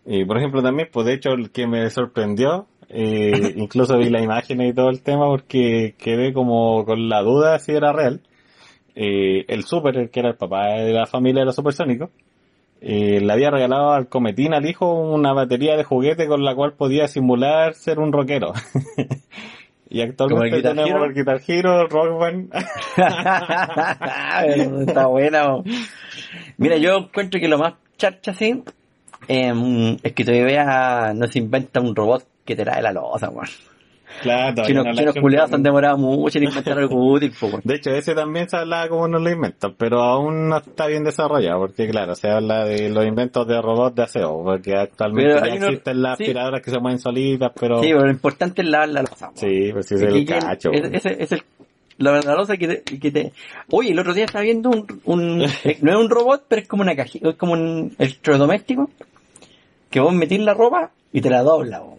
Y 0.05 0.25
por 0.27 0.37
ejemplo 0.37 0.63
también, 0.63 0.89
pues 0.93 1.07
de 1.07 1.15
hecho 1.15 1.31
el 1.31 1.51
que 1.51 1.67
me 1.67 1.89
sorprendió, 1.91 2.67
eh, 2.91 3.33
incluso 3.57 3.97
vi 3.99 4.11
la 4.11 4.21
imagen 4.23 4.61
y 4.61 4.75
todo 4.75 4.91
el 4.91 5.01
tema 5.01 5.27
porque 5.27 5.95
quedé 5.99 6.33
como 6.35 6.85
con 6.85 7.09
la 7.09 7.23
duda 7.23 7.59
si 7.59 7.73
era 7.73 7.93
real. 7.93 8.21
Eh, 8.99 9.45
el 9.49 9.65
super, 9.65 9.95
el 9.99 10.09
que 10.09 10.21
era 10.21 10.31
el 10.31 10.37
papá 10.37 10.69
de 10.69 10.95
la 10.95 11.05
familia 11.05 11.41
de 11.41 11.47
los 11.47 11.55
supersónicos, 11.55 12.09
eh, 12.81 13.21
le 13.21 13.31
había 13.31 13.51
regalado 13.51 13.93
al 13.93 14.09
cometín 14.09 14.55
al 14.55 14.67
hijo 14.67 14.91
una 14.91 15.35
batería 15.35 15.77
de 15.77 15.85
juguete 15.85 16.27
con 16.27 16.43
la 16.43 16.55
cual 16.55 16.73
podía 16.73 17.07
simular 17.07 17.75
ser 17.75 17.99
un 17.99 18.11
rockero. 18.11 18.53
y 19.91 20.01
el 20.01 20.11
actualmente 20.11 20.57
Guitar 20.57 20.75
tenemos 20.75 20.91
Hero. 20.91 21.05
el 21.05 21.15
Guitar 21.15 21.41
Hero, 21.47 21.83
el 21.83 21.91
Rock 21.91 22.19
Band. 22.19 22.55
Está 24.89 25.07
bueno. 25.09 25.63
Mira, 26.57 26.79
yo 26.79 26.97
encuentro 26.97 27.39
que 27.39 27.49
lo 27.49 27.59
más 27.59 27.75
charcha 27.99 28.31
así 28.31 28.63
em, 29.29 29.99
es 30.03 30.13
que 30.15 30.25
todavía 30.25 31.13
no 31.15 31.27
se 31.27 31.39
inventa 31.39 31.81
un 31.81 31.95
robot 31.95 32.27
que 32.47 32.57
te 32.57 32.65
trae 32.65 32.81
la 32.81 32.93
losa, 32.93 33.29
weón. 33.29 33.47
Claro, 34.23 34.55
la 34.57 34.63
chinos 34.65 34.87
han 34.87 35.21
culiados 35.23 35.53
han 35.53 35.63
demorado 35.63 35.99
mucho 35.99 36.39
en 36.39 36.45
inventar 36.45 36.79
algo 36.79 36.97
útil, 37.13 37.33
po. 37.39 37.61
De 37.65 37.75
hecho, 37.75 37.91
ese 37.91 38.15
también 38.15 38.49
se 38.49 38.57
hablaba 38.57 38.89
como 38.89 39.09
no 39.09 39.19
lo 39.19 39.31
inventan, 39.31 39.75
pero 39.77 40.01
aún 40.03 40.49
no 40.49 40.59
está 40.59 40.87
bien 40.87 41.05
desarrollado, 41.05 41.61
porque 41.61 41.89
claro, 41.89 42.15
se 42.15 42.29
habla 42.29 42.65
de 42.65 42.89
los 42.91 43.05
inventos 43.07 43.47
de 43.47 43.61
robots 43.61 43.97
de 43.97 44.03
aseo, 44.03 44.43
porque 44.45 44.75
actualmente 44.77 45.33
Pero 45.35 45.47
ya 45.47 45.55
uno- 45.57 45.67
existen 45.67 46.03
las 46.03 46.19
sí. 46.19 46.25
aspiradoras 46.25 46.63
que 46.63 46.71
se 46.71 46.79
mueven 46.79 46.99
solitas, 46.99 47.53
pero... 47.59 47.83
Sí, 47.83 47.89
pero 47.89 48.05
lo 48.05 48.11
importante 48.11 48.63
es 48.63 48.69
lavar 48.69 48.89
la 48.89 49.03
losa. 49.03 49.31
Sí, 49.35 49.71
pues 49.73 49.87
sí, 49.87 49.95
es 49.97 50.03
el 50.03 50.25
cacho. 50.27 50.71
es- 50.73 50.93
Ese 50.93 51.23
es 51.23 51.33
el 51.33 51.43
la 51.99 52.21
losa 52.21 52.59
que 52.59 52.69
te, 52.69 52.99
que 52.99 53.11
te... 53.11 53.33
Oye, 53.71 53.93
el 53.93 53.99
otro 53.99 54.13
día 54.13 54.27
estaba 54.27 54.43
viendo 54.45 54.69
un, 54.69 55.01
un 55.07 55.43
eh, 55.65 55.79
no 55.81 55.93
es 55.93 55.97
un 55.97 56.11
robot, 56.11 56.45
pero 56.47 56.61
es 56.61 56.69
como 56.69 56.83
una 56.83 56.95
cajita, 56.95 57.31
es 57.31 57.37
como 57.37 57.55
un 57.55 57.95
electrodoméstico 57.99 58.91
que 59.89 60.01
vos 60.01 60.13
metís 60.13 60.41
la 60.41 60.53
ropa 60.53 60.91
y 61.13 61.23
te 61.23 61.31
la 61.31 61.43
dobla, 61.43 61.81
weón. 61.81 61.97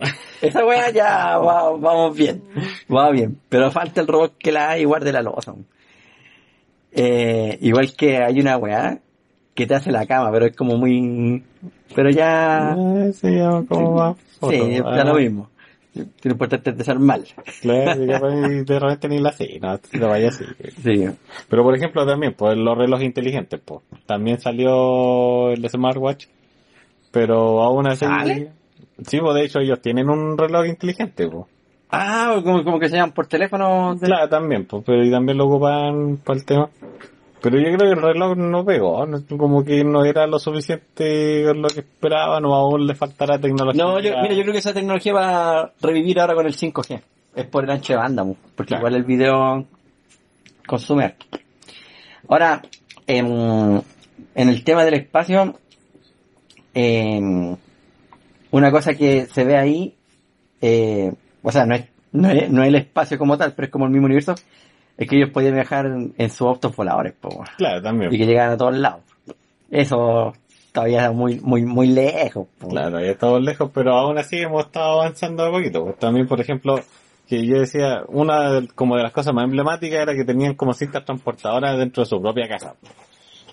Esa 0.42 0.64
weá 0.64 0.90
ya 0.90 1.38
va- 1.38 1.70
vamos 1.76 2.16
bien, 2.16 2.42
va 2.92 3.10
bien, 3.10 3.38
pero 3.48 3.70
falta 3.70 4.00
el 4.00 4.06
robot 4.06 4.36
que 4.38 4.52
la 4.52 4.64
haga 4.70 4.78
y 4.78 4.84
guarde 4.84 5.12
la 5.12 5.22
losa. 5.22 5.54
Eh, 6.92 7.58
igual 7.60 7.94
que 7.94 8.18
hay 8.18 8.40
una 8.40 8.56
weá 8.56 8.98
que 9.54 9.66
te 9.66 9.74
hace 9.74 9.92
la 9.92 10.06
cama, 10.06 10.30
pero 10.32 10.46
es 10.46 10.56
como 10.56 10.76
muy, 10.76 11.42
pero 11.94 12.10
ya, 12.10 12.72
Ah, 12.72 13.06
sí, 13.12 13.36
ya 13.36 13.62
como 13.68 13.94
va. 13.94 14.14
sí, 14.48 14.78
da 14.80 15.02
Ah, 15.02 15.04
lo 15.04 15.14
mismo. 15.14 15.50
lo 15.94 16.30
importante 16.30 16.70
es 16.70 16.78
desear 16.78 16.98
mal. 16.98 17.24
Claro, 17.60 18.02
y 18.02 18.06
ni- 18.48 18.64
de 18.64 18.78
repente 18.78 19.08
ni 19.08 19.18
la 19.18 19.32
sé, 19.32 19.58
no, 19.60 19.76
te 19.78 19.98
vaya 19.98 20.28
así. 20.28 20.44
Sí. 20.82 21.06
Pero 21.48 21.62
por 21.62 21.74
ejemplo 21.76 22.06
también, 22.06 22.34
pues 22.34 22.56
los 22.56 22.76
relojes 22.78 23.06
inteligentes, 23.06 23.60
pues. 23.64 23.80
También 24.06 24.40
salió 24.40 25.50
el 25.50 25.68
smartwatch, 25.68 26.26
pero 27.10 27.62
aún 27.62 27.86
así... 27.88 28.04
¿Sale? 28.06 28.52
Sí, 29.06 29.18
pues 29.20 29.34
de 29.34 29.44
hecho 29.44 29.58
ellos 29.60 29.80
tienen 29.80 30.08
un 30.10 30.36
reloj 30.36 30.66
inteligente, 30.66 31.28
pues. 31.28 31.46
Ah, 31.90 32.40
como, 32.44 32.62
como 32.62 32.78
que 32.78 32.88
se 32.88 32.96
llaman 32.96 33.12
por 33.12 33.26
teléfono. 33.26 33.94
de- 33.96 34.06
Claro, 34.06 34.28
también, 34.28 34.64
pues, 34.66 34.82
pero 34.86 35.04
y 35.04 35.10
también 35.10 35.38
lo 35.38 35.46
ocupan 35.46 36.18
para 36.24 36.38
el 36.38 36.44
tema. 36.44 36.68
Pero 37.42 37.56
yo 37.58 37.64
creo 37.76 37.78
que 37.78 37.98
el 37.98 38.02
reloj 38.02 38.36
no 38.36 38.64
pegó, 38.64 39.06
no- 39.06 39.22
como 39.38 39.64
que 39.64 39.82
no 39.82 40.04
era 40.04 40.26
lo 40.26 40.38
suficiente 40.38 41.42
con 41.46 41.62
lo 41.62 41.68
que 41.68 41.80
esperaban 41.80 42.44
o 42.44 42.54
aún 42.54 42.86
le 42.86 42.94
faltará 42.94 43.38
tecnología. 43.40 43.82
No, 43.82 43.98
yo, 43.98 44.12
mira, 44.22 44.34
yo 44.34 44.42
creo 44.42 44.52
que 44.52 44.58
esa 44.58 44.74
tecnología 44.74 45.12
va 45.14 45.60
a 45.62 45.72
revivir 45.80 46.20
ahora 46.20 46.34
con 46.34 46.46
el 46.46 46.54
5G. 46.54 47.00
Es 47.34 47.46
por 47.46 47.64
el 47.64 47.70
ancho 47.70 47.94
de 47.94 47.98
banda, 47.98 48.24
mu, 48.24 48.34
porque 48.54 48.68
Claro. 48.74 48.82
igual 48.82 48.94
el 48.96 49.04
video 49.04 49.64
consume. 50.66 51.14
Ahora, 52.28 52.60
en, 53.06 53.82
en 54.34 54.48
el 54.48 54.62
tema 54.62 54.84
del 54.84 54.94
espacio, 54.94 55.54
em, 56.74 57.56
una 58.50 58.70
cosa 58.70 58.94
que 58.94 59.26
se 59.26 59.44
ve 59.44 59.56
ahí, 59.56 59.94
eh, 60.60 61.12
o 61.42 61.52
sea, 61.52 61.66
no 61.66 61.74
es, 61.74 61.86
no 62.12 62.30
es, 62.30 62.50
no 62.50 62.62
es 62.62 62.68
el 62.68 62.74
espacio 62.76 63.18
como 63.18 63.36
tal, 63.38 63.54
pero 63.54 63.66
es 63.66 63.72
como 63.72 63.86
el 63.86 63.90
mismo 63.92 64.06
universo, 64.06 64.34
es 64.96 65.08
que 65.08 65.16
ellos 65.16 65.30
podían 65.30 65.54
viajar 65.54 65.86
en, 65.86 66.14
en 66.18 66.30
sus 66.30 66.46
autos 66.46 66.74
voladores, 66.76 67.14
po, 67.20 67.44
Claro, 67.56 67.80
también. 67.82 68.12
y 68.12 68.18
que 68.18 68.26
llegaban 68.26 68.52
a 68.52 68.56
todos 68.56 68.76
lados. 68.76 69.00
Eso 69.70 70.32
todavía 70.72 71.06
es 71.06 71.12
muy, 71.14 71.40
muy, 71.40 71.64
muy 71.64 71.86
lejos. 71.88 72.46
po. 72.58 72.68
Claro, 72.68 73.00
ya 73.00 73.12
estamos 73.12 73.40
lejos, 73.42 73.70
pero 73.72 73.94
aún 73.94 74.18
así 74.18 74.38
hemos 74.38 74.66
estado 74.66 75.00
avanzando 75.00 75.44
a 75.44 75.50
poquito. 75.50 75.84
Pues 75.84 75.98
también, 75.98 76.26
por 76.26 76.40
ejemplo, 76.40 76.80
que 77.28 77.46
yo 77.46 77.60
decía, 77.60 78.02
una 78.08 78.60
como 78.74 78.96
de 78.96 79.04
las 79.04 79.12
cosas 79.12 79.32
más 79.32 79.44
emblemáticas 79.44 80.00
era 80.02 80.14
que 80.14 80.24
tenían 80.24 80.54
como 80.54 80.72
cintas 80.74 81.04
transportadoras 81.04 81.78
dentro 81.78 82.02
de 82.02 82.08
su 82.08 82.20
propia 82.20 82.48
casa. 82.48 82.74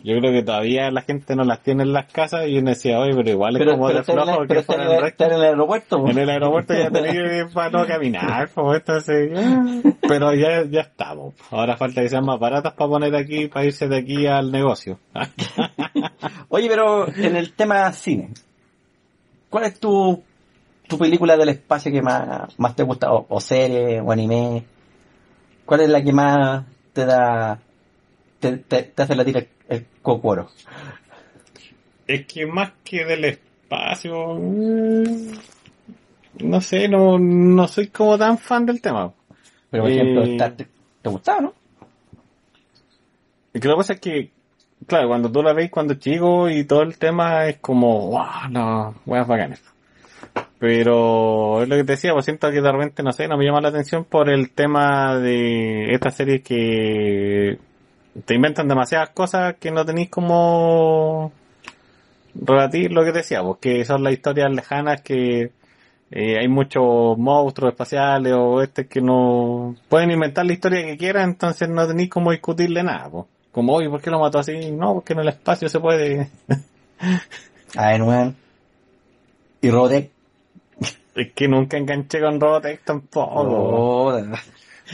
Yo 0.03 0.17
creo 0.19 0.31
que 0.31 0.43
todavía 0.43 0.91
la 0.91 1.01
gente 1.01 1.35
no 1.35 1.43
las 1.43 1.61
tiene 1.61 1.83
en 1.83 1.93
las 1.93 2.11
casas 2.11 2.47
y 2.47 2.57
uno 2.57 2.69
decía, 2.69 2.99
oye, 2.99 3.13
pero 3.15 3.29
igual 3.29 3.55
es 3.55 3.59
Pero, 3.59 3.71
como 3.73 3.87
pero 3.87 3.99
de 3.99 4.03
flojo 4.03 4.45
pero 4.47 4.65
que 4.65 4.73
el 4.73 5.01
resto. 5.01 5.23
en 5.25 5.31
el 5.33 5.41
aeropuerto. 5.43 6.07
En 6.07 6.17
el 6.17 6.29
aeropuerto 6.29 6.73
ya 6.73 6.89
tenía 6.89 7.47
para 7.53 7.69
no 7.69 7.85
caminar, 7.85 8.49
pues 8.53 8.79
entonces, 8.79 9.31
pero 10.07 10.33
ya, 10.33 10.63
ya 10.69 10.81
estamos. 10.81 11.33
Ahora 11.51 11.77
falta 11.77 12.01
que 12.01 12.09
sean 12.09 12.25
más 12.25 12.39
baratas 12.39 12.73
para 12.73 12.89
poner 12.89 13.15
aquí, 13.15 13.47
para 13.47 13.65
irse 13.65 13.87
de 13.87 13.97
aquí 13.97 14.27
al 14.27 14.51
negocio. 14.51 14.99
Oye, 16.49 16.67
pero 16.69 17.07
en 17.07 17.35
el 17.35 17.53
tema 17.53 17.91
cine, 17.93 18.29
¿cuál 19.49 19.65
es 19.65 19.79
tu, 19.79 20.23
tu 20.87 20.97
película 20.97 21.35
del 21.37 21.49
espacio 21.49 21.91
que 21.91 22.01
más, 22.01 22.57
más 22.59 22.75
te 22.75 22.83
gusta? 22.83 23.11
O, 23.11 23.25
o 23.29 23.41
serie, 23.41 23.99
o 24.01 24.11
anime. 24.11 24.63
¿Cuál 25.65 25.81
es 25.81 25.89
la 25.89 26.01
que 26.01 26.13
más 26.13 26.63
te 26.93 27.05
da, 27.05 27.59
te, 28.39 28.57
te, 28.57 28.83
te 28.83 29.01
hace 29.03 29.15
latir 29.15 29.37
el, 29.37 29.47
el 29.69 29.85
cocuoro? 30.01 30.49
Es 32.07 32.25
que 32.25 32.45
más 32.45 32.71
que 32.83 33.03
del 33.05 33.25
espacio, 33.25 34.35
mm, 34.35 35.31
no 36.43 36.61
sé, 36.61 36.87
no, 36.87 37.19
no 37.19 37.67
soy 37.67 37.87
como 37.87 38.17
tan 38.17 38.37
fan 38.37 38.65
del 38.65 38.81
tema. 38.81 39.11
Pero, 39.69 39.83
por 39.83 39.91
Eh, 39.91 39.95
ejemplo, 39.95 40.53
Trek, 40.55 40.69
¿te 41.01 41.09
gustaba, 41.09 41.41
no? 41.41 41.53
Y 43.53 43.59
que 43.59 43.67
lo 43.67 43.73
que 43.73 43.77
pasa 43.77 43.93
es 43.93 43.99
que, 43.99 44.31
claro, 44.85 45.07
cuando 45.09 45.31
tú 45.31 45.41
la 45.43 45.53
ves 45.53 45.69
cuando 45.71 45.95
chico 45.95 46.49
y 46.49 46.63
todo 46.65 46.83
el 46.83 46.97
tema 46.97 47.47
es 47.47 47.57
como, 47.57 48.09
wow, 48.11 48.49
no, 48.51 48.95
weas 49.05 49.27
bacanas. 49.27 49.61
Pero 50.59 51.61
es 51.61 51.69
lo 51.69 51.75
que 51.75 51.83
te 51.83 51.91
decía, 51.93 52.13
pues 52.13 52.25
siento 52.25 52.49
que 52.49 52.61
de 52.61 52.71
repente, 52.71 53.03
no 53.03 53.11
sé, 53.11 53.27
no 53.27 53.37
me 53.37 53.45
llama 53.45 53.61
la 53.61 53.69
atención 53.69 54.05
por 54.05 54.29
el 54.29 54.51
tema 54.51 55.17
de 55.17 55.93
estas 55.93 56.15
series 56.15 56.41
que 56.41 57.57
te 58.25 58.35
inventan 58.35 58.67
demasiadas 58.67 59.09
cosas 59.09 59.55
que 59.59 59.71
no 59.71 59.85
tenéis 59.85 60.09
como 60.09 61.31
relatir 62.33 62.91
lo 62.91 63.03
que 63.03 63.11
decía, 63.11 63.41
porque 63.43 63.83
son 63.85 64.03
las 64.03 64.13
historias 64.13 64.51
lejanas 64.51 65.01
que 65.01 65.51
eh, 66.09 66.39
hay 66.39 66.47
muchos 66.47 67.17
monstruos 67.17 67.73
espaciales 67.73 68.33
o 68.33 68.61
este 68.61 68.87
que 68.87 69.01
no 69.01 69.75
pueden 69.89 70.11
inventar 70.11 70.45
la 70.45 70.53
historia 70.53 70.85
que 70.85 70.97
quieran, 70.97 71.31
entonces 71.31 71.67
no 71.69 71.87
tenéis 71.87 72.09
como 72.09 72.31
discutirle 72.31 72.83
nada, 72.83 73.09
pues. 73.09 73.25
Como, 73.51 73.73
oye, 73.73 73.89
¿por 73.89 74.01
qué 74.01 74.11
lo 74.11 74.19
mató 74.19 74.39
así? 74.39 74.71
No, 74.71 74.93
porque 74.93 75.13
en 75.13 75.19
el 75.19 75.29
espacio 75.29 75.67
se 75.67 75.79
puede. 75.79 76.29
Ver, 77.75 78.01
weón. 78.03 78.35
Y 79.61 79.69
Robotech. 79.71 80.11
Es 81.15 81.33
que 81.33 81.47
nunca 81.47 81.77
enganché 81.77 82.21
con 82.21 82.39
Robotech 82.39 82.83
tampoco. 82.83 84.13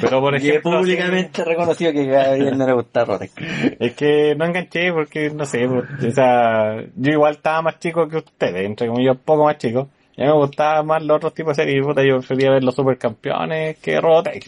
Pero 0.02 0.20
por 0.22 0.34
y 0.34 0.38
ejemplo, 0.50 0.80
públicamente 0.80 1.44
reconocido 1.44 1.92
que 1.92 2.02
a 2.18 2.24
Gabriel 2.24 2.58
no 2.58 2.66
le 2.66 2.74
gusta 2.74 3.06
Robotech. 3.06 3.32
Es 3.80 3.94
que 3.94 4.36
no 4.36 4.46
enganché 4.46 4.92
porque, 4.92 5.30
no 5.30 5.46
sé, 5.46 5.68
pues, 5.68 5.84
o 6.04 6.12
sea, 6.12 6.82
yo 6.96 7.12
igual 7.12 7.34
estaba 7.36 7.62
más 7.62 7.80
chico 7.80 8.08
que 8.08 8.18
ustedes, 8.18 8.66
entre 8.66 8.88
comillas, 8.88 9.18
poco 9.24 9.46
más 9.46 9.58
chico. 9.58 9.90
Y 10.16 10.22
a 10.22 10.26
mí 10.26 10.32
me 10.32 10.38
gustaban 10.38 10.86
más 10.86 11.02
los 11.04 11.18
otros 11.18 11.34
tipos 11.34 11.56
de 11.58 11.64
series, 11.64 11.86
puta, 11.86 12.04
yo 12.04 12.18
prefería 12.20 12.52
ver 12.52 12.64
los 12.64 12.76
supercampeones 12.76 13.78
que 13.78 14.00
Robotech. 14.00 14.48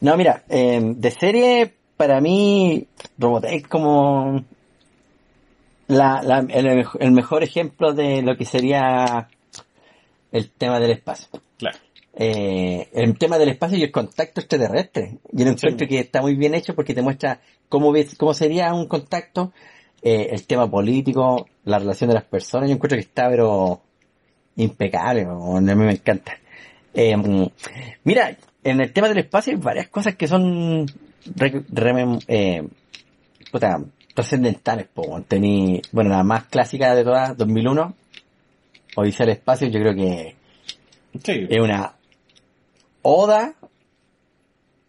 No, 0.00 0.16
mira, 0.16 0.42
eh, 0.48 0.80
de 0.82 1.10
serie, 1.10 1.72
para 1.96 2.20
mí, 2.20 2.86
Robotech 3.18 3.66
como 3.68 4.44
la, 5.88 6.22
la- 6.22 6.38
el, 6.48 6.66
mej- 6.66 6.96
el 7.00 7.12
mejor 7.12 7.42
ejemplo 7.42 7.92
de 7.92 8.22
lo 8.22 8.36
que 8.36 8.44
sería 8.44 9.28
el 10.30 10.50
tema 10.50 10.78
del 10.80 10.92
espacio. 10.92 11.28
Eh, 12.14 12.88
el 12.92 13.16
tema 13.16 13.38
del 13.38 13.48
espacio 13.50 13.78
y 13.78 13.82
el 13.84 13.90
contacto 13.90 14.40
extraterrestre. 14.40 15.18
Yo 15.30 15.44
lo 15.46 15.52
encuentro 15.52 15.86
que 15.88 15.98
está 16.00 16.20
muy 16.20 16.34
bien 16.36 16.54
hecho 16.54 16.74
porque 16.74 16.94
te 16.94 17.00
muestra 17.02 17.40
cómo 17.68 17.90
ves, 17.90 18.14
cómo 18.16 18.34
sería 18.34 18.74
un 18.74 18.86
contacto, 18.86 19.52
eh, 20.02 20.28
el 20.30 20.46
tema 20.46 20.70
político, 20.70 21.46
la 21.64 21.78
relación 21.78 22.08
de 22.08 22.14
las 22.14 22.24
personas. 22.24 22.68
Yo 22.68 22.74
encuentro 22.74 22.96
que 22.96 23.02
está, 23.04 23.28
pero 23.30 23.80
impecable, 24.56 25.22
a 25.22 25.60
mí 25.60 25.74
me 25.74 25.92
encanta. 25.92 26.36
Eh, 26.92 27.16
mira, 28.04 28.36
en 28.62 28.80
el 28.82 28.92
tema 28.92 29.08
del 29.08 29.18
espacio 29.18 29.54
hay 29.54 29.58
varias 29.58 29.88
cosas 29.88 30.14
que 30.14 30.28
son 30.28 30.86
re- 31.34 31.64
re- 31.70 32.18
eh, 32.28 32.62
puta, 33.50 33.82
trascendentales. 34.14 34.88
Tení, 35.28 35.80
bueno, 35.92 36.10
la 36.10 36.22
más 36.22 36.44
clásica 36.44 36.94
de 36.94 37.04
todas, 37.04 37.36
2001, 37.38 37.94
Odisea 38.96 39.24
del 39.24 39.36
Espacio, 39.36 39.68
yo 39.68 39.80
creo 39.80 39.94
que 39.94 40.34
Sí. 41.24 41.46
es 41.48 41.60
una 41.60 41.94
oda, 43.02 43.54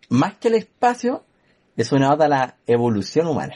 más 0.09 0.35
que 0.35 0.47
el 0.47 0.55
espacio, 0.55 1.23
es 1.75 1.91
una 1.91 2.13
oda 2.13 2.25
a 2.25 2.29
la 2.29 2.55
evolución 2.67 3.27
humana. 3.27 3.55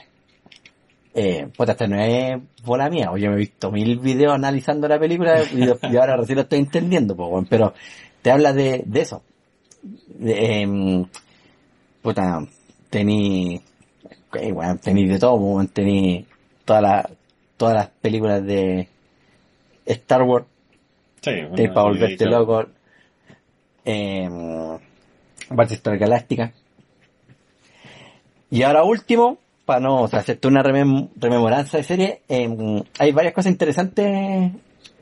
Eh, 1.14 1.48
puta, 1.56 1.72
esta 1.72 1.88
no 1.88 2.00
es 2.00 2.40
bola 2.64 2.90
mía, 2.90 3.10
yo 3.18 3.30
me 3.30 3.36
he 3.36 3.40
visto 3.40 3.72
mil 3.72 3.98
videos 4.00 4.34
analizando 4.34 4.88
la 4.88 5.00
película 5.00 5.42
y, 5.44 5.64
y 5.64 5.98
ahora 5.98 6.16
recién 6.16 6.36
lo 6.36 6.44
estoy 6.44 6.60
entendiendo, 6.60 7.16
weón, 7.16 7.46
pero 7.46 7.74
te 8.22 8.32
habla 8.32 8.54
de, 8.54 8.84
de 8.86 9.02
eso. 9.02 9.24
De, 10.08 10.62
em, 10.62 11.06
puta, 12.04 12.46
tení, 12.90 13.62
ok, 14.30 14.38
weón, 14.54 14.78
tení 14.78 15.08
de 15.08 15.18
todo, 15.18 15.66
tení 15.74 16.26
todas 16.66 16.84
las, 16.84 17.06
todas 17.58 17.74
las 17.74 17.90
películas 17.90 18.46
de 18.46 18.88
Star 19.86 20.22
Wars, 20.22 20.46
Sí, 21.22 21.32
bueno, 21.50 21.74
para 21.74 21.88
volverte 21.88 22.26
loco. 22.26 22.66
Eh, 23.90 24.30
Battlestar 25.50 25.98
Galáctica. 25.98 26.52
Y 28.50 28.64
ahora 28.64 28.84
último, 28.84 29.38
para 29.66 29.80
no 29.80 30.02
o 30.02 30.06
hacerte 30.06 30.48
una 30.48 30.62
remem- 30.62 31.10
rememoranza 31.16 31.78
de 31.78 31.84
serie, 31.84 32.22
eh, 32.28 32.84
hay 33.00 33.12
varias 33.14 33.34
cosas 33.34 33.52
interesantes 33.54 34.52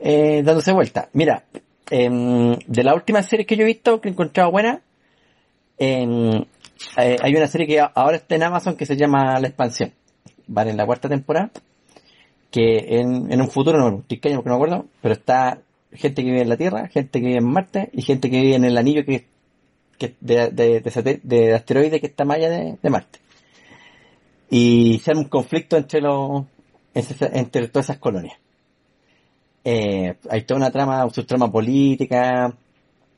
eh, 0.00 0.42
dándose 0.44 0.72
vuelta. 0.72 1.08
Mira, 1.14 1.42
eh, 1.90 2.08
de 2.64 2.84
las 2.84 2.94
últimas 2.94 3.26
series 3.26 3.46
que 3.46 3.56
yo 3.56 3.62
he 3.64 3.66
visto, 3.66 4.00
que 4.00 4.08
he 4.08 4.12
encontrado 4.12 4.52
buenas, 4.52 4.78
eh, 5.78 6.46
hay 6.96 7.34
una 7.34 7.46
serie 7.48 7.66
que 7.66 7.80
ahora 7.80 8.18
está 8.18 8.36
en 8.36 8.44
Amazon 8.44 8.76
que 8.76 8.86
se 8.86 8.96
llama 8.96 9.40
La 9.40 9.48
Expansión. 9.48 9.92
Vale, 10.46 10.70
en 10.70 10.76
la 10.76 10.86
cuarta 10.86 11.08
temporada. 11.08 11.50
Que 12.52 13.00
en, 13.00 13.40
un 13.40 13.50
futuro, 13.50 13.78
no, 13.78 13.90
no 13.90 14.42
me 14.44 14.54
acuerdo, 14.54 14.86
pero 15.02 15.14
está 15.14 15.58
gente 15.92 16.22
que 16.22 16.30
vive 16.30 16.42
en 16.42 16.48
la 16.48 16.56
Tierra, 16.56 16.88
gente 16.88 17.20
que 17.20 17.26
vive 17.26 17.38
en 17.38 17.50
Marte 17.50 17.90
y 17.92 18.02
gente 18.02 18.30
que 18.30 18.40
vive 18.40 18.54
en 18.54 18.64
el 18.64 18.76
anillo 18.76 19.04
que, 19.04 19.26
que 19.98 20.14
de, 20.20 20.50
de, 20.50 22.00
que 22.00 22.06
está 22.06 22.24
más 22.24 22.36
allá 22.38 22.50
de, 22.50 22.90
Marte. 22.90 23.18
Y 24.50 25.00
se 25.00 25.12
un 25.12 25.24
conflicto 25.24 25.76
entre 25.76 26.00
los, 26.00 26.44
entre, 26.94 27.68
todas 27.68 27.86
esas 27.86 27.98
colonias. 27.98 28.38
Eh, 29.64 30.14
hay 30.30 30.42
toda 30.42 30.58
una 30.58 30.70
trama, 30.70 31.04
un 31.04 31.12
subtrama 31.12 31.50
política, 31.50 32.56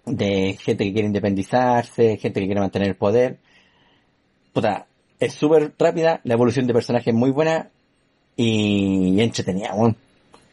de 0.06 0.56
gente 0.60 0.84
que 0.84 0.92
quiere 0.92 1.08
independizarse, 1.08 2.16
gente 2.16 2.40
que 2.40 2.46
quiere 2.46 2.60
mantener 2.60 2.88
el 2.88 2.96
poder. 2.96 3.38
Puta, 4.52 4.86
es 5.20 5.34
súper 5.34 5.72
rápida, 5.78 6.20
la 6.24 6.34
evolución 6.34 6.66
de 6.66 6.72
personajes 6.72 7.08
es 7.08 7.14
muy 7.14 7.30
buena 7.30 7.70
y, 8.36 9.20
entretenida, 9.20 9.74
weón. 9.74 9.96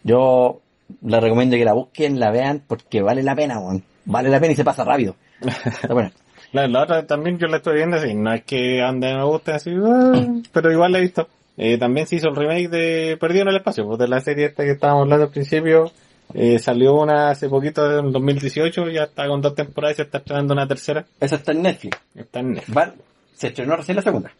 Yo 0.03 0.61
les 1.01 1.21
recomiendo 1.21 1.57
que 1.57 1.65
la 1.65 1.73
busquen, 1.73 2.19
la 2.19 2.31
vean, 2.31 2.63
porque 2.67 3.01
vale 3.01 3.23
la 3.23 3.35
pena, 3.35 3.59
weón. 3.59 3.83
vale 4.05 4.29
la 4.29 4.39
pena 4.39 4.53
y 4.53 4.55
se 4.55 4.63
pasa 4.63 4.83
rápido. 4.83 5.15
Está 5.41 5.93
buena. 5.93 6.11
La, 6.51 6.69
la 6.69 6.83
otra 6.83 7.05
también 7.05 7.37
yo 7.37 7.47
la 7.47 7.57
estoy 7.57 7.75
viendo 7.75 7.97
así, 7.97 8.13
no 8.13 8.31
es 8.31 8.43
que 8.45 8.81
ande 8.81 9.13
me 9.13 9.25
guste 9.25 9.51
así, 9.51 9.71
ah, 9.83 10.25
pero 10.53 10.71
igual 10.71 10.93
la 10.93 10.99
he 10.99 11.01
visto. 11.01 11.27
Eh, 11.57 11.77
también 11.77 12.07
se 12.07 12.15
hizo 12.15 12.29
el 12.29 12.35
remake 12.35 12.69
de 12.69 13.17
Perdido 13.19 13.41
en 13.43 13.49
el 13.49 13.57
Espacio, 13.57 13.85
pues 13.85 13.99
de 13.99 14.07
la 14.07 14.21
serie 14.21 14.45
esta 14.45 14.63
que 14.63 14.71
estábamos 14.71 15.03
hablando 15.03 15.25
al 15.25 15.31
principio. 15.31 15.91
Eh, 16.33 16.57
salió 16.59 16.95
una 16.95 17.29
hace 17.29 17.49
poquito, 17.49 17.99
en 17.99 18.11
2018, 18.11 18.89
ya 18.89 19.03
está 19.03 19.27
con 19.27 19.41
dos 19.41 19.53
temporadas 19.53 19.95
y 19.95 19.97
se 19.97 20.01
está 20.03 20.17
estrenando 20.19 20.53
una 20.53 20.67
tercera. 20.67 21.05
Esa 21.19 21.35
está 21.35 21.51
en 21.51 21.61
Netflix. 21.61 21.97
Está 22.15 22.39
en 22.39 22.53
Netflix. 22.53 22.93
Se 23.35 23.47
estrenó 23.47 23.75
recién 23.75 23.95
la 23.97 24.01
segunda. 24.01 24.31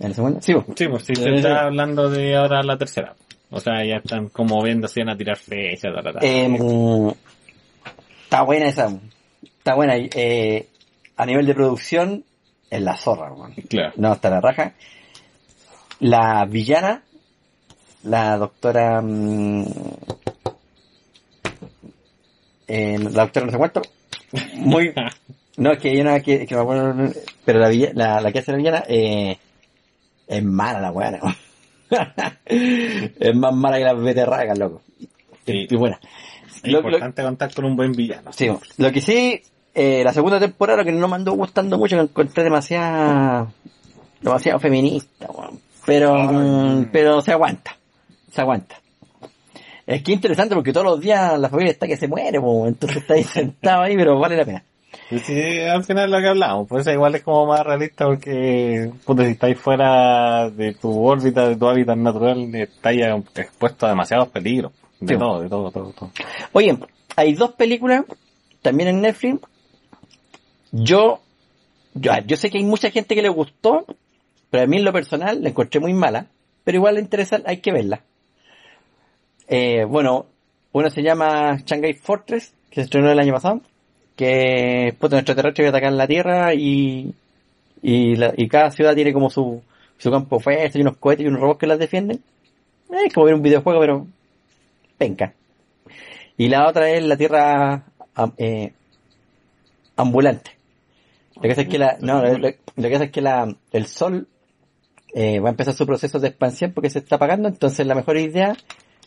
¿En 0.00 0.08
la 0.08 0.14
segunda? 0.14 0.40
Sí, 0.40 0.54
vos. 0.54 0.64
Sí, 0.76 0.88
pues 0.88 1.04
sí, 1.04 1.14
se 1.14 1.22
sí. 1.22 1.34
está 1.34 1.66
hablando 1.66 2.08
de 2.08 2.36
ahora 2.36 2.62
la 2.62 2.76
tercera. 2.76 3.14
O 3.50 3.60
sea, 3.60 3.84
ya 3.84 3.96
están 3.96 4.28
como 4.28 4.62
viendo 4.62 4.88
si 4.88 5.00
van 5.00 5.10
a 5.10 5.16
tirar 5.16 5.36
fechas. 5.36 5.92
Eh, 6.20 7.14
está 8.24 8.42
buena 8.42 8.66
esa. 8.66 8.98
Está 9.42 9.74
buena. 9.74 9.94
Eh, 9.96 10.68
a 11.16 11.26
nivel 11.26 11.46
de 11.46 11.54
producción, 11.54 12.24
es 12.70 12.82
la 12.82 12.96
zorra, 12.96 13.32
weón. 13.32 13.54
Claro. 13.68 13.92
No, 13.96 14.12
está 14.12 14.30
la 14.30 14.40
raja. 14.40 14.74
La 16.00 16.44
villana, 16.44 17.02
la 18.04 18.36
doctora... 18.36 19.00
mm, 19.00 19.64
eh, 22.68 22.98
la 22.98 23.22
doctora 23.22 23.46
no 23.46 23.52
sé 23.52 23.58
cuánto. 23.58 23.82
Muy... 24.54 24.92
No, 25.56 25.72
es 25.72 25.80
que 25.80 25.88
hay 25.90 26.00
una 26.00 26.20
que, 26.20 26.46
que 26.46 26.54
me 26.54 26.60
acuerdo, 26.60 27.12
pero 27.44 27.58
la, 27.58 27.68
la, 27.68 28.20
la 28.20 28.30
que 28.30 28.38
hace 28.38 28.52
la 28.52 28.58
villana 28.58 28.84
eh, 28.86 29.36
es 30.28 30.44
mala 30.44 30.80
la 30.80 30.92
weá. 30.92 31.10
¿no? 31.10 31.18
es 32.46 33.34
más 33.36 33.54
mala 33.54 33.78
que 33.78 33.84
las 33.84 34.00
beterragas, 34.00 34.58
loco. 34.58 34.82
Sí. 35.46 35.66
Y 35.70 35.76
buena. 35.76 35.98
Es 36.46 36.64
Lo- 36.72 36.80
lo- 36.80 36.88
importante 36.88 37.22
contar 37.22 37.54
con 37.54 37.64
un 37.64 37.76
buen 37.76 37.92
villano. 37.92 38.32
Sí, 38.32 38.50
lo 38.78 38.92
que 38.92 39.00
sí, 39.00 39.40
eh, 39.74 40.02
la 40.04 40.12
segunda 40.12 40.38
temporada 40.40 40.78
lo 40.78 40.84
que 40.84 40.92
no 40.92 41.08
me 41.08 41.14
andó 41.16 41.32
gustando 41.32 41.78
mucho, 41.78 41.96
que 41.96 42.02
encontré 42.02 42.44
demasiado, 42.44 43.52
demasiado 44.20 44.58
feminista, 44.58 45.28
pero, 45.86 46.14
mm, 46.16 46.86
pero 46.92 47.20
se 47.20 47.32
aguanta, 47.32 47.76
se 48.32 48.40
aguanta. 48.40 48.76
Es 49.86 50.02
que 50.02 50.12
interesante 50.12 50.54
porque 50.54 50.72
todos 50.72 50.84
los 50.84 51.00
días 51.00 51.38
la 51.38 51.48
familia 51.48 51.72
está 51.72 51.86
que 51.86 51.96
se 51.96 52.08
muere, 52.08 52.38
po, 52.40 52.66
entonces 52.66 52.98
está 52.98 53.14
ahí 53.14 53.22
sentado 53.24 53.82
ahí, 53.82 53.96
pero 53.96 54.18
vale 54.18 54.36
la 54.36 54.44
pena. 54.44 54.62
Sí, 55.10 55.60
al 55.60 55.84
final 55.84 56.10
lo 56.10 56.18
que 56.18 56.28
hablamos, 56.28 56.68
pues 56.68 56.86
igual 56.86 57.14
es 57.14 57.22
como 57.22 57.46
más 57.46 57.60
realista 57.64 58.04
porque, 58.04 58.90
puta, 59.06 59.24
si 59.24 59.30
estáis 59.30 59.58
fuera 59.58 60.50
de 60.50 60.74
tu 60.74 61.02
órbita, 61.02 61.48
de 61.48 61.56
tu 61.56 61.66
hábitat 61.66 61.96
natural, 61.96 62.54
estáis 62.54 63.02
expuesto 63.34 63.86
a 63.86 63.90
demasiados 63.90 64.28
peligros. 64.28 64.72
De 65.00 65.14
Sí. 65.14 65.18
todo, 65.18 65.40
de 65.40 65.48
todo, 65.48 65.70
todo, 65.70 65.92
todo. 65.92 66.10
Oye, 66.52 66.76
hay 67.16 67.32
dos 67.34 67.52
películas, 67.52 68.04
también 68.60 68.90
en 68.90 69.00
Netflix. 69.00 69.40
Yo, 70.72 71.20
yo, 71.94 72.12
yo 72.26 72.36
sé 72.36 72.50
que 72.50 72.58
hay 72.58 72.64
mucha 72.64 72.90
gente 72.90 73.14
que 73.14 73.22
le 73.22 73.28
gustó, 73.30 73.86
pero 74.50 74.64
a 74.64 74.66
mí 74.66 74.76
en 74.76 74.84
lo 74.84 74.92
personal 74.92 75.42
la 75.42 75.48
encontré 75.48 75.80
muy 75.80 75.94
mala, 75.94 76.26
pero 76.64 76.76
igual 76.76 76.96
le 76.96 77.00
interesa, 77.00 77.40
hay 77.46 77.58
que 77.58 77.72
verla. 77.72 78.02
Eh, 79.46 79.84
bueno, 79.84 80.26
una 80.72 80.90
se 80.90 81.02
llama 81.02 81.56
Shanghai 81.64 81.94
Fortress, 81.94 82.52
que 82.68 82.76
se 82.76 82.82
estrenó 82.82 83.10
el 83.10 83.18
año 83.18 83.32
pasado, 83.32 83.62
que 84.18 84.94
puta, 84.98 85.14
un 85.16 85.20
extraterrestre 85.20 85.64
que 85.64 85.68
atacan 85.68 85.96
la 85.96 86.08
Tierra 86.08 86.52
y, 86.52 87.14
y, 87.82 88.16
la- 88.16 88.34
y 88.36 88.48
cada 88.48 88.70
ciudad 88.72 88.94
tiene 88.96 89.12
como 89.12 89.30
su, 89.30 89.62
su 89.96 90.10
campo 90.10 90.40
fuerte 90.40 90.76
y 90.78 90.82
unos 90.82 90.96
cohetes 90.96 91.24
y 91.24 91.28
unos 91.28 91.40
robots 91.40 91.60
que 91.60 91.66
las 91.68 91.78
defienden. 91.78 92.18
Eh, 92.90 93.06
Es 93.06 93.14
como 93.14 93.26
ver 93.26 93.34
un 93.36 93.42
videojuego, 93.42 93.80
pero 93.80 94.06
penca. 94.98 95.32
Y 96.36 96.48
la 96.48 96.68
otra 96.68 96.90
es 96.90 97.04
la 97.04 97.16
Tierra 97.16 97.84
eh, 98.36 98.72
ambulante. 99.96 100.50
Lo 101.36 101.42
que 101.42 101.48
pasa 101.50 101.62
es 101.62 101.68
que 101.68 101.78
la, 101.78 101.96
no, 102.00 102.22
lo, 102.22 102.48
que 102.50 102.90
pasa 102.90 103.04
es 103.04 103.10
que 103.12 103.20
la, 103.20 103.54
el 103.72 103.86
Sol 103.86 104.26
eh, 105.14 105.38
va 105.38 105.48
a 105.48 105.52
empezar 105.52 105.74
su 105.74 105.86
proceso 105.86 106.18
de 106.18 106.28
expansión 106.28 106.72
porque 106.72 106.90
se 106.90 106.98
está 106.98 107.14
apagando, 107.16 107.48
entonces 107.48 107.86
la 107.86 107.94
mejor 107.94 108.16
idea 108.18 108.56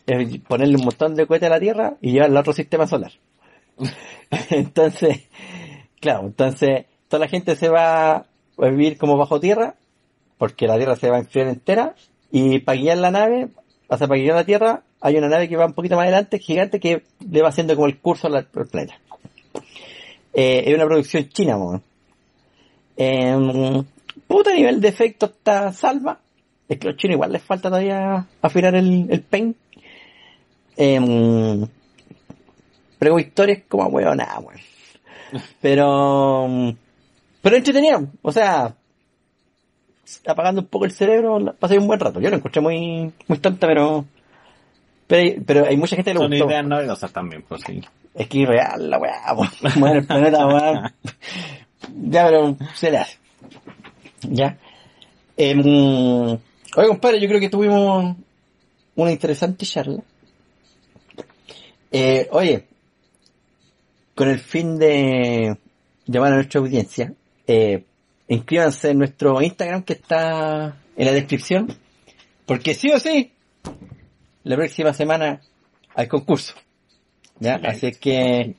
es 0.06 0.38
ponerle 0.48 0.76
un 0.76 0.84
montón 0.84 1.14
de 1.14 1.26
cohetes 1.26 1.48
a 1.48 1.50
la 1.50 1.60
Tierra 1.60 1.94
y 2.00 2.12
llevarla 2.12 2.38
a 2.38 2.40
otro 2.40 2.54
sistema 2.54 2.86
solar. 2.86 3.12
entonces, 4.50 5.28
claro, 6.00 6.26
entonces 6.26 6.86
toda 7.08 7.20
la 7.20 7.28
gente 7.28 7.56
se 7.56 7.68
va 7.68 8.16
a 8.16 8.26
vivir 8.56 8.98
como 8.98 9.16
bajo 9.16 9.40
tierra 9.40 9.76
porque 10.42 10.66
la 10.66 10.76
Tierra 10.76 10.96
se 10.96 11.08
va 11.08 11.18
a 11.18 11.20
enfriar 11.20 11.46
entera 11.46 11.94
y 12.32 12.58
para 12.58 12.76
guiar 12.76 12.98
la 12.98 13.12
nave, 13.12 13.50
o 13.86 13.96
para 13.96 14.16
guiar 14.16 14.34
la 14.34 14.44
Tierra 14.44 14.82
hay 15.00 15.16
una 15.16 15.28
nave 15.28 15.48
que 15.48 15.56
va 15.56 15.66
un 15.66 15.72
poquito 15.72 15.94
más 15.94 16.02
adelante, 16.02 16.40
gigante, 16.40 16.80
que 16.80 17.04
le 17.30 17.42
va 17.42 17.50
haciendo 17.50 17.76
como 17.76 17.86
el 17.86 18.00
curso 18.00 18.26
al, 18.26 18.46
planeta. 18.46 18.98
Eh, 20.34 20.64
es 20.66 20.74
una 20.74 20.86
producción 20.86 21.28
china, 21.28 21.56
mo. 21.56 21.80
Eh, 22.96 23.84
puta 24.26 24.52
nivel 24.52 24.80
de 24.80 24.88
efecto 24.88 25.26
está 25.26 25.72
salva. 25.72 26.18
Es 26.68 26.76
que 26.76 26.88
a 26.88 26.90
los 26.90 26.98
chinos 26.98 27.14
igual 27.14 27.30
les 27.30 27.42
falta 27.42 27.68
todavía 27.68 28.26
afinar 28.40 28.74
el, 28.74 29.06
el 29.10 29.22
pen. 29.22 29.54
Eh, 30.76 30.98
pero 33.02 33.18
historia 33.18 33.54
es 33.56 33.62
como 33.68 33.86
weón, 33.88 34.16
nada, 34.16 34.38
weón. 34.38 34.60
Pero, 35.60 36.48
pero 37.40 37.56
entretenido. 37.56 38.06
O 38.22 38.30
sea, 38.30 38.74
apagando 40.26 40.60
un 40.60 40.68
poco 40.68 40.84
el 40.84 40.92
cerebro, 40.92 41.54
pasé 41.58 41.78
un 41.78 41.86
buen 41.88 41.98
rato. 41.98 42.20
Yo 42.20 42.30
lo 42.30 42.36
encontré 42.36 42.60
muy, 42.60 43.12
muy 43.26 43.38
tonta, 43.38 43.66
pero, 43.66 44.04
pero, 45.08 45.20
hay- 45.22 45.40
pero 45.40 45.66
hay 45.66 45.76
mucha 45.76 45.96
gente 45.96 46.10
que 46.12 46.14
le 46.14 46.20
Son 46.20 46.30
gustó. 46.30 46.46
ideas 46.46 46.64
novedosas 46.64 47.12
también, 47.12 47.42
pues 47.48 47.62
sí. 47.66 47.80
Es 48.14 48.28
que 48.28 48.38
irreal 48.38 48.88
la 48.90 48.98
weá. 48.98 49.34
Muere 49.76 49.98
el 50.00 50.06
planeta, 50.06 50.46
weá. 50.46 50.94
Ya, 52.04 52.24
pero 52.26 52.56
se 52.74 52.90
le 52.92 52.98
hace. 52.98 53.18
Ya. 54.22 54.56
Em, 55.36 55.58
oye, 55.66 56.88
compadre, 56.88 57.18
yo 57.20 57.26
creo 57.26 57.40
que 57.40 57.48
tuvimos 57.48 58.14
una 58.94 59.10
interesante 59.10 59.64
charla. 59.66 60.00
Eh, 61.90 62.28
oye, 62.32 62.66
con 64.14 64.28
el 64.28 64.38
fin 64.38 64.78
de 64.78 65.56
llamar 66.06 66.32
a 66.32 66.36
nuestra 66.36 66.60
audiencia, 66.60 67.14
eh, 67.46 67.84
inscríbanse 68.28 68.90
en 68.90 68.98
nuestro 68.98 69.40
Instagram 69.40 69.82
que 69.82 69.94
está 69.94 70.76
en 70.96 71.06
la 71.06 71.12
descripción, 71.12 71.74
porque 72.46 72.74
sí 72.74 72.90
o 72.90 72.98
sí, 72.98 73.32
la 74.44 74.56
próxima 74.56 74.92
semana 74.92 75.40
hay 75.94 76.08
concurso. 76.08 76.54
¿Ya? 77.38 77.56
Así 77.56 77.88
es 77.88 77.98
que, 77.98 78.54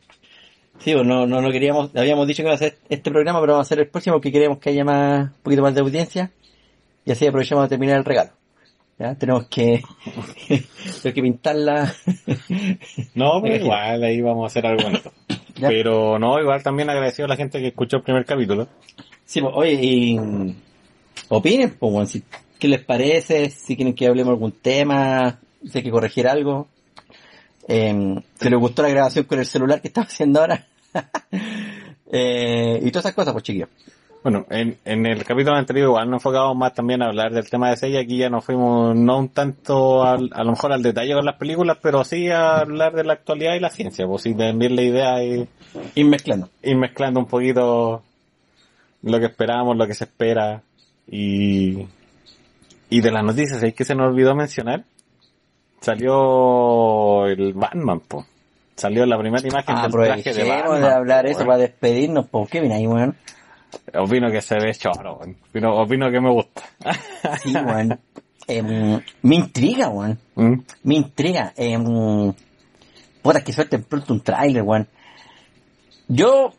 sí, 0.79 0.93
pues 0.93 1.05
no, 1.05 1.25
no, 1.25 1.41
no 1.41 1.51
queríamos, 1.51 1.95
habíamos 1.95 2.27
dicho 2.27 2.43
que 2.43 2.47
iba 2.47 2.55
a 2.55 2.57
ser 2.57 2.77
este 2.89 3.11
programa, 3.11 3.39
pero 3.39 3.53
vamos 3.53 3.65
a 3.65 3.67
hacer 3.67 3.79
el 3.79 3.87
próximo 3.87 4.15
porque 4.15 4.31
queremos 4.31 4.57
que 4.57 4.71
haya 4.71 4.83
más, 4.83 5.29
un 5.29 5.41
poquito 5.43 5.61
más 5.61 5.73
de 5.73 5.81
audiencia 5.81 6.31
y 7.05 7.11
así 7.11 7.25
aprovechamos 7.25 7.65
de 7.65 7.69
terminar 7.69 7.97
el 7.97 8.05
regalo. 8.05 8.31
¿Ya? 8.99 9.15
Tenemos 9.15 9.47
que, 9.47 9.81
tenemos 10.47 11.01
que 11.01 11.21
pintarla. 11.21 11.93
No, 13.15 13.41
pero 13.41 13.55
Imagino. 13.55 13.55
igual 13.55 14.03
ahí 14.03 14.21
vamos 14.21 14.43
a 14.43 14.47
hacer 14.47 14.65
algo 14.65 14.83
bonito. 14.83 15.11
Ya. 15.63 15.69
Pero 15.69 16.19
no, 16.19 16.39
igual 16.41 16.61
también 16.61 16.89
agradecido 16.89 17.25
a 17.25 17.29
la 17.29 17.37
gente 17.37 17.59
que 17.59 17.67
escuchó 17.67 17.97
el 17.97 18.03
primer 18.03 18.25
capítulo. 18.25 18.67
Sí, 19.23 19.39
pues, 19.39 19.53
oye, 19.55 19.79
y 19.81 20.19
opinen, 21.29 21.75
pues, 21.79 21.91
bueno, 21.91 22.05
si, 22.05 22.21
qué 22.59 22.67
les 22.67 22.83
parece, 22.83 23.49
si 23.49 23.77
quieren 23.77 23.93
que 23.93 24.07
hablemos 24.07 24.31
algún 24.31 24.51
tema, 24.51 25.39
si 25.65 25.77
hay 25.77 25.83
que 25.83 25.89
corregir 25.89 26.27
algo. 26.27 26.67
Eh, 27.65 28.21
si 28.35 28.49
les 28.49 28.59
gustó 28.59 28.81
la 28.81 28.89
grabación 28.89 29.23
con 29.23 29.39
el 29.39 29.45
celular 29.45 29.81
que 29.81 29.87
estamos 29.87 30.11
haciendo 30.11 30.41
ahora. 30.41 30.67
eh, 32.11 32.81
y 32.83 32.91
todas 32.91 33.05
esas 33.05 33.15
cosas, 33.15 33.31
pues 33.31 33.45
chiquillos. 33.45 33.69
Bueno, 34.23 34.45
en, 34.49 34.77
en 34.85 35.05
el 35.05 35.25
capítulo 35.25 35.55
anterior 35.57 35.87
igual 35.89 36.09
nos 36.09 36.19
enfocamos 36.19 36.55
más 36.55 36.73
también 36.73 37.01
a 37.01 37.07
hablar 37.07 37.33
del 37.33 37.49
tema 37.49 37.69
de 37.69 37.75
serie. 37.75 37.99
Aquí 37.99 38.17
ya 38.17 38.29
nos 38.29 38.45
fuimos 38.45 38.95
no 38.95 39.17
un 39.17 39.29
tanto 39.29 40.03
al- 40.03 40.29
a 40.33 40.43
lo 40.45 40.51
mejor 40.51 40.71
al 40.71 40.81
detalle 40.81 41.13
con 41.13 41.25
las 41.25 41.35
películas, 41.35 41.77
pero 41.81 42.05
sí 42.05 42.29
a 42.29 42.59
hablar 42.59 42.93
de 42.93 43.03
la 43.03 43.13
actualidad 43.13 43.55
y 43.55 43.59
la 43.59 43.69
ciencia. 43.69 44.07
Pues 44.07 44.21
sí, 44.23 44.33
también 44.33 44.75
la 44.77 44.81
idea 44.81 45.21
es 45.21 45.47
Ir 45.95 46.05
mezclando. 46.05 46.49
ir 46.61 46.77
mezclando 46.77 47.19
un 47.19 47.25
poquito 47.25 48.01
lo 49.01 49.19
que 49.19 49.25
esperábamos, 49.25 49.75
lo 49.75 49.85
que 49.87 49.93
se 49.93 50.05
espera 50.05 50.61
y, 51.05 51.85
y 52.89 53.01
de 53.01 53.11
las 53.11 53.23
noticias, 53.25 53.59
¿sabes 53.59 53.73
que 53.75 53.83
se 53.83 53.93
nos 53.93 54.07
olvidó 54.07 54.33
mencionar? 54.35 54.83
Salió 55.81 57.25
el 57.27 57.53
Batman, 57.53 57.99
po. 57.99 58.25
Salió 58.77 59.05
la 59.05 59.17
primera 59.19 59.45
imagen 59.45 59.75
del 59.75 59.91
traje 59.91 60.33
de 60.33 60.49
Batman. 60.49 60.81
de 60.81 60.87
hablar 60.93 61.25
po, 61.25 61.31
eso 61.31 61.39
para 61.45 61.57
despedirnos, 61.57 62.27
pues, 62.29 62.49
¿qué 62.49 62.61
viene 62.61 62.75
ahí, 62.75 62.87
weón? 62.87 63.15
Opino 63.93 64.31
que 64.31 64.41
se 64.41 64.55
ve 64.55 64.73
choro, 64.73 65.17
weón. 65.17 65.37
opino, 65.49 65.75
opino 65.75 66.11
que 66.11 66.19
me 66.21 66.31
gusta. 66.31 66.63
Sí, 67.43 67.53
weón. 67.55 67.99
Em, 68.47 69.01
me 69.21 69.35
intriga, 69.35 69.89
weón. 69.89 70.19
¿Mm? 70.35 70.53
Me 70.83 70.95
intriga. 70.95 71.53
Eh, 71.55 71.77
puta, 73.21 73.43
que 73.43 73.53
suerte 73.53 73.79
pronto 73.79 74.13
un 74.13 74.21
tráiler, 74.21 74.63
weón. 74.63 74.87
Yo 76.07 76.53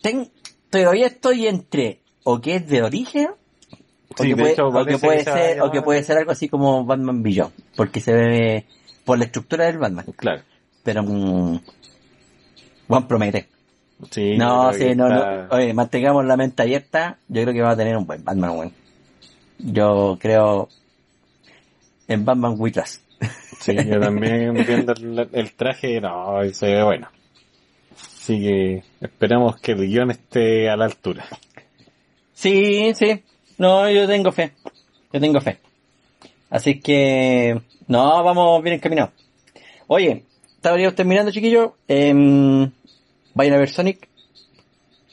ten- 0.00 0.30
todavía 0.70 1.06
estoy 1.08 1.46
entre 1.46 2.00
o 2.24 2.40
que 2.40 2.56
es 2.56 2.66
de 2.68 2.82
origen 2.82 3.28
o, 3.28 4.22
Sí, 4.22 4.22
que, 4.22 4.28
de 4.28 4.36
puede, 4.36 4.52
hecho, 4.52 4.66
o 4.68 4.70
que 4.70 4.74
parece 4.98 4.98
puede 5.06 5.18
que 5.18 5.24
se 5.24 5.30
va 5.30 5.36
a 5.36 5.38
ser 5.40 5.60
o 5.60 5.70
que 5.70 5.76
llamar- 5.78 5.84
puede 5.84 6.02
ser 6.04 6.18
algo 6.18 6.30
así 6.30 6.48
como 6.48 6.84
Batman 6.84 7.22
Beyond, 7.22 7.52
porque 7.76 8.00
se 8.00 8.12
ve 8.14 8.64
por 9.04 9.18
la 9.18 9.24
estructura 9.26 9.66
del 9.66 9.78
Batman. 9.78 10.06
Claro. 10.16 10.42
Pero 10.82 11.02
mm, 11.02 11.60
Juan 12.88 13.08
promete. 13.08 13.48
Sí, 14.10 14.36
No, 14.36 14.72
sí, 14.72 14.94
no, 14.94 15.08
está- 15.08 15.46
no. 15.48 15.56
Oye, 15.56 15.72
mantengamos 15.72 16.24
la 16.24 16.36
mente 16.36 16.62
abierta. 16.62 17.18
Yo 17.28 17.42
creo 17.42 17.54
que 17.54 17.62
va 17.62 17.70
a 17.70 17.76
tener 17.76 17.96
un 17.96 18.06
buen 18.06 18.24
Batman, 18.24 18.50
weón. 18.58 18.72
Yo 19.58 20.18
creo 20.20 20.68
en 22.08 22.24
Batman 22.24 22.54
We 22.58 22.70
Trust. 22.70 23.02
Sí, 23.60 23.74
yo 23.74 23.98
también 24.00 24.52
viendo 24.66 24.92
el, 24.92 25.28
el 25.32 25.52
traje, 25.54 26.00
no, 26.00 26.38
se 26.52 26.66
ve 26.66 26.82
bueno. 26.82 27.08
Así 27.92 28.40
que 28.40 28.82
esperamos 29.00 29.60
que 29.60 29.72
el 29.72 29.86
guion 29.88 30.10
esté 30.10 30.68
a 30.68 30.76
la 30.76 30.86
altura. 30.86 31.26
Sí, 32.34 32.92
sí. 32.94 33.22
No, 33.58 33.88
yo 33.90 34.06
tengo 34.06 34.32
fe. 34.32 34.52
Yo 35.12 35.20
tengo 35.20 35.40
fe. 35.40 35.58
Así 36.50 36.80
que, 36.80 37.60
no, 37.86 38.22
vamos 38.24 38.62
bien 38.62 38.76
encaminados. 38.76 39.12
Oye, 39.86 40.24
estaríamos 40.56 40.94
terminando, 40.94 41.30
chiquillos. 41.30 41.70
Em, 41.86 42.70
vayan 43.34 43.54
a 43.54 43.58
ver 43.58 43.68
Sonic. 43.68 44.08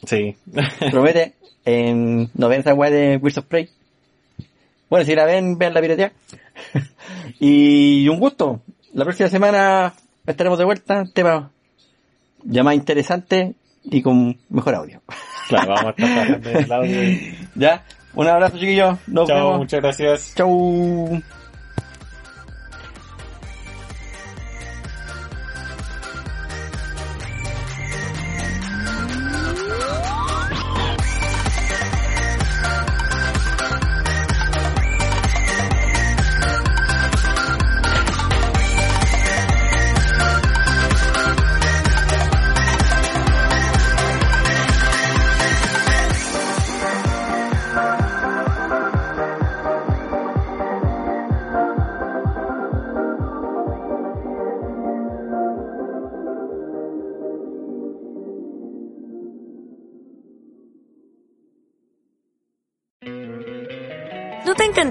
Sí. 0.06 0.35
Promete. 0.91 1.34
En, 1.64 2.30
no 2.34 2.49
ven 2.49 2.61
esa 2.61 2.73
weá 2.73 2.89
de 2.89 3.18
Wheels 3.18 3.38
of 3.38 3.45
Prey. 3.45 3.69
Bueno, 4.89 5.06
si 5.06 5.15
la 5.15 5.26
ven, 5.26 5.57
vean 5.57 5.73
la 5.73 5.81
piratería. 5.81 6.11
y 7.39 8.07
un 8.07 8.19
gusto. 8.19 8.61
La 8.93 9.06
próxima 9.06 9.30
semana 9.30 9.93
estaremos 10.26 10.57
de 10.60 10.65
vuelta. 10.65 11.06
Tema 11.14 11.52
ya 12.43 12.64
más 12.64 12.76
interesante 12.76 13.53
y 13.84 14.02
con 14.02 14.38
mejor 14.49 14.76
audio. 14.76 15.02
claro, 15.48 15.73
vamos 15.76 15.93
a 15.98 16.06
estar 16.06 16.48
el 16.57 16.72
audio. 16.72 17.02
ya, 17.56 17.85
un 18.14 18.27
abrazo 18.27 18.57
chiquillos. 18.57 18.98
Nos 19.07 19.27
Chao, 19.27 19.38
vemos. 19.38 19.57
muchas 19.60 19.81
gracias. 19.81 20.34
Chau. 20.35 21.22